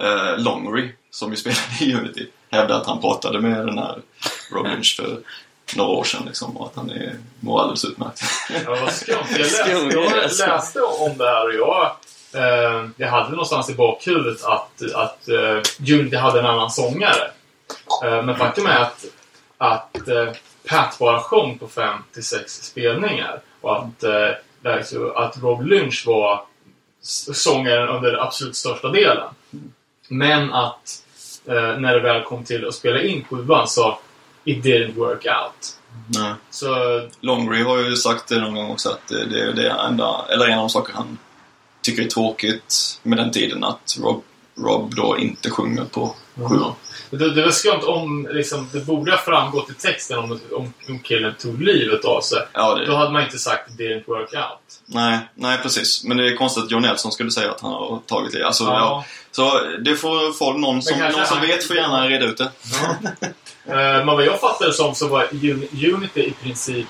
eh, 0.00 0.38
Longry, 0.38 0.92
som 1.10 1.30
ju 1.30 1.36
spelade 1.36 1.60
i 1.80 1.94
Unity, 1.94 2.26
hävdar 2.50 2.80
att 2.80 2.86
han 2.86 3.00
pratade 3.00 3.40
med 3.40 3.66
den 3.66 3.78
här 3.78 4.02
Rob 4.50 4.66
Lynch 4.66 4.96
för 5.00 5.18
några 5.76 5.90
år 5.90 6.04
sedan 6.04 6.22
liksom, 6.26 6.56
och 6.56 6.66
att 6.66 6.76
han 6.76 6.90
är, 6.90 7.16
mår 7.40 7.60
alldeles 7.60 7.84
utmärkt. 7.84 8.22
Ja, 8.64 8.76
vad 8.80 8.92
skumt. 8.92 9.16
Jag 9.30 9.38
läste, 9.38 9.70
jag 9.70 10.48
läste 10.48 10.80
om 10.80 11.18
det 11.18 11.24
här 11.24 11.46
och 11.46 11.54
jag, 11.54 11.96
eh, 12.34 12.88
jag 12.96 13.08
hade 13.08 13.30
någonstans 13.30 13.70
i 13.70 13.74
bakhuvudet 13.74 14.44
att, 14.44 14.94
att 14.94 15.28
eh, 15.28 15.94
Unity 15.94 16.16
hade 16.16 16.40
en 16.40 16.46
annan 16.46 16.70
sångare. 16.70 17.30
Eh, 18.04 18.22
men 18.22 18.36
faktum 18.36 18.66
är 18.66 18.78
att, 18.78 19.04
att 19.58 20.08
eh, 20.08 20.28
Pat 20.68 20.98
bara 20.98 21.20
sjöng 21.20 21.58
på 21.58 21.68
fem 21.68 21.98
till 22.14 22.24
sex 22.24 22.52
spelningar. 22.52 23.40
Och 23.60 23.76
att, 23.76 24.02
eh, 24.02 24.30
att 25.14 25.42
Rob 25.42 25.66
Lynch 25.66 26.04
var 26.06 26.44
sångaren 27.32 27.88
under 27.88 28.22
absolut 28.22 28.56
största 28.56 28.88
delen. 28.88 29.28
Men 30.08 30.52
att 30.52 31.02
eh, 31.46 31.78
när 31.78 31.94
det 31.94 32.00
väl 32.00 32.22
kom 32.22 32.44
till 32.44 32.68
att 32.68 32.74
spela 32.74 33.02
in 33.02 33.24
sjuan 33.24 33.68
så 33.68 33.98
it 34.44 34.64
didn't 34.64 34.94
work 34.94 35.26
out. 35.26 35.76
Nej. 36.06 36.32
Så 36.50 36.74
Longry 37.20 37.62
har 37.62 37.78
ju 37.78 37.96
sagt 37.96 38.28
det 38.28 38.40
någon 38.40 38.54
gång 38.54 38.70
också 38.70 38.88
att 38.90 39.08
det 39.08 39.24
det 39.24 39.40
är 39.40 39.52
det 39.52 39.68
enda, 39.70 40.24
eller 40.28 40.46
en 40.46 40.52
av 40.52 40.58
de 40.58 40.70
saker 40.70 40.92
han 40.94 41.18
tycker 41.82 42.02
är 42.02 42.06
tråkigt 42.08 43.00
med 43.02 43.18
den 43.18 43.30
tiden 43.32 43.64
att 43.64 43.96
Rob, 44.00 44.22
Rob 44.58 44.94
då 44.94 45.18
inte 45.18 45.50
sjunger 45.50 45.84
på 45.84 46.14
sjuan. 46.34 46.72
Det, 47.10 47.34
det 47.34 47.42
var 47.42 47.50
skumt 47.50 47.82
om 47.82 48.28
liksom, 48.32 48.68
det 48.72 48.80
borde 48.86 49.10
ha 49.10 49.18
framgått 49.18 49.70
i 49.70 49.74
texten 49.74 50.18
om, 50.18 50.40
om, 50.52 50.72
om 50.88 50.98
killen 50.98 51.34
tog 51.40 51.62
livet 51.62 52.04
av 52.04 52.20
sig. 52.20 52.38
Ja, 52.52 52.74
Då 52.74 52.84
det, 52.92 52.96
hade 52.96 53.10
man 53.10 53.22
inte 53.22 53.38
sagt 53.38 53.70
it 53.70 53.78
didn't 53.78 54.02
work 54.06 54.32
out. 54.34 54.80
nej, 54.86 55.18
nej, 55.34 55.58
precis. 55.62 56.04
Men 56.04 56.16
det 56.16 56.28
är 56.32 56.36
konstigt 56.36 56.64
att 56.64 56.70
John 56.70 56.82
Nelson 56.82 57.12
skulle 57.12 57.30
säga 57.30 57.50
att 57.50 57.60
han 57.60 57.70
har 57.72 58.00
tagit 58.06 58.32
det. 58.32 58.46
Alltså, 58.46 58.64
ja. 58.64 58.70
Ja. 58.78 59.04
Så 59.30 59.60
det 59.84 59.96
får 59.96 60.32
folk, 60.32 60.56
någon 60.58 60.82
som, 60.82 60.98
någon 60.98 61.12
som 61.12 61.38
han- 61.38 61.46
vet 61.46 61.64
får 61.66 61.76
gärna 61.76 62.08
reda 62.08 62.24
ut 62.26 62.36
det. 62.36 62.44
Eh, 62.44 63.28
men 63.64 64.06
vad 64.06 64.24
jag 64.24 64.40
fattade 64.40 64.72
som 64.72 64.94
så 64.94 65.08
var 65.08 65.24
Uni- 65.24 65.94
Unity 65.94 66.20
i 66.20 66.32
princip 66.32 66.86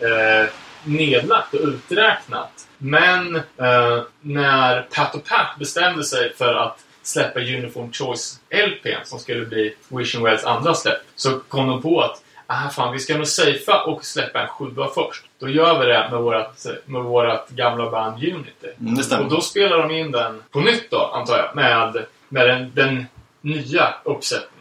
eh, 0.00 0.48
nedlagt 0.84 1.54
och 1.54 1.60
uträknat. 1.60 2.66
Men 2.78 3.36
eh, 3.36 4.02
när 4.20 4.82
Pat 4.82 5.14
och 5.14 5.24
Pat 5.24 5.58
bestämde 5.58 6.04
sig 6.04 6.34
för 6.34 6.54
att 6.54 6.78
släppa 7.02 7.40
Uniform 7.40 7.92
Choice 7.92 8.40
LP 8.50 8.86
som 9.04 9.18
skulle 9.18 9.46
bli 9.46 9.74
Wishing 9.88 10.22
Wells 10.24 10.44
andra 10.44 10.74
släpp 10.74 11.00
så 11.16 11.38
kom 11.38 11.66
de 11.68 11.82
på 11.82 12.00
att 12.00 12.22
ah, 12.46 12.68
fan, 12.68 12.92
vi 12.92 12.98
ska 12.98 13.16
nog 13.16 13.26
safea 13.26 13.82
och 13.82 14.04
släppa 14.04 14.40
en 14.40 14.48
sjua 14.48 14.88
först. 14.94 15.24
Då 15.38 15.48
gör 15.48 15.78
vi 15.80 15.86
det 15.86 16.08
med 16.10 16.20
vårat, 16.20 16.66
med 16.84 17.02
vårat 17.02 17.48
gamla 17.50 17.90
band 17.90 18.14
Unity. 18.24 18.68
Mm, 18.80 18.94
det. 18.94 19.18
Och 19.18 19.30
då 19.30 19.40
spelar 19.40 19.78
de 19.78 19.90
in 19.90 20.10
den 20.10 20.42
på 20.50 20.60
nytt 20.60 20.90
då, 20.90 21.10
antar 21.14 21.38
jag, 21.38 21.56
med, 21.56 22.04
med 22.28 22.48
den, 22.48 22.72
den 22.74 23.06
nya 23.40 23.94
uppsättningen. 24.04 24.57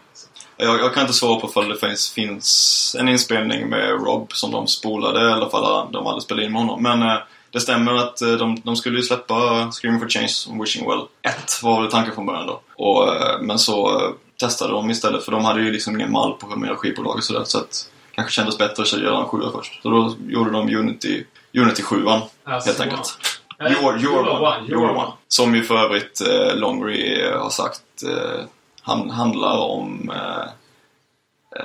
Jag, 0.58 0.80
jag 0.80 0.94
kan 0.94 1.02
inte 1.02 1.14
svara 1.14 1.40
på 1.40 1.48
ifall 1.48 1.70
det 1.70 1.78
finns, 1.78 2.12
finns 2.12 2.96
en 3.00 3.10
inspelning 3.10 3.70
med 3.70 3.90
Rob 3.90 4.34
som 4.34 4.52
de 4.52 4.68
spolade, 4.68 5.30
i 5.30 5.32
alla 5.32 5.50
fall 5.50 5.92
de 5.92 6.08
aldrig 6.08 6.24
spelade 6.24 6.46
in 6.46 6.52
med 6.52 6.62
honom. 6.62 6.84
Men 6.84 7.02
eh, 7.02 7.18
det 7.52 7.60
stämmer 7.60 7.94
att 7.94 8.22
eh, 8.22 8.32
de, 8.32 8.62
de 8.64 8.76
skulle 8.76 8.98
ju 8.98 9.04
släppa 9.04 9.72
Screaming 9.72 10.02
for 10.02 10.10
Change 10.10 10.34
och 10.50 10.64
Wishing 10.64 10.90
Well 10.90 11.02
1 11.22 11.60
var 11.64 11.82
väl 11.82 11.92
tanken 11.92 12.16
från 12.16 12.26
början 12.26 12.48
då. 12.48 12.62
Och, 12.76 13.16
eh, 13.16 13.42
men 13.42 13.60
så 13.60 14.00
eh, 14.00 14.12
testade 14.40 14.74
de 14.74 14.90
istället 14.90 15.24
för 15.24 15.32
de 15.32 15.46
hade 15.46 15.62
ju 15.62 15.72
liksom 15.72 15.96
ingen 15.96 16.12
mall 16.12 16.34
på 16.34 16.48
hur 16.48 16.56
man 16.56 16.70
gör 16.70 16.76
skivbolag 16.76 17.16
och 17.16 17.24
sådär. 17.24 17.44
Så 17.44 17.58
att 17.58 17.90
kanske 18.16 18.34
kändes 18.34 18.58
bättre 18.58 18.84
att 18.84 18.94
göra 18.94 19.20
en 19.20 19.26
sjua 19.26 19.52
först. 19.52 19.82
Så 19.82 19.90
då 19.90 20.16
gjorde 20.28 20.52
de 20.52 20.76
Unity, 20.76 21.24
Unity 21.54 21.84
7 21.84 22.08
Alltså, 22.08 22.70
helt 22.70 22.80
enkelt. 22.80 23.18
Nej, 23.60 23.72
Your, 23.72 24.04
your, 24.04 24.30
one, 24.30 24.68
your 24.70 24.90
one. 24.90 25.12
Som 25.28 25.56
ju 25.56 25.64
för 25.64 25.76
övrigt 25.76 26.22
eh, 26.22 26.56
Longry 26.56 27.32
har 27.32 27.50
sagt 27.50 27.82
eh, 28.08 28.46
han, 28.88 29.10
handlar 29.10 29.58
om 29.58 30.12
eh, 30.16 30.48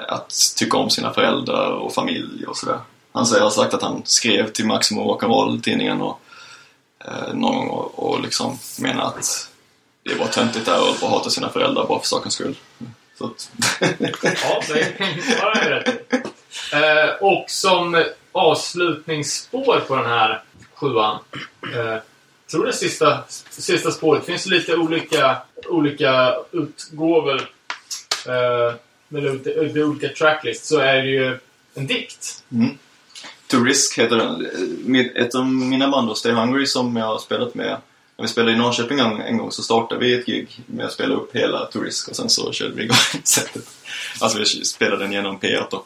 att 0.09 0.33
tycka 0.57 0.77
om 0.77 0.91
sina 0.91 1.13
föräldrar 1.13 1.71
och 1.71 1.95
familj 1.95 2.47
och 2.47 2.57
sådär. 2.57 2.79
Han 3.13 3.27
säger, 3.27 3.43
har 3.43 3.51
sagt 3.51 3.75
att 3.75 3.83
han 3.83 4.03
skrev 4.05 4.49
till 4.53 4.67
Maximo 4.67 5.15
Rock'n'Roll-tidningen 5.15 6.01
och 6.01 6.21
eh, 7.05 7.35
någon 7.35 7.57
gång 7.57 7.69
och, 7.69 7.99
och 8.13 8.21
liksom 8.21 8.59
menar 8.81 9.03
att 9.05 9.49
det 10.05 10.15
var 10.15 10.27
töntigt 10.27 10.67
där 10.67 10.81
och, 10.83 10.89
att 10.89 11.11
hata 11.11 11.31
sina 11.31 11.49
föräldrar 11.49 11.87
bara 11.87 11.99
för 11.99 12.07
sakens 12.07 12.35
skull. 12.35 12.57
Så 13.19 13.25
att, 13.27 13.51
Ja, 14.21 14.63
det 14.69 15.41
har 15.41 15.57
jag 15.57 15.71
rätt 15.71 15.89
i. 15.89 16.17
eh, 16.77 17.15
Och 17.21 17.45
som 17.51 18.05
avslutningsspår 18.33 19.81
på 19.89 19.97
den 19.97 20.07
här 20.07 20.43
sjuan. 20.75 21.19
Eh, 21.75 21.97
tror 22.53 22.67
det 22.67 22.73
sista, 22.73 23.25
sista 23.51 23.91
spåret. 23.91 24.27
Det 24.27 24.33
finns 24.33 24.47
lite 24.47 24.77
olika, 24.77 25.37
olika 25.69 26.35
utgåvor 26.53 27.41
eh, 28.27 28.75
med 29.09 29.23
lite, 29.23 29.63
lite 29.63 29.85
olika 29.85 30.09
tracklist. 30.09 30.65
Så 30.65 30.79
är 30.79 31.03
det 31.03 31.09
ju 31.09 31.39
en 31.75 31.87
dikt. 31.87 32.45
Mm. 32.53 32.79
To 33.47 33.65
Risk 33.65 33.99
heter 33.99 34.17
den. 34.17 35.07
Ett 35.17 35.35
av 35.35 35.47
mina 35.47 35.89
band, 35.89 36.09
då, 36.09 36.15
Stay 36.15 36.33
Hungry, 36.33 36.67
som 36.67 36.97
jag 36.97 37.07
har 37.07 37.19
spelat 37.19 37.55
med. 37.55 37.77
När 38.17 38.23
vi 38.23 38.29
spelade 38.29 38.53
i 38.53 38.57
Norrköping 38.57 38.99
en, 38.99 39.21
en 39.21 39.39
gång 39.39 39.53
så 39.53 39.63
startade 39.63 40.01
vi 40.01 40.15
ett 40.15 40.27
gig 40.27 40.61
med 40.67 40.87
att 40.87 40.93
spela 40.93 41.15
upp 41.15 41.37
hela 41.37 41.67
To 41.67 41.81
Risk 41.81 42.09
och 42.09 42.17
sen 42.17 42.29
så 42.29 42.53
körde 42.53 42.75
vi 42.75 42.83
igång 42.83 42.97
sättet. 43.25 43.65
Alltså 44.21 44.39
vi 44.39 44.45
spelade 44.45 45.05
den 45.05 45.13
genom 45.13 45.39
P1 45.39 45.65
då. 45.71 45.85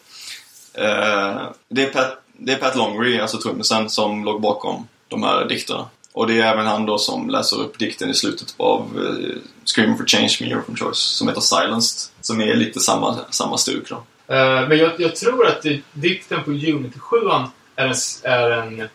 Eh, 0.75 1.49
det, 1.69 1.83
är 1.83 1.91
Pat, 1.91 2.23
det 2.33 2.53
är 2.53 2.57
Pat 2.57 2.77
Longry, 2.77 3.19
alltså 3.19 3.39
trummisen, 3.39 3.91
som 3.91 4.25
låg 4.25 4.41
bakom 4.41 4.89
de 5.09 5.23
här 5.23 5.49
dikterna. 5.49 5.89
Och 6.17 6.27
det 6.27 6.41
är 6.41 6.53
även 6.53 6.67
han 6.67 6.87
då 6.87 6.99
som 6.99 7.31
läser 7.31 7.61
upp 7.61 7.79
dikten 7.79 8.11
i 8.11 8.15
slutet 8.15 8.55
av 8.57 8.99
uh, 8.99 9.37
Screaming 9.65 9.97
for 9.97 10.07
Change 10.07 10.37
med 10.41 10.51
You're 10.51 10.65
from 10.65 10.77
Choice, 10.77 10.99
som 10.99 11.29
heter 11.29 11.41
Silenced. 11.41 12.11
Som 12.21 12.41
är 12.41 12.55
lite 12.55 12.81
samma, 12.81 13.19
samma 13.31 13.59
stuk 13.59 13.89
då. 13.89 13.95
Eh, 14.35 14.69
men 14.69 14.79
jag, 14.79 14.93
jag 14.99 15.17
tror 15.17 15.47
att 15.47 15.63
det, 15.63 15.81
dikten 15.93 16.45
på 16.45 16.51
Unity 16.51 16.99
7 16.99 17.17
är 17.77 17.87
en, 17.87 17.95
är 18.23 18.51
en, 18.51 18.89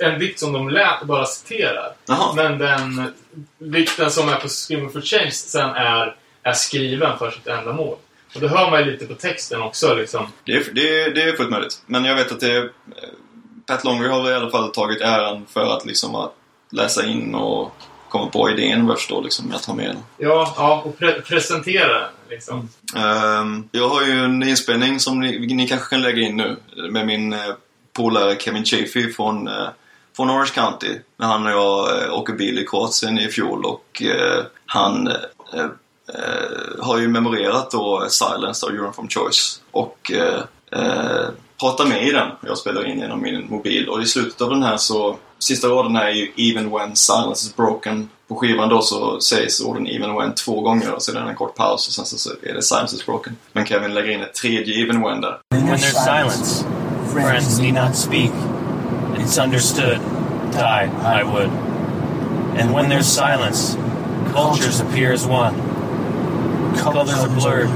en 0.00 0.18
dikt 0.18 0.40
som 0.40 0.52
de 0.52 0.68
lät 0.68 1.02
bara 1.02 1.26
citerar. 1.26 1.94
Jaha. 2.06 2.34
Men 2.34 2.58
den 2.58 3.12
dikten 3.58 4.10
som 4.10 4.28
är 4.28 4.36
på 4.36 4.48
Screaming 4.48 4.90
for 4.90 5.00
Change 5.00 5.30
sen 5.30 5.70
är, 5.70 6.16
är 6.42 6.52
skriven 6.52 7.18
för 7.18 7.30
sitt 7.30 7.46
ändamål. 7.46 7.96
Och 8.34 8.40
det 8.40 8.48
hör 8.48 8.70
man 8.70 8.80
ju 8.80 8.90
lite 8.90 9.06
på 9.06 9.14
texten 9.14 9.62
också 9.62 9.94
liksom. 9.94 10.26
Det 10.44 10.52
är, 10.52 10.64
det, 10.72 11.10
det 11.10 11.22
är 11.22 11.36
fullt 11.36 11.50
möjligt. 11.50 11.82
Men 11.86 12.04
jag 12.04 12.14
vet 12.14 12.32
att 12.32 12.40
det 12.40 12.70
Pat 13.66 13.84
Longry 13.84 14.08
har 14.08 14.30
i 14.30 14.34
alla 14.34 14.50
fall 14.50 14.72
tagit 14.72 15.00
äran 15.00 15.46
för 15.46 15.76
att 15.76 15.86
liksom 15.86 16.14
att 16.14 16.34
läsa 16.70 17.06
in 17.06 17.34
och 17.34 17.72
kommit 18.10 18.32
på 18.32 18.50
idén 18.50 18.86
vad 18.86 18.92
jag 18.92 18.98
förstår 18.98 19.22
liksom, 19.22 19.46
med 19.46 19.56
att 19.56 19.64
ha 19.64 19.74
med 19.74 19.86
den. 19.86 20.02
Ja, 20.16 20.54
ja 20.56 20.82
och 20.84 20.98
pre 20.98 21.12
presentera 21.20 22.04
liksom. 22.30 22.68
Ehm, 22.96 23.68
jag 23.72 23.88
har 23.88 24.02
ju 24.02 24.24
en 24.24 24.42
inspelning 24.42 25.00
som 25.00 25.20
ni, 25.20 25.54
ni 25.54 25.68
kanske 25.68 25.90
kan 25.90 26.02
lägga 26.02 26.22
in 26.22 26.36
nu 26.36 26.56
med 26.90 27.06
min 27.06 27.32
uh, 27.32 27.40
polare 27.92 28.36
Kevin 28.38 28.64
Chafee 28.64 29.12
från, 29.12 29.48
uh, 29.48 29.68
från 30.16 30.30
Orange 30.30 30.50
County. 30.54 30.98
När 31.16 31.26
han 31.26 31.46
och 31.46 31.52
jag 31.52 32.02
uh, 32.02 32.14
åker 32.14 32.32
bil 32.32 32.58
i 32.58 32.66
Kroatien 32.66 33.18
i 33.18 33.28
fjol 33.28 33.64
och 33.64 34.02
uh, 34.04 34.42
han 34.66 35.12
har 36.78 36.98
ju 36.98 37.08
memorerat 37.08 37.70
då 37.70 38.06
Silence 38.08 38.66
av 38.66 38.72
Uniform 38.72 39.08
Choice 39.08 39.60
och 39.70 40.12
Prata 41.60 41.84
med 41.84 42.08
i 42.08 42.12
den. 42.12 42.28
Jag 42.46 42.58
spelar 42.58 42.86
in 42.86 42.98
genom 42.98 43.22
min 43.22 43.46
mobil 43.50 43.88
och 43.88 44.02
i 44.02 44.06
slutet 44.06 44.40
av 44.40 44.50
den 44.50 44.62
här 44.62 44.76
så 44.76 45.16
Sista 45.38 45.68
raden 45.68 45.96
här 45.96 46.06
är 46.06 46.10
ju 46.10 46.32
Even 46.36 46.70
when 46.70 46.96
silence 46.96 47.46
is 47.46 47.56
broken. 47.56 48.08
På 48.28 48.36
skivan 48.36 48.68
då 48.68 48.82
så 48.82 49.20
sägs 49.20 49.60
orden 49.60 49.86
Even 49.86 50.14
when 50.14 50.34
två 50.34 50.60
gånger 50.60 50.94
och 50.94 51.02
sedan 51.02 51.28
en 51.28 51.34
kort 51.34 51.56
paus 51.56 51.88
och 51.88 51.94
sen 51.94 52.18
så 52.18 52.30
är 52.42 52.54
det 52.54 52.62
Silence 52.62 52.96
is 52.96 53.06
broken. 53.06 53.36
Men 53.52 53.66
Kevin 53.66 53.94
lägger 53.94 54.10
in 54.10 54.20
ett 54.20 54.34
tredje 54.34 54.82
Even 54.82 55.02
when 55.02 55.20
där. 55.20 55.38
When 55.50 55.66
there's 55.66 56.04
silence, 56.04 56.64
friends 57.12 57.60
need 57.60 57.74
not 57.74 57.96
speak. 57.96 58.30
It's 59.18 59.44
understood. 59.44 59.98
Die, 60.52 60.90
I 61.20 61.24
would. 61.24 61.50
And 62.60 62.74
when 62.74 62.90
there's 62.90 63.06
silence, 63.06 63.76
cultures 64.34 64.80
appear 64.80 65.12
as 65.12 65.26
one. 65.26 65.54
Colors 66.76 67.12
are 67.14 67.28
blurred. 67.28 67.70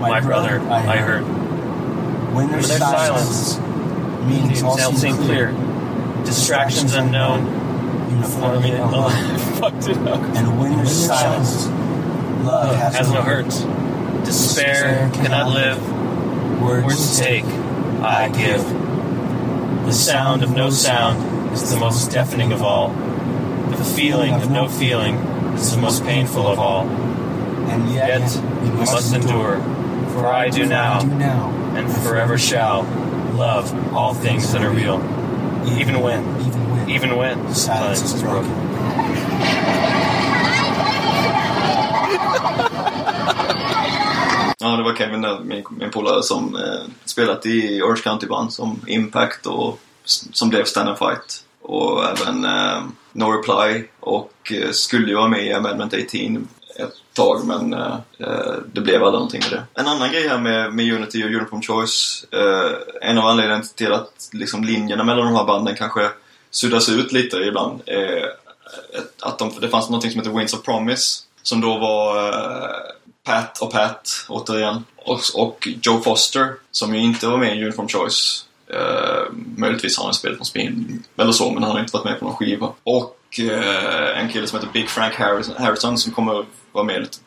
My 0.00 0.20
brother, 0.20 0.60
I 0.70 0.96
heard. 0.96 1.39
When 2.34 2.48
there's, 2.50 2.68
When 2.68 2.78
there's 2.78 2.90
silence, 2.90 3.58
meanings 4.26 4.62
all 4.62 4.80
all 4.80 4.92
seem 4.92 5.16
clear. 5.16 5.52
Distractions 6.24 6.94
unknown. 6.94 7.46
uniformly 8.10 8.72
Oh, 8.74 8.84
aligned. 8.90 9.40
fucked 9.40 9.88
it 9.88 9.98
up. 10.06 10.20
And 10.36 10.60
when 10.60 10.76
there's 10.76 10.92
silence, 11.06 11.66
love 12.44 12.76
has, 12.76 12.96
Has 12.96 13.10
no 13.10 13.22
hurt. 13.22 13.48
Despair 14.24 15.10
cannot 15.14 15.52
live. 15.52 16.60
Words 16.62 17.18
to 17.18 17.24
take, 17.24 17.44
I 18.02 18.28
give. 18.28 18.62
The 19.86 19.92
sound 19.92 20.42
of 20.42 20.54
no 20.54 20.70
sound 20.70 21.52
is 21.52 21.70
the 21.70 21.80
most 21.80 22.10
deafening 22.12 22.52
of 22.52 22.62
all. 22.62 22.90
The 23.70 23.84
feeling 23.84 24.34
of 24.34 24.50
no 24.50 24.68
feeling 24.68 25.16
is 25.54 25.74
the 25.74 25.80
most 25.80 26.04
painful 26.04 26.46
of 26.46 26.58
all. 26.58 26.86
And 26.86 27.90
yet, 27.94 28.20
we 28.62 28.68
must 28.70 29.14
endure, 29.14 29.56
for 30.12 30.26
I 30.26 30.48
do 30.50 30.66
now, 30.66 31.00
do 31.00 31.06
now, 31.14 31.50
and 31.80 31.92
forever 32.04 32.38
shall, 32.38 32.82
love 33.34 33.94
all 33.94 34.14
things 34.14 34.52
that 34.52 34.62
are 34.62 34.70
real, 34.70 34.98
even 35.78 36.00
when, 36.00 36.20
even 36.38 36.70
when, 36.70 36.90
even 36.90 37.16
when 37.16 37.54
silence 37.54 38.02
is 38.02 38.22
broken. 38.22 38.50
Ja, 44.62 44.76
det 44.76 44.82
var 44.82 44.94
Kevin 44.94 45.20
där, 45.20 45.40
min, 45.40 45.64
min 45.70 45.90
polare 45.90 46.22
som 46.22 46.56
eh, 46.56 46.90
spelat 47.04 47.46
i 47.46 47.82
Orange 47.82 48.02
County-band 48.04 48.52
som 48.52 48.80
Impact 48.86 49.46
och 49.46 49.80
som 50.04 50.48
blev 50.48 50.64
Stand 50.64 50.88
and 50.88 50.98
Fight. 50.98 51.44
Och 51.62 52.04
även 52.04 52.44
eh, 52.44 52.82
No 53.12 53.24
Reply 53.24 53.84
och 54.00 54.52
eh, 54.52 54.70
skulle 54.70 55.08
ju 55.08 55.14
vara 55.14 55.28
med 55.28 55.46
i 55.46 55.52
Amendment 55.52 55.94
18 55.94 56.48
ett 56.76 56.92
tag 57.12 57.46
men 57.46 57.72
eh, 57.72 57.96
det 58.72 58.80
blev 58.80 59.02
aldrig 59.02 59.12
någonting 59.12 59.42
med 59.50 59.58
det. 59.58 59.80
En 59.80 59.86
annan 59.86 60.12
grej 60.12 60.28
här 60.28 60.38
med, 60.38 60.74
med 60.74 60.92
Unity 60.92 61.24
och 61.24 61.28
Uniform 61.28 61.62
Choice. 61.62 62.24
Eh, 62.30 63.08
en 63.10 63.18
av 63.18 63.26
anledningarna 63.26 63.64
till 63.74 63.92
att 63.92 64.28
liksom, 64.32 64.64
linjerna 64.64 65.04
mellan 65.04 65.26
de 65.26 65.34
här 65.34 65.44
banden 65.44 65.76
kanske 65.76 66.10
suddas 66.50 66.88
ut 66.88 67.12
lite 67.12 67.36
ibland. 67.36 67.80
Eh, 67.86 68.28
att 69.20 69.38
de, 69.38 69.52
det 69.60 69.68
fanns 69.68 69.90
något 69.90 70.02
som 70.02 70.20
heter 70.20 70.38
Winds 70.38 70.54
of 70.54 70.62
Promise 70.62 71.22
som 71.42 71.60
då 71.60 71.78
var 71.78 72.28
eh, 72.28 72.70
Pat 73.24 73.58
och 73.58 73.72
Pat 73.72 74.26
återigen 74.28 74.84
och, 74.96 75.20
och 75.34 75.68
Joe 75.82 76.00
Foster 76.00 76.54
som 76.70 76.94
ju 76.94 77.00
inte 77.00 77.26
var 77.26 77.38
med 77.38 77.58
i 77.58 77.64
Uniform 77.64 77.88
Choice. 77.88 78.44
Eh, 78.72 79.32
möjligtvis 79.56 79.98
har 79.98 80.04
han 80.04 80.14
spelat 80.14 80.38
någon 80.38 80.46
spin 80.46 81.02
eller 81.16 81.32
så 81.32 81.50
men 81.50 81.62
han 81.62 81.72
har 81.72 81.80
inte 81.80 81.92
varit 81.92 82.04
med 82.04 82.18
på 82.18 82.24
någon 82.24 82.36
skiva. 82.36 82.72
Och 82.82 83.40
eh, 83.40 84.20
en 84.20 84.28
kille 84.28 84.46
som 84.46 84.58
heter 84.58 84.72
Big 84.72 84.88
Frank 84.88 85.14
Harrison, 85.14 85.54
Harrison 85.58 85.98
som 85.98 86.12
kommer 86.12 86.44
vara 86.72 86.84
med 86.84 87.00
lite 87.00 87.18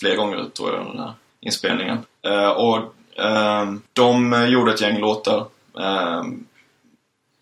fler 0.00 0.16
gånger 0.16 0.44
tror 0.44 0.70
jag 0.70 0.80
under 0.80 0.92
den 0.92 1.02
här 1.02 1.12
inspelningen. 1.40 1.98
Eh, 2.22 2.48
och 2.48 2.76
eh, 3.24 3.72
de 3.92 4.46
gjorde 4.48 4.72
ett 4.72 4.80
gäng 4.80 4.98
låtar. 4.98 5.46
Eh, 5.78 6.22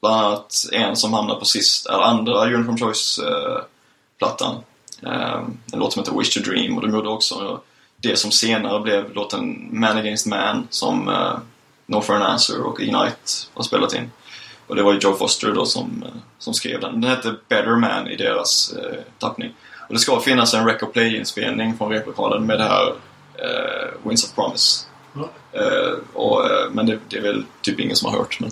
Bland 0.01 0.27
annat 0.27 0.53
en 0.73 0.97
som 0.97 1.13
hamnar 1.13 1.35
på 1.35 1.45
sist, 1.45 1.87
eller 1.87 2.03
andra 2.03 2.47
Uniform 2.47 2.79
Choice-plattan. 2.79 4.57
Eh, 5.03 5.13
eh, 5.13 5.43
en 5.73 5.79
låt 5.79 5.93
som 5.93 6.03
heter 6.03 6.19
Wish 6.19 6.35
to 6.35 6.41
Dream 6.41 6.77
och 6.77 6.83
de 6.83 6.95
gjorde 6.95 7.09
också 7.09 7.61
det 7.97 8.17
som 8.17 8.31
senare 8.31 8.81
blev 8.81 9.15
låten 9.15 9.69
Man 9.81 9.97
Against 9.97 10.27
Man 10.27 10.67
som 10.71 11.09
eh, 11.09 11.39
No 11.87 12.01
for 12.01 12.15
an 12.15 12.23
Answer 12.23 12.63
och 12.63 12.81
Ignite 12.81 13.31
har 13.55 13.63
spelat 13.63 13.95
in. 13.95 14.11
Och 14.67 14.77
det 14.77 14.83
var 14.83 14.93
ju 14.93 14.99
Joe 14.99 15.15
Foster 15.15 15.53
då 15.53 15.67
som, 15.67 16.05
som 16.39 16.55
skrev 16.55 16.81
den. 16.81 17.01
Den 17.01 17.11
hette 17.11 17.35
Better 17.49 17.77
Man 17.77 18.09
i 18.09 18.17
deras 18.17 18.73
eh, 18.73 19.01
tappning. 19.19 19.55
Och 19.89 19.95
det 19.95 20.01
ska 20.01 20.21
finnas 20.21 20.55
en 20.55 20.67
Record 20.67 20.93
Play-inspelning 20.93 21.77
från 21.79 21.93
replokalen 21.93 22.47
med 22.47 22.59
det 22.59 22.65
här 22.65 22.87
uh, 22.87 24.09
Winds 24.09 24.25
of 24.25 24.35
Promise. 24.35 24.87
Ja. 25.17 25.29
Eh, 25.61 25.99
och, 26.13 26.51
eh, 26.51 26.71
men 26.71 26.87
det, 26.87 26.99
det 27.09 27.17
är 27.17 27.23
väl 27.23 27.45
typ 27.61 27.81
ingen 27.81 27.97
som 27.97 28.11
har 28.11 28.19
hört. 28.19 28.41
Men... 28.41 28.51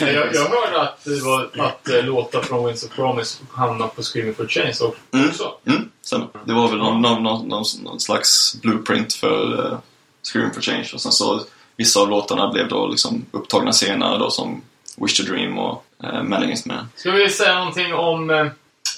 jag, 0.00 0.34
jag 0.34 0.48
hörde 0.48 0.80
att, 0.80 1.04
det 1.04 1.20
var, 1.20 1.50
att 1.58 1.88
eh, 1.88 2.04
låtar 2.04 2.42
från 2.42 2.66
Winds 2.66 2.84
of 2.84 2.90
Promise 2.90 3.38
hamnade 3.50 3.90
på 3.96 4.02
Screaming 4.02 4.34
for 4.34 4.46
Change 4.46 4.68
också. 4.80 4.92
Mm. 5.12 5.76
Mm, 5.76 5.90
stämmer. 6.02 6.28
Det 6.44 6.52
var 6.52 6.68
väl 6.68 6.78
någon, 6.78 7.02
någon, 7.02 7.22
någon, 7.22 7.64
någon, 7.82 8.00
slags 8.00 8.60
blueprint 8.62 9.14
för 9.14 9.66
uh, 9.66 9.78
Scream 10.32 10.50
for 10.50 10.60
Change. 10.60 10.90
Och 10.94 11.00
sen 11.00 11.12
så 11.12 11.40
vissa 11.76 12.00
av 12.00 12.10
låtarna 12.10 12.52
blev 12.52 12.68
då 12.68 12.86
liksom 12.86 13.24
upptagna 13.30 13.72
senare 13.72 14.18
då 14.18 14.30
som 14.30 14.62
Wish 14.96 15.16
to 15.16 15.32
Dream 15.32 15.58
och 15.58 15.84
uh, 16.04 16.22
Man 16.22 16.42
Against 16.42 16.66
Man. 16.66 16.88
Ska 16.96 17.10
vi 17.10 17.28
säga 17.28 17.58
någonting 17.58 17.94
om, 17.94 18.30
eh, 18.30 18.46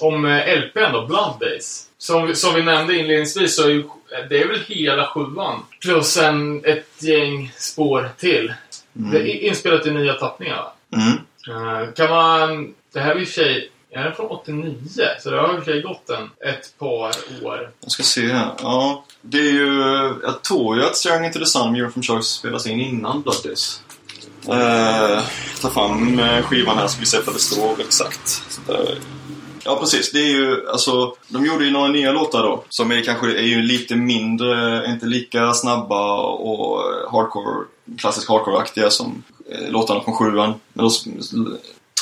om 0.01 0.25
eh, 0.25 0.57
LPn 0.57 0.93
då, 0.93 1.05
Blood 1.05 1.39
Days? 1.39 1.85
Som, 1.97 2.35
som 2.35 2.55
vi 2.55 2.63
nämnde 2.63 2.97
inledningsvis 2.97 3.55
så 3.55 3.63
är 3.63 3.69
ju, 3.69 3.83
det 4.29 4.41
är 4.41 4.47
väl 4.47 4.59
hela 4.67 5.07
sjuan. 5.07 5.59
Plus 5.81 6.17
en, 6.17 6.65
ett 6.65 7.03
gäng 7.03 7.51
spår 7.57 8.09
till. 8.17 8.53
Det 8.93 9.17
är 9.17 9.47
inspelat 9.47 9.85
i 9.85 9.91
nya 9.91 10.13
tappningar? 10.13 10.65
Mm. 10.93 11.17
Eh, 11.49 11.93
kan 11.93 12.09
man... 12.09 12.73
Det 12.93 12.99
här 12.99 13.15
är 13.15 13.19
i 13.19 13.23
och 13.23 13.27
för 13.27 13.33
sig... 13.33 13.71
Är 13.91 14.03
den 14.03 14.15
från 14.15 14.27
89? 14.27 14.75
Så 15.19 15.29
det 15.29 15.39
har 15.39 15.55
i 15.55 15.59
och 15.59 15.63
för 15.63 15.71
sig 15.71 15.81
gått 15.81 16.09
en, 16.09 16.49
ett 16.49 16.77
par 16.79 17.11
år. 17.43 17.71
Jag 17.81 17.91
ska 17.91 18.03
se 18.03 18.27
här. 18.27 18.51
Ja, 18.61 19.05
det 19.21 19.37
är 19.37 19.51
ju... 19.51 19.83
Jag 20.23 20.43
tror 20.43 20.77
ju 20.77 20.83
att 20.83 20.95
Staring 20.95 21.25
into 21.25 21.39
the 21.39 21.45
Sun 21.45 21.71
med 21.71 21.93
from 21.93 22.03
Choice 22.03 22.27
spelas 22.27 22.67
in 22.67 22.79
innan 22.79 23.21
Blood 23.21 23.43
Days. 23.43 23.81
Uh, 24.49 25.23
ta 25.61 25.69
fram 25.69 26.21
skivan 26.43 26.77
här 26.77 26.87
så 26.87 26.99
vi 26.99 27.05
ser 27.05 27.21
vad 27.25 27.35
det 27.35 27.39
står 27.39 27.81
exakt. 27.81 28.41
Eh, 28.69 28.95
Ja, 29.65 29.75
precis. 29.79 30.11
Det 30.11 30.19
är 30.19 30.31
ju, 30.31 30.69
alltså, 30.69 31.15
de 31.27 31.45
gjorde 31.45 31.65
ju 31.65 31.71
några 31.71 31.87
nya 31.87 32.11
låtar 32.11 32.43
då. 32.43 32.63
Som 32.69 32.91
är 32.91 33.01
kanske 33.01 33.37
är 33.37 33.47
ju 33.47 33.61
lite 33.61 33.95
mindre, 33.95 34.85
inte 34.87 35.05
lika 35.05 35.53
snabba 35.53 36.21
och 36.21 36.81
hardcore, 37.11 37.65
klassisk 37.97 38.29
hardcore-aktiga 38.29 38.89
som 38.89 39.23
eh, 39.51 39.71
låtarna 39.71 40.01
från 40.01 40.15
sjuan. 40.15 40.53
Men 40.73 40.85
då 40.85 40.91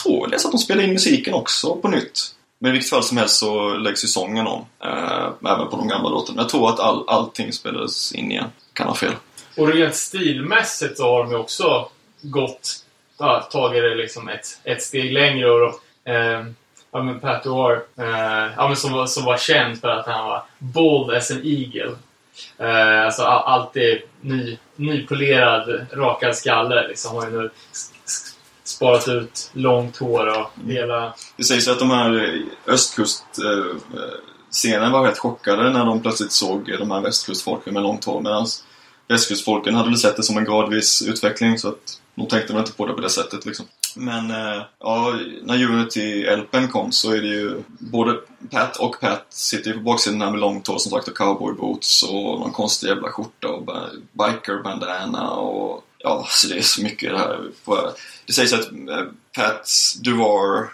tror 0.03 0.29
jag 0.31 0.33
att 0.33 0.51
de 0.51 0.57
spelar 0.57 0.83
in 0.83 0.93
musiken 0.93 1.33
också 1.33 1.75
på 1.75 1.87
nytt. 1.87 2.33
Men 2.59 2.69
i 2.69 2.71
vilket 2.71 2.89
fall 2.89 3.03
som 3.03 3.17
helst 3.17 3.37
så 3.37 3.73
läggs 3.73 4.03
ju 4.03 4.07
sången 4.07 4.47
om. 4.47 4.65
Eh, 4.83 5.51
även 5.51 5.67
på 5.67 5.77
de 5.77 5.87
gamla 5.87 6.09
låtarna. 6.09 6.41
Jag 6.41 6.49
tror 6.49 6.69
att 6.69 6.79
all, 6.79 7.03
allting 7.07 7.53
spelades 7.53 8.13
in 8.13 8.31
igen. 8.31 8.47
Kan 8.73 8.87
ha 8.87 8.95
fel. 8.95 9.13
Och 9.57 9.67
rent 9.67 9.95
stilmässigt 9.95 10.97
så 10.97 11.03
har 11.03 11.23
de 11.23 11.31
ju 11.31 11.37
också 11.37 11.89
gått... 12.21 12.83
Ja, 13.19 13.47
tagit 13.51 13.83
det 13.83 13.95
liksom 13.95 14.29
ett, 14.29 14.59
ett 14.63 14.81
steg 14.81 15.13
längre 15.13 15.51
och... 15.51 16.09
Eh, 16.09 16.45
ja 16.97 17.03
men 17.03 17.19
Pat 17.19 17.45
O'Hare, 17.45 17.79
eh, 17.97 18.51
ja, 18.57 18.67
men 18.67 18.77
som, 18.77 18.93
var- 18.93 19.07
som 19.07 19.25
var 19.25 19.37
känd 19.37 19.81
för 19.81 19.87
att 19.87 20.05
han 20.07 20.25
var 20.25 20.43
bold 20.59 21.15
as 21.15 21.31
an 21.31 21.41
eagle. 21.43 21.91
Eh, 22.57 23.05
alltså 23.05 23.23
alltid 23.23 24.01
ny, 24.21 24.57
nypolerad, 24.75 25.85
rakad 25.91 26.35
skalle. 26.35 26.87
Liksom 26.87 27.15
har 27.15 27.25
ju 27.25 27.31
nu 27.41 27.49
sparat 28.63 29.07
ut 29.07 29.49
långt 29.53 29.97
hår 29.97 30.27
och 30.39 30.51
hela... 30.71 31.13
Det 31.37 31.43
sägs 31.43 31.67
att 31.67 31.79
de 31.79 31.89
här 31.91 32.41
östkust-scenen 32.67 34.91
var 34.91 35.03
rätt 35.03 35.17
chockade 35.19 35.69
när 35.69 35.85
de 35.85 36.01
plötsligt 36.01 36.31
såg 36.31 36.75
de 36.79 36.91
här 36.91 37.01
västkustfolken 37.01 37.73
med 37.73 37.83
långt 37.83 38.05
hår. 38.05 38.21
Medan 38.21 38.45
västkustfolken 39.07 39.75
hade 39.75 39.89
väl 39.89 39.97
sett 39.97 40.15
det 40.17 40.23
som 40.23 40.37
en 40.37 40.45
gradvis 40.45 41.01
utveckling 41.07 41.59
så 41.59 41.69
att 41.69 42.01
de 42.15 42.27
tänkte 42.27 42.53
väl 42.53 42.59
inte 42.59 42.73
på 42.73 42.85
det 42.85 42.93
på 42.93 43.01
det 43.01 43.09
sättet 43.09 43.45
liksom. 43.45 43.65
Men 43.97 44.31
eh, 44.31 44.61
ja, 44.79 45.19
när 45.43 45.63
Unity-LPn 45.63 46.67
kom 46.67 46.91
så 46.91 47.11
är 47.11 47.21
det 47.21 47.27
ju 47.27 47.63
både 47.67 48.13
Pat 48.51 48.77
och 48.77 48.99
Pat 48.99 49.25
sitter 49.29 49.71
ju 49.71 49.77
på 49.77 49.83
baksidan 49.83 50.21
här 50.21 50.31
med 50.31 50.39
långt 50.39 50.67
hår 50.67 50.77
som 50.77 50.91
sagt 50.91 51.07
och 51.07 51.17
cowboyboots 51.17 52.03
och 52.03 52.39
någon 52.39 52.51
konstig 52.51 52.87
jävla 52.87 53.09
skjorta 53.09 53.47
och 53.47 53.69
biker-bandana 54.11 55.29
och 55.29 55.83
ja, 55.97 56.25
så 56.29 56.47
det 56.47 56.57
är 56.57 56.61
så 56.61 56.83
mycket 56.83 57.11
det 57.11 57.17
här. 57.17 57.39
Det 58.25 58.33
sägs 58.33 58.53
att 58.53 58.71
eh, 58.71 59.05
Pat 59.35 59.69
Duvar 60.03 60.69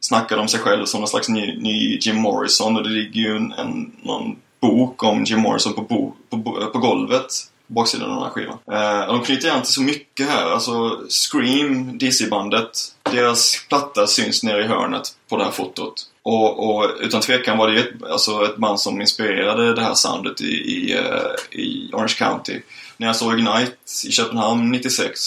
snackade 0.00 0.40
om 0.40 0.48
sig 0.48 0.60
själv 0.60 0.84
som 0.84 1.00
någon 1.00 1.08
slags 1.08 1.28
ny, 1.28 1.58
ny 1.60 1.98
Jim 2.00 2.16
Morrison 2.16 2.76
och 2.76 2.82
det 2.82 2.90
ligger 2.90 3.20
ju 3.20 3.36
en, 3.36 3.52
en, 3.52 3.92
någon 4.02 4.36
bok 4.60 5.02
om 5.02 5.24
Jim 5.24 5.40
Morrison 5.40 5.74
på, 5.74 5.82
bo, 5.82 6.14
på, 6.30 6.70
på 6.72 6.78
golvet 6.78 7.32
baksidan 7.66 8.10
av 8.10 8.14
den 8.16 8.24
här 8.24 8.30
skivan. 8.30 8.58
Eh, 8.72 9.06
de 9.06 9.22
knyter 9.24 9.50
an 9.50 9.62
till 9.62 9.72
så 9.72 9.82
mycket 9.82 10.28
här. 10.28 10.50
Alltså 10.50 11.00
Scream, 11.08 11.98
DC-bandet, 11.98 12.70
deras 13.12 13.66
platta 13.68 14.06
syns 14.06 14.42
nere 14.42 14.64
i 14.64 14.66
hörnet 14.66 15.08
på 15.28 15.36
det 15.36 15.44
här 15.44 15.50
fotot. 15.50 15.94
Och, 16.22 16.68
och 16.76 16.90
utan 17.00 17.20
tvekan 17.20 17.58
var 17.58 17.70
det 17.70 17.80
ett, 17.80 18.02
alltså 18.10 18.44
ett 18.44 18.56
band 18.56 18.80
som 18.80 19.00
inspirerade 19.00 19.74
det 19.74 19.82
här 19.82 19.94
soundet 19.94 20.40
i, 20.40 20.46
i, 20.46 20.92
eh, 20.92 21.60
i 21.60 21.90
Orange 21.92 22.14
County. 22.18 22.60
När 22.96 23.06
jag 23.06 23.16
såg 23.16 23.38
Ignite 23.38 23.72
i 24.06 24.10
Köpenhamn 24.10 24.70
96, 24.70 25.20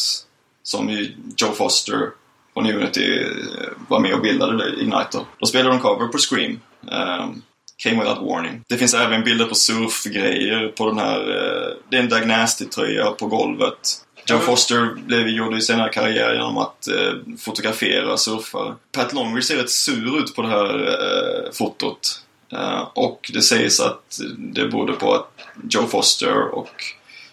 som 0.64 0.90
ju 0.90 1.16
Joe 1.38 1.52
Foster 1.52 2.10
från 2.54 2.72
Unity 2.72 3.20
eh, 3.24 3.28
var 3.88 4.00
med 4.00 4.14
och 4.14 4.22
bildade 4.22 4.74
Ignite 4.82 5.08
då. 5.12 5.26
Då 5.40 5.46
spelade 5.46 5.70
de 5.76 5.80
cover 5.80 6.08
på 6.08 6.18
Scream. 6.18 6.60
ehm, 6.92 7.42
Came 7.84 8.00
Without 8.00 8.22
Warning. 8.22 8.62
Det 8.70 8.78
finns 8.78 8.94
även 8.94 9.24
bilder 9.24 9.46
på 9.46 9.56
surfgrejer 9.56 10.68
på 10.68 10.88
den 10.90 10.98
här... 10.98 11.20
Eh, 11.20 11.59
det 11.90 11.98
är 11.98 12.02
en 12.02 12.10
Dag 12.10 12.28
Nasty-tröja 12.28 13.12
på 13.12 13.28
golvet. 13.28 14.06
Joe 14.26 14.40
Foster 14.40 14.96
blev, 15.06 15.28
gjorde 15.28 15.56
ju 15.56 15.62
senare 15.62 15.90
karriär 15.90 16.34
genom 16.34 16.58
att 16.58 16.88
eh, 16.88 17.14
fotografera 17.40 18.18
surfare. 18.18 18.76
Pat 18.92 19.14
Longry 19.14 19.42
ser 19.42 19.56
rätt 19.56 19.70
sur 19.70 20.20
ut 20.20 20.36
på 20.36 20.42
det 20.42 20.48
här 20.48 20.88
eh, 20.88 21.52
fotot. 21.52 22.22
Eh, 22.52 22.88
och 22.94 23.32
det 23.34 23.42
sägs 23.42 23.80
att 23.80 24.20
det 24.38 24.68
berodde 24.68 24.94
på 24.94 25.14
att 25.14 25.32
Joe 25.70 25.88
Foster 25.88 26.56
och 26.56 26.84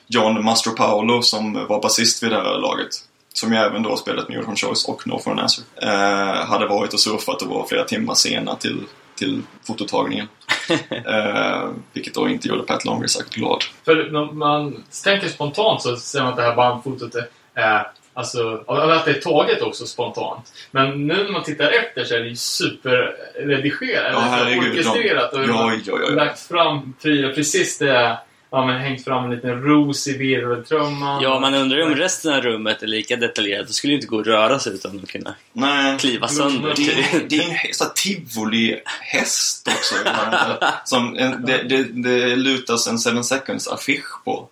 John 0.07 0.45
Mastropaolo 0.45 1.23
som 1.23 1.67
var 1.69 1.83
basist 1.83 2.23
vid 2.23 2.31
det 2.31 2.37
här 2.37 2.59
laget 2.59 2.89
som 3.33 3.53
ju 3.53 3.59
även 3.59 3.83
då 3.83 3.97
spelat 3.97 4.29
med 4.29 4.37
Uniform 4.37 4.57
Choice 4.57 4.85
och 4.85 5.07
No 5.07 5.19
for 5.19 5.31
an 5.31 5.39
Answer 5.39 5.65
eh, 5.83 6.47
hade 6.47 6.67
varit 6.67 6.95
och 6.95 7.01
surfat 7.01 7.43
och 7.43 7.49
var 7.49 7.67
flera 7.67 7.85
timmar 7.85 8.15
sena 8.15 8.57
till, 8.57 8.81
till 9.17 9.43
fototagningen. 9.67 10.29
eh, 10.91 11.69
vilket 11.93 12.15
då 12.15 12.29
inte 12.29 12.49
gjorde 12.49 12.63
Pat 12.63 12.85
Longry 12.85 13.09
särskilt 13.09 13.35
glad. 13.35 13.65
För 13.85 14.11
när 14.11 14.33
man 14.33 14.85
tänker 15.05 15.29
spontant 15.29 15.83
så 15.83 15.97
ser 15.97 16.21
man 16.21 16.29
att 16.29 16.37
det 16.37 16.43
här 16.43 16.57
bandfotot 16.57 17.15
är, 17.15 17.29
är 17.55 17.87
Alltså, 18.17 18.65
att 18.67 19.05
det 19.05 19.11
är 19.11 19.21
taget 19.21 19.63
också 19.63 19.87
spontant. 19.87 20.53
Men 20.71 21.07
nu 21.07 21.25
när 21.25 21.33
man 21.33 21.43
tittar 21.43 21.71
efter 21.71 22.05
så 22.05 22.15
är 22.15 22.21
det 22.21 22.29
ju 22.29 22.37
superredigerat. 22.37 24.13
Ja, 24.13 24.19
eller 24.19 24.21
herregud, 24.21 24.73
orkestrerat. 24.73 25.33
Och 25.33 25.41
ja, 25.41 25.73
ja, 25.73 25.81
ja, 25.87 25.99
ja. 26.01 26.15
lagt 26.15 26.41
fram 26.41 26.95
precis 27.03 27.79
det 27.79 28.19
Ja, 28.51 28.67
men 28.67 28.81
hängt 28.81 29.05
fram 29.05 29.25
en 29.25 29.31
liten 29.31 29.63
ros 29.63 30.07
i 30.09 30.19
virveltrumman. 30.19 31.23
Ja, 31.23 31.41
man 31.41 31.55
undrar 31.55 31.79
ju 31.79 31.85
om 31.85 31.95
resten 31.95 32.33
av 32.35 32.41
rummet 32.41 32.83
är 32.83 32.87
lika 32.87 33.17
detaljerat. 33.17 33.67
Det 33.67 33.73
skulle 33.73 33.93
ju 33.93 33.97
inte 33.97 34.07
gå 34.07 34.21
att 34.21 34.27
röra 34.27 34.59
sig 34.59 34.75
utan 34.75 35.01
att 35.03 35.09
kunna 35.09 35.35
Nej. 35.53 35.99
kliva 35.99 36.29
sönder. 36.29 36.75
Det 36.77 36.83
är, 36.83 37.29
det 37.29 37.37
är 37.37 37.67
en 37.69 37.75
sån 37.75 37.89
tivoli-häst 37.95 39.69
också. 39.69 39.95
Som 40.85 41.17
en, 41.17 41.47
det, 41.47 41.63
det, 41.63 41.83
det 41.83 42.37
lutas 42.37 42.87
en 42.87 42.99
Seven 42.99 43.25
Seconds-affisch 43.25 44.25
på. 44.25 44.49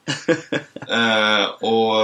Eh, 0.89 1.45
och 1.45 1.95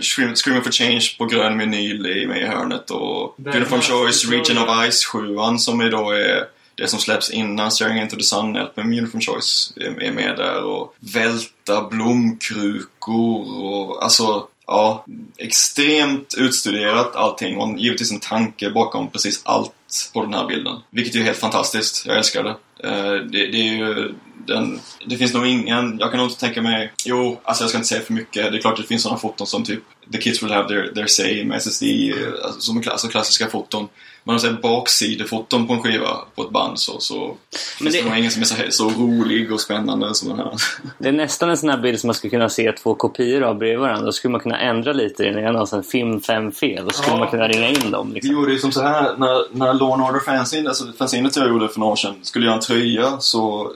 Scream, 0.00 0.36
Screaming 0.36 0.64
for 0.64 0.72
Change 0.72 1.14
på 1.18 1.24
grön 1.24 1.58
vinyl 1.58 2.06
är 2.06 2.26
med 2.26 2.42
i 2.42 2.46
hörnet. 2.46 2.90
Och 2.90 3.34
Det 3.36 3.56
Uniform 3.56 3.80
Choice, 3.80 4.30
Region 4.30 4.58
of 4.58 4.90
Ice 4.90 5.04
7 5.04 5.36
som 5.58 5.80
är 5.80 5.90
då 5.90 6.10
är 6.10 6.53
det 6.74 6.88
som 6.88 7.00
släpps 7.00 7.30
innan 7.30 7.70
Staring 7.70 7.98
Into 7.98 8.16
the 8.16 8.22
Sun 8.22 8.52
med 8.52 8.68
Uniform 8.76 9.20
Choice 9.20 9.72
är 9.76 10.12
med 10.12 10.36
där. 10.36 10.64
Och 10.64 10.94
välta 11.00 11.88
blomkrukor 11.88 13.64
och 13.64 14.04
alltså 14.04 14.48
Ja, 14.66 15.04
extremt 15.36 16.34
utstuderat 16.38 17.16
allting 17.16 17.58
och 17.58 17.78
givetvis 17.78 18.12
en 18.12 18.20
tanke 18.20 18.70
bakom 18.70 19.10
precis 19.10 19.42
allt 19.44 19.72
på 20.12 20.22
den 20.22 20.34
här 20.34 20.46
bilden. 20.46 20.76
Vilket 20.90 21.14
är 21.14 21.20
helt 21.20 21.38
fantastiskt. 21.38 22.06
Jag 22.06 22.16
älskar 22.16 22.44
det. 22.44 22.56
Eh, 22.88 23.12
det, 23.14 23.46
det 23.46 23.58
är 23.58 23.74
ju 23.74 24.14
den, 24.46 24.80
det 25.06 25.16
finns 25.16 25.34
nog 25.34 25.46
ingen, 25.46 25.98
jag 25.98 26.10
kan 26.10 26.18
nog 26.20 26.28
inte 26.28 26.40
tänka 26.40 26.62
mig, 26.62 26.92
jo, 27.04 27.40
alltså 27.44 27.64
jag 27.64 27.68
ska 27.68 27.78
inte 27.78 27.88
säga 27.88 28.02
för 28.02 28.12
mycket. 28.12 28.52
Det 28.52 28.58
är 28.58 28.60
klart 28.60 28.76
det 28.76 28.82
finns 28.82 29.02
sådana 29.02 29.18
foton 29.18 29.46
som 29.46 29.64
typ 29.64 29.82
The 30.12 30.18
Kids 30.18 30.42
Will 30.42 30.52
Have 30.52 30.68
Their, 30.68 30.94
their 30.94 31.06
Say 31.06 31.44
med 31.44 31.56
SSD, 31.56 31.84
alltså, 32.44 32.60
som 32.60 32.82
klass, 32.82 32.92
alltså 32.92 33.08
klassiska 33.08 33.46
foton. 33.46 33.88
Men 34.26 34.32
man 34.32 34.40
säger 34.40 34.54
baksidefoton 34.54 35.66
på 35.66 35.72
en 35.72 35.82
skiva 35.82 36.08
på 36.34 36.42
ett 36.42 36.50
band 36.50 36.78
så, 36.80 37.00
så 37.00 37.36
finns 37.78 37.92
det, 37.94 38.00
det- 38.02 38.08
nog 38.08 38.18
ingen 38.18 38.30
som 38.30 38.42
är 38.42 38.46
så, 38.46 38.54
så 38.70 38.88
rolig 38.88 39.52
och 39.52 39.60
spännande 39.60 40.14
som 40.14 40.28
den 40.28 40.38
här. 40.38 40.50
Det 40.98 41.08
är 41.08 41.12
nästan 41.12 41.50
en 41.50 41.56
sån 41.56 41.68
här 41.68 41.78
bild 41.78 42.00
som 42.00 42.08
man 42.08 42.14
skulle 42.14 42.30
kunna 42.30 42.48
se 42.48 42.72
två 42.72 42.94
kopior 42.94 43.42
av 43.42 43.58
bredvid 43.58 43.78
varandra. 43.78 44.04
Då 44.06 44.12
skulle 44.12 44.32
man 44.32 44.40
kunna 44.40 44.60
ändra 44.60 44.92
lite 44.92 45.22
i 45.24 45.26
den 45.30 45.44
ena 45.44 45.60
och 45.60 45.68
sen 45.68 45.82
film 45.82 46.20
fem 46.20 46.52
fel. 46.52 46.84
Då 46.84 46.90
skulle 46.90 47.12
Ja. 47.16 47.18
man 47.18 47.30
kunna 47.30 47.48
ringa 47.48 47.68
in 47.68 47.90
dem. 47.90 48.08
Vi 48.08 48.14
Liksom. 48.14 48.32
gjorde 48.34 48.52
ju 48.52 48.58
som 48.58 48.72
så 48.72 48.82
här 48.82 49.02
när, 49.18 49.56
när 49.58 49.74
Law 49.74 50.00
Order 50.08 50.20
Fanzine, 50.20 50.68
alltså 50.68 50.84
fanzinet 50.98 51.36
jag 51.36 51.48
gjorde 51.48 51.68
för 51.68 51.80
några 51.80 51.92
år 51.92 51.96
sedan, 51.96 52.14
skulle 52.22 52.44
göra 52.46 52.54
en 52.56 52.60
tröja 52.60 53.20
så 53.20 53.72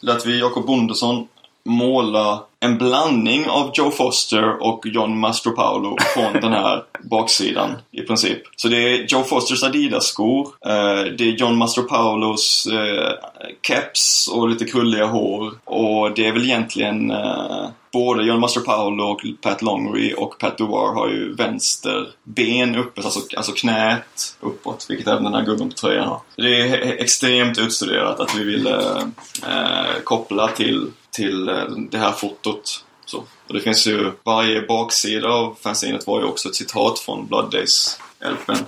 lät 0.00 0.26
vi 0.26 0.38
Jakob 0.40 0.66
Bondesson 0.66 1.26
måla 1.64 2.42
en 2.60 2.78
blandning 2.78 3.48
av 3.48 3.70
Joe 3.74 3.90
Foster 3.90 4.62
och 4.62 4.86
John 4.86 5.18
Mastropaolo 5.18 5.96
från 6.14 6.32
den 6.32 6.52
här 6.52 6.84
baksidan 7.02 7.70
i 7.90 8.00
princip. 8.00 8.42
Så 8.56 8.68
det 8.68 8.76
är 8.76 9.06
Joe 9.08 9.22
Fosters 9.22 9.62
Adidas-skor, 9.62 10.48
eh, 10.66 11.12
det 11.18 11.24
är 11.24 11.36
John 11.38 11.56
Mastropaolos 11.56 12.66
eh, 12.66 13.12
caps 13.60 14.28
och 14.28 14.48
lite 14.48 14.64
krulliga 14.64 15.06
hår 15.06 15.52
och 15.64 16.14
det 16.14 16.26
är 16.26 16.32
väl 16.32 16.44
egentligen 16.44 17.10
eh, 17.10 17.68
både 17.92 18.24
John 18.24 18.40
Mastropaolo 18.40 19.04
och 19.04 19.20
Pat 19.40 19.62
Longry 19.62 20.14
och 20.16 20.38
Pat 20.38 20.58
Duar 20.58 20.94
har 20.94 21.08
ju 21.08 21.34
vänster 21.34 22.08
ben 22.24 22.76
uppe, 22.76 23.02
alltså, 23.02 23.20
alltså 23.36 23.52
knät 23.52 24.36
uppåt, 24.40 24.86
vilket 24.88 25.08
även 25.08 25.24
den 25.24 25.34
här 25.34 25.42
gubben 25.42 25.68
på 25.68 25.76
tröjan 25.76 26.08
har. 26.08 26.20
Det 26.36 26.60
är 26.60 27.02
extremt 27.02 27.58
utstuderat 27.58 28.20
att 28.20 28.34
vi 28.34 28.44
ville 28.44 28.76
eh, 28.76 29.02
eh, 29.46 30.00
koppla 30.04 30.48
till, 30.48 30.90
till 31.10 31.48
eh, 31.48 31.64
det 31.90 31.98
här 31.98 32.12
fotot. 32.12 32.84
Så. 33.04 33.18
Och 33.48 33.54
det 33.54 33.60
finns 33.60 33.86
ju, 33.86 34.12
varje 34.24 34.62
baksida 34.62 35.28
av 35.28 35.56
fanzinet 35.60 36.06
var 36.06 36.20
ju 36.20 36.26
också 36.26 36.48
ett 36.48 36.54
citat 36.54 36.98
från 36.98 37.26
Blood 37.26 37.50
Days 37.50 37.98
LPn. 38.20 38.64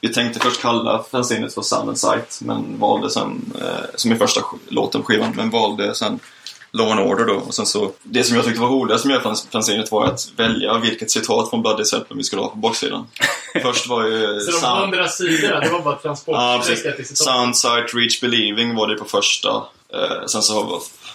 Vi 0.00 0.08
tänkte 0.08 0.40
först 0.40 0.62
kalla 0.62 1.04
fanzinet 1.10 1.54
för 1.54 1.62
Sun 1.62 1.88
and 1.88 1.98
Sight, 1.98 2.40
men 2.42 2.78
valde 2.78 3.10
sen, 3.10 3.52
eh, 3.60 3.84
som 3.94 4.12
är 4.12 4.16
första 4.16 4.40
låten 4.68 5.00
på 5.00 5.06
skivan, 5.06 5.32
men 5.36 5.50
valde 5.50 5.94
sen 5.94 6.20
Law 6.72 6.90
and 6.90 7.00
Order 7.00 7.24
då. 7.26 7.34
Och 7.34 7.54
sen 7.54 7.66
så, 7.66 7.92
det 8.02 8.24
som 8.24 8.36
jag 8.36 8.44
tyckte 8.44 8.60
var 8.60 8.68
roligast 8.68 9.04
med 9.04 9.22
fanzinet 9.52 9.92
var 9.92 10.04
att 10.06 10.30
välja 10.36 10.78
vilket 10.78 11.10
citat 11.10 11.50
från 11.50 11.62
Blood 11.62 11.76
Days 11.76 11.92
LPn 11.92 12.16
vi 12.16 12.24
skulle 12.24 12.42
ha 12.42 12.48
på 12.48 12.56
baksidan. 12.56 13.06
Först 13.62 13.86
var 13.88 14.04
ju 14.06 14.40
Så 14.40 14.50
de 14.50 14.56
Sound- 14.66 14.80
hundra 14.80 15.08
sidorna, 15.08 15.60
det 15.60 15.68
var 15.70 15.80
bara 15.80 15.94
Ja, 15.94 16.00
transportsträcka 16.02 16.80
till 16.82 16.92
precis. 16.92 17.18
citat. 17.18 17.34
Sound, 17.34 17.56
Sight, 17.56 17.94
Reach, 17.94 18.20
Believing 18.20 18.74
var 18.74 18.88
det 18.88 18.94
på 18.94 19.04
första. 19.04 19.48
Eh, 19.94 20.26
sen 20.26 20.42
så 20.42 20.54
har 20.54 20.64
vi, 20.64 20.70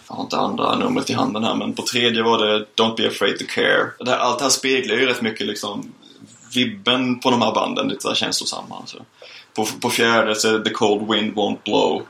jag 0.07 0.15
har 0.15 0.23
inte 0.23 0.37
andra 0.37 0.75
numret 0.75 1.09
i 1.09 1.13
handen 1.13 1.43
här, 1.43 1.55
men 1.55 1.73
på 1.73 1.81
tredje 1.81 2.23
var 2.23 2.45
det 2.45 2.65
Don't 2.75 2.97
Be 2.97 3.07
Afraid 3.07 3.39
To 3.39 3.45
Care. 3.49 3.91
Det 3.99 4.09
här, 4.11 4.17
allt 4.17 4.37
det 4.37 4.45
här 4.45 4.49
speglar 4.51 4.95
ju 4.95 5.05
rätt 5.05 5.21
mycket 5.21 5.47
liksom 5.47 5.91
vibben 6.55 7.19
på 7.19 7.29
de 7.31 7.41
här 7.41 7.53
banden, 7.53 7.87
lite 7.87 8.01
så 8.01 8.07
här 8.07 8.15
känslosamma. 8.15 8.77
Alltså. 8.79 8.97
På, 9.55 9.65
på 9.81 9.89
fjärde 9.89 10.35
så 10.35 10.47
är 10.47 10.53
det 10.53 10.63
The 10.63 10.69
Cold 10.73 11.11
Wind 11.11 11.33
Won't 11.33 11.57
Blow. 11.65 12.01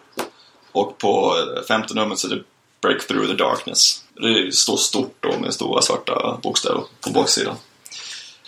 Och 0.71 0.97
på 0.97 1.35
eh, 1.57 1.63
femte 1.67 1.93
numret 1.93 2.19
så 2.19 2.27
är 2.27 2.31
det 2.35 2.43
Break 2.83 3.07
Through 3.07 3.27
The 3.27 3.33
Darkness. 3.33 4.03
Det 4.15 4.55
står 4.55 4.77
stort 4.77 5.15
då 5.19 5.39
med 5.39 5.53
stora 5.53 5.81
svarta 5.81 6.39
bokstäver 6.43 6.83
på 7.01 7.09
baksidan. 7.09 7.55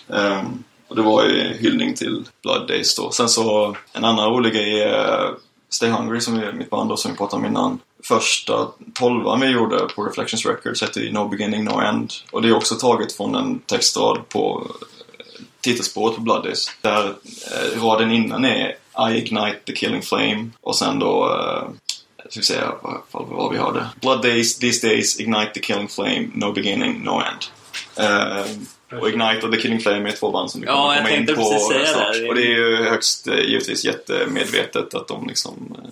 Um, 0.07 0.63
och 0.87 0.95
det 0.95 1.01
var 1.01 1.23
ju 1.23 1.53
hyllning 1.53 1.95
till 1.95 2.23
Blood 2.43 2.67
Days 2.67 2.95
då. 2.95 3.11
Sen 3.11 3.29
så, 3.29 3.75
en 3.93 4.05
annan 4.05 4.29
rolig 4.29 4.53
grej 4.53 4.81
är 4.81 5.25
eh, 5.25 5.31
Stay 5.69 5.89
Hungry 5.89 6.21
som 6.21 6.39
är 6.39 6.53
mitt 6.53 6.69
band 6.69 6.89
då, 6.89 6.97
som 6.97 7.11
vi 7.11 7.17
pratade 7.17 7.39
om 7.41 7.45
innan. 7.45 7.79
Första 8.03 8.67
tolvan 8.93 9.41
vi 9.41 9.47
gjorde 9.47 9.79
på 9.95 10.03
Reflections 10.03 10.45
Records 10.45 10.81
hette 10.81 10.99
ju 10.99 11.11
No 11.11 11.27
Beginning 11.27 11.63
No 11.63 11.81
End. 11.81 12.13
Och 12.31 12.41
det 12.41 12.47
är 12.47 12.55
också 12.55 12.75
taget 12.75 13.13
från 13.13 13.35
en 13.35 13.59
textrad 13.59 14.29
på 14.29 14.67
eh, 15.19 15.43
titelspåret 15.61 16.15
på 16.15 16.21
Blood 16.21 16.43
Days. 16.43 16.69
Där 16.81 17.05
eh, 17.05 17.83
raden 17.83 18.11
innan 18.11 18.45
är 18.45 18.75
I 19.09 19.17
Ignite 19.17 19.59
the 19.65 19.75
Killing 19.75 20.01
Flame 20.01 20.49
och 20.61 20.75
sen 20.75 20.99
då 20.99 21.29
eh, 21.29 21.69
jag 22.25 22.33
ska 22.33 22.53
säga 22.53 22.71
vad, 22.81 23.01
vad, 23.27 23.51
vi 23.51 23.57
hörde. 23.57 23.85
Blood 24.01 24.21
Days, 24.21 24.59
These 24.59 24.87
Days, 24.87 25.19
Ignite 25.19 25.51
the 25.53 25.59
Killing 25.59 25.87
Flame, 25.87 26.27
No 26.33 26.51
Beginning, 26.51 27.03
No 27.03 27.11
End. 27.21 27.45
Eh, 27.95 28.45
och 28.99 29.09
Ignite 29.09 29.39
och 29.45 29.51
The 29.51 29.59
Killing 29.61 29.79
Flame 29.79 30.09
är 30.09 30.15
två 30.15 30.31
band 30.31 30.51
som 30.51 30.61
vi 30.61 30.67
Ja, 30.67 30.73
kommer 30.73 30.93
jag 30.95 31.03
komma 31.03 31.09
in 31.15 31.25
på 31.35 31.59
snart. 31.59 32.13
det. 32.13 32.27
Och 32.29 32.35
det 32.35 32.41
är 32.41 32.57
ju 32.57 32.75
högst 32.75 33.27
eh, 33.27 33.39
givetvis 33.39 33.85
jättemedvetet 33.85 34.93
att 34.93 35.07
de 35.07 35.27
liksom 35.27 35.75
eh, 35.83 35.89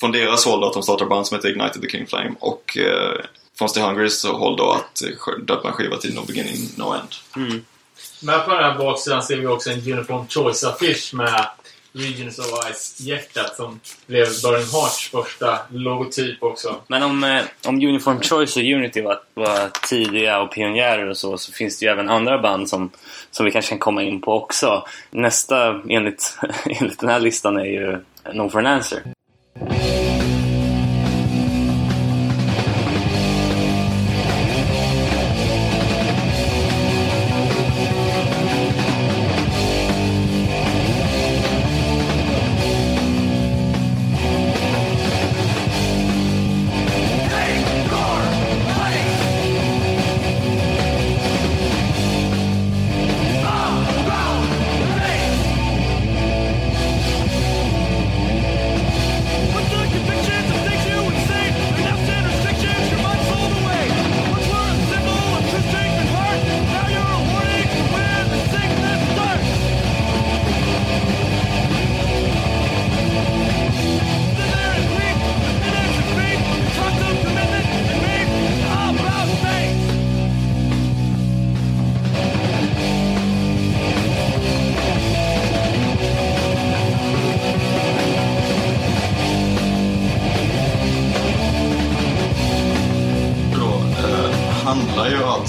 från 0.00 0.12
deras 0.12 0.44
håll 0.44 0.64
att 0.64 0.72
de 0.72 0.82
startar 0.82 1.06
band 1.06 1.26
som 1.26 1.36
heter 1.36 1.48
Ignite 1.48 1.80
the 1.80 1.86
Killing 1.86 2.06
Flame 2.06 2.32
och 2.40 2.76
eh, 2.78 3.20
från 3.58 3.68
Stay 3.68 3.82
Hungrys 3.82 4.24
håll 4.24 4.56
då 4.56 4.70
att 4.70 5.02
döpa 5.46 5.68
en 5.68 5.74
skiva 5.74 5.96
till 5.96 6.14
No 6.14 6.24
Beginning, 6.26 6.68
No 6.76 6.94
End. 6.94 7.14
Men 8.22 8.40
på 8.44 8.50
den 8.50 8.64
här 8.64 8.78
baksidan 8.78 9.22
ser 9.22 9.36
vi 9.36 9.46
också 9.46 9.70
en 9.70 9.92
Uniform 9.92 10.26
Choice-affisch 10.28 11.14
med 11.14 11.46
Regions 11.92 12.38
of 12.38 12.46
Ice-hjärtat 12.72 13.56
som 13.56 13.80
blev 14.06 14.26
Burning 14.42 14.66
Hearts 14.72 15.10
första 15.10 15.58
logotyp 15.70 16.42
också. 16.42 16.76
Men 16.86 17.02
om, 17.02 17.24
eh, 17.24 17.42
om 17.66 17.74
Uniform 17.74 18.20
Choice 18.20 18.56
och 18.56 18.62
Unity 18.62 19.02
var, 19.02 19.20
var 19.34 19.70
tidiga 19.88 20.40
och 20.40 20.52
pionjärer 20.52 21.08
och 21.08 21.16
så, 21.16 21.38
så 21.38 21.52
finns 21.52 21.78
det 21.78 21.86
ju 21.86 21.92
även 21.92 22.08
andra 22.08 22.38
band 22.38 22.68
som, 22.68 22.90
som 23.30 23.46
vi 23.46 23.52
kanske 23.52 23.68
kan 23.68 23.78
komma 23.78 24.02
in 24.02 24.20
på 24.20 24.32
också. 24.32 24.86
Nästa, 25.10 25.80
enligt, 25.88 26.38
enligt 26.80 27.00
den 27.00 27.08
här 27.08 27.20
listan, 27.20 27.56
är 27.56 27.64
ju 27.64 27.98
No 28.32 28.48
for 28.48 28.58
an 28.58 28.66
answer. 28.66 29.02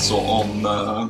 Alltså 0.01 0.15
om... 0.15 0.65
Eh, 0.65 1.07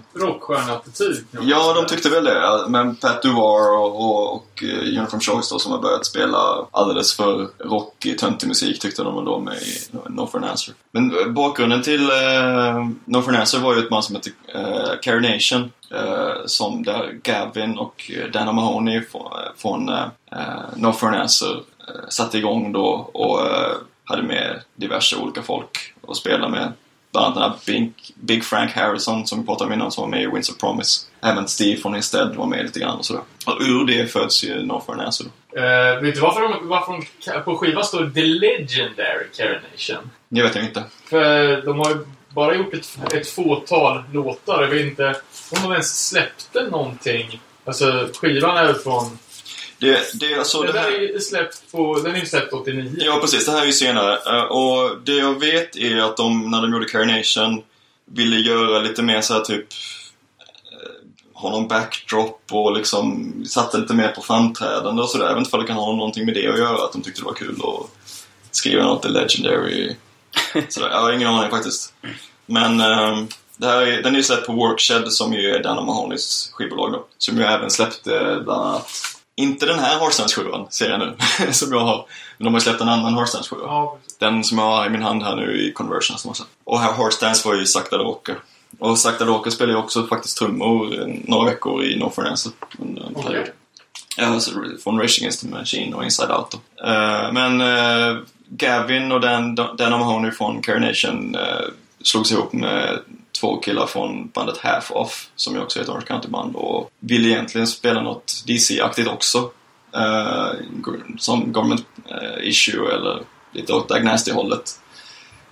man 1.34 1.48
ja, 1.48 1.74
de 1.74 1.86
tyckte 1.86 2.10
väl 2.10 2.24
det. 2.24 2.66
Men 2.68 2.96
Pat 2.96 3.22
Duvar 3.22 3.78
och, 3.78 3.96
och, 3.96 4.36
och 4.36 4.64
eh, 4.64 5.00
Uniform 5.00 5.20
Choice 5.20 5.50
då, 5.50 5.60
som 5.60 5.72
har 5.72 5.80
börjat 5.80 6.06
spela 6.06 6.68
alldeles 6.72 7.14
för 7.14 7.48
rockig, 7.60 8.20
töntig 8.20 8.48
musik 8.48 8.80
tyckte 8.80 9.04
de 9.04 9.26
då 9.26 9.40
med 9.40 9.54
i 9.54 9.98
No 10.10 10.28
for 10.28 10.38
an 10.38 10.44
Answer. 10.44 10.74
Men 10.92 11.20
eh, 11.20 11.28
bakgrunden 11.28 11.82
till 11.82 12.10
eh, 12.10 12.88
No 13.06 13.22
for 13.22 13.30
an 13.30 13.40
Answer 13.40 13.60
var 13.60 13.76
ju 13.76 13.80
ett 13.80 13.90
band 13.90 14.04
som 14.04 14.16
hette 14.16 14.30
eh, 14.48 15.00
Carrie 15.02 15.34
Nation. 15.34 15.72
Eh, 15.94 16.46
som 16.46 16.84
där 16.84 17.20
Gavin 17.24 17.78
och 17.78 18.12
eh, 18.16 18.32
Dana 18.32 18.52
Mahoney 18.52 19.02
från, 19.02 19.22
eh, 19.22 19.52
från 19.58 19.90
eh, 19.90 20.06
No 20.76 20.92
for 20.92 21.08
an 21.08 21.22
Answer 21.22 21.52
eh, 21.88 22.10
satte 22.10 22.38
igång 22.38 22.72
då 22.72 23.10
och 23.14 23.42
eh, 23.48 23.72
hade 24.04 24.24
med 24.24 24.62
diverse 24.76 25.16
olika 25.16 25.42
folk 25.42 25.94
att 26.08 26.18
spela 26.18 26.50
med. 26.50 26.74
Bland 27.12 27.26
annat 27.26 27.36
den 27.36 27.44
här 27.44 27.54
Big, 27.66 27.94
Big 28.16 28.44
Frank 28.44 28.72
Harrison 28.72 29.28
som 29.28 29.40
vi 29.40 29.46
pratade 29.46 29.68
om 29.68 29.74
innan 29.74 29.92
som 29.92 30.02
var 30.02 30.10
med 30.10 30.24
i 30.24 30.28
Winds 30.28 30.50
of 30.50 30.58
Promise. 30.58 31.06
Även 31.22 31.48
Steve 31.48 31.82
från 31.82 31.96
Instead 31.96 32.36
var 32.36 32.46
med 32.46 32.66
lite 32.66 32.80
grann 32.80 32.98
och 32.98 33.06
sådär. 33.06 33.22
Och 33.46 33.62
ur 33.62 33.86
det 33.86 34.08
föds 34.08 34.44
ju 34.44 34.66
No 34.66 34.84
for 34.86 34.94
an 34.94 35.00
Answer. 35.00 35.28
Eh, 35.56 36.02
vet 36.02 36.16
du 36.16 36.22
varför, 36.22 36.42
de, 36.42 36.68
varför 36.68 37.06
de, 37.26 37.44
på 37.44 37.58
skivan 37.58 37.84
står 37.84 38.10
The 38.10 38.24
Legendary 38.24 39.26
Carination? 39.38 40.10
Det 40.30 40.42
vet 40.42 40.56
jag 40.56 40.66
inte. 40.66 40.84
För 41.06 41.62
de 41.66 41.80
har 41.80 41.90
ju 41.90 41.98
bara 42.30 42.56
gjort 42.56 42.74
ett, 42.74 43.14
ett 43.14 43.30
fåtal 43.30 44.04
låtar. 44.14 44.62
Jag 44.62 44.70
vet 44.70 44.86
inte 44.86 45.16
om 45.52 45.62
de 45.62 45.72
ens 45.72 46.08
släppte 46.10 46.64
någonting. 46.64 47.42
Alltså 47.66 48.10
skivan 48.22 48.58
är 48.58 48.74
från... 48.74 49.18
Det, 49.82 50.20
det, 50.20 50.36
alltså, 50.36 50.62
den 50.62 50.74
det 50.74 50.80
här... 50.80 50.92
är 50.92 51.00
ju 51.00 51.20
släppt 51.20 51.72
på... 51.72 52.00
Den 52.00 52.16
är 52.16 52.26
släppt 52.26 52.54
89. 52.54 52.96
Ja, 52.98 53.18
precis. 53.22 53.46
Det 53.46 53.52
här 53.52 53.62
är 53.62 53.66
ju 53.66 53.72
senare. 53.72 54.38
Eh, 54.38 54.44
Och 54.44 54.98
det 55.04 55.16
jag 55.18 55.40
vet 55.40 55.76
är 55.76 55.98
att 55.98 56.18
de, 56.18 56.52
när 56.52 56.62
de 56.62 56.74
gjorde 56.74 56.86
Carnation, 56.86 57.64
ville 58.06 58.36
göra 58.36 58.80
lite 58.80 59.02
mer 59.04 59.22
så 59.22 59.34
här 59.34 59.42
typ 59.42 59.66
eh, 60.72 61.32
ha 61.42 61.50
någon 61.50 61.68
backdrop 61.68 62.42
och 62.52 62.78
liksom 62.78 63.34
satsa 63.48 63.78
lite 63.78 63.94
mer 63.94 64.08
på 64.08 64.22
framträdande 64.22 65.02
och 65.02 65.10
sådär. 65.10 65.26
Jag 65.26 65.34
vet 65.34 65.46
inte 65.46 65.56
om 65.56 65.62
det 65.62 65.68
kan 65.68 65.76
ha 65.78 65.96
någonting 65.96 66.26
med 66.26 66.34
det 66.34 66.48
att 66.48 66.60
göra, 66.60 66.86
att 66.86 66.92
de 66.94 67.02
tyckte 67.02 67.22
det 67.22 67.26
var 67.26 67.34
kul 67.34 67.56
att 67.64 67.90
skriva 68.52 68.84
något 68.84 69.10
legendary. 69.12 69.96
Sådär. 70.70 70.90
Jag 70.90 71.02
har 71.02 71.12
ingen 71.12 71.28
aning 71.28 71.50
faktiskt. 71.52 71.94
Men 72.46 72.80
eh, 72.80 73.24
det 73.58 73.68
här 73.68 73.82
är, 73.82 74.04
den 74.04 74.14
är 74.14 74.18
ju 74.18 74.24
släppt 74.24 74.48
på 74.48 74.54
Workshed 74.54 75.12
som 75.12 75.34
ju 75.34 75.50
är 75.50 75.64
Dana 75.64 75.82
Mahonis 75.82 76.50
skivbolag 76.54 76.92
då. 76.92 77.06
Som 77.18 77.38
ju 77.38 77.44
även 77.44 77.70
släppte 77.70 78.42
bland 78.44 78.62
annat 78.66 78.90
inte 79.42 79.66
den 79.66 79.80
här 79.80 80.00
Hardstance-skivan, 80.00 80.68
ser 80.70 80.90
jag 80.90 81.00
nu, 81.00 81.16
som 81.52 81.72
jag 81.72 81.80
har. 81.80 82.06
Men 82.38 82.46
de 82.46 82.54
har 82.54 82.62
släppt 82.62 82.82
en 82.82 82.90
annan 82.90 83.14
Hardstance-skiva. 83.14 83.62
Ja, 83.66 83.98
precis. 84.04 84.18
Den 84.18 84.44
som 84.44 84.58
jag 84.58 84.66
har 84.66 84.86
i 84.86 84.90
min 84.90 85.02
hand 85.02 85.24
här 85.24 85.36
nu 85.36 85.62
i 85.62 85.72
Conversion 85.72 86.18
som 86.18 86.30
också. 86.30 86.44
Och 86.64 86.80
här 86.80 86.94
Hardstance 86.94 87.48
var 87.48 87.56
ju 87.56 87.66
Sakta 87.66 87.98
Walker. 87.98 88.36
Och 88.80 88.98
Sakta 89.00 89.26
Walker 89.26 89.52
spelar 89.52 89.74
ju 89.74 89.80
också 89.80 90.08
faktiskt 90.08 90.38
trummor 90.38 91.02
eh, 91.02 91.08
några 91.08 91.46
veckor 91.46 91.84
i 91.84 92.00
No 92.00 92.10
For 92.10 92.22
an 92.22 92.28
Answer. 92.28 92.52
Under 92.80 93.04
en 93.04 93.14
period. 93.14 93.48
Ja, 94.18 94.26
alltså 94.26 94.52
från 94.84 95.00
Rage 95.00 95.20
Against 95.22 95.42
the 95.42 95.48
Machine 95.48 95.94
och 95.94 96.04
Inside 96.04 96.32
Out 96.32 96.52
då. 96.52 96.88
Eh, 96.88 97.32
men 97.32 97.62
eh, 97.62 98.18
Gavin 98.54 99.12
och 99.12 99.22
Dan, 99.22 99.56
Dan 99.56 99.92
Mahoney 99.92 100.32
från 100.32 100.62
Carnation 100.62 101.36
uh, 101.36 101.70
slogs 102.04 102.32
ihop 102.32 102.54
med 102.54 103.00
två 103.42 103.58
killar 103.58 103.86
från 103.86 104.28
bandet 104.28 104.58
Half 104.58 104.92
Off, 104.92 105.30
som 105.36 105.56
ju 105.56 105.62
också 105.62 105.80
är 105.80 105.84
ett 105.84 105.90
Orange 105.90 106.06
County-band, 106.06 106.56
och 106.56 106.92
ville 107.00 107.30
egentligen 107.30 107.68
spela 107.68 108.02
något 108.02 108.44
DC-aktigt 108.48 109.08
också. 109.08 109.52
Eh, 109.96 110.48
som 111.18 111.52
Government 111.54 111.86
eh, 112.10 112.48
Issue 112.48 112.94
eller 112.96 113.22
lite 113.52 113.74
åt 113.74 113.92
Agnasty-hållet. 113.92 114.80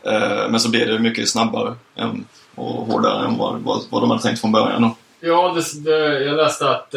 Eh, 0.04 0.50
men 0.50 0.60
så 0.60 0.70
blev 0.70 0.88
det 0.88 1.00
mycket 1.00 1.30
snabbare 1.30 1.76
än, 1.96 2.26
och 2.56 2.86
hårdare 2.86 3.26
än 3.26 3.38
vad, 3.38 3.60
vad, 3.62 3.82
vad 3.90 4.02
de 4.04 4.10
hade 4.10 4.24
tänkt 4.24 4.42
från 4.42 4.52
början. 4.52 4.82
Då. 4.82 4.96
Ja, 5.20 5.54
det, 5.54 5.84
det, 5.92 6.24
jag 6.24 6.36
läste 6.36 6.70
att... 6.70 6.94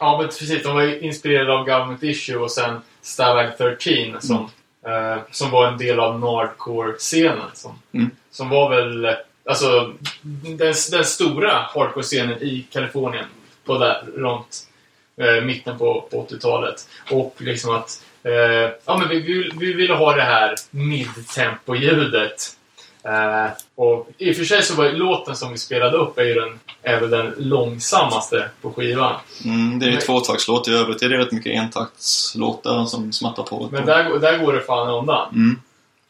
Ja, 0.00 0.18
men 0.18 0.26
precis. 0.28 0.62
De 0.62 0.74
var 0.74 1.04
inspirerade 1.04 1.52
av 1.52 1.64
Government 1.64 2.02
Issue 2.02 2.36
och 2.36 2.50
sen 2.50 2.80
Stalag 3.02 3.58
13 3.58 4.20
som, 4.20 4.36
eh, 4.86 5.22
som 5.30 5.50
var 5.50 5.66
en 5.68 5.78
del 5.78 6.00
av 6.00 6.20
Nardcore-scenen. 6.20 7.50
Som, 7.54 7.78
Mm. 7.92 8.10
som 8.30 8.48
var 8.48 8.70
väl... 8.70 9.16
Alltså, 9.44 9.92
den, 10.22 10.74
den 10.90 11.04
stora 11.04 11.52
hardcore-scenen 11.74 12.42
i 12.42 12.66
Kalifornien 12.72 13.24
på 13.64 13.78
där, 13.78 14.04
runt 14.16 14.68
eh, 15.16 15.44
mitten 15.44 15.78
på, 15.78 16.06
på 16.10 16.26
80-talet. 16.30 16.88
Och 17.10 17.34
liksom 17.38 17.74
att... 17.74 18.04
Eh, 18.22 18.32
ja, 18.84 18.98
men 18.98 19.08
vi, 19.08 19.20
vi, 19.20 19.50
vi 19.58 19.72
ville 19.72 19.94
ha 19.94 20.16
det 20.16 20.22
här 20.22 20.54
mid-tempo-ljudet. 20.70 22.56
Eh, 23.04 23.52
och 23.74 24.08
i 24.18 24.32
och 24.32 24.36
för 24.36 24.44
sig 24.44 24.62
så 24.62 24.74
var 24.74 24.88
låten 24.90 25.36
som 25.36 25.52
vi 25.52 25.58
spelade 25.58 25.96
upp 25.96 26.18
är 26.18 26.24
ju 26.24 26.34
den, 26.34 26.60
är 26.82 27.00
väl 27.00 27.10
den 27.10 27.34
långsammaste 27.38 28.50
på 28.62 28.72
skivan. 28.72 29.14
Mm, 29.44 29.78
det 29.78 29.86
är 29.86 29.90
ju 29.90 29.96
tvåtaktslåt. 29.96 30.68
I 30.68 30.72
övrigt 30.72 31.02
är 31.02 31.08
det 31.08 31.18
rätt 31.18 31.32
mycket 31.32 31.52
entaktslåtar 31.52 32.84
som 32.84 33.12
smattar 33.12 33.42
på. 33.42 33.68
Men 33.72 33.86
där, 33.86 34.18
där 34.18 34.38
går 34.38 34.52
det 34.52 34.60
fan 34.60 34.88
undan. 34.88 35.28
Mm. 35.34 35.60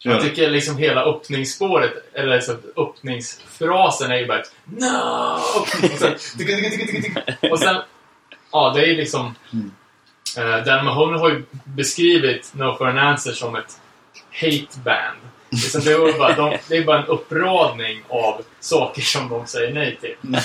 Jag 0.03 0.23
tycker 0.23 0.51
liksom 0.51 0.77
hela 0.77 1.05
öppningsspåret, 1.05 1.93
eller 2.15 2.35
liksom 2.35 2.57
öppningsfrasen 2.77 4.11
är 4.11 4.17
ju 4.17 4.27
bara 4.27 4.43
No! 4.65 5.41
Och 5.91 5.99
sen, 5.99 6.15
och 7.51 7.59
sen 7.59 7.77
ja, 8.53 8.73
det 8.77 8.91
är 8.91 8.97
liksom... 8.97 9.35
Uh, 10.39 10.65
Dan 10.65 10.85
Mahoney 10.85 11.21
har 11.21 11.31
ju 11.31 11.45
beskrivit 11.65 12.55
No 12.55 12.77
for 12.79 12.89
an 12.89 12.99
Answer 12.99 13.33
som 13.33 13.57
ett 13.57 13.81
hate 14.33 14.81
band. 14.85 15.19
Liksom 15.51 15.81
det, 15.85 15.93
är 15.93 16.19
bara, 16.19 16.37
de, 16.37 16.59
det 16.69 16.77
är 16.77 16.85
bara 16.85 17.03
en 17.03 17.07
uppradning 17.07 18.03
av 18.09 18.43
saker 18.61 19.03
som 19.03 19.29
de 19.29 19.47
säger 19.47 19.75
nej 19.75 19.99
till. 20.01 20.17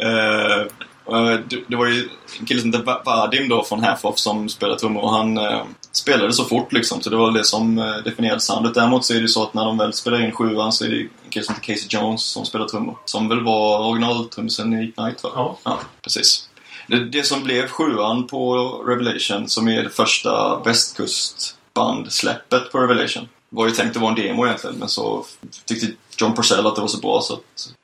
Eh, 0.00 0.08
eh, 0.08 0.66
det, 1.16 1.42
det 1.68 1.76
var 1.76 1.86
ju 1.86 2.08
en 2.40 2.46
kille 2.46 2.60
som 2.60 2.72
hette 2.72 2.84
Va- 2.84 3.02
Vadim 3.04 3.48
då 3.48 3.64
från 3.64 3.82
Half 3.84 4.04
Off 4.04 4.18
som 4.18 4.48
spelade 4.48 4.78
trummor 4.80 5.02
och 5.02 5.10
han 5.10 5.38
eh, 5.38 5.62
spelade 5.92 6.32
så 6.32 6.44
fort 6.44 6.72
liksom 6.72 7.00
så 7.00 7.10
det 7.10 7.16
var 7.16 7.30
det 7.30 7.44
som 7.44 7.78
eh, 7.78 7.96
definierade 7.96 8.40
soundet. 8.40 8.74
Däremot 8.74 9.04
så 9.04 9.12
är 9.12 9.16
det 9.16 9.22
ju 9.22 9.28
så 9.28 9.42
att 9.42 9.54
när 9.54 9.64
de 9.64 9.78
väl 9.78 9.92
spelar 9.92 10.20
in 10.24 10.32
sjuan 10.32 10.72
så 10.72 10.84
är 10.84 10.88
det 10.88 11.00
en 11.00 11.08
kille 11.30 11.44
som 11.44 11.54
heter 11.54 11.66
Casey 11.74 11.86
Jones 11.90 12.22
som 12.22 12.44
spelar 12.44 12.66
trummor. 12.68 12.98
Som 13.04 13.28
väl 13.28 13.44
var 13.44 13.88
originaltrummisen 13.88 14.72
i 14.74 14.82
Ignite 14.82 15.18
va? 15.22 15.30
Ja. 15.34 15.58
ja 15.64 15.78
precis. 16.02 16.48
Det, 16.88 17.04
det 17.04 17.22
som 17.22 17.42
blev 17.44 17.68
sjuan 17.68 18.26
på 18.26 18.54
Revelation 18.86 19.48
som 19.48 19.68
är 19.68 19.82
det 19.82 19.90
första 19.90 20.58
västkustsbandsläppet 20.64 22.72
på 22.72 22.78
Revelation 22.78 23.28
var 23.48 23.66
ju 23.66 23.72
tänkt 23.72 23.96
att 23.96 24.02
vara 24.02 24.14
en 24.14 24.20
demo 24.22 24.46
egentligen 24.46 24.76
men 24.76 24.88
så 24.88 25.24
tyckte 25.64 25.86
John 26.18 26.34
Purcell 26.34 26.66
att 26.66 26.74
det 26.74 26.80
var 26.80 26.88
så 26.88 26.98
bra 26.98 27.20
så 27.20 27.34
att... 27.34 27.40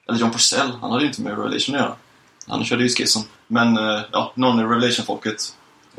Eller 0.09 0.19
John 0.19 0.31
Purcell, 0.31 0.71
han 0.81 0.91
hade 0.91 1.03
ju 1.03 1.09
inte 1.09 1.23
med 1.23 1.39
Revelation 1.39 1.75
att 1.75 1.81
göra. 1.81 1.95
Han 2.47 2.65
körde 2.65 2.83
ju 2.83 2.89
skissen. 2.89 3.23
Men 3.47 3.77
eh, 3.77 4.01
ja, 4.13 4.33
någon 4.35 4.61
i 4.61 4.63
Revelation-folket 4.63 5.55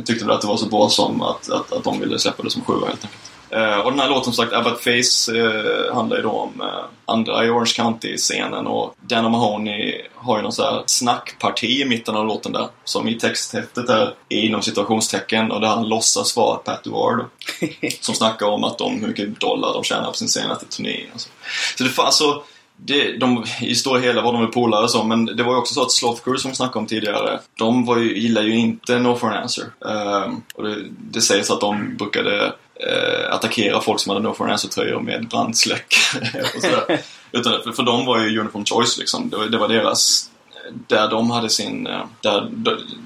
tyckte 0.06 0.26
väl 0.26 0.36
att 0.36 0.42
det 0.42 0.48
var 0.48 0.58
så 0.58 0.66
bra 0.66 0.90
som 0.90 1.22
att, 1.22 1.52
att, 1.52 1.74
att 1.74 1.84
de 1.84 2.00
ville 2.00 2.20
släppa 2.20 2.44
det 2.44 2.50
som 2.50 2.62
sjua 2.62 2.88
helt 2.88 3.04
enkelt. 3.04 3.32
Eh, 3.50 3.78
och 3.78 3.92
den 3.92 4.00
här 4.00 4.10
låten 4.10 4.24
som 4.24 4.34
sagt, 4.34 4.54
Abbott 4.54 4.84
Face, 4.84 5.38
eh, 5.38 5.96
handlar 5.96 6.18
ju 6.18 6.24
då 6.24 6.32
om 6.32 6.64
andra 7.06 7.46
i 7.46 7.50
Orange 7.50 7.74
County-scenen 7.76 8.68
och 8.68 8.96
Dan 9.02 9.32
Mahoney 9.32 10.02
har 10.16 10.38
ju 10.38 10.44
någon 10.44 10.52
så 10.52 10.64
här 10.64 10.84
snackparti 10.86 11.82
i 11.82 11.86
mitten 11.86 12.16
av 12.16 12.26
låten 12.26 12.52
där. 12.52 12.68
Som 12.84 13.08
i 13.08 13.20
texthäftet 13.20 13.90
är, 13.90 14.14
inom 14.30 14.62
situationstecken 14.62 15.52
och 15.52 15.62
där 15.62 15.68
han 15.68 15.90
låtsas 15.90 16.36
vara 16.38 16.58
Pat 16.58 16.84
Duar 16.84 17.18
då. 17.18 17.26
Som 18.02 18.16
snackar 18.16 18.46
om 18.46 18.64
att 18.64 18.78
de, 18.78 19.00
hur 19.00 19.08
mycket 19.08 19.40
dollar 19.40 19.74
de 19.74 19.84
tjänar 19.84 20.08
på 20.08 20.18
sin 20.18 20.30
senaste 20.30 20.66
turné. 20.66 21.06
Och 21.14 21.22
så. 21.22 21.30
så 21.78 21.84
det 21.84 22.02
alltså 22.02 22.44
det, 22.78 23.18
de, 23.18 23.46
I 23.62 23.76
stora 23.76 24.00
hela 24.00 24.22
var 24.22 24.34
de 24.34 24.42
väl 24.42 24.52
polare 24.52 24.84
och 24.84 24.92
så, 24.92 25.04
men 25.04 25.26
det 25.26 25.44
var 25.44 25.52
ju 25.52 25.58
också 25.58 25.74
så 25.74 25.82
att 25.82 25.92
Slothcrew 25.92 26.42
som 26.42 26.52
vi 26.52 26.56
snackade 26.56 26.80
om 26.80 26.88
tidigare, 26.88 27.40
de 27.58 27.86
var 27.86 27.98
ju, 27.98 28.20
gillar 28.20 28.42
ju 28.42 28.58
inte 28.58 29.00
No 29.00 29.16
for 29.16 29.28
an 29.28 29.44
answer. 29.44 29.66
Ehm, 29.86 30.42
och 30.54 30.64
det, 30.64 30.76
det 31.12 31.22
sägs 31.22 31.52
att 31.52 31.62
de 31.62 31.98
brukade 31.98 32.54
eh, 32.76 33.34
attackera 33.34 33.82
folk 33.82 34.00
som 34.00 34.10
hade 34.10 34.28
No 34.28 34.34
for 34.34 34.46
an 34.46 34.52
answer-tröjor 34.52 35.02
med 35.02 35.28
brandsläck 35.28 35.96
och 36.56 36.62
sådär. 36.62 37.02
Utan, 37.32 37.64
för, 37.64 37.72
för 37.72 37.84
de 37.84 38.06
var 38.06 38.20
ju 38.20 38.40
uniform 38.40 38.66
choice 38.66 38.98
liksom. 38.98 39.30
Det 39.30 39.38
var, 39.38 39.46
det 39.46 39.58
var 39.58 39.68
deras 39.68 40.30
där 40.88 41.10
de 41.10 41.32
hade 41.32 41.50
sin, 41.50 41.88
eh, 41.88 42.06
där, 42.22 42.50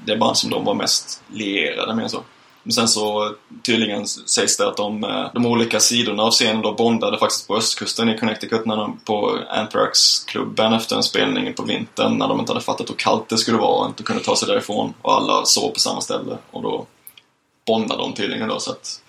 det 0.04 0.16
band 0.16 0.36
som 0.36 0.50
de 0.50 0.64
var 0.64 0.74
mest 0.74 1.22
lierade 1.28 1.94
med 1.94 2.10
så. 2.10 2.22
Men 2.62 2.72
sen 2.72 2.88
så 2.88 3.34
tydligen 3.62 4.06
sägs 4.06 4.56
det 4.56 4.68
att 4.68 4.76
de, 4.76 5.04
eh, 5.04 5.26
de 5.34 5.46
olika 5.46 5.80
sidorna 5.80 6.22
av 6.22 6.30
scenen 6.30 6.62
då 6.62 6.72
bondade 6.72 7.18
faktiskt 7.18 7.48
på 7.48 7.56
östkusten 7.56 8.08
i 8.08 8.18
Connecticut 8.18 8.66
när 8.66 8.76
de, 8.76 9.00
på 9.04 9.38
Anthrax-klubben 9.48 10.72
efter 10.72 10.96
en 10.96 11.02
spelning 11.02 11.54
på 11.54 11.62
vintern 11.62 12.18
när 12.18 12.28
de 12.28 12.40
inte 12.40 12.52
hade 12.52 12.64
fattat 12.64 12.90
hur 12.90 12.94
kallt 12.94 13.28
det 13.28 13.38
skulle 13.38 13.58
vara 13.58 13.80
och 13.80 13.86
inte 13.86 14.02
kunde 14.02 14.22
ta 14.22 14.36
sig 14.36 14.48
därifrån. 14.48 14.94
Och 15.02 15.14
alla 15.14 15.44
sov 15.44 15.70
på 15.70 15.80
samma 15.80 16.00
ställe 16.00 16.38
och 16.50 16.62
då 16.62 16.86
bondade 17.66 18.02
de 18.02 18.12
tydligen 18.12 18.48
då 18.48 18.60
så 18.60 18.70
att 18.70 19.00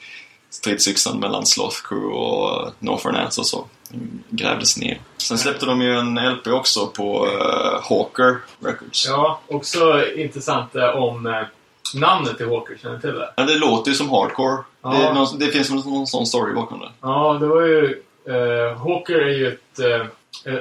stridsyxan 0.49 1.19
mellan 1.19 1.45
Sloth 1.45 1.78
Crew 1.84 2.15
och 2.15 2.68
eh, 2.68 2.72
Northern 2.80 3.15
Answer 3.15 3.44
så 3.44 3.65
mm, 3.94 4.23
grävdes 4.30 4.78
ner. 4.78 5.02
Sen 5.18 5.38
släppte 5.38 5.65
de 5.65 5.82
ju 5.82 5.99
en 5.99 6.15
LP 6.15 6.48
också 6.48 6.88
på 6.88 7.26
uh, 7.26 7.90
Hawker 7.90 8.38
Records. 8.60 9.07
Ja, 9.07 9.41
också 9.48 10.06
intressant 10.15 10.76
om 10.76 11.45
namnet 11.95 12.38
till 12.38 12.49
Hawker. 12.49 12.77
Känner 12.81 12.95
du 12.95 13.01
till 13.01 13.13
det? 13.13 13.34
Men 13.38 13.47
det 13.47 13.55
låter 13.55 13.89
ju 13.91 13.95
som 13.95 14.09
hardcore. 14.09 14.57
Ja. 14.81 14.89
Det, 14.89 15.13
någon, 15.13 15.39
det 15.39 15.45
finns 15.47 15.69
någon, 15.72 15.93
någon 15.93 16.07
sån 16.07 16.26
story 16.26 16.53
bakom 16.53 16.80
det. 16.80 16.89
Ja, 17.01 17.38
det 17.39 17.47
var 17.47 17.61
ju... 17.61 18.01
Eh, 18.27 18.77
Hawker 18.77 19.15
är 19.19 19.30
ju 19.38 19.47
ett... 19.47 19.80
Eh, 19.80 20.05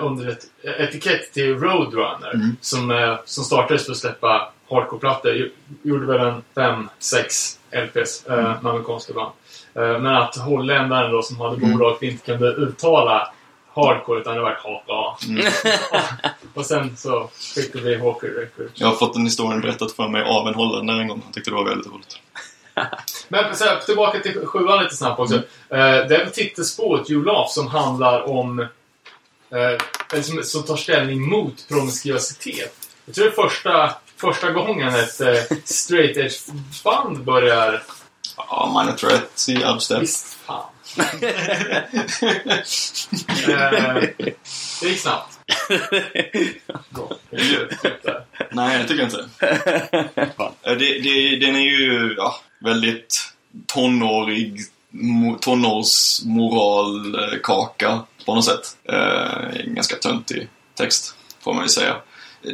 under 0.05 0.29
ett 0.29 0.45
etikett 0.81 1.33
till 1.33 1.59
Roadrunner 1.59 2.35
Mm. 2.35 2.57
som, 2.61 2.91
eh, 2.91 3.17
som 3.25 3.45
startades 3.45 3.85
för 3.85 3.93
att 3.93 3.99
släppa 3.99 4.53
hardcore-plattor. 4.71 5.31
Gj- 5.33 5.51
Gjorde 5.83 6.07
väl 6.07 6.21
en 6.21 6.43
5-6 7.01 7.59
LPs 7.73 8.27
eh, 8.27 8.37
med 8.37 8.67
amerikanska 8.67 9.13
band. 9.13 9.31
Eh, 9.75 9.99
men 10.03 10.07
att 10.17 10.37
holländaren 10.37 11.13
då 11.13 11.23
som 11.23 11.41
hade 11.41 11.57
bolaget 11.57 12.03
inte 12.03 12.27
kunde 12.33 12.47
uttala 12.49 13.33
hardcore 13.87 14.21
utan 14.21 14.35
det 14.35 14.41
var 14.41 14.59
HAKA. 14.63 15.17
och 16.55 16.67
sen 16.67 16.97
så 16.97 17.31
fick 17.55 17.73
det 17.73 17.81
bli 17.81 17.97
Hawker 17.99 18.29
Records. 18.29 18.81
Jag 18.81 18.87
har 18.89 18.95
fått 18.95 19.15
den 19.15 19.25
historien 19.25 19.61
berättat 19.61 19.93
för 19.93 20.09
mig 20.09 20.23
av 20.23 20.49
en 20.49 20.55
holländare 20.55 21.01
en 21.01 21.09
gång. 21.09 21.21
Han 21.25 21.33
tyckte 21.33 21.51
det 21.51 21.55
var 21.57 21.65
väldigt 21.65 21.93
roligt. 21.93 22.19
Men 23.29 23.57
så 23.57 23.65
här, 23.65 23.81
tillbaka 23.81 24.21
till 24.21 24.47
sjuan 24.47 24.83
lite 24.83 24.97
snabbt 24.97 25.21
också. 25.21 25.35
Eh, 25.35 25.43
det 25.69 26.17
är 26.17 26.19
väl 26.25 26.31
titelspåret 26.31 27.11
You 27.11 27.25
Laugh 27.25 27.49
som 27.49 27.67
handlar 27.67 28.29
om... 28.29 28.67
Eller 30.13 30.23
som, 30.23 30.43
som 30.43 30.63
tar 30.63 30.77
ställning 30.77 31.29
mot 31.31 31.69
promiskuositet. 31.69 32.89
Jag 33.05 33.15
tror 33.15 33.25
det 33.25 33.31
är 33.31 33.49
första, 33.49 33.95
första 34.17 34.51
gången 34.53 34.95
ett 34.95 35.21
eh, 35.21 35.57
straight 35.65 36.17
edge-band 36.17 37.25
börjar... 37.25 37.83
Ja, 38.37 38.83
Minor 38.83 38.97
Threat 38.97 39.47
i 39.49 39.55
Dubstep. 39.55 40.03
Visst 40.03 40.27
fan. 40.35 40.40
eh, 40.40 40.40
det 44.81 44.89
gick 44.89 45.01
snabbt. 45.01 45.39
Nej, 48.51 48.79
jag 48.79 48.89
tycker 48.89 49.05
inte. 49.05 49.29
Eh, 50.63 50.63
det, 50.63 50.77
det, 51.01 51.37
den 51.37 51.57
är 51.57 51.61
ju 51.61 52.15
ja, 52.17 52.37
väldigt 52.61 53.33
tonårig, 53.67 54.61
mo- 54.91 55.39
tonårsmoralkaka 55.39 58.01
på 58.27 58.35
något 58.35 58.45
sätt. 58.45 58.77
Eh, 58.89 59.61
en 59.65 59.75
ganska 59.75 59.97
töntig 59.97 60.49
text, 60.75 61.15
får 61.41 61.55
man 61.55 61.63
ju 61.63 61.69
säga. 61.69 61.97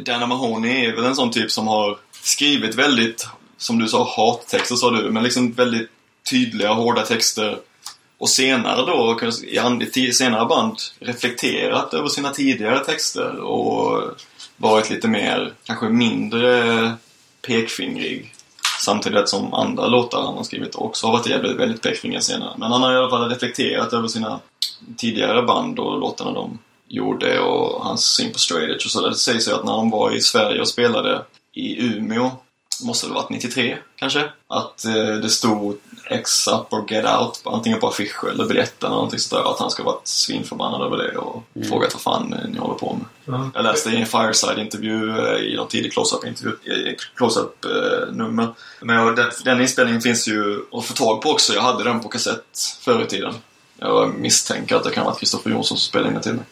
Dana 0.05 0.27
Mahoney 0.27 0.85
är 0.85 0.95
väl 0.95 1.05
en 1.05 1.15
sån 1.15 1.31
typ 1.31 1.51
som 1.51 1.67
har 1.67 1.97
skrivit 2.11 2.75
väldigt, 2.75 3.27
som 3.57 3.79
du 3.79 3.87
sa, 3.87 4.13
hattexter 4.17 4.75
sa 4.75 4.91
du, 4.91 5.11
men 5.11 5.23
liksom 5.23 5.53
väldigt 5.53 5.89
tydliga, 6.29 6.73
hårda 6.73 7.01
texter. 7.01 7.59
Och 8.19 8.29
senare 8.29 8.85
då, 8.85 9.19
i 9.95 10.13
senare 10.13 10.45
band, 10.45 10.77
reflekterat 10.99 11.93
över 11.93 12.07
sina 12.07 12.29
tidigare 12.29 12.79
texter 12.79 13.39
och 13.39 14.03
varit 14.57 14.89
lite 14.89 15.07
mer, 15.07 15.53
kanske 15.63 15.89
mindre 15.89 16.93
pekfingrig. 17.41 18.33
Samtidigt 18.79 19.29
som 19.29 19.53
andra 19.53 19.87
låtar 19.87 20.21
han 20.21 20.35
har 20.35 20.43
skrivit 20.43 20.75
också 20.75 21.07
har 21.07 21.13
varit 21.13 21.27
jävligt, 21.27 21.57
väldigt 21.57 21.81
pekfingriga 21.81 22.21
senare. 22.21 22.53
Men 22.57 22.71
han 22.71 22.83
har 22.83 22.93
i 22.93 22.97
alla 22.97 23.09
fall 23.09 23.29
reflekterat 23.29 23.93
över 23.93 24.07
sina 24.07 24.39
tidigare 24.97 25.41
band 25.41 25.79
och 25.79 25.99
låtarna 25.99 26.31
de 26.31 26.59
gjorde 26.87 27.39
och 27.39 27.85
hans 27.85 28.03
syn 28.05 28.33
på 28.33 28.39
straight 28.39 28.69
edge 28.69 28.85
och 28.85 28.91
så. 28.91 29.09
Det 29.09 29.15
sägs 29.15 29.47
ju 29.47 29.53
att 29.53 29.65
när 29.65 29.71
de 29.71 29.89
var 29.89 30.15
i 30.15 30.21
Sverige 30.21 30.61
och 30.61 30.67
spelade 30.67 31.21
i 31.53 31.85
Umeå, 31.85 32.31
måste 32.81 33.07
det 33.07 33.13
varit 33.13 33.29
93 33.29 33.77
kanske, 33.95 34.29
att 34.47 34.85
eh, 34.85 34.93
det 34.93 35.29
stod 35.29 35.77
X 36.09 36.47
up 36.47 36.73
or 36.73 36.91
get 36.91 37.05
out 37.05 37.41
antingen 37.43 37.79
på 37.79 37.87
affischer 37.87 38.29
eller 38.29 38.45
biljetter 38.45 38.87
eller 38.87 38.95
någonting 38.95 39.19
sådär. 39.19 39.51
Att 39.51 39.59
han 39.59 39.71
ska 39.71 39.83
varit 39.83 40.07
svinförbannad 40.07 40.81
över 40.81 40.97
det 40.97 41.17
och 41.17 41.43
frågat 41.69 41.93
vad 41.93 42.01
fan 42.01 42.33
eh, 42.33 42.49
ni 42.49 42.57
håller 42.57 42.75
på 42.75 42.93
med. 42.93 43.05
Ja. 43.35 43.49
Jag 43.53 43.63
läste 43.63 43.89
i 43.89 43.95
en 43.95 44.05
Fireside-intervju 44.05 45.09
eh, 45.09 45.41
i 45.41 45.55
någon 45.55 45.67
tidig 45.67 45.93
close-up-intervju, 45.93 46.51
eh, 46.63 46.93
close-up-nummer. 47.15 48.47
Men 48.81 49.15
den, 49.15 49.31
den 49.45 49.61
inspelningen 49.61 50.01
finns 50.01 50.27
ju 50.27 50.61
att 50.71 50.85
få 50.85 50.93
tag 50.93 51.21
på 51.21 51.29
också. 51.29 51.53
Jag 51.53 51.61
hade 51.61 51.83
den 51.83 51.99
på 51.99 52.09
kassett 52.09 52.77
förr 52.81 53.03
i 53.03 53.05
tiden. 53.05 53.33
Jag 53.79 54.13
misstänker 54.19 54.75
att 54.75 54.83
det 54.83 54.89
kan 54.89 55.05
varit 55.05 55.19
Kristoffer 55.19 55.49
Jonsson 55.49 55.77
som 55.77 55.89
spelade 55.89 56.07
in 56.07 56.13
den 56.13 56.23
till 56.23 56.33
mig. 56.33 56.45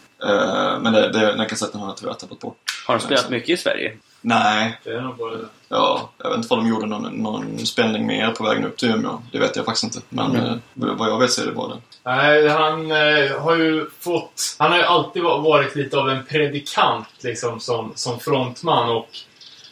Men 0.81 0.93
det, 0.93 1.11
det, 1.11 1.35
den 1.35 1.47
kassetten 1.47 1.79
har 1.79 1.87
jag 1.87 1.97
tyvärr 1.97 2.13
tappat 2.13 2.39
bort. 2.39 2.57
Har 2.87 2.97
de 2.97 3.03
spelat 3.03 3.29
mycket 3.29 3.49
i 3.49 3.57
Sverige? 3.57 3.97
Nej, 4.27 4.79
Det 4.83 4.89
är 4.95 5.01
nog 5.01 5.15
bara 5.17 5.31
det. 5.31 5.45
ja, 5.69 6.09
jag 6.17 6.29
vet 6.29 6.37
inte 6.37 6.53
om 6.53 6.59
de 6.63 6.69
gjorde 6.69 6.85
någon, 6.85 7.13
någon 7.13 7.59
spelning 7.65 8.07
mer 8.07 8.31
på 8.31 8.43
vägen 8.43 8.65
upp 8.65 8.77
till 8.77 8.89
Umeå. 8.89 9.21
Det 9.31 9.39
vet 9.39 9.55
jag 9.55 9.65
faktiskt 9.65 9.83
inte. 9.83 9.99
Men 10.09 10.35
eh, 10.35 10.53
vad 10.73 11.09
jag 11.09 11.19
vet 11.19 11.31
så 11.31 11.41
är 11.41 11.45
det 11.45 11.51
bara 11.51 11.67
den. 11.67 11.81
Nej, 12.03 12.47
han 12.47 12.91
eh, 12.91 13.41
har 13.41 13.55
ju 13.55 13.89
fått... 13.99 14.55
Han 14.59 14.71
har 14.71 14.77
ju 14.77 14.83
alltid 14.83 15.23
va- 15.23 15.37
varit 15.37 15.75
lite 15.75 15.97
av 15.97 16.09
en 16.09 16.25
predikant 16.25 17.07
liksom 17.19 17.59
som, 17.59 17.91
som 17.95 18.19
frontman 18.19 18.89
och... 18.89 19.09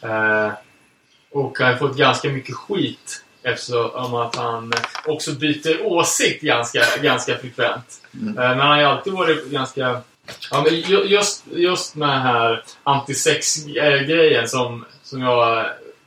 Eh, 0.08 0.50
och 1.32 1.58
har 1.58 1.70
ju 1.70 1.76
fått 1.76 1.96
ganska 1.96 2.28
mycket 2.28 2.54
skit 2.54 3.24
eftersom 3.42 4.14
att 4.14 4.36
han 4.36 4.72
också 5.06 5.32
byter 5.32 5.86
åsikt 5.86 6.42
ganska, 6.42 6.80
ganska 7.02 7.38
frekvent. 7.38 8.00
Mm. 8.22 8.38
Eh, 8.38 8.48
men 8.48 8.58
han 8.60 8.68
har 8.70 8.78
ju 8.78 8.84
alltid 8.84 9.12
varit 9.12 9.50
ganska... 9.50 10.00
Ja, 10.50 10.62
men 10.62 10.74
ju- 10.74 11.04
just, 11.04 11.44
just 11.52 11.94
med 11.94 12.08
den 12.08 12.20
här 12.22 12.64
antisex-grejen 12.82 14.48
som, 14.48 14.84
som 15.02 15.22
jag 15.22 15.66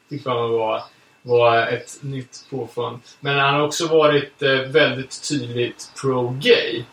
tyckte 0.10 0.30
var, 0.30 0.84
var 1.22 1.68
ett 1.68 1.98
nytt 2.02 2.46
påfund. 2.50 3.00
Men 3.20 3.40
han 3.40 3.54
har 3.54 3.62
också 3.62 3.88
varit 3.88 4.42
eh, 4.42 4.50
väldigt 4.52 5.30
tydligt 5.30 5.92
pro-gay. 6.02 6.84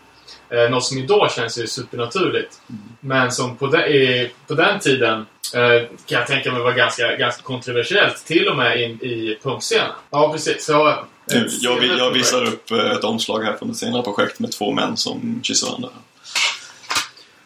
Eh, 0.51 0.71
något 0.71 0.85
som 0.85 0.99
idag 0.99 1.33
känns 1.33 1.59
ju 1.59 1.67
supernaturligt. 1.67 2.61
Men 3.01 3.33
som 3.33 3.57
på, 3.57 3.67
de, 3.67 4.29
på 4.47 4.55
den 4.55 4.81
tiden 4.81 5.27
eh, 5.55 5.89
kan 6.07 6.19
jag 6.19 6.27
tänka 6.27 6.53
mig 6.53 6.63
var 6.63 6.73
ganska, 6.73 7.17
ganska 7.17 7.43
kontroversiellt. 7.43 8.25
Till 8.27 8.49
och 8.49 8.57
med 8.57 8.81
in, 8.83 8.91
i 9.03 9.39
punkscenen. 9.43 9.91
Ja, 10.11 10.33
precis. 10.33 10.65
Så, 10.65 10.89
eh, 10.89 10.97
Nu, 11.33 11.47
ett 11.47 11.63
jag, 11.63 11.73
jag 11.85 11.91
senare 11.91 12.13
visar 12.15 12.45
upp 12.45 12.71
eh, 12.71 12.91
ett 12.91 13.05
omslag 13.05 13.43
här 13.43 13.57
från 13.57 13.71
ett 13.71 13.77
senare 13.77 14.03
projekt 14.03 14.39
med 14.41 14.53
två 14.53 14.73
män 14.73 14.97
som 14.97 15.41
kysser 15.43 15.67
varandra. 15.67 15.89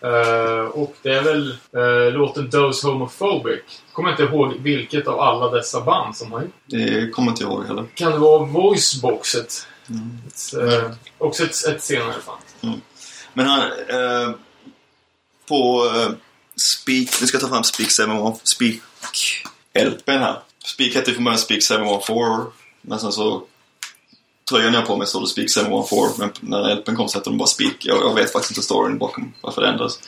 Eh, 0.00 0.64
och 0.64 0.96
det 1.02 1.10
är 1.10 1.22
väl 1.22 1.50
eh, 1.50 2.12
låten 2.12 2.50
Dose 2.50 2.86
Homophobic. 2.86 3.60
Kommer 3.92 4.10
inte 4.10 4.22
ihåg 4.22 4.54
vilket 4.60 5.06
av 5.06 5.20
alla 5.20 5.50
dessa 5.50 5.80
band 5.80 6.16
som 6.16 6.32
har 6.32 6.40
gjort 6.40 6.54
Det 6.66 7.10
kommer 7.10 7.30
inte 7.30 7.42
jag 7.42 7.52
ihåg 7.52 7.66
heller. 7.66 7.86
Kan 7.94 8.12
det 8.12 8.18
vara 8.18 8.44
Voiceboxet? 8.44 9.66
Ett, 10.26 10.54
eh, 10.54 10.90
också 11.18 11.44
ett, 11.44 11.66
ett 11.68 11.82
senare 11.82 12.14
band. 12.26 12.80
Men 13.32 13.46
han... 13.46 13.60
Eh, 13.88 14.34
på 15.48 15.90
Speak... 16.56 17.20
Nu 17.20 17.26
ska 17.26 17.34
jag 17.34 17.42
ta 17.42 17.48
fram 17.48 17.64
Speak 17.64 17.90
714... 17.90 18.40
Speak... 18.42 18.80
LPn 19.74 20.10
här. 20.10 20.42
Speak 20.64 20.94
hette 20.94 21.10
ju 21.10 21.14
från 21.14 21.24
början 21.24 21.38
Speak 21.38 21.62
714. 21.62 22.52
Men 22.80 22.98
sen 22.98 23.12
så... 23.12 23.42
Tröjan 24.48 24.74
jag 24.74 24.80
har 24.80 24.86
på 24.86 24.96
mig 24.96 25.06
stod 25.06 25.22
det 25.22 25.26
Speak 25.26 25.50
714. 25.50 26.14
Men 26.18 26.30
när 26.40 26.74
LPn 26.74 26.96
kom 26.96 27.08
så 27.08 27.18
hette 27.18 27.30
de 27.30 27.38
bara 27.38 27.48
Speak. 27.48 27.76
Jag, 27.80 27.98
jag 28.02 28.14
vet 28.14 28.32
faktiskt 28.32 28.50
inte 28.50 28.62
storyn 28.62 28.98
bakom 28.98 29.34
varför 29.40 29.62
det 29.62 29.68
ändrades. 29.68 30.00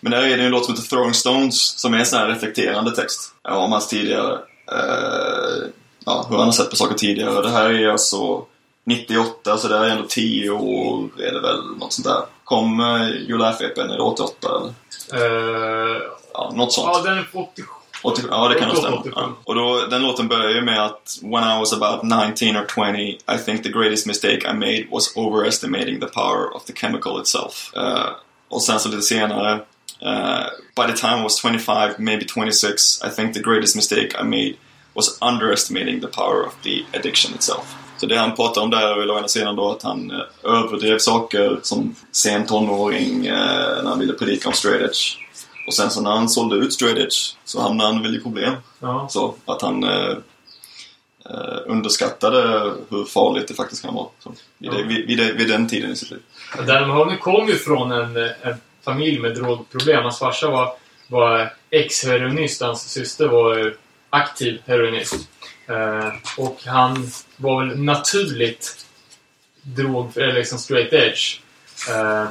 Men 0.00 0.12
där 0.12 0.22
är 0.22 0.36
det 0.36 0.44
en 0.44 0.50
låt 0.50 0.64
som 0.64 0.74
heter 0.74 0.88
Throwing 0.88 1.14
Stones. 1.14 1.80
Som 1.80 1.94
är 1.94 1.98
en 1.98 2.06
sån 2.06 2.18
här 2.18 2.28
reflekterande 2.28 2.90
text. 2.90 3.34
Ja, 3.42 3.56
om 3.56 3.72
hans 3.72 3.88
tidigare... 3.88 4.38
Eh, 4.72 5.68
ja, 6.04 6.26
hur 6.28 6.36
han 6.36 6.44
har 6.44 6.52
sett 6.52 6.70
på 6.70 6.76
saker 6.76 6.94
tidigare. 6.94 7.42
Det 7.42 7.50
här 7.50 7.70
är 7.70 7.88
alltså 7.88 8.44
98, 8.84 9.58
så 9.58 9.68
det 9.68 9.76
är 9.76 9.88
ändå 9.88 10.04
10 10.08 10.50
år 10.50 11.08
är 11.18 11.32
det 11.32 11.40
väl, 11.40 11.60
något 11.78 11.92
sånt 11.92 12.06
där. 12.06 12.22
Kom 12.44 12.80
uh, 12.80 13.10
You 13.10 13.38
Laugh 13.38 13.62
EPn, 13.62 13.80
är 13.80 13.96
det 13.96 14.02
88 14.02 14.48
eller? 14.48 14.68
Eh, 15.24 16.02
Ja, 16.34 16.52
något 16.54 16.72
sånt. 16.72 16.90
Ja, 16.92 17.10
den 17.10 17.18
är 17.18 17.22
på 17.22 17.50
87. 18.04 18.28
80, 18.28 18.28
ja, 18.30 18.48
det 18.48 18.54
kan 18.54 18.68
nog 18.68 18.78
88, 18.78 18.80
stämma. 18.80 19.00
87. 19.00 19.12
Ja. 19.16 19.32
Och 19.44 19.54
då, 19.54 19.86
den 19.90 20.02
låten 20.02 20.28
börjar 20.28 20.50
ju 20.50 20.62
med 20.62 20.84
att 20.84 21.18
When 21.22 21.44
I 21.44 21.58
was 21.58 21.72
about 21.72 22.02
19 22.02 22.56
or 22.56 22.66
20 22.74 23.18
I 23.34 23.38
think 23.44 23.62
the 23.62 23.68
greatest 23.68 24.06
mistake 24.06 24.50
I 24.50 24.52
made 24.52 24.86
was 24.90 25.16
overestimating 25.16 26.00
the 26.00 26.06
power 26.06 26.56
of 26.56 26.64
the 26.64 26.72
chemical 26.72 27.20
itself. 27.20 27.72
Eh, 27.76 28.06
och 28.48 28.62
sen 28.62 28.80
så 28.80 28.88
lite 28.88 29.02
senare 29.02 29.52
eh, 30.00 30.44
By 30.76 30.92
the 30.92 30.96
time 30.96 31.20
I 31.20 31.22
was 31.22 31.40
25, 31.40 31.94
maybe 31.98 32.24
26 32.34 33.04
I 33.04 33.10
think 33.16 33.34
the 33.34 33.40
greatest 33.40 33.76
mistake 33.76 34.08
I 34.20 34.24
made 34.24 34.54
was 34.94 35.18
underestimating 35.20 36.00
the 36.00 36.06
power 36.06 36.46
of 36.46 36.54
the 36.62 36.84
addiction 36.98 37.34
itself. 37.34 37.66
Så 37.96 38.06
det 38.06 38.16
han 38.16 38.34
pratar 38.36 38.62
om 38.62 38.70
där 38.70 38.92
är 38.92 39.00
väl 39.00 39.10
å 39.10 39.18
ena 39.18 39.28
sidan 39.28 39.56
då 39.56 39.70
att 39.70 39.82
han 39.82 40.10
eh, 40.10 40.52
överdrev 40.52 40.98
saker 40.98 41.60
som 41.62 41.94
sen 42.12 42.46
tonåring 42.46 43.26
eh, 43.26 43.82
när 43.82 43.90
han 43.90 43.98
ville 43.98 44.12
predika 44.12 44.48
om 44.48 44.54
straight 44.54 44.82
edge. 44.82 45.23
Och 45.66 45.74
sen 45.74 45.90
så 45.90 46.00
när 46.00 46.10
han 46.10 46.28
sålde 46.28 46.56
ut 46.56 46.72
straight 46.72 46.98
edge 46.98 47.36
så 47.44 47.60
hamnade 47.60 47.92
han 47.92 48.02
väl 48.02 48.16
i 48.16 48.20
problem. 48.20 48.54
Ja. 48.80 49.06
Så 49.10 49.34
att 49.44 49.62
han 49.62 49.84
eh, 49.84 50.16
eh, 51.30 51.58
underskattade 51.66 52.72
hur 52.90 53.04
farligt 53.04 53.48
det 53.48 53.54
faktiskt 53.54 53.82
kan 53.82 53.94
vara. 53.94 54.08
Så, 54.18 54.32
vid, 54.58 54.72
Ja. 54.72 54.78
vid, 54.88 55.06
vid, 55.06 55.34
vid 55.36 55.48
den 55.48 55.68
tiden 55.68 55.90
i 55.92 55.96
sitt 55.96 56.10
liv. 56.10 56.20
Dan 56.66 56.88
Mahoney 56.88 57.16
kom 57.18 57.48
ju 57.48 57.54
från 57.56 57.92
en, 57.92 58.16
en 58.16 58.56
familj 58.84 59.18
med 59.20 59.34
drogproblem. 59.34 60.02
Hans 60.02 60.18
farsa 60.18 60.50
var, 60.50 60.72
var 61.08 61.52
ex-heroinist 61.70 62.60
hans 62.62 62.90
syster 62.90 63.28
var 63.28 63.66
eh, 63.66 63.72
aktiv 64.10 64.62
heroinist. 64.66 65.14
Eh, 65.66 66.08
och 66.38 66.60
han 66.66 67.10
var 67.36 67.64
väl 67.66 67.78
naturligt 67.78 68.86
drog, 69.62 70.16
eller 70.16 70.32
liksom 70.34 70.58
straight 70.58 70.92
edge. 70.92 71.40
Eh, 71.90 72.28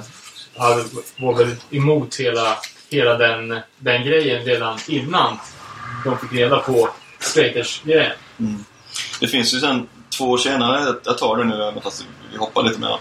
var 1.18 1.38
väl 1.38 1.56
emot 1.70 2.16
hela, 2.16 2.58
hela 2.94 3.18
den, 3.18 3.60
den 3.78 4.04
grejen 4.04 4.46
redan 4.46 4.80
innan 4.88 5.38
de 6.06 6.18
fick 6.18 6.34
reda 6.34 6.60
på 6.60 6.90
straight 7.20 7.56
edge-grejen. 7.56 8.12
Mm. 8.40 8.66
Det 9.20 9.28
finns 9.28 9.54
ju 9.54 9.60
sen 9.60 9.88
två 10.18 10.26
år 10.26 10.38
senare, 10.38 10.96
jag 11.06 11.18
tar 11.18 11.38
det 11.38 11.44
nu, 11.44 11.64
även 11.64 11.82
fast 11.82 12.06
vi 12.32 12.38
hoppar 12.38 12.64
lite 12.64 12.80
mer 12.80 12.98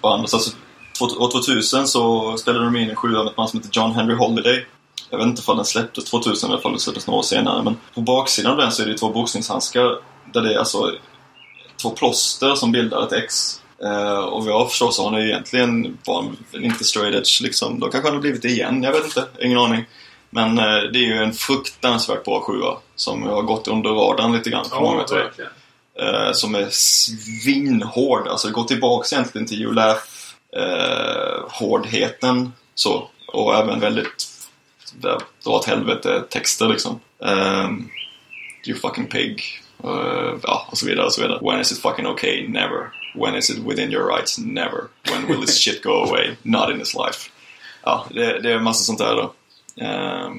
på 0.00 0.08
andra. 0.08 0.26
Så 0.26 0.36
alltså, 0.36 0.56
år 1.00 1.30
2000 1.30 1.88
så 1.88 2.36
spelade 2.36 2.64
de 2.64 2.76
in 2.76 2.90
en 2.90 2.96
sjua 2.96 3.24
med 3.24 3.30
ett 3.30 3.36
man 3.36 3.48
som 3.48 3.60
heter 3.60 3.80
John 3.80 3.94
Henry 3.94 4.14
Holiday. 4.14 4.66
Jag 5.10 5.18
vet 5.18 5.26
inte 5.26 5.40
ifall 5.40 5.56
den 5.56 5.64
släpptes 5.64 6.04
2000 6.04 6.50
eller 6.50 6.66
om 6.66 6.72
den 6.72 6.80
släpptes 6.80 7.06
några 7.06 7.18
år 7.18 7.22
senare. 7.22 7.62
Men 7.62 7.76
på 7.94 8.00
baksidan 8.00 8.52
av 8.52 8.58
den 8.58 8.72
så 8.72 8.82
är 8.82 8.86
det 8.86 8.98
två 8.98 9.08
boxningshandskar 9.08 9.98
där 10.32 10.40
det 10.42 10.54
är 10.54 10.58
alltså 10.58 10.92
två 11.82 11.90
plåster 11.90 12.54
som 12.54 12.72
bildar 12.72 13.06
ett 13.06 13.12
X. 13.12 13.60
Eh, 13.82 14.18
och 14.18 14.44
vad 14.44 14.54
jag 14.54 14.70
förstår 14.70 14.90
så 14.90 15.02
har 15.02 15.10
han 15.10 15.20
egentligen 15.20 15.98
var 16.04 16.24
inte 16.52 16.84
straight 16.84 17.14
edge 17.14 17.42
liksom. 17.42 17.80
Då 17.80 17.88
kanske 17.88 18.08
han 18.08 18.16
har 18.16 18.20
blivit 18.20 18.42
det 18.42 18.48
igen, 18.48 18.82
jag 18.82 18.92
vet 18.92 19.04
inte. 19.04 19.26
Ingen 19.40 19.58
aning. 19.58 19.84
Men 20.30 20.58
eh, 20.58 20.82
det 20.92 20.98
är 20.98 21.06
ju 21.06 21.16
en 21.16 21.32
fruktansvärt 21.32 22.24
bra 22.24 22.40
sjua 22.40 22.76
som 22.96 23.22
har 23.22 23.42
gått 23.42 23.68
under 23.68 23.90
radarn 23.90 24.32
lite 24.32 24.50
grann 24.50 24.64
för 24.64 24.80
många 24.80 25.04
tror 25.04 25.20
jag 25.20 25.46
eh, 25.98 26.32
som 26.32 26.54
är 26.54 26.68
svinhård. 26.70 28.28
Alltså 28.28 28.48
det 28.48 28.54
går 28.54 28.64
tillbaks 28.64 29.12
egentligen 29.12 29.46
till 29.46 29.60
Julaf 29.60 30.34
eh, 30.56 31.50
hårdheten 31.50 32.52
så. 32.74 33.08
Och 33.26 33.54
även 33.54 33.80
väldigt 33.80 34.28
dra 35.00 35.18
åt 35.44 35.64
helvete 35.64 36.22
texter 36.30 36.68
liksom. 36.68 37.00
Um, 37.18 37.90
you 38.66 38.78
fucking 38.78 39.06
pig. 39.06 39.42
Eh, 39.86 40.34
ja, 40.42 40.66
och 40.70 40.78
så 40.78 40.86
vidare 40.86 41.06
och 41.06 41.12
så 41.12 41.22
vidare. 41.22 41.38
When 41.42 41.60
is 41.60 41.72
it 41.72 41.78
fucking 41.82 42.06
okay? 42.06 42.48
Never. 42.48 42.90
When 43.14 43.34
is 43.36 43.50
it 43.50 43.58
within 43.58 43.92
your 43.92 44.16
rights? 44.16 44.38
Never. 44.38 44.80
When 45.10 45.26
will 45.26 45.40
this 45.46 45.58
shit 45.58 45.82
go 45.82 45.90
away? 45.90 46.36
Not 46.42 46.70
in 46.70 46.78
this 46.78 46.94
life. 46.94 47.30
Ja, 47.82 48.06
det, 48.10 48.40
det 48.40 48.52
är 48.52 48.58
massa 48.58 48.84
sånt 48.84 48.98
där 48.98 49.14
då. 49.14 49.32
Ehm, 49.84 50.32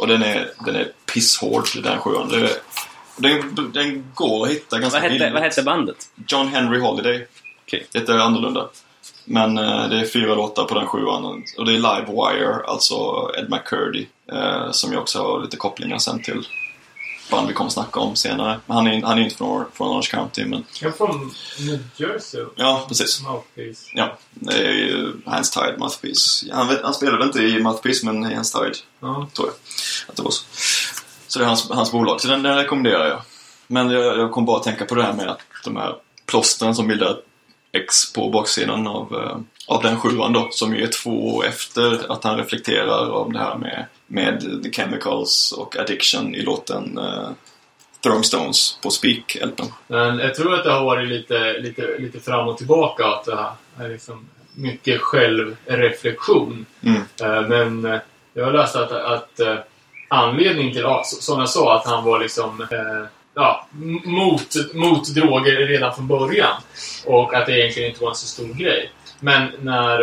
och 0.00 0.06
den 0.06 0.22
är, 0.22 0.50
den 0.66 0.76
är 0.76 0.92
pisshård, 1.12 1.64
den 1.82 1.98
sjuan. 1.98 2.28
Det, 2.28 2.62
den, 3.16 3.72
den 3.72 4.04
går 4.14 4.44
att 4.46 4.52
hitta 4.52 4.78
ganska 4.78 4.96
Vad 4.96 5.02
hette, 5.02 5.18
billigt. 5.18 5.32
vad 5.34 5.42
hette 5.42 5.62
bandet? 5.62 5.96
John 6.28 6.48
Henry 6.48 6.80
Holiday. 6.80 7.26
Okej. 7.66 7.86
Det 7.92 8.08
är 8.08 8.18
annorlunda. 8.18 8.68
Men 9.24 9.58
eh, 9.58 9.88
det 9.88 10.00
är 10.00 10.04
fyra 10.04 10.34
låtar 10.34 10.64
på 10.64 10.74
den 10.74 10.86
sjuan. 10.86 11.24
Och 11.58 11.64
det 11.64 11.72
är 11.72 11.76
Live 11.76 12.06
Wire, 12.06 12.54
alltså 12.66 13.30
Ed 13.38 13.50
McCurdy. 13.50 14.06
Eh, 14.32 14.70
som 14.70 14.92
ju 14.92 14.98
också 14.98 15.22
har 15.22 15.42
lite 15.42 15.56
kopplingar 15.56 15.98
sen 15.98 16.22
till 16.22 16.46
band 17.30 17.48
vi 17.48 17.54
kommer 17.54 17.70
snacka 17.70 18.00
om 18.00 18.16
senare. 18.16 18.60
Men 18.66 18.76
han 18.76 18.86
är, 18.86 19.02
han 19.02 19.18
är 19.18 19.22
inte 19.22 19.36
från, 19.36 19.64
från 19.72 19.88
Orange 19.88 20.06
County, 20.10 20.44
men 20.44 20.64
Jag 20.80 20.88
är 20.92 20.96
från 20.96 21.34
New 21.60 21.80
Jersey. 21.96 22.44
ja, 22.56 22.84
precis. 22.88 23.22
Mouthpiece. 23.22 23.90
Ja, 23.94 24.16
det 24.30 24.52
är 24.66 24.72
ju 24.72 25.12
Hands 25.26 25.50
Tied 25.50 25.78
Mouthpiece. 25.78 26.44
Han, 26.52 26.76
han 26.82 26.94
spelade 26.94 27.24
inte 27.24 27.38
i 27.42 27.60
Mouthpiece, 27.62 28.02
men 28.02 28.30
i 28.30 28.34
Hands 28.34 28.52
Tied 28.52 28.76
Ja. 29.00 29.28
tror 29.36 29.48
jag 29.48 29.54
att 30.10 30.16
det 30.16 30.22
var 30.22 30.30
så. 30.30 30.44
Så 31.26 31.38
det 31.38 31.44
är 31.44 31.48
hans, 31.48 31.70
hans 31.70 31.92
bolag, 31.92 32.20
så 32.20 32.28
den, 32.28 32.42
den 32.42 32.56
rekommenderar 32.56 33.08
jag. 33.08 33.20
Men 33.66 33.90
jag, 33.90 34.18
jag 34.18 34.32
kom 34.32 34.44
bara 34.44 34.56
att 34.56 34.62
tänka 34.62 34.84
på 34.84 34.94
det 34.94 35.02
här 35.02 35.12
med 35.12 35.28
att 35.28 35.40
de 35.64 35.76
här 35.76 35.96
plåstren 36.26 36.74
som 36.74 36.86
bildar 36.88 37.16
X 37.72 38.12
på 38.12 38.30
baksidan 38.30 38.86
av, 38.86 39.14
eh, 39.14 39.38
av 39.68 39.82
den 39.82 40.00
sjuan 40.00 40.32
då, 40.32 40.48
som 40.50 40.76
ju 40.76 40.82
är 40.82 40.90
två 41.02 41.34
år 41.36 41.46
efter 41.46 42.12
att 42.12 42.24
han 42.24 42.36
reflekterar 42.36 43.10
om 43.10 43.32
det 43.32 43.38
här 43.38 43.54
med, 43.54 43.86
med 44.06 44.62
The 44.62 44.70
Chemicals 44.72 45.52
och 45.52 45.76
Addiction 45.76 46.34
i 46.34 46.42
låten 46.42 46.98
eh, 46.98 47.28
Throwing 48.02 48.24
Stones 48.24 48.78
på 48.82 48.88
Speak-LPn. 48.90 49.72
Men 49.86 50.18
jag 50.18 50.34
tror 50.34 50.54
att 50.54 50.64
det 50.64 50.72
har 50.72 50.84
varit 50.84 51.08
lite, 51.08 51.58
lite, 51.58 51.98
lite 51.98 52.20
fram 52.20 52.48
och 52.48 52.58
tillbaka. 52.58 53.06
Att 53.06 53.24
det 53.24 53.84
är 53.84 53.88
liksom 53.88 54.28
mycket 54.54 55.00
självreflektion. 55.00 56.66
Mm. 56.82 57.02
Eh, 57.22 57.48
Men 57.48 57.84
eh, 57.84 58.00
jag 58.34 58.44
har 58.44 58.52
läst 58.52 58.76
att, 58.76 58.92
att 58.92 59.40
eh, 59.40 59.56
anledningen 60.08 60.72
till, 60.72 60.82
ja, 60.82 61.02
som 61.04 61.38
jag 61.38 61.48
sa, 61.48 61.76
att 61.76 61.86
han 61.86 62.04
var 62.04 62.20
liksom 62.20 62.60
eh, 62.60 63.08
ja, 63.34 63.66
mot, 64.04 64.74
mot 64.74 65.14
droger 65.14 65.56
redan 65.56 65.94
från 65.94 66.08
början. 66.08 66.56
Och 67.06 67.34
att 67.34 67.46
det 67.46 67.60
egentligen 67.60 67.88
inte 67.88 68.02
var 68.02 68.10
en 68.10 68.16
så 68.16 68.26
stor 68.26 68.54
grej. 68.54 68.90
Men 69.20 69.52
när, 69.60 70.02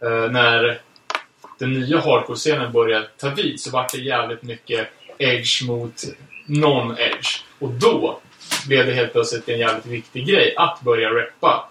eh, 0.00 0.30
när 0.30 0.80
den 1.58 1.72
nya 1.72 2.00
hardcore-scenen 2.00 2.72
började 2.72 3.08
ta 3.18 3.28
vid 3.28 3.60
så 3.60 3.70
var 3.70 3.86
det 3.92 3.98
jävligt 3.98 4.42
mycket 4.42 4.88
edge 5.18 5.62
mot 5.66 6.04
non-edge. 6.46 7.42
Och 7.58 7.70
då 7.70 8.20
blev 8.66 8.86
det 8.86 8.92
helt 8.92 9.12
plötsligt 9.12 9.48
en 9.48 9.58
jävligt 9.58 9.86
viktig 9.86 10.26
grej 10.26 10.54
att 10.56 10.80
börja 10.80 11.10
rappa. 11.10 11.68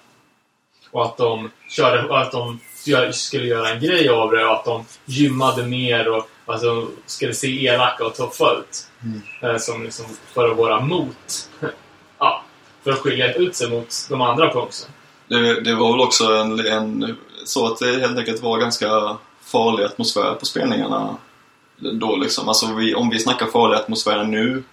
Och 0.91 1.05
att 1.05 1.17
de, 1.17 1.51
körde, 1.69 2.03
och 2.03 2.19
att 2.19 2.31
de 2.31 2.59
skulle 3.11 3.47
göra 3.47 3.69
en 3.69 3.79
grej 3.79 4.09
av 4.09 4.31
det 4.31 4.45
och 4.45 4.53
att 4.53 4.65
de 4.65 4.85
gymmade 5.05 5.63
mer 5.63 6.09
och 6.09 6.29
alltså, 6.45 6.87
skulle 7.05 7.33
se 7.33 7.65
elaka 7.65 8.05
och 8.05 8.15
tuffa 8.15 8.53
ut. 8.53 8.87
Eh, 9.41 9.57
som 9.57 9.83
liksom 9.83 10.05
för 10.33 10.51
att 10.51 10.57
vara 10.57 10.79
mot. 10.79 11.49
ja, 12.19 12.43
för 12.83 12.91
att 12.91 12.99
skilja 12.99 13.33
ut 13.33 13.55
sig 13.55 13.69
mot 13.69 14.07
de 14.09 14.21
andra 14.21 14.53
punksen. 14.53 14.89
Det, 15.33 15.61
det 15.61 15.75
var 15.75 15.91
väl 15.91 16.01
också 16.01 16.23
en, 16.23 16.59
en, 16.59 17.15
så 17.45 17.67
att 17.67 17.79
det 17.79 17.99
helt 17.99 18.17
enkelt 18.17 18.43
var 18.43 18.59
ganska 18.59 19.17
farlig 19.41 19.83
atmosfär 19.83 20.33
på 20.33 20.45
spelningarna 20.45 21.17
då 21.77 22.15
liksom. 22.15 22.47
Alltså 22.47 22.73
vi, 22.73 22.95
om 22.95 23.09
vi 23.09 23.19
snackar 23.19 23.45
farlig 23.45 23.75
atmosfär 23.75 24.23
nu 24.23 24.63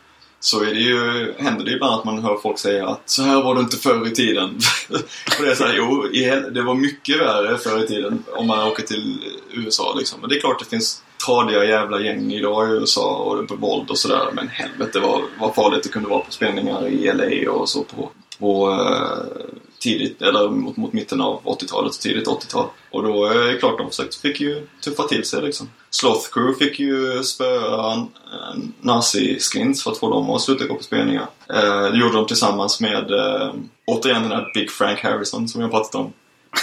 så 0.41 0.63
är 0.63 0.75
det 0.75 0.81
ju, 0.81 1.33
händer 1.39 1.65
det 1.65 1.71
ju 1.71 1.77
ibland 1.77 1.95
att 1.95 2.05
man 2.05 2.25
hör 2.25 2.37
folk 2.37 2.59
säga 2.59 2.89
att 2.89 3.11
så 3.11 3.23
här 3.23 3.43
var 3.43 3.55
det 3.55 3.61
inte 3.61 3.77
förr 3.77 4.07
i 4.07 4.11
tiden. 4.11 4.59
och 5.39 5.45
det 5.45 5.51
är 5.51 5.55
så 5.55 5.65
här, 5.65 5.75
jo, 5.77 6.07
i 6.07 6.51
det 6.51 6.63
var 6.63 6.75
mycket 6.75 7.21
värre 7.21 7.59
förr 7.59 7.85
i 7.85 7.87
tiden 7.87 8.25
om 8.37 8.47
man 8.47 8.69
åker 8.69 8.83
till 8.83 9.19
USA 9.53 9.95
liksom. 9.99 10.21
Men 10.21 10.31
det 10.31 10.37
är 10.37 10.41
klart 10.41 10.59
det 10.59 10.65
finns 10.65 11.03
tradiga 11.27 11.65
jävla 11.65 12.01
gäng 12.01 12.33
idag 12.33 12.69
i 12.69 12.73
USA 12.73 13.17
och 13.17 13.37
det 13.37 13.43
är 13.43 13.47
på 13.47 13.55
våld 13.55 13.91
och 13.91 13.99
sådär. 13.99 14.29
Men 14.33 14.49
helvete 14.49 15.01
vad, 15.01 15.21
vad 15.41 15.55
farligt 15.55 15.83
det 15.83 15.89
kunde 15.89 16.09
vara 16.09 16.21
på 16.21 16.33
spelningar 16.33 16.89
i 16.89 17.13
LA 17.13 17.53
och 17.53 17.69
så 17.69 17.85
på, 17.85 18.11
på 18.39 18.71
eh, 18.71 19.55
tidigt, 19.81 20.23
eller 20.23 20.49
mot, 20.49 20.77
mot 20.77 20.93
mitten 20.93 21.21
av 21.21 21.43
80-talet, 21.43 22.01
tidigt 22.01 22.27
80-tal. 22.29 22.67
Och 22.91 23.03
då 23.03 23.25
är 23.27 23.35
det 23.53 23.59
klart 23.59 23.79
de 23.79 23.91
försökte, 23.91 24.19
fick 24.19 24.41
ju 24.41 24.67
tuffa 24.85 25.03
till 25.03 25.25
sig 25.25 25.43
liksom. 25.43 25.71
Sloth 25.91 26.31
Crew 26.33 26.59
fick 26.59 26.79
ju 26.81 27.23
spöa 27.25 27.93
eh, 27.95 28.59
nazi-skins 28.81 29.83
för 29.83 29.91
att 29.91 29.99
få 29.99 30.11
dem 30.11 30.31
att 30.31 30.41
sluta 30.41 30.65
gå 30.67 30.75
på 30.75 30.83
spelningar. 30.83 31.27
Eh, 31.55 31.83
det 31.93 31.99
gjorde 31.99 32.17
de 32.17 32.27
tillsammans 32.27 32.81
med, 32.81 33.11
eh, 33.11 33.55
återigen 33.85 34.23
den 34.23 34.33
här 34.33 34.51
Big 34.55 34.71
Frank 34.71 35.01
Harrison 35.01 35.49
som 35.49 35.61
jag 35.61 35.71
pratat 35.71 35.95
om. 35.95 36.13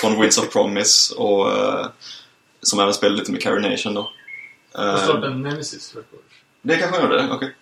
Från 0.01 0.21
Winds 0.21 0.37
of 0.37 0.49
Promise 0.53 1.15
och 1.15 1.51
eh, 1.51 1.85
som 2.61 2.79
även 2.79 2.93
spelade 2.93 3.19
lite 3.19 3.31
med 3.31 3.41
Carrie 3.41 3.69
Nation 3.71 3.93
då. 3.93 4.11
Jag 4.73 4.89
Eh, 4.89 5.03
startade 5.03 5.27
en 5.27 5.41
Nemesis 5.41 5.95
Records. 5.95 6.23
det 6.61 6.77
kanske 6.77 6.99
han 7.01 7.09
gjorde, 7.11 7.27
okej. 7.31 7.55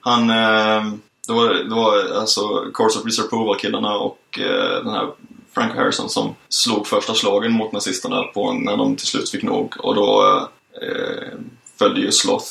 Han, 0.00 0.30
eh, 0.30 0.92
det 1.26 1.32
var, 1.32 1.54
det 1.54 1.74
var 1.74 2.20
alltså 2.20 2.70
Course 2.74 2.98
of 2.98 3.06
Reserve 3.06 3.26
Approval-killarna 3.26 3.96
och 3.96 4.38
eh, 4.38 4.84
den 4.84 4.88
här 4.94 5.10
Frank 5.54 5.76
Harrison 5.76 6.08
som 6.08 6.34
slog 6.48 6.86
första 6.86 7.14
slagen 7.14 7.52
mot 7.52 7.72
nazisterna 7.72 8.22
på 8.22 8.52
när 8.52 8.76
de 8.76 8.96
till 8.96 9.06
slut 9.06 9.30
fick 9.30 9.42
nog. 9.42 9.74
Och 9.78 9.94
då 9.94 10.38
eh, 10.82 11.38
följde 11.78 12.00
ju 12.00 12.12
Sloth 12.12 12.50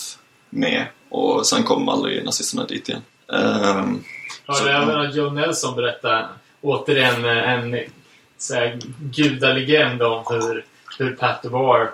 med 0.50 0.86
och 1.10 1.46
sen 1.46 1.64
kom 1.64 1.90
aldrig 1.90 2.26
nazisterna 2.26 2.66
dit 2.66 2.90
igen. 2.90 3.02
Så- 4.58 4.64
det 4.64 4.72
även 4.72 5.02
att 5.02 5.16
Joe 5.16 5.30
Nelson 5.32 5.76
berättar 5.76 6.28
återigen 6.62 7.26
en, 7.26 7.74
en 7.74 7.84
så 8.38 8.54
här, 8.56 8.80
gudalegend 9.00 10.02
om 10.02 10.24
hur, 10.30 10.66
hur 11.00 11.16
Pat 11.16 11.42
DeVar 11.42 11.92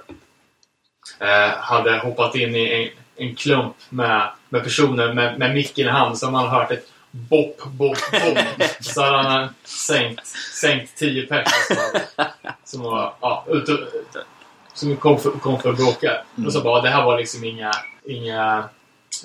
eh, 1.20 1.58
hade 1.58 2.00
hoppat 2.00 2.36
in 2.36 2.56
i 2.56 2.94
en, 3.18 3.26
en 3.28 3.36
klump 3.36 3.76
med, 3.90 4.30
med 4.50 4.64
personer 4.64 5.14
med, 5.14 5.40
med 5.40 5.54
micken 5.54 5.88
i 5.88 5.90
hand 5.90 6.18
som 6.18 6.32
man 6.32 6.48
har 6.48 6.60
hört 6.60 6.72
ett 6.72 6.92
bopp, 7.12 7.64
bopp, 7.64 7.98
bopp. 8.12 8.38
så 8.80 9.02
hade 9.02 9.18
han 9.18 9.50
sänkt, 9.64 10.28
sänkt 10.62 10.96
10 10.96 11.26
pers 11.26 11.48
som, 12.64 12.82
var 12.82 13.14
ja, 13.22 13.46
som 14.74 14.96
kom 14.96 15.20
för, 15.20 15.32
kom 15.32 15.60
för 15.60 15.70
att 15.70 15.78
bråka. 15.78 16.22
Och 16.46 16.54
så 16.54 16.62
bara, 16.62 16.82
det 16.82 16.90
här 16.90 17.06
var 17.06 17.18
liksom 17.18 17.44
inga, 17.44 17.72
inga 18.06 18.70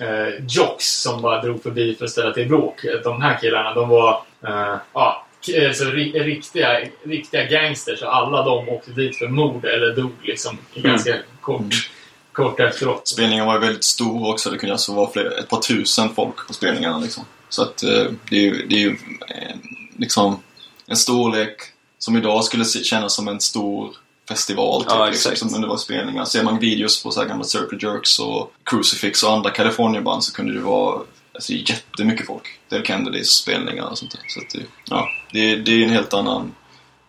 eh, 0.00 0.44
jocks 0.48 1.02
som 1.02 1.22
bara 1.22 1.42
drog 1.42 1.62
förbi 1.62 1.94
för 1.94 2.04
att 2.04 2.10
ställa 2.10 2.32
till 2.32 2.48
bråk. 2.48 2.84
De 3.04 3.22
här 3.22 3.38
killarna, 3.40 3.74
de 3.74 3.88
var 3.88 4.22
eh, 4.46 4.76
ja, 4.92 5.26
eh, 5.54 5.72
så 5.72 5.84
ri, 5.84 6.12
riktiga, 6.12 6.80
riktiga 7.02 7.44
gangsters 7.44 8.02
och 8.02 8.16
alla 8.16 8.42
de 8.42 8.68
åkte 8.68 8.90
dit 8.90 9.18
för 9.18 9.28
mord 9.28 9.64
eller 9.64 9.96
dog 9.96 10.12
liksom 10.22 10.58
ganska 10.74 11.16
kort, 11.40 11.90
kort 12.34 12.60
efteråt. 12.60 13.08
Spelningen 13.08 13.46
var 13.46 13.54
ju 13.54 13.60
väldigt 13.60 13.84
stor 13.84 14.30
också. 14.32 14.50
Det 14.50 14.58
kunde 14.58 14.72
alltså 14.72 14.94
vara 14.94 15.10
fler, 15.10 15.38
ett 15.38 15.48
par 15.48 15.60
tusen 15.60 16.14
folk 16.14 16.46
på 16.46 16.52
spelningarna. 16.54 16.98
Liksom. 16.98 17.24
Så 17.48 17.62
att 17.62 17.82
eh, 17.82 18.04
det 18.30 18.36
är 18.36 18.40
ju, 18.42 18.66
det 18.66 18.74
är 18.74 18.80
ju 18.80 18.96
eh, 19.28 19.56
liksom 19.96 20.42
en 20.86 20.96
storlek 20.96 21.56
som 21.98 22.16
idag 22.16 22.44
skulle 22.44 22.64
kännas 22.64 23.14
som 23.14 23.28
en 23.28 23.40
stor 23.40 23.96
festival. 24.28 24.82
Typ, 24.82 24.90
Ja, 24.92 25.06
liksom, 25.06 25.32
exakt. 25.32 25.52
som 25.52 25.62
det 25.62 25.68
var 25.68 25.76
spelningar. 25.76 26.24
Ser 26.24 26.42
man 26.42 26.58
videos 26.58 27.02
på 27.02 27.10
så 27.10 27.20
här 27.20 27.28
gamla 27.28 27.44
Circle 27.44 27.78
Jerks 27.82 28.18
och 28.18 28.52
Crucifix 28.64 29.22
och 29.22 29.32
andra 29.32 29.50
California-band 29.50 30.24
så 30.24 30.32
kunde 30.32 30.54
det 30.54 30.60
vara 30.60 31.00
alltså, 31.34 31.52
jättemycket 31.52 32.26
folk. 32.26 32.58
Dave 32.68 32.84
Kennedys 32.84 33.30
spelningar 33.30 33.84
och 33.84 33.98
sånt 33.98 34.10
där. 34.12 34.20
Så 34.28 34.40
att 34.40 34.50
det, 34.50 34.60
ja, 34.84 35.08
det, 35.32 35.56
det 35.56 35.72
är 35.72 35.84
en 35.84 35.90
helt 35.90 36.14
annan 36.14 36.54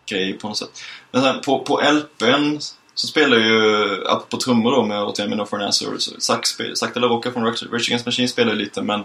grej 0.09 0.33
på 0.33 0.47
något 0.47 0.57
sätt. 0.57 0.81
Men 1.11 1.21
sen 1.21 1.41
på, 1.41 1.59
på 1.59 1.81
LPn 1.81 2.59
så 2.95 3.07
spelar 3.07 3.37
ju, 3.37 4.03
apropå 4.07 4.37
trummor 4.37 4.71
då 4.71 4.83
med 4.83 5.03
återigen 5.03 5.29
med 5.29 5.37
No 5.37 5.45
For 5.45 5.61
Answer, 5.61 5.97
så 5.97 6.11
Zack, 6.19 6.93
de 6.93 6.99
la 6.99 7.07
Rocca 7.07 7.31
från 7.31 7.45
Rage 7.45 7.87
Against 7.87 8.05
Machine 8.05 8.27
spelar 8.27 8.51
ju 8.51 8.57
lite 8.59 8.81
men 8.81 9.03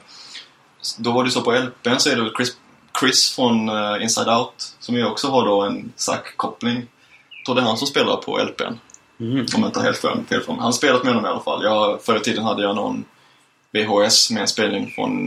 då 0.98 1.12
var 1.12 1.24
det 1.24 1.30
så 1.30 1.40
på 1.40 1.52
LPn 1.52 1.98
så 1.98 2.10
är 2.10 2.16
det 2.16 2.30
Chris, 2.36 2.56
Chris 3.00 3.30
från 3.30 3.68
eh, 3.68 4.02
Inside 4.02 4.28
Out 4.28 4.74
som 4.80 4.94
ju 4.94 5.06
också 5.06 5.28
har 5.28 5.46
då 5.46 5.62
en 5.62 5.92
Zack-koppling. 5.96 6.86
Tror 7.46 7.54
det 7.54 7.60
är 7.60 7.64
han 7.64 7.76
som 7.76 7.86
spelar 7.86 8.16
på 8.16 8.38
LPn. 8.38 8.74
Mm. 9.20 9.46
Om 9.54 9.60
jag 9.60 9.68
inte 9.68 9.78
har 9.78 9.84
helt 9.84 9.98
fel 9.98 10.18
fel 10.28 10.40
för 10.40 10.52
mig. 10.52 10.62
Han 10.62 10.72
spelat 10.72 11.04
med 11.04 11.14
honom 11.14 11.30
i 11.30 11.32
alla 11.32 11.42
fall. 11.42 11.64
Jag, 11.64 12.02
förr 12.02 12.16
i 12.16 12.20
tiden 12.20 12.44
hade 12.44 12.62
jag 12.62 12.76
någon 12.76 13.04
VHS 13.72 14.30
med 14.30 14.40
en 14.40 14.48
spelning 14.48 14.92
från 14.94 15.26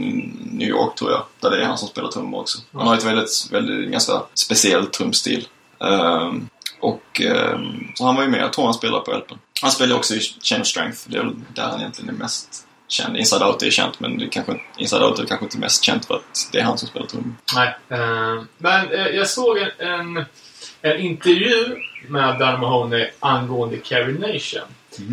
New 0.52 0.68
York 0.68 0.94
tror 0.94 1.10
jag. 1.10 1.22
Där 1.40 1.50
det 1.50 1.62
är 1.62 1.66
han 1.66 1.78
som 1.78 1.88
spelar 1.88 2.08
trummor 2.08 2.40
också. 2.40 2.58
Han 2.72 2.86
har 2.86 2.96
ett 2.96 3.04
väldigt, 3.04 3.48
väldigt 3.50 3.90
ganska 3.90 4.22
speciell 4.34 4.86
trumstil. 4.86 5.48
Ehm, 5.80 6.48
och 6.84 7.20
ehm, 7.20 7.92
så 7.94 8.04
han 8.06 8.16
var 8.16 8.22
ju 8.22 8.28
med. 8.28 8.40
Jag 8.40 8.52
tror 8.52 8.64
han 8.64 8.74
spelar 8.74 9.00
på 9.00 9.12
LPn. 9.12 9.34
Han 9.62 9.70
spelar 9.70 9.96
också 9.96 10.14
i 10.14 10.20
Chain 10.20 10.60
of 10.60 10.66
Strength. 10.66 10.98
Det 11.06 11.18
är 11.18 11.22
väl 11.22 11.34
där 11.54 11.62
han 11.62 11.80
egentligen 11.80 12.14
är 12.14 12.18
mest 12.18 12.66
känd. 12.88 13.16
Inside 13.16 13.42
Out 13.42 13.62
är 13.62 13.70
känt 13.70 14.00
men 14.00 14.18
det 14.18 14.24
är 14.24 14.28
kanske, 14.28 14.60
Inside 14.78 15.02
Out 15.02 15.18
är 15.18 15.26
kanske 15.26 15.44
inte 15.44 15.58
mest 15.58 15.84
känt 15.84 16.06
för 16.06 16.14
att 16.14 16.48
det 16.52 16.58
är 16.58 16.62
han 16.64 16.78
som 16.78 16.88
spelar 16.88 17.06
trummor. 17.06 17.34
Nej. 17.54 17.76
eh, 17.88 18.42
men 18.58 18.90
eh, 18.92 19.06
jag 19.06 19.28
såg 19.28 19.58
en, 19.58 19.70
en, 19.78 20.24
en 20.82 21.00
intervju 21.00 21.76
med 22.08 22.38
Dan 22.38 22.60
Mahoney 22.60 23.10
angående 23.20 23.76
Carrie 23.76 24.18
Nation. 24.32 24.68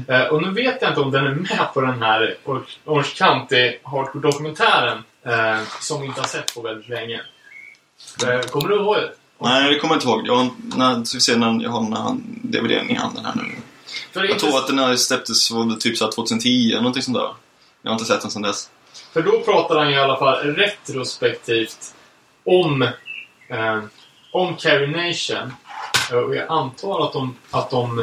Eh, 0.08 0.22
och 0.24 0.42
nu 0.42 0.52
vet 0.52 0.82
jag 0.82 0.92
inte 0.92 1.02
om 1.02 1.12
den 1.12 1.26
är 1.28 1.32
med 1.36 1.68
på 1.74 1.82
den 1.82 2.02
här 2.02 2.36
Or- 2.46 2.64
Orange 2.86 3.14
County 3.18 3.78
Hardcore-dokumentären 3.84 5.04
eh, 5.26 5.60
som 5.80 6.02
vi 6.02 6.08
inte 6.08 6.22
har 6.22 6.28
sett 6.28 6.56
på 6.56 6.62
väldigt 6.62 6.90
länge. 6.90 7.22
Eh, 8.28 8.40
kommer 8.42 8.70
du 8.70 8.76
ihåg 8.76 8.96
det? 8.96 9.12
Nej, 9.42 9.74
det 9.74 9.80
kommer 9.80 9.94
jag 9.94 9.98
inte 9.98 10.08
ihåg. 10.08 10.28
Jag 10.28 10.36
har, 10.36 10.50
när, 10.78 11.04
ska 11.04 11.18
vi 11.18 11.22
se 11.22 11.36
när 11.36 11.64
jag 11.64 11.70
har 11.72 11.82
den 11.84 11.94
här 11.94 12.16
DVDn 12.44 12.90
i 12.90 12.94
handen 12.94 13.26
här 13.26 13.34
nu. 13.36 13.44
Jag 14.28 14.40
tror 14.40 14.58
att 14.58 14.68
den 14.68 14.80
här 14.80 14.96
släpptes 14.96 15.52
var 15.52 15.76
typ 15.76 15.98
så 15.98 16.06
här 16.06 16.12
2010 16.12 16.70
eller 16.72 16.82
någonting 16.82 17.04
sånt 17.04 17.18
där. 17.18 17.34
Jag 17.82 17.92
har 17.92 17.96
inte 17.96 18.06
sett 18.06 18.22
den 18.22 18.32
sedan 18.32 18.42
dess. 18.42 18.70
För 19.14 19.22
då 19.22 19.40
pratar 19.42 19.80
han 19.80 19.90
i 19.94 20.00
alla 20.00 20.18
fall 20.18 20.38
retrospektivt 20.56 21.94
om, 22.46 22.82
eh, 23.50 23.80
om 24.34 24.56
Carrie 24.56 25.08
Nation. 25.08 25.54
Eh, 26.12 26.18
Och 26.18 26.36
jag 26.36 26.46
antar 26.52 27.06
att 27.06 27.14
de, 27.14 27.36
att 27.52 27.70
de 27.70 28.00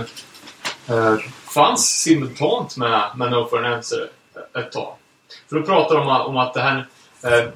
eh, 0.88 1.14
fanns 1.54 1.86
simultant 1.88 2.76
med, 2.76 3.10
med 3.16 3.30
No 3.30 3.46
for 3.50 3.64
an 3.64 3.72
Answer 3.72 4.08
ett 4.58 4.72
tag. 4.72 4.94
För 5.48 5.56
då 5.56 5.66
pratar 5.66 5.94
de 5.94 6.08
om, 6.08 6.20
om 6.26 6.36
att 6.36 6.54
det 6.54 6.60
här 6.60 6.86
eh, 7.24 7.48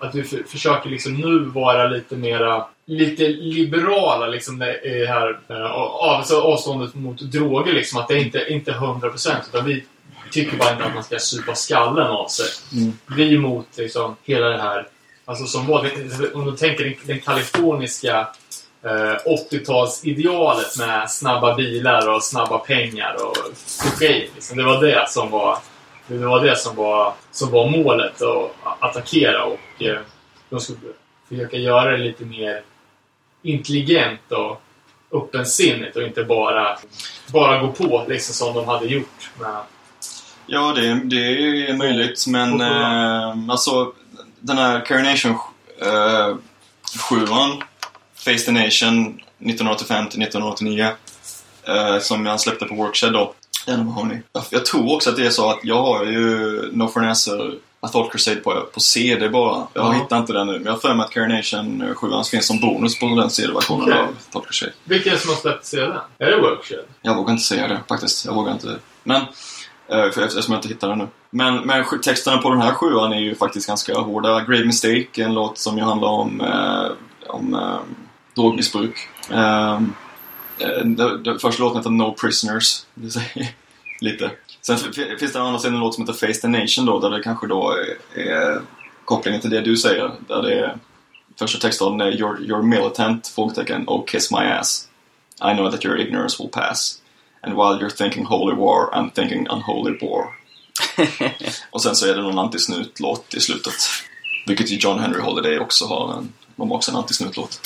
att 0.00 0.14
vi 0.14 0.24
för, 0.24 0.42
försöker 0.48 0.90
liksom 0.90 1.14
nu 1.14 1.38
vara 1.38 1.88
lite 1.88 2.16
mera 2.16 2.66
lite 2.86 3.28
liberala 3.28 4.26
liksom 4.26 4.58
det 4.58 4.86
är 4.86 4.98
det 4.98 5.06
här 5.06 5.38
eh, 5.48 5.70
alltså 6.00 6.40
avståndet 6.40 6.94
mot 6.94 7.20
droger 7.20 7.72
liksom 7.72 8.00
att 8.00 8.08
det 8.08 8.20
inte 8.20 8.46
inte 8.48 8.72
100% 8.72 9.30
utan 9.48 9.64
vi 9.64 9.84
tycker 10.30 10.56
bara 10.56 10.72
inte 10.72 10.84
att 10.84 10.94
man 10.94 11.04
ska 11.04 11.18
supa 11.18 11.54
skallen 11.54 12.06
av 12.06 12.28
sig. 12.28 12.46
Vi 13.16 13.28
är 13.28 13.34
emot 13.34 13.66
liksom 13.76 14.16
hela 14.22 14.46
det 14.46 14.62
här 14.62 14.88
alltså 15.24 15.44
som 15.44 15.66
var 15.66 15.90
om 16.34 16.44
du 16.44 16.56
tänker 16.56 16.84
den, 16.84 16.94
den 17.04 17.20
kaliforniska 17.20 18.28
eh, 18.84 19.50
80-talsidealet 19.50 20.78
med 20.78 21.10
snabba 21.10 21.54
bilar 21.54 22.14
och 22.14 22.24
snabba 22.24 22.58
pengar 22.58 23.16
och 23.24 23.36
kokain. 23.82 24.28
Liksom. 24.34 24.56
Det 24.56 24.64
var 24.64 24.80
det 24.80 25.08
som 25.08 25.30
var 25.30 25.58
det 26.06 26.26
var 26.26 26.44
det 26.44 26.56
som 26.56 26.76
var, 26.76 27.14
som 27.30 27.50
var 27.50 27.70
målet 27.70 28.22
att 28.22 28.50
attackera 28.80 29.44
och 29.44 29.82
eh, 29.82 29.98
de 30.50 30.60
skulle 30.60 30.78
försöka 31.28 31.56
göra 31.56 31.90
det 31.90 32.04
lite 32.04 32.24
mer 32.24 32.62
intelligent 33.42 34.32
och 34.32 34.62
öppensinnigt 35.12 35.96
och 35.96 36.02
inte 36.02 36.24
bara, 36.24 36.78
bara 37.32 37.60
gå 37.60 37.72
på 37.72 38.04
liksom 38.08 38.34
som 38.34 38.54
de 38.54 38.68
hade 38.68 38.86
gjort. 38.86 39.30
Med, 39.40 39.62
Ja, 40.46 40.72
det, 40.76 41.00
det 41.04 41.16
är 41.70 41.76
möjligt. 41.76 42.26
Men 42.26 42.60
eh, 42.60 43.50
alltså 43.50 43.92
den 44.40 44.58
här 44.58 44.84
Carination 44.84 45.36
eh, 45.82 46.36
sjuan, 46.98 47.62
Face 48.14 48.38
the 48.38 48.52
Nation 48.52 49.06
1985 49.06 50.08
till 50.08 50.22
1989 50.22 50.88
eh, 51.68 51.98
som 51.98 52.26
jag 52.26 52.40
släppte 52.40 52.64
på 52.64 52.74
Workshed 52.74 53.12
då. 53.12 53.34
Den 53.66 53.88
har 53.88 54.04
ni. 54.04 54.22
Jag, 54.50 54.64
tror 54.66 54.94
också 54.94 55.10
att 55.10 55.16
det 55.16 55.26
är 55.26 55.30
så 55.30 55.50
att 55.50 55.58
jag 55.62 55.82
har 55.82 56.04
ju 56.04 56.20
No 56.72 56.88
For 56.88 57.00
An 57.00 57.08
Answer 57.08 57.54
A 57.80 57.88
Thought 57.88 58.12
Crusade 58.12 58.36
på, 58.36 58.66
på 58.74 58.80
CD 58.80 59.28
bara. 59.28 59.66
Jag 59.72 59.84
Ja. 59.86 59.92
hittar 59.92 60.18
inte 60.18 60.32
den 60.32 60.46
nu. 60.46 60.52
Men 60.52 60.64
jag 60.64 60.72
har 60.72 60.78
för 60.78 60.94
mig 60.94 61.04
att 61.04 61.10
Carination 61.10 61.94
7 61.96 62.06
finns 62.30 62.46
som 62.46 62.60
bonus 62.60 62.98
på 62.98 63.06
den 63.06 63.30
CD-versionen 63.30 63.82
Okej. 63.82 63.98
av 63.98 64.06
Thought 64.32 64.46
Crusade. 64.46 64.72
vilken 64.84 65.12
är 65.12 65.16
det 65.16 65.20
som 65.22 65.30
har 65.30 65.36
släppt 65.36 65.64
sedan? 65.66 65.98
Är 66.18 66.26
det 66.30 66.36
Workshed? 66.40 66.84
Jag 67.02 67.14
vågar 67.14 67.32
inte 67.32 67.44
säga 67.44 67.68
det 67.68 67.80
faktiskt. 67.88 68.24
Jag 68.24 68.34
vågar 68.34 68.52
inte. 68.52 68.76
Men, 69.02 69.20
eh, 69.88 70.10
för 70.10 70.22
eftersom 70.22 70.52
jag 70.54 70.58
inte 70.58 70.68
hittar 70.68 70.88
den 70.88 70.98
nu. 70.98 71.06
Men, 71.30 71.56
men 71.56 71.84
texterna 72.04 72.38
på 72.38 72.50
den 72.50 72.60
här 72.60 72.72
sjuan 72.74 73.12
är 73.12 73.20
ju 73.20 73.34
faktiskt 73.34 73.66
ganska 73.66 73.98
hårda. 73.98 74.40
Grave 74.40 74.64
Mistake, 74.64 75.24
en 75.24 75.34
låt 75.34 75.58
som 75.58 75.78
ju 75.78 75.84
handlar 75.84 76.08
om, 76.08 76.40
eh, 76.40 76.90
om 77.30 77.54
eh, 77.54 77.78
drogmissbruk. 78.34 78.98
Eh, 79.30 79.80
den, 80.58 81.22
den 81.22 81.38
första 81.38 81.62
låten 81.62 81.78
heter 81.78 81.90
No 81.90 82.14
Prisoners. 82.20 82.86
Lite. 84.00 84.30
Sen 84.60 84.78
finns 85.18 85.32
det 85.32 85.40
andra 85.40 85.58
sidan 85.58 85.74
en 85.74 85.80
låt 85.80 85.94
som 85.94 86.06
heter 86.06 86.26
Face 86.26 86.40
the 86.40 86.48
Nation 86.48 86.86
då, 86.86 87.00
där 87.00 87.10
det 87.10 87.22
kanske 87.22 87.46
då 87.46 87.76
är, 88.14 88.20
är 88.20 88.60
kopplingen 89.04 89.40
till 89.40 89.50
det 89.50 89.60
du 89.60 89.76
säger. 89.76 90.12
Där 90.28 90.42
det 90.42 90.54
är, 90.54 90.78
första 91.38 91.58
textraden 91.58 92.00
är 92.00 92.12
You're, 92.12 92.38
you're 92.38 92.62
militant, 92.62 93.28
frågetecken, 93.28 93.84
oh 93.86 94.04
kiss 94.06 94.30
my 94.30 94.38
ass. 94.38 94.88
I 95.40 95.54
know 95.54 95.70
that 95.70 95.84
your 95.84 96.00
ignorance 96.00 96.42
will 96.42 96.50
pass. 96.50 97.00
And 97.42 97.54
while 97.54 97.78
you're 97.78 97.96
thinking 97.96 98.24
holy 98.24 98.56
war, 98.56 98.90
I'm 98.92 99.10
thinking 99.10 99.46
unholy 99.50 99.98
war. 100.00 100.26
och 101.70 101.82
sen 101.82 101.96
så 101.96 102.06
är 102.06 102.14
det 102.14 102.22
någon 102.22 102.38
antisnutlåt 102.38 103.34
i 103.34 103.40
slutet. 103.40 103.74
Vilket 104.46 104.70
ju 104.70 104.76
John 104.76 104.98
Henry 104.98 105.20
Holiday 105.20 105.58
också 105.58 105.86
har. 105.86 106.14
En, 106.14 106.32
de 106.56 106.70
har 106.70 106.76
också 106.76 106.90
en 106.90 106.96
antisnutlåt. 106.96 107.60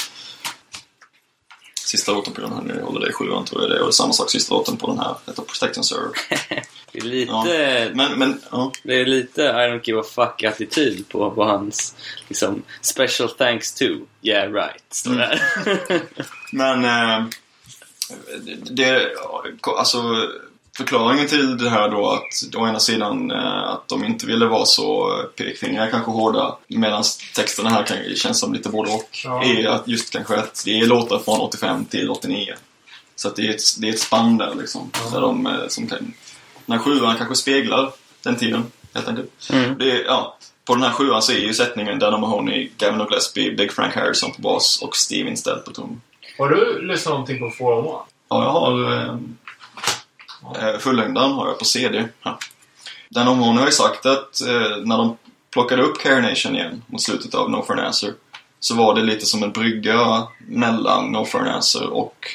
Sista 1.89 2.13
låten 2.13 2.33
på 2.33 2.41
John 2.41 2.53
Henry 2.53 2.81
Holiday 2.81 3.13
7 3.13 3.25
tror 3.25 3.63
jag 3.63 3.71
det 3.71 3.77
är. 3.77 3.81
Och 3.81 3.87
det 3.87 3.91
är 3.91 3.93
samma 3.93 4.13
sak 4.13 4.31
sista 4.31 4.55
låten 4.55 4.77
på 4.77 4.87
den 4.87 4.99
här. 4.99 5.15
Heter 5.27 5.43
Protect 5.43 5.77
and 5.77 5.87
Serve. 5.87 6.11
Det 6.93 6.99
är 6.99 7.03
lite, 7.03 7.33
Ja. 7.33 7.45
Men, 7.95 8.19
men 8.19 8.41
ja. 8.51 8.73
det 8.83 9.01
är 9.01 9.07
lite 9.07 9.43
I 9.43 9.45
don't 9.45 9.81
give 9.85 10.01
a 10.01 10.05
fuck-attityd 10.15 11.09
på, 11.09 11.31
på 11.31 11.45
hans 11.45 11.95
liksom, 12.29 12.63
special 12.81 13.29
thanks 13.29 13.75
to. 13.75 13.85
Yeah 14.23 14.53
right, 14.53 14.85
står 14.91 15.11
det 15.11 15.27
här. 15.27 15.41
Men 16.53 16.85
eh, 16.85 17.27
det, 18.71 19.13
alltså 19.79 20.29
förklaringen 20.79 21.27
till 21.27 21.59
det 21.59 21.71
här 21.71 21.89
då 21.89 22.11
att 22.11 22.57
å 22.57 22.69
ena 22.69 22.81
sidan 22.81 23.31
eh, 23.31 23.69
att 23.69 23.89
de 23.89 24.05
inte 24.05 24.27
ville 24.27 24.47
vara 24.47 24.65
så 24.65 25.17
pekfingriga, 25.37 25.91
kanske 25.91 26.11
hårda, 26.11 26.57
medan 26.69 27.03
texterna 27.35 27.71
här 27.71 27.83
kan, 27.83 27.97
känns 28.17 28.41
som 28.41 28.53
lite 28.53 28.69
både 28.69 28.91
och, 28.91 29.19
Ja. 29.25 29.45
är 29.45 29.69
att 29.69 29.89
just 29.89 30.13
kanske 30.13 30.37
att 30.37 30.63
det 30.65 30.81
är 30.81 30.87
låtar 30.87 31.19
från 31.19 31.41
85 31.41 31.85
till 31.85 32.11
89. 32.11 32.55
Så 33.17 33.29
att 33.29 33.37
det 33.37 33.47
är 33.47 33.51
ett, 33.51 33.63
det 33.79 33.89
är 33.89 33.93
ett 33.93 34.01
spann 34.01 34.39
där 34.39 34.55
liksom. 34.55 34.91
Där 35.13 35.21
de, 35.21 35.47
eh, 35.47 35.53
som 35.69 35.87
kan, 35.87 36.15
den 36.67 36.79
här 36.79 36.85
sjuan 36.85 37.17
kanske 37.17 37.35
speglar 37.35 37.93
den 38.23 38.37
tiden, 38.37 38.65
helt 38.95 39.09
enkelt. 39.09 39.31
Mm. 39.53 39.79
Det 39.79 40.03
ja, 40.03 40.39
på 40.65 40.75
den 40.75 40.83
här 40.83 40.93
sjuan 40.93 41.23
så 41.23 41.33
är 41.33 41.39
ju 41.39 41.55
sättningen 41.55 41.99
Dana 41.99 42.19
Mahoney, 42.19 42.71
Gavin 42.77 43.01
O'Gillespie, 43.01 43.57
Big 43.57 43.73
Frank 43.73 43.95
Harrison 43.95 44.33
på 44.33 44.43
bas 44.43 44.83
och 44.83 44.97
Steve 44.97 45.31
Instead 45.31 45.65
på 45.65 45.71
trummor. 45.73 45.97
Har 46.39 46.49
du 46.49 46.83
lyssnat 46.87 47.13
någonting 47.13 47.39
på 47.39 47.51
401? 47.59 48.01
Ja, 48.29 48.45
jag 48.45 48.51
har... 48.51 48.93
Eh, 48.93 49.03
eh, 49.03 49.17
Eh, 50.57 50.79
fullängdaren 50.79 51.33
har 51.33 51.49
jag 51.49 51.59
på 51.59 51.65
CD. 51.65 52.09
Den 53.09 53.27
Dan 53.27 53.39
har 53.39 53.67
ju 53.67 53.73
sagt 53.73 54.07
att 54.07 54.41
eh, 54.41 54.77
när 54.85 54.99
de 54.99 55.17
plockade 55.51 55.83
upp 55.83 55.99
Care 55.99 56.21
Nation 56.21 56.57
igen 56.57 56.83
mot 56.87 57.03
slutet 57.03 57.35
av 57.35 57.51
No 57.51 57.65
for 57.67 57.79
an 57.79 57.87
Answer 57.87 58.13
så 58.61 58.75
var 58.75 58.95
det 58.95 59.03
lite 59.03 59.27
som 59.27 59.43
en 59.43 59.53
brygga 59.53 60.27
mellan 60.39 61.13
No 61.13 61.25
for 61.25 61.39
an 61.39 61.49
Answer 61.49 61.87
och 61.87 62.27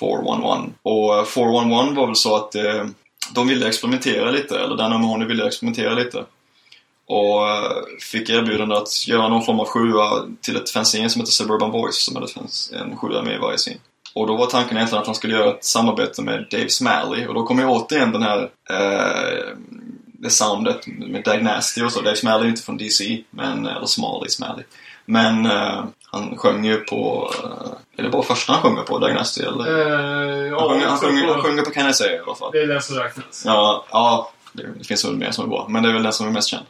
411. 0.00 0.72
Och 0.82 1.18
eh, 1.18 1.24
411 1.24 2.00
var 2.00 2.06
väl 2.06 2.16
så 2.16 2.36
att 2.36 2.54
eh, 2.54 2.86
de 3.34 3.48
ville 3.48 3.68
experimentera 3.68 4.30
lite, 4.30 4.58
eller 4.58 4.76
den 4.76 4.92
O'Mahony 4.92 5.26
ville 5.26 5.46
experimentera 5.46 5.94
lite. 5.94 6.24
Och 7.06 7.48
eh, 7.48 7.72
fick 8.00 8.30
erbjudande 8.30 8.76
att 8.76 9.08
göra 9.08 9.28
någon 9.28 9.44
form 9.44 9.60
av 9.60 9.66
sjua 9.66 10.26
till 10.40 10.56
ett 10.56 10.70
fanzine 10.70 11.10
som 11.10 11.20
heter 11.20 11.32
Suburban 11.32 11.70
Voice 11.70 12.04
som 12.04 12.16
hade 12.16 12.28
en 12.72 12.96
sjua 12.96 13.22
med 13.22 13.34
i 13.34 13.38
varje 13.38 13.58
scene. 13.58 13.78
Och 14.14 14.26
då 14.26 14.36
var 14.36 14.46
tanken 14.46 14.76
egentligen 14.76 15.00
att 15.00 15.06
han 15.06 15.14
skulle 15.14 15.34
göra 15.34 15.50
ett 15.50 15.64
samarbete 15.64 16.22
med 16.22 16.46
Dave 16.50 16.68
Smalley 16.68 17.26
och 17.26 17.34
då 17.34 17.42
kommer 17.42 17.62
ju 17.62 17.68
återigen 17.68 18.12
den 18.12 18.22
här 18.22 18.50
eh, 18.70 19.54
det 20.22 20.30
soundet 20.30 20.86
med 20.86 21.24
Dag 21.24 21.42
Nasty 21.42 21.82
och 21.82 21.92
så. 21.92 22.00
Dave 22.00 22.16
Smalley 22.16 22.46
är 22.46 22.50
inte 22.50 22.62
från 22.62 22.76
DC, 22.78 23.22
men, 23.30 23.66
eller 23.66 23.86
Smalley 23.86 24.28
Smalley. 24.28 24.64
Men 25.04 25.46
eh, 25.46 25.84
han 26.04 26.36
sjöng 26.36 26.64
ju 26.64 26.76
på, 26.76 27.30
eh, 27.44 27.72
är 27.96 28.02
det 28.02 28.08
bara 28.10 28.22
första 28.22 28.52
han 28.52 28.62
sjunger 28.62 28.82
på, 28.82 28.98
Dag 28.98 29.14
Nasty 29.14 29.42
eller? 29.42 29.80
Eh, 29.80 30.58
han, 30.58 30.68
sjunger, 30.68 30.86
han, 30.86 30.98
sjunger, 30.98 31.26
på- 31.26 31.32
han 31.32 31.42
sjunger 31.42 31.62
på 31.62 31.70
Can 31.70 31.90
I 31.90 31.94
Say 31.94 32.10
i 32.14 32.18
alla 32.18 32.34
fall. 32.34 32.50
Det 32.52 32.58
är 32.62 32.66
den 32.66 32.82
som 32.82 32.96
räknas. 32.96 33.42
Ja, 33.46 33.84
ja 33.90 34.32
det, 34.52 34.66
det 34.78 34.84
finns 34.84 35.04
väl 35.04 35.16
mer 35.16 35.30
som 35.30 35.44
är 35.44 35.48
bra, 35.48 35.66
men 35.68 35.82
det 35.82 35.88
är 35.88 35.92
väl 35.92 36.02
den 36.02 36.12
som 36.12 36.26
är 36.26 36.30
mest 36.30 36.48
känd. 36.48 36.66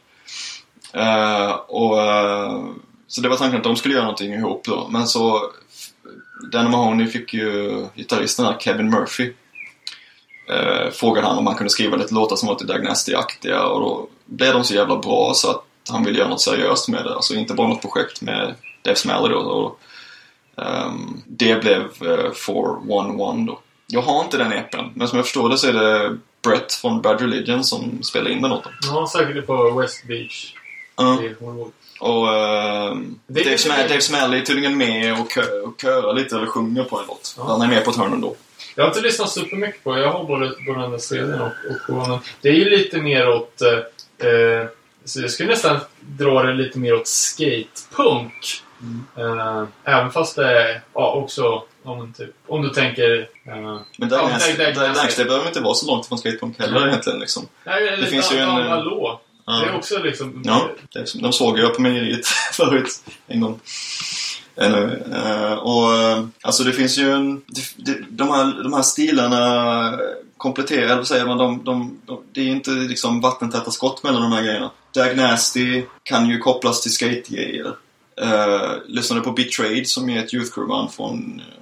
Eh, 0.93 1.51
och, 1.51 2.03
eh, 2.03 2.61
så 3.07 3.21
det 3.21 3.29
var 3.29 3.37
tanken 3.37 3.57
att 3.59 3.65
de 3.65 3.77
skulle 3.77 3.95
göra 3.95 4.05
någonting 4.05 4.33
ihop 4.35 4.65
då, 4.65 4.89
men 4.91 5.07
så 5.07 5.51
Dan 6.53 6.71
Mahoney 6.71 7.07
fick 7.07 7.35
ju 7.35 7.87
gitarristen 7.95 8.45
här, 8.45 8.57
Kevin 8.61 8.91
Murphy 8.91 9.33
eh, 10.49 10.91
frågade 10.91 11.27
han 11.27 11.39
om 11.39 11.47
han 11.47 11.57
kunde 11.57 11.71
skriva 11.71 11.97
lite 11.97 12.15
låtar 12.15 12.37
som 12.37 12.47
var 12.47 12.55
lite 12.55 12.73
Doug 12.73 12.85
Nasty-aktiga 12.85 13.63
och 13.63 13.81
då 13.81 14.09
blev 14.27 14.53
de 14.53 14.65
så 14.65 14.75
jävla 14.75 14.97
bra 14.97 15.33
så 15.35 15.51
att 15.51 15.65
han 15.91 16.05
ville 16.05 16.19
göra 16.19 16.29
något 16.29 16.41
seriöst 16.41 16.89
med 16.89 17.05
det. 17.05 17.15
Alltså 17.15 17.35
inte 17.35 17.55
bara 17.55 17.69
något 17.69 17.83
projekt 17.83 18.23
med 18.23 18.55
Dave 18.83 18.97
Smalley 18.97 19.33
då. 19.33 19.39
Och, 19.39 19.81
ehm, 20.65 21.23
det 21.27 21.61
blev 21.61 21.81
eh, 21.81 22.33
411 22.33 23.45
då. 23.47 23.61
Jag 23.87 24.03
har 24.03 24.25
inte 24.25 24.39
den 24.39 24.53
EPen, 24.53 24.91
men 24.95 25.09
som 25.09 25.17
jag 25.17 25.27
förstår 25.27 25.49
det 25.49 25.59
så 25.59 25.69
är 25.69 25.73
det 25.73 26.19
Brett 26.43 26.73
från 26.73 27.03
Bad 27.03 27.21
Religion 27.21 27.65
som 27.65 28.03
spelar 28.03 28.31
in 28.31 28.43
den 28.43 28.53
åt 28.53 28.65
dem. 28.65 28.73
Ja, 28.83 29.07
säkert 29.13 29.47
på 29.47 29.71
West 29.71 30.07
Beach. 30.07 30.55
Ja. 31.03 31.23
i 31.23 31.35
Hollywood. 31.45 31.73
Och 32.01 32.27
Det 33.27 33.41
är 33.41 33.45
Dave, 33.45 33.57
mer- 33.83 33.89
Dave 33.89 34.01
Smalley 34.01 34.41
är 34.41 34.45
tydligen 34.45 34.79
med 34.79 35.21
och, 35.21 35.31
kö- 35.31 35.61
och 35.61 35.81
körar 35.81 36.15
lite 36.15 36.37
eller 36.37 36.47
sjunger 36.47 36.85
på 36.85 36.99
en 36.99 37.05
låt. 37.09 37.35
Ja. 37.39 37.45
Han 37.45 37.63
är 37.63 37.69
med 37.69 37.85
på 37.85 37.91
ett 37.91 37.97
hörn 37.97 38.13
ändå. 38.13 38.37
Jag 38.77 38.85
har 38.85 38.89
inte 38.89 39.01
lyssnat 39.01 39.31
supermycket 39.31 39.85
på 39.85 39.95
det. 39.95 40.01
Jag 40.03 40.11
har 40.13 40.25
både, 40.25 40.53
den 40.89 41.01
serien 41.01 41.41
och, 41.41 41.47
och 41.47 41.87
på 41.87 41.93
den. 42.11 42.19
Det 42.43 42.49
är 42.49 42.53
ju 42.53 42.71
lite 42.71 42.97
mer 43.03 43.29
åt... 43.29 43.61
Eh, 43.63 44.29
eh, 44.29 44.67
så 45.05 45.21
jag 45.21 45.31
skulle 45.31 45.49
nästan 45.51 45.79
dra 46.01 46.43
det 46.43 46.53
lite 46.53 46.79
mer 46.79 46.95
åt 46.95 47.07
skatepunk. 47.09 48.63
Eh, 49.19 49.65
även 49.85 50.11
fast 50.11 50.37
det 50.37 50.61
är 50.63 50.81
ja, 50.95 51.13
också... 51.13 51.63
Om, 51.83 52.13
typ, 52.13 52.31
om 52.47 52.63
du 52.63 52.69
tänker... 52.69 53.21
Eh, 53.47 53.81
Men 53.99 54.09
Doug 54.09 54.21
Ja. 54.21 54.29
Nasty 54.95 55.25
behöver 55.25 55.47
inte 55.49 55.61
vara 55.61 55.75
så 55.75 55.87
långt 55.87 56.07
från 56.07 56.19
skatepunk 56.19 56.59
heller 56.59 56.89
egentligen 56.89 57.19
liksom. 57.21 57.49
nej, 57.65 57.97
det 58.01 58.07
finns 58.07 58.33
ju 58.33 58.39
en, 58.39 58.49
eh, 58.49 58.69
Hallå. 58.69 59.21
Ja. 59.51 59.61
Det 59.61 59.67
är 59.67 59.77
också 59.77 59.99
liksom... 59.99 60.43
Ja, 60.45 60.71
de 61.15 61.33
såg 61.33 61.59
jag 61.59 61.75
på 61.75 61.83
mejeriet 61.83 62.27
förut 62.53 63.03
en 63.27 63.41
gång. 63.41 63.61
Anyway, 64.57 64.97
eh, 65.13 65.53
och 65.53 65.95
eh, 65.95 66.25
alltså 66.43 66.65
det 66.65 66.73
finns 66.73 66.99
ju 66.99 67.13
en... 67.13 67.43
De, 68.09 68.29
här, 68.29 68.63
de 68.63 68.73
här 68.73 68.83
stilarna 68.83 69.99
kompletterar, 70.37 70.85
eller 70.85 70.97
vad 70.97 71.07
säger 71.07 71.27
man, 71.27 71.39
de, 71.39 71.65
de, 71.65 72.01
de, 72.07 72.23
det 72.33 72.41
är 72.41 72.47
inte 72.47 72.71
liksom 72.71 73.21
vattentäta 73.21 73.71
skott 73.71 74.03
mellan 74.03 74.23
de 74.23 74.33
här 74.33 74.43
grejerna. 74.43 74.71
Dag 74.95 75.17
Nasty 75.17 75.83
kan 76.03 76.29
ju 76.29 76.39
kopplas 76.39 76.83
till 76.83 76.93
skate-grejer. 76.93 77.67
Uh, 78.23 78.73
lyssnade 78.87 79.23
på 79.23 79.33
Betrayed 79.33 79.89
som 79.89 80.11
är 80.11 80.19
ett 80.19 80.35
Youth 80.35 80.53
Crew-band 80.55 80.91
från 80.91 81.43
eh, 81.49 81.60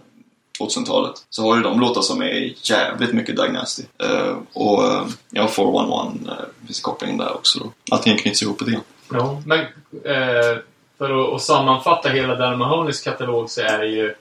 2000-talet. 0.58 1.14
Så 1.30 1.42
har 1.42 1.56
ju 1.56 1.62
de 1.62 1.80
låtar 1.80 2.00
som 2.02 2.22
är 2.22 2.52
jävligt 2.62 3.12
mycket 3.12 3.36
Dag 3.36 3.52
Nasty. 3.52 3.82
Eh, 4.02 4.36
och 4.52 4.84
uh, 4.84 5.06
ja, 5.30 5.48
411 5.48 6.12
uh, 6.26 6.66
finns 6.66 6.80
koppling 6.80 7.18
där 7.18 7.34
också 7.34 7.58
då. 7.58 7.72
Allting 7.90 8.18
knyts 8.18 8.42
ihop 8.42 8.60
lite 8.60 8.72
grann. 8.72 8.82
Ja, 9.12 9.42
men 9.46 9.58
eh, 10.04 10.58
för 10.98 11.28
att, 11.28 11.34
att 11.34 11.42
sammanfatta 11.42 12.08
hela 12.08 12.34
Dan 12.34 12.58
Mahonys 12.58 13.00
katalog 13.00 13.50
så 13.50 13.60
är 13.60 13.78
det 13.78 13.86
ju 13.86 14.14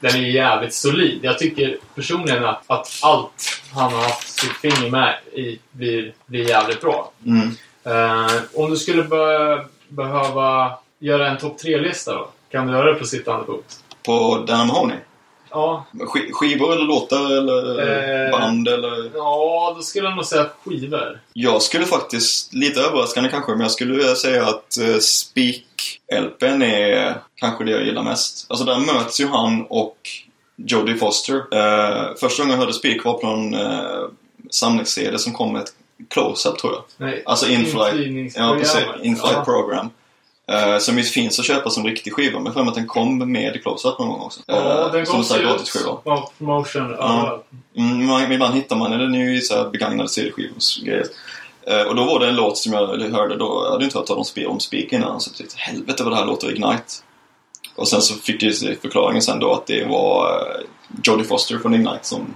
den 0.00 0.14
är 0.14 0.18
ju 0.18 0.32
jävligt 0.32 0.74
solid. 0.74 1.18
Jag 1.22 1.38
tycker 1.38 1.78
personligen 1.94 2.44
att, 2.44 2.62
att 2.66 2.98
allt 3.02 3.62
han 3.74 3.92
har 3.92 4.00
haft 4.02 4.28
sitt 4.28 4.52
finger 4.52 4.90
med 4.90 5.18
i 5.32 5.58
blir, 5.72 6.14
blir 6.26 6.48
jävligt 6.48 6.80
bra. 6.80 7.12
Mm. 7.26 7.50
Eh, 7.84 8.36
om 8.54 8.70
du 8.70 8.76
skulle 8.76 9.02
be, 9.02 9.64
behöva 9.88 10.72
göra 10.98 11.30
en 11.30 11.38
topp 11.38 11.58
tre-lista 11.58 12.14
då? 12.14 12.28
Kan 12.50 12.66
du 12.66 12.72
göra 12.72 12.92
det 12.92 12.98
på 12.98 13.04
sittande 13.04 13.46
fot? 13.46 13.64
På 14.02 14.44
Dan 14.46 14.66
Mahoney? 14.66 14.96
Ja, 15.54 15.84
Sk- 15.92 16.32
skivor 16.32 16.72
eller 16.72 16.84
låtar 16.84 17.24
eller 17.24 17.80
Eh. 18.24 18.30
band 18.30 18.68
eller? 18.68 19.10
ja, 19.14 19.72
då 19.76 19.82
skulle 19.82 20.04
jag 20.08 20.16
nog 20.16 20.24
säga 20.24 20.46
skivor. 20.64 21.20
Jag 21.32 21.62
skulle 21.62 21.84
faktiskt, 21.86 22.54
lite 22.54 22.80
överraskande 22.80 23.30
kanske, 23.30 23.52
men 23.52 23.60
jag 23.60 23.70
skulle 23.70 23.94
vilja 23.96 24.14
säga 24.14 24.46
att 24.46 24.76
uh, 24.80 24.96
Speak-LPn 24.98 26.62
är 26.62 27.16
kanske 27.36 27.64
det 27.64 27.70
jag 27.70 27.84
gillar 27.84 28.02
mest. 28.02 28.46
Alltså 28.50 28.64
där 28.64 28.78
möts 28.78 29.20
ju 29.20 29.26
han 29.26 29.66
och 29.68 29.96
Jodie 30.56 30.94
Foster. 30.96 31.34
Eh, 31.34 32.14
första 32.20 32.42
gången 32.42 32.50
jag 32.58 32.58
hörde 32.60 32.72
Speak 32.72 33.04
var 33.04 33.12
på 33.14 33.26
en 33.26 33.54
uh, 33.54 34.08
samlings-CD 34.50 35.18
som 35.18 35.32
kom 35.32 35.52
med 35.52 35.62
ett 35.62 35.72
close-up 36.10 36.58
tror 36.58 36.72
jag. 36.72 36.82
Nej, 36.96 37.22
Alltså 37.26 37.48
in-flight, 37.48 38.32
ja, 38.36 38.56
precis, 38.60 38.76
in-flight 39.02 39.34
Ja. 39.36 39.44
program. 39.44 39.90
Eh, 40.46 40.78
som 40.78 40.96
ju 40.98 41.02
finns 41.02 41.38
att 41.38 41.44
köpa 41.44 41.70
som 41.70 41.84
riktig 41.84 42.12
skiva, 42.12 42.40
men 42.40 42.52
för 42.52 42.60
att 42.60 42.74
den 42.74 42.86
kom 42.86 43.32
med 43.32 43.62
close-up 43.62 43.98
någon 43.98 44.08
gång 44.08 44.20
också. 44.20 44.40
Ja, 44.46 44.86
Eh, 44.86 44.92
den 44.92 45.06
som 45.06 45.24
så 45.24 45.34
här 45.34 45.58
sig 45.58 45.80
ut. 45.80 45.86
Ja, 46.04 46.30
promotion 46.38 46.82
överallt. 46.82 47.44
Mm, 47.76 48.06
man, 48.06 48.32
ibland 48.32 48.54
hittar 48.54 48.76
man 48.76 48.90
den 48.90 49.14
ju 49.14 49.36
i 49.36 49.40
så 49.40 49.54
här 49.54 49.70
begagnade 49.70 50.08
CD-skivor 50.08 50.54
och. 50.58 51.04
Eh, 51.66 51.82
och 51.82 51.96
då 51.96 52.04
var 52.04 52.20
det 52.20 52.28
en 52.28 52.36
låt 52.36 52.58
som 52.58 52.72
jag 52.72 52.86
hörde 52.86 53.36
då, 53.36 53.62
jag 53.64 53.72
hade 53.72 53.84
inte 53.84 53.98
hört 53.98 54.06
talas 54.06 54.36
om 54.36 54.42
Spe- 54.42 54.46
om 54.46 54.60
Speak 54.60 54.92
innan, 54.92 55.20
så 55.20 55.30
jag 55.30 55.36
tyckte 55.36 55.54
helvete 55.58 56.02
vad 56.04 56.12
det 56.12 56.16
här 56.16 56.26
låter 56.26 56.50
Ignite. 56.50 56.84
Och 57.76 57.88
sen 57.88 58.02
så 58.02 58.14
fick 58.14 58.42
jag 58.42 58.76
förklaringen 58.82 59.22
sen 59.22 59.38
då 59.38 59.52
att 59.52 59.66
det 59.66 59.84
var 59.84 60.26
uh, 60.26 60.66
Jodie 61.04 61.24
Foster 61.24 61.58
från 61.58 61.74
Ignite 61.74 61.98
som 62.02 62.34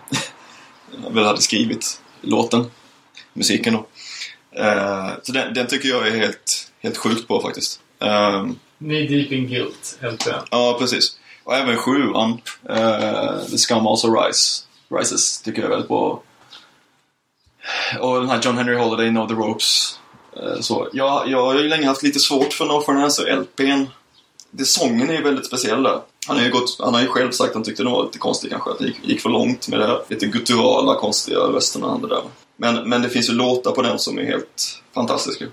väl 1.11 1.25
hade 1.25 1.41
skrivit 1.43 2.01
låten, 2.21 2.71
musiken 3.33 3.75
då. 3.75 3.87
Eh, 4.63 5.09
så 5.23 5.33
den, 5.33 5.55
den 5.55 5.67
tycker 5.67 5.89
jag 5.89 6.09
är 6.09 6.17
helt, 6.17 6.71
helt 6.81 6.97
sjukt 6.97 7.29
bra 7.29 7.43
faktiskt. 7.43 7.81
Ehm, 8.01 8.59
Knee 8.79 9.09
Deep 9.09 9.33
in 9.33 9.49
Guilt, 9.49 9.99
helt 10.01 10.27
rätt. 10.27 10.45
Ja, 10.51 10.77
precis. 10.79 11.19
Och 11.45 11.55
även 11.55 11.77
sjuan, 11.77 12.41
uh, 12.71 13.45
The 13.51 13.59
Scum 13.59 13.87
Also 13.87 14.15
Rise, 14.15 14.63
Rises, 14.91 15.43
tycker 15.43 15.61
jag 15.61 15.67
är 15.67 15.71
väldigt 15.71 15.89
bra. 15.89 16.23
Och 18.01 18.21
den 18.21 18.29
här 18.29 18.41
John 18.43 18.59
Henry 18.59 18.77
Holiday, 18.77 19.11
Know 19.11 19.29
the 19.29 19.35
Ropes. 19.35 19.99
Eh, 20.37 20.61
så. 20.61 20.89
Jag, 20.93 21.29
jag 21.29 21.45
har 21.45 21.55
ju 21.55 21.69
länge 21.69 21.87
haft 21.87 22.03
lite 22.03 22.19
svårt 22.19 22.53
för 22.53 22.65
No 22.65 22.81
for 22.81 22.93
an 22.93 23.03
Answer, 23.03 23.37
LPn. 23.37 23.87
Det, 24.51 24.65
sången 24.65 25.11
är 25.11 25.15
ju 25.15 25.23
väldigt 25.23 25.47
speciell 25.47 25.83
där. 25.83 26.01
Han 26.27 26.37
har, 26.37 26.45
ju 26.45 26.51
gått, 26.51 26.77
han 26.81 26.95
har 26.95 27.01
ju 27.01 27.07
själv 27.07 27.31
sagt 27.31 27.49
att 27.49 27.55
han 27.55 27.63
tyckte 27.63 27.83
det 27.83 27.91
var 27.91 28.05
lite 28.05 28.19
konstigt 28.19 28.51
kanske, 28.51 28.71
att 28.71 28.79
det 28.79 28.85
gick, 28.85 28.97
gick 29.03 29.21
för 29.21 29.31
långt 29.31 29.69
med 29.69 29.79
det 29.81 29.87
här 29.87 30.03
lite 30.09 30.27
gutturala, 30.27 30.95
konstiga 30.95 31.39
rösterna 31.39 31.99
det 31.99 32.09
där. 32.09 32.23
Men, 32.57 32.89
men 32.89 33.03
det 33.03 33.09
finns 33.09 33.29
ju 33.29 33.33
låtar 33.33 33.73
på 33.73 33.83
den 33.83 33.99
som 33.99 34.19
är 34.19 34.25
helt 34.25 34.83
fantastiska. 34.95 35.45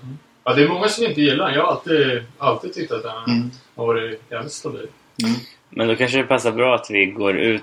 Ja, 0.48 0.54
det 0.54 0.62
är 0.62 0.68
många 0.68 0.88
som 0.88 1.04
inte 1.04 1.20
gillar 1.20 1.46
den. 1.46 1.54
Jag 1.54 1.62
har 1.64 1.70
alltid, 1.72 2.22
alltid 2.38 2.74
tyckt 2.74 2.92
att 2.92 3.02
den 3.02 3.24
Mm. 3.36 3.50
har 3.76 3.86
varit 3.86 4.22
jävligt 4.30 4.52
stabil. 4.52 4.86
Men 5.70 5.88
då 5.88 5.96
kanske 5.96 6.18
det 6.18 6.24
passar 6.24 6.52
bra 6.52 6.74
att 6.74 6.86
vi 6.90 7.06
går 7.06 7.36
ut 7.36 7.62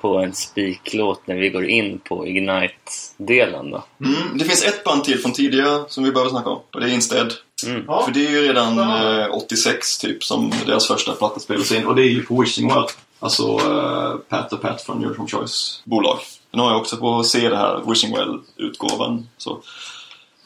på 0.00 0.18
en 0.18 0.34
spiklåt 0.34 1.26
när 1.26 1.34
vi 1.36 1.48
går 1.50 1.64
in 1.66 1.98
på 1.98 2.26
Ignite-delen 2.26 3.70
då. 3.70 3.84
Mm, 4.04 4.38
det 4.38 4.44
finns 4.44 4.64
ett 4.64 4.84
band 4.84 5.04
till 5.04 5.18
från 5.18 5.32
tidigare 5.32 5.84
som 5.88 6.04
vi 6.04 6.10
behöver 6.12 6.30
snacka 6.30 6.50
om. 6.50 6.60
Och 6.74 6.80
det 6.80 6.86
är 6.86 6.94
Instead. 6.94 7.32
Mm. 7.66 7.84
Ja, 7.86 8.02
För 8.04 8.12
det 8.12 8.26
är 8.26 8.30
ju 8.30 8.42
redan 8.48 8.76
Ja. 8.76 9.20
eh, 9.24 9.34
86 9.34 9.98
typ 9.98 10.24
som 10.24 10.52
deras 10.66 10.86
första 10.88 11.12
platta 11.12 11.40
spelades 11.40 11.72
in. 11.72 11.86
Och 11.86 11.94
det 11.96 12.02
är 12.02 12.10
ju 12.10 12.22
på 12.22 12.40
Wishing 12.40 12.68
Well. 12.68 12.84
Alltså 13.20 13.42
eh, 13.44 14.14
Pat 14.28 14.52
och 14.52 14.62
Pat 14.62 14.82
från 14.82 15.02
Your 15.02 15.14
Home 15.14 15.28
Choice 15.30 15.82
bolag. 15.84 16.18
Den 16.50 16.60
har 16.60 16.70
jag 16.70 16.80
också 16.80 16.96
på 16.96 17.24
CD 17.24 17.56
här, 17.56 17.80
Wishing 17.88 18.14
Well-utgåvan. 18.16 19.28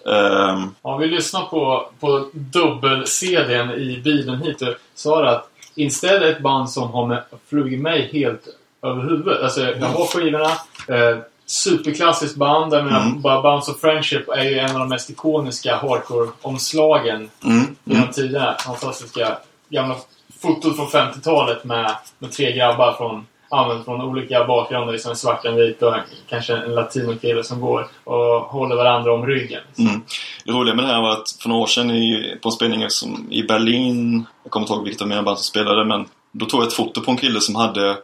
Ehm, 0.06 0.74
Om 0.82 1.00
vi 1.00 1.06
lyssnar 1.06 1.42
på, 1.44 1.88
på 2.00 2.28
dubbel-CDn 2.32 3.70
i 3.70 4.00
bilen 4.04 4.42
hit 4.42 4.62
så 4.94 5.14
har 5.14 5.22
det 5.22 5.30
att 5.30 5.48
Instead 5.74 6.22
ett 6.22 6.40
band 6.40 6.70
som 6.70 6.90
har 6.90 7.06
med, 7.06 7.22
flugit 7.48 7.80
mig 7.80 8.10
helt 8.12 8.42
över 8.82 9.02
huvudet. 9.02 9.42
Alltså, 9.42 9.60
jag 9.60 9.86
har 9.86 10.06
skivorna. 10.06 10.50
Eh, 10.88 11.18
superklassiskt 11.46 12.36
band. 12.36 12.72
Jag 12.74 12.84
menar, 12.84 13.00
Mm. 13.00 13.20
bara 13.20 13.42
Bounce 13.42 13.70
of 13.70 13.80
Friendship 13.80 14.28
är 14.28 14.44
ju 14.44 14.58
en 14.58 14.70
av 14.70 14.78
de 14.78 14.88
mest 14.88 15.10
ikoniska 15.10 15.76
hardcore-omslagen 15.76 17.30
mm, 17.44 17.76
genom 17.84 18.02
mm, 18.02 18.12
tiderna. 18.12 18.56
Fantastiska 18.66 19.38
gamla 19.68 19.96
fotot 20.42 20.76
från 20.76 20.86
50-talet 20.86 21.64
med, 21.64 21.96
med 22.18 22.32
tre 22.32 22.52
grabbar 22.52 22.92
från 22.92 23.26
ja, 23.50 23.68
men 23.68 23.84
från 23.84 24.00
olika 24.00 24.44
bakgrunder, 24.44 24.92
liksom 24.92 25.10
en 25.10 25.16
svart, 25.16 25.44
en 25.44 25.56
vit 25.56 25.82
och 25.82 25.94
kanske 26.28 26.56
en 26.56 26.74
latinokille 26.74 27.44
som 27.44 27.60
går 27.60 27.88
och 28.04 28.40
håller 28.40 28.76
varandra 28.76 29.12
om 29.12 29.26
ryggen. 29.26 29.62
Mm. 29.78 30.02
Det 30.44 30.52
roliga 30.52 30.74
med 30.74 30.84
det 30.84 30.92
här 30.92 31.02
var 31.02 31.12
att 31.12 31.30
för 31.40 31.48
några 31.48 31.62
år 31.62 31.66
sedan 31.66 31.90
i, 31.90 32.36
på 32.42 32.50
en 32.60 32.90
som 32.90 33.28
i 33.30 33.42
Berlin, 33.42 34.26
jag 34.42 34.50
kommer 34.50 34.64
inte 34.64 34.72
ihåg 34.74 34.84
vilket 34.84 35.02
av 35.02 35.08
mina 35.08 35.22
band 35.22 35.38
som 35.38 35.44
spelade, 35.44 35.84
men 35.84 36.06
då 36.32 36.46
tog 36.46 36.60
jag 36.60 36.66
ett 36.66 36.74
foto 36.74 37.00
på 37.00 37.10
en 37.10 37.16
kille 37.16 37.40
som 37.40 37.54
hade 37.54 37.96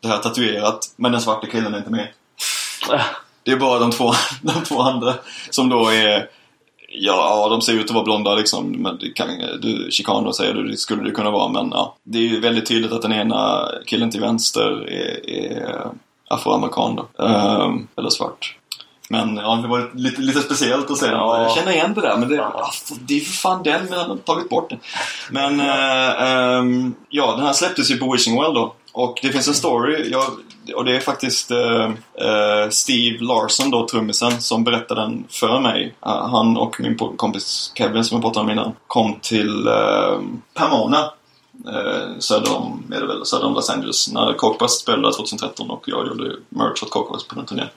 det 0.00 0.08
här 0.08 0.18
tatuerat, 0.18 0.78
men 0.96 1.12
den 1.12 1.20
svarta 1.20 1.46
killen 1.46 1.74
är 1.74 1.78
inte 1.78 1.90
med. 1.90 2.08
Det 3.42 3.50
är 3.50 3.56
bara 3.56 3.78
de 3.78 3.90
två, 3.90 4.12
de 4.42 4.64
två 4.64 4.82
andra 4.82 5.14
som 5.50 5.68
då 5.68 5.88
är 5.88 6.28
Ja, 6.94 7.48
de 7.50 7.62
ser 7.62 7.72
ut 7.72 7.84
att 7.84 7.90
vara 7.90 8.04
blonda 8.04 8.34
liksom. 8.34 8.70
Men 8.70 8.98
det 8.98 9.08
kan, 9.08 9.28
du, 9.62 9.88
Chicano 9.90 10.32
säger 10.32 10.54
du, 10.54 10.68
det 10.68 10.76
skulle 10.76 11.02
det 11.02 11.10
kunna 11.10 11.30
vara. 11.30 11.48
Men 11.48 11.70
ja, 11.70 11.96
det 12.02 12.18
är 12.18 12.22
ju 12.22 12.40
väldigt 12.40 12.66
tydligt 12.66 12.92
att 12.92 13.02
den 13.02 13.12
ena 13.12 13.68
killen 13.86 14.10
till 14.10 14.20
vänster 14.20 14.88
är, 14.88 15.30
är 15.30 15.86
afroamerikan 16.28 16.96
då. 16.96 17.24
Ehm, 17.24 17.88
eller 17.96 18.10
svart. 18.10 18.56
Men 19.08 19.36
ja, 19.36 19.58
det 19.62 19.68
var 19.68 19.90
lite, 19.94 20.20
lite 20.20 20.40
speciellt 20.40 20.90
att 20.90 20.98
se. 20.98 21.06
Ja. 21.06 21.42
Jag 21.42 21.52
känner 21.52 21.72
igen 21.72 21.94
det 21.94 22.00
där, 22.00 22.16
men 22.16 22.28
det, 22.28 22.34
ja, 22.34 22.70
det 23.00 23.16
är 23.16 23.20
för 23.20 23.32
fan 23.32 23.62
den, 23.62 23.92
han 23.92 24.10
har 24.10 24.16
tagit 24.16 24.48
bort 24.48 24.70
den. 24.70 24.78
Men 25.30 25.60
eh, 25.60 26.22
ehm, 26.22 26.94
ja, 27.08 27.36
den 27.36 27.46
här 27.46 27.52
släpptes 27.52 27.90
ju 27.90 27.96
på 27.96 28.12
Wishing 28.12 28.40
Well 28.40 28.54
då. 28.54 28.74
Och 28.92 29.18
det 29.22 29.28
finns 29.28 29.48
en 29.48 29.54
story, 29.54 30.10
jag, 30.10 30.24
och 30.74 30.84
det 30.84 30.96
är 30.96 31.00
faktiskt 31.00 31.50
eh, 31.50 31.84
eh 32.14 32.68
Steve 32.70 33.24
Larson 33.24 33.70
då, 33.70 33.88
trummisen, 33.88 34.40
som 34.40 34.64
berättade 34.64 35.00
den 35.00 35.24
för 35.28 35.60
mig. 35.60 35.94
Eh, 36.06 36.28
han 36.28 36.56
och 36.56 36.80
min 36.80 36.96
kompis 37.16 37.72
Kevin 37.74 38.04
som 38.04 38.16
jag 38.16 38.22
pratade 38.22 38.44
om 38.44 38.50
innan 38.50 38.72
kom 38.86 39.18
till 39.20 39.66
eh, 39.66 40.20
Pomona 40.54 41.10
eh, 41.66 42.18
söder 42.18 42.56
om, 42.56 42.92
är 42.94 43.00
det 43.00 43.06
väl, 43.06 43.26
söder 43.26 43.46
om 43.46 43.54
Los 43.54 43.70
Angeles 43.70 44.12
när 44.12 44.32
Cockbust 44.32 44.80
spelade 44.80 45.14
2013 45.14 45.70
och 45.70 45.84
jag 45.86 46.06
gjorde 46.06 46.36
merch 46.48 46.82
åt 46.82 46.90
Cockbust 46.90 47.28
på 47.28 47.34
den 47.34 47.46
turnén. 47.46 47.68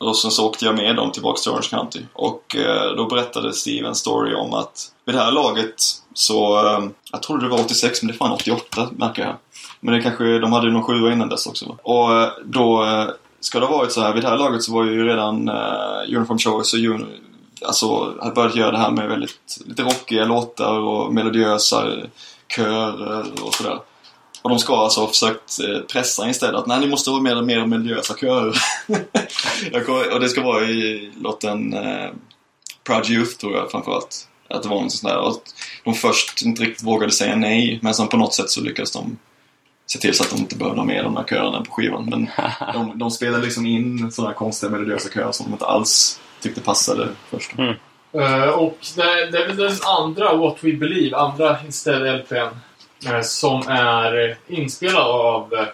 Och 0.00 0.16
sen 0.16 0.30
så 0.30 0.46
åkte 0.46 0.64
jag 0.64 0.74
med 0.74 0.96
dem 0.96 1.12
tillbaks 1.12 1.42
till 1.42 1.52
Orange 1.52 1.68
County. 1.70 2.00
Och 2.12 2.56
eh, 2.56 2.96
då 2.96 3.06
berättade 3.06 3.52
Steve 3.52 3.88
en 3.88 3.94
story 3.94 4.34
om 4.34 4.54
att 4.54 4.92
vid 5.04 5.14
det 5.14 5.20
här 5.20 5.32
laget 5.32 5.74
så, 6.14 6.66
eh, 6.66 6.84
jag 7.12 7.22
trodde 7.22 7.44
det 7.44 7.48
var 7.48 7.60
86 7.60 8.02
men 8.02 8.08
det 8.08 8.14
är 8.14 8.18
fan 8.18 8.32
88 8.32 8.90
märker 8.96 9.22
jag. 9.22 9.36
Men 9.80 9.94
det 9.94 10.02
kanske, 10.02 10.38
de 10.38 10.52
hade 10.52 10.66
ju 10.66 10.72
någon 10.72 10.82
sjua 10.82 11.12
innan 11.12 11.28
dess 11.28 11.46
också. 11.46 11.66
va? 11.68 11.76
Och 11.82 12.12
eh, 12.12 12.28
då 12.44 12.84
eh, 12.84 13.06
ska 13.40 13.60
det 13.60 13.66
ha 13.66 13.76
varit 13.76 13.92
så 13.92 14.00
här, 14.00 14.14
vid 14.14 14.22
det 14.22 14.28
här 14.28 14.38
laget 14.38 14.62
så 14.62 14.72
var 14.72 14.84
ju 14.84 15.04
redan 15.04 15.48
uh, 15.48 16.16
Uniform 16.16 16.38
Choice 16.38 16.72
och 16.72 16.78
Un 16.78 17.06
alltså, 17.64 18.14
hade 18.20 18.34
börjat 18.34 18.56
göra 18.56 18.70
det 18.70 18.78
här 18.78 18.90
med 18.90 19.08
väldigt 19.08 19.58
lite 19.66 19.82
rockiga 19.82 20.24
låtar 20.24 20.78
och 20.78 21.14
melodiösa 21.14 21.86
körer 22.56 23.26
och 23.42 23.54
sådär. 23.54 23.78
Och 24.42 24.50
de 24.50 24.58
ska 24.58 24.76
alltså 24.76 25.00
ha 25.00 25.08
försökt 25.08 25.58
pressa 25.92 26.30
istället 26.30 26.60
att 26.60 26.66
nej, 26.66 26.80
ni 26.80 26.86
måste 26.86 27.10
ha 27.10 27.20
mer, 27.20 27.42
mer 27.42 27.66
melodiösa 27.66 28.14
körer. 28.14 28.56
Och 30.14 30.20
det 30.20 30.28
ska 30.28 30.42
vara 30.42 30.64
i 30.64 31.12
låten 31.20 31.74
eh, 31.74 32.10
Proud 32.84 33.10
Youth 33.10 33.36
tror 33.36 33.56
jag 33.56 33.70
framförallt. 33.70 34.28
Att 34.48 34.62
det 34.62 34.68
var 34.68 34.82
något 34.82 34.92
sånt 34.92 35.12
där. 35.12 35.20
Och 35.20 35.30
att 35.30 35.54
de 35.84 35.94
först 35.94 36.42
inte 36.42 36.62
riktigt 36.62 36.86
vågade 36.86 37.12
säga 37.12 37.36
nej, 37.36 37.78
men 37.82 37.94
sen 37.94 38.08
på 38.08 38.16
något 38.16 38.34
sätt 38.34 38.50
så 38.50 38.60
lyckades 38.60 38.92
de 38.92 39.18
se 39.92 39.98
till 39.98 40.14
så 40.14 40.22
att 40.22 40.30
de 40.30 40.38
inte 40.38 40.56
behövde 40.56 40.80
ha 40.80 40.86
med 40.86 41.04
de 41.04 41.16
här 41.16 41.24
körerna 41.24 41.64
på 41.64 41.72
skivan. 41.72 42.04
Men 42.10 42.30
de, 42.74 42.98
de 42.98 43.10
spelade 43.10 43.44
liksom 43.44 43.66
in 43.66 44.12
sådana 44.12 44.30
här 44.30 44.36
konstiga 44.36 44.70
melodiösa 44.70 45.08
körer 45.08 45.32
som 45.32 45.46
de 45.46 45.52
inte 45.52 45.66
alls 45.66 46.20
tyckte 46.40 46.60
passade 46.60 47.08
först. 47.30 47.52
Eh, 48.12 48.48
och 48.48 48.78
det, 48.96 49.30
det 49.30 49.38
är 49.38 49.46
väl 49.46 49.56
den 49.56 49.76
andra 49.98 50.36
What 50.36 50.56
We 50.60 50.72
Believe, 50.72 51.16
andra 51.16 51.58
Instead 51.64 52.16
LPn, 52.16 52.56
eh, 53.06 53.22
som 53.22 53.68
är 53.68 54.36
inspelad 54.48 55.06
av 55.06 55.54
eh, 55.54 55.66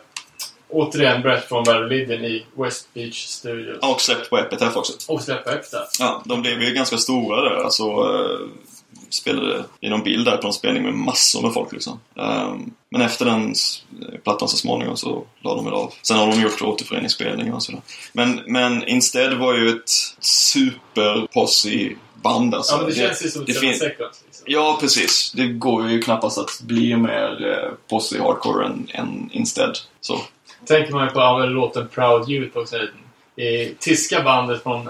återigen 0.68 1.22
Brett 1.22 1.48
från 1.48 1.64
Religion 1.64 2.24
i 2.24 2.46
West 2.54 2.94
Beach 2.94 3.26
Studios. 3.26 3.78
Och 3.82 4.00
släppt 4.00 4.30
på 4.30 4.38
Epitaph 4.38 4.78
också. 4.78 5.12
Och 5.12 5.22
släppa 5.22 5.54
efter. 5.54 5.80
Ja, 5.98 6.22
de 6.24 6.42
blev 6.42 6.62
ju 6.62 6.74
ganska 6.74 6.96
stora 6.96 7.40
där. 7.40 7.64
Alltså, 7.64 7.84
spelade 9.10 9.64
i 9.80 9.88
någon 9.88 10.02
bild 10.02 10.24
där 10.24 10.36
på 10.36 10.46
en 10.46 10.52
spelning 10.52 10.82
med 10.82 10.94
massor 10.94 11.42
med 11.42 11.52
folk 11.52 11.72
liksom. 11.72 12.00
Ehm, 12.16 12.70
men 12.90 13.00
efter 13.02 13.24
den 13.24 13.52
s- 13.52 13.82
plattan 14.24 14.48
så 14.48 14.56
småningom 14.56 14.96
så 14.96 15.24
la 15.40 15.54
de 15.54 15.64
väl 15.64 15.74
av. 15.74 15.92
Sen 16.02 16.16
har 16.18 16.26
de 16.26 16.40
gjort 16.40 16.62
återföreningsspelningar 16.62 17.54
och 17.54 17.62
sådär. 17.62 17.80
Men, 18.12 18.40
men 18.46 18.88
Instead 18.88 19.34
var 19.34 19.54
ju 19.54 19.68
ett 19.68 19.90
super 20.20 21.26
band 22.22 22.54
alltså. 22.54 22.74
Ja, 22.74 22.78
men 22.78 22.86
det, 22.90 22.94
känns 22.96 23.24
ju 23.24 23.28
som 23.30 23.40
ett 23.40 23.46
det 23.46 23.54
fin- 23.54 23.74
Seconds. 23.78 24.22
Liksom. 24.26 24.44
Ja, 24.48 24.78
precis. 24.80 25.32
Det 25.32 25.46
går 25.46 25.90
ju 25.90 26.02
knappast 26.02 26.38
att 26.38 26.60
bli 26.60 26.96
mer 26.96 27.46
eh, 27.64 27.72
posse 27.88 28.22
hardcore 28.22 28.66
än, 28.66 28.88
än 28.94 29.30
Instead. 29.32 29.78
Så. 30.00 30.20
Tänker 30.66 30.92
man 30.92 31.04
ju 31.04 31.10
på 31.10 31.38
låten 31.46 31.88
Proud 31.88 32.30
Youth 32.30 32.56
också. 32.58 32.76
I 33.36 33.74
tyska 33.78 34.22
bandet 34.22 34.62
från 34.62 34.88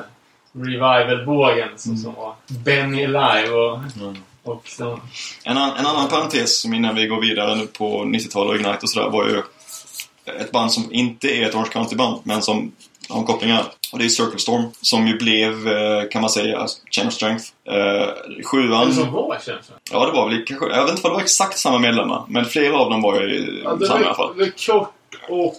Revival-vågen 0.57 1.69
som, 1.77 1.97
som 1.97 2.15
var 2.15 2.35
Benny 2.47 3.07
Live 3.07 3.49
och, 3.51 3.79
och 4.43 4.69
så, 4.69 5.01
En, 5.45 5.57
an, 5.57 5.71
en 5.79 5.87
annan 5.87 6.09
parentes 6.09 6.61
som 6.61 6.75
innan 6.75 6.95
vi 6.95 7.07
går 7.07 7.21
vidare 7.21 7.55
nu 7.55 7.67
på 7.67 8.05
90-talet 8.05 8.51
och 8.51 8.57
Ignite 8.57 8.79
och 8.83 8.91
sådär 8.91 9.11
var 9.11 9.27
ju 9.29 9.43
ett 10.41 10.53
band 10.53 10.73
som 10.73 10.93
inte 10.93 11.29
är 11.29 11.47
ett 11.49 11.55
Orange 11.55 11.71
County-band 11.73 12.21
men 12.23 12.43
som 12.43 12.73
har 13.09 13.23
kopplingar. 13.23 13.65
Och 13.93 13.99
det 13.99 14.05
är 14.05 14.09
Circle 14.09 14.39
Storm 14.39 14.65
som 14.81 15.07
ju 15.07 15.19
blev, 15.19 15.69
eh, 15.69 16.09
kan 16.11 16.21
man 16.21 16.31
säga, 16.31 16.67
Chain 16.91 17.09
of 17.09 17.15
Strength. 17.15 17.45
Eh, 17.65 18.09
sjuan... 18.45 18.83
eller 18.83 18.93
som 18.93 19.13
var 19.13 19.35
känslan. 19.35 19.79
Ja, 19.93 20.07
det 20.07 20.13
var 20.13 20.29
väl 20.29 20.45
kanske... 20.45 20.67
Jag 20.67 20.85
vet 20.85 20.91
inte 20.91 21.03
om 21.03 21.11
det 21.11 21.15
var 21.15 21.23
exakt 21.23 21.59
samma 21.59 21.79
medlemmar 21.79 22.25
men 22.29 22.45
flera 22.45 22.79
av 22.79 22.91
dem 22.91 23.03
var 23.03 23.21
ju 23.21 23.61
Ja, 23.65 23.75
det 23.75 23.87
samma 23.87 24.01
i 24.01 24.05
alla 24.05 24.15
fall. 24.15 24.37
det 24.37 24.45
var 24.45 24.67
kort 24.67 24.93
och... 25.29 25.55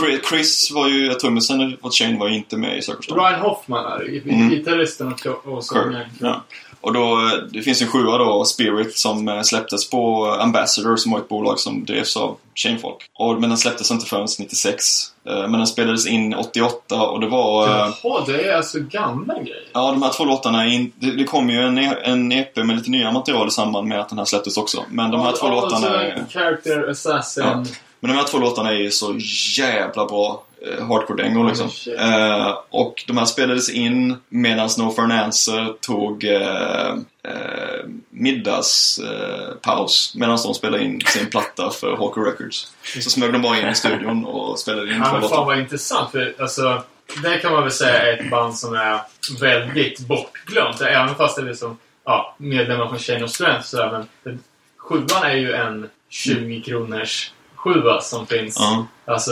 Chris, 0.00 0.20
Chris 0.28 0.70
var 0.74 0.88
ju 0.88 1.14
trummisen 1.14 1.76
och 1.82 1.94
Shane 1.94 2.18
var 2.18 2.28
ju 2.28 2.34
inte 2.36 2.56
med 2.56 2.78
i 2.78 2.82
Circle. 2.82 3.16
Ryan 3.16 3.40
Hoffman 3.40 3.92
är. 3.92 4.22
Mm. 4.28 4.50
Gitarristen 4.50 5.14
och, 5.26 5.52
och 5.52 5.64
sångaren. 5.64 6.06
Ja. 6.20 6.42
Och 6.80 6.92
då, 6.92 7.30
det 7.52 7.62
finns 7.62 7.82
en 7.82 7.88
sjua 7.88 8.18
då, 8.18 8.44
Spirit, 8.44 8.96
som 8.98 9.28
eh, 9.28 9.42
släpptes 9.42 9.90
på 9.90 10.26
Ambassador 10.40 10.96
som 10.96 11.12
var 11.12 11.18
ett 11.18 11.28
bolag 11.28 11.58
som 11.60 11.84
drevs 11.84 12.16
av 12.16 12.36
Chainfolk. 12.54 13.10
Och, 13.14 13.40
men 13.40 13.50
den 13.50 13.58
släpptes 13.58 13.90
inte 13.90 14.06
förrän 14.06 14.26
96. 14.38 14.84
Eh, 15.28 15.34
Men 15.40 15.52
den 15.52 15.66
spelades 15.66 16.06
in 16.06 16.34
88 16.34 17.02
och 17.02 17.20
det 17.20 17.26
var... 17.26 17.66
eh, 17.68 17.94
Jaha, 18.02 18.24
det 18.26 18.48
är 18.48 18.56
alltså 18.56 18.78
gamla 18.80 19.34
grejer. 19.34 19.64
Ja, 19.72 19.90
de 19.92 20.02
här 20.02 20.10
två 20.12 20.24
låtarna, 20.24 20.66
in, 20.66 20.92
det, 20.94 21.10
det 21.10 21.24
kom 21.24 21.50
ju 21.50 21.62
en, 21.62 21.78
E- 21.78 21.98
en 22.02 22.32
EP 22.32 22.56
med 22.56 22.76
lite 22.76 22.90
nya 22.90 23.12
material 23.12 23.48
i 23.48 23.50
samband 23.50 23.88
med 23.88 24.00
att 24.00 24.08
den 24.08 24.18
här 24.18 24.24
släpptes 24.24 24.56
också. 24.56 24.84
Men 24.90 25.10
de 25.10 25.20
här 25.20 25.30
Ja, 25.30 25.36
två 25.36 25.48
låtarna 25.48 25.80
så 25.86 25.86
är... 25.86 26.24
Character 26.30 26.90
Assassin. 26.90 27.44
Ja. 27.46 27.64
Men 28.02 28.10
de 28.10 28.16
här 28.16 28.24
två 28.24 28.38
låtarna 28.38 28.70
är 28.70 28.78
ju 28.78 28.90
så 28.90 29.18
jävla 29.58 30.06
bra 30.06 30.44
eh, 30.66 30.86
hardcore-dängor 30.86 31.48
liksom. 31.48 31.66
Oh. 31.66 32.46
Eh, 32.46 32.58
och 32.70 33.04
de 33.06 33.18
här 33.18 33.24
spelades 33.24 33.70
in 33.70 34.16
medan 34.28 34.68
No 34.78 34.90
for 34.90 35.02
an 35.02 35.12
Answer 35.12 35.72
tog 35.80 36.24
eh, 36.24 36.90
eh, 37.24 37.84
middagspaus 38.10 40.12
eh, 40.14 40.18
medan 40.18 40.38
de 40.44 40.54
spelade 40.54 40.84
in 40.84 41.00
sin 41.06 41.30
platta 41.30 41.70
för 41.70 41.96
Hawker 41.96 42.20
Records. 42.20 42.72
Så 43.00 43.10
smög 43.10 43.32
de 43.32 43.42
bara 43.42 43.60
in 43.60 43.68
i 43.68 43.74
studion 43.74 44.24
och 44.24 44.58
spelade 44.58 44.94
in 44.94 44.94
två 44.94 45.00
men 45.00 45.10
fan 45.10 45.20
låtar. 45.20 45.44
vad 45.44 45.58
intressant. 45.58 46.10
För, 46.10 46.34
alltså, 46.38 46.82
det 47.22 47.38
kan 47.38 47.52
man 47.52 47.62
väl 47.62 47.72
säga 47.72 48.12
är 48.12 48.18
ett 48.18 48.30
band 48.30 48.58
som 48.58 48.74
är 48.74 49.00
väldigt 49.40 49.98
bortglömt. 49.98 50.80
Även 50.80 51.14
fast 51.14 51.36
det 51.36 51.42
är 51.42 51.46
liksom, 51.46 51.78
ja, 52.04 52.34
medlemmar 52.38 52.88
från 52.88 52.98
Chain 52.98 53.24
of 53.24 53.30
Strength. 53.30 53.66
Så 53.66 54.04
den, 54.22 54.38
sjuan 54.76 55.22
är 55.22 55.36
ju 55.36 55.52
en 55.52 55.88
20 56.08 56.60
kronors 56.60 57.32
sjua 57.62 58.00
som 58.00 58.26
finns. 58.26 58.56
Ja. 58.58 58.86
Alltså, 59.04 59.30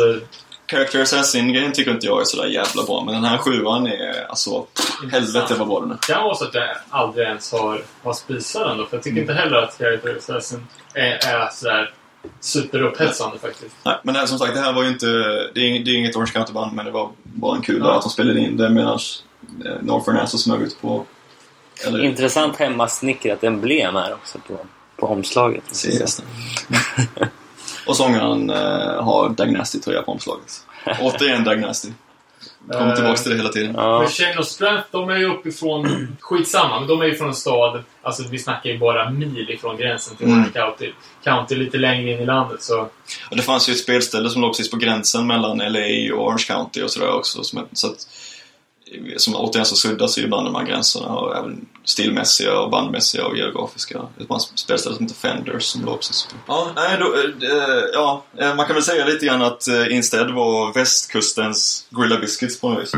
Character 0.70 1.02
Assassin-grejen 1.02 1.72
tycker 1.72 1.90
inte 1.90 2.06
jag 2.06 2.20
är 2.20 2.24
sådär 2.24 2.46
jävla 2.46 2.82
bra, 2.82 3.02
men 3.04 3.14
den 3.14 3.24
här 3.24 3.38
sjuan 3.38 3.86
är 3.86 4.26
alltså... 4.28 4.66
Helvete 5.12 5.54
vad 5.58 5.68
bra 5.68 5.80
den 5.80 5.90
är. 5.90 5.94
det 5.94 6.12
kan 6.12 6.24
vara 6.24 6.34
så 6.34 6.44
att 6.44 6.54
jag 6.54 6.68
aldrig 6.90 7.26
ens 7.26 7.52
har, 7.52 7.82
har 8.02 8.12
spisat 8.12 8.68
den 8.68 8.78
då. 8.78 8.86
För 8.86 8.96
jag 8.96 9.04
tycker 9.04 9.20
inte 9.20 9.32
heller 9.32 9.56
att 9.56 9.78
Character 9.78 10.16
Assassin 10.18 10.66
är, 10.94 11.10
är 11.10 11.48
sådär 11.52 11.94
superupphetsande 12.40 13.38
faktiskt. 13.38 13.76
Nej, 13.82 13.98
men 14.02 14.14
det 14.14 14.20
här, 14.20 14.26
som 14.26 14.38
sagt, 14.38 14.54
det 14.54 14.60
här 14.60 14.72
var 14.72 14.82
ju 14.82 14.88
inte... 14.88 15.06
Det 15.54 15.60
är, 15.60 15.84
det 15.84 15.90
är 15.90 15.96
inget 15.96 16.16
Orange 16.16 16.32
County-band, 16.34 16.72
men 16.72 16.84
det 16.84 16.90
var 16.90 17.10
bara 17.22 17.56
en 17.56 17.62
kul 17.62 17.80
Ja. 17.84 17.96
att 17.96 18.02
de 18.02 18.10
spelade 18.10 18.40
in 18.40 18.56
det 18.56 18.70
medan 18.70 18.98
eh, 19.64 19.72
Northern 19.82 20.16
Answer 20.16 20.38
smög 20.38 20.62
ut 20.62 20.80
på... 20.80 21.04
Eller, 21.86 22.04
Intressant 22.04 22.56
hemmasnickrat 22.56 23.44
emblem 23.44 23.94
här 23.94 24.12
också 24.14 24.38
på, 24.38 24.58
på 24.96 25.06
omslaget. 25.06 25.64
CES. 25.70 26.22
Och 27.86 27.96
sångaren 27.96 28.50
eh, 28.50 29.02
har 29.04 29.28
Dag 29.28 29.52
Nasty-tröja 29.52 30.02
på 30.02 30.12
omslaget. 30.12 30.66
Återigen 31.00 31.44
Dag 31.44 31.60
Nasty. 31.60 31.88
Kommer 32.68 32.96
tillbaks 32.96 33.22
till 33.22 33.30
det 33.30 33.36
hela 33.36 33.48
tiden. 33.48 33.74
Ja. 33.74 34.04
Of 34.38 34.46
Strength, 34.46 34.84
de 34.90 35.10
är 35.10 35.16
ju 35.16 35.24
uppifrån... 35.24 36.16
Skitsamma, 36.20 36.78
men 36.78 36.88
de 36.88 37.00
är 37.00 37.04
ju 37.04 37.14
från 37.14 37.28
en 37.28 37.34
stad... 37.34 37.82
Alltså 38.02 38.22
vi 38.30 38.38
snackar 38.38 38.70
ju 38.70 38.78
bara 38.78 39.10
mil 39.10 39.50
ifrån 39.50 39.76
gränsen 39.76 40.16
till 40.16 40.26
Mm. 40.26 40.38
Orange 40.38 40.52
County. 40.52 40.92
County 41.24 41.54
lite 41.54 41.78
längre 41.78 42.12
in 42.12 42.18
i 42.18 42.26
landet, 42.26 42.62
så... 42.62 42.80
Och 43.30 43.36
det 43.36 43.42
fanns 43.42 43.68
ju 43.68 43.72
ett 43.72 43.78
spelställe 43.78 44.30
som 44.30 44.42
låg 44.42 44.50
precis 44.50 44.70
på 44.70 44.76
gränsen 44.76 45.26
mellan 45.26 45.58
LA 45.58 46.14
och 46.14 46.26
Orange 46.26 46.44
County 46.46 46.82
och 46.82 46.90
sådär 46.90 47.12
också. 47.12 47.44
Som, 47.44 47.66
så 47.72 47.86
att, 47.86 48.08
som 49.16 49.36
återigen 49.36 49.66
så 49.66 49.76
suddas 49.76 50.18
ju 50.18 50.22
ibland 50.22 50.46
de 50.46 50.54
här 50.54 50.64
gränserna 50.64 51.08
och 51.08 51.36
även 51.36 51.66
stilmässiga 51.84 52.60
och 52.60 52.70
bandmässiga 52.70 53.26
och 53.26 53.36
geografiska. 53.36 54.00
Det 54.18 54.24
ett 54.34 54.58
spelställe 54.58 54.96
som 54.96 55.04
heter 55.04 55.16
Fenders 55.16 55.62
som 55.62 55.84
låg 55.84 55.96
precis 55.96 56.28
Ja, 56.46 56.70
nej, 56.76 56.98
då, 56.98 57.14
äh, 57.46 57.84
ja, 57.92 58.24
eh, 58.38 58.54
man 58.54 58.66
kan 58.66 58.74
väl 58.74 58.84
säga 58.84 59.06
lite 59.06 59.26
grann 59.26 59.42
att 59.42 59.68
Instead 59.90 60.30
var 60.30 60.72
västkustens 60.72 61.86
Grilla 61.90 62.18
Biscuits 62.18 62.60
på 62.60 62.70
något 62.70 62.82
vis. 62.82 62.92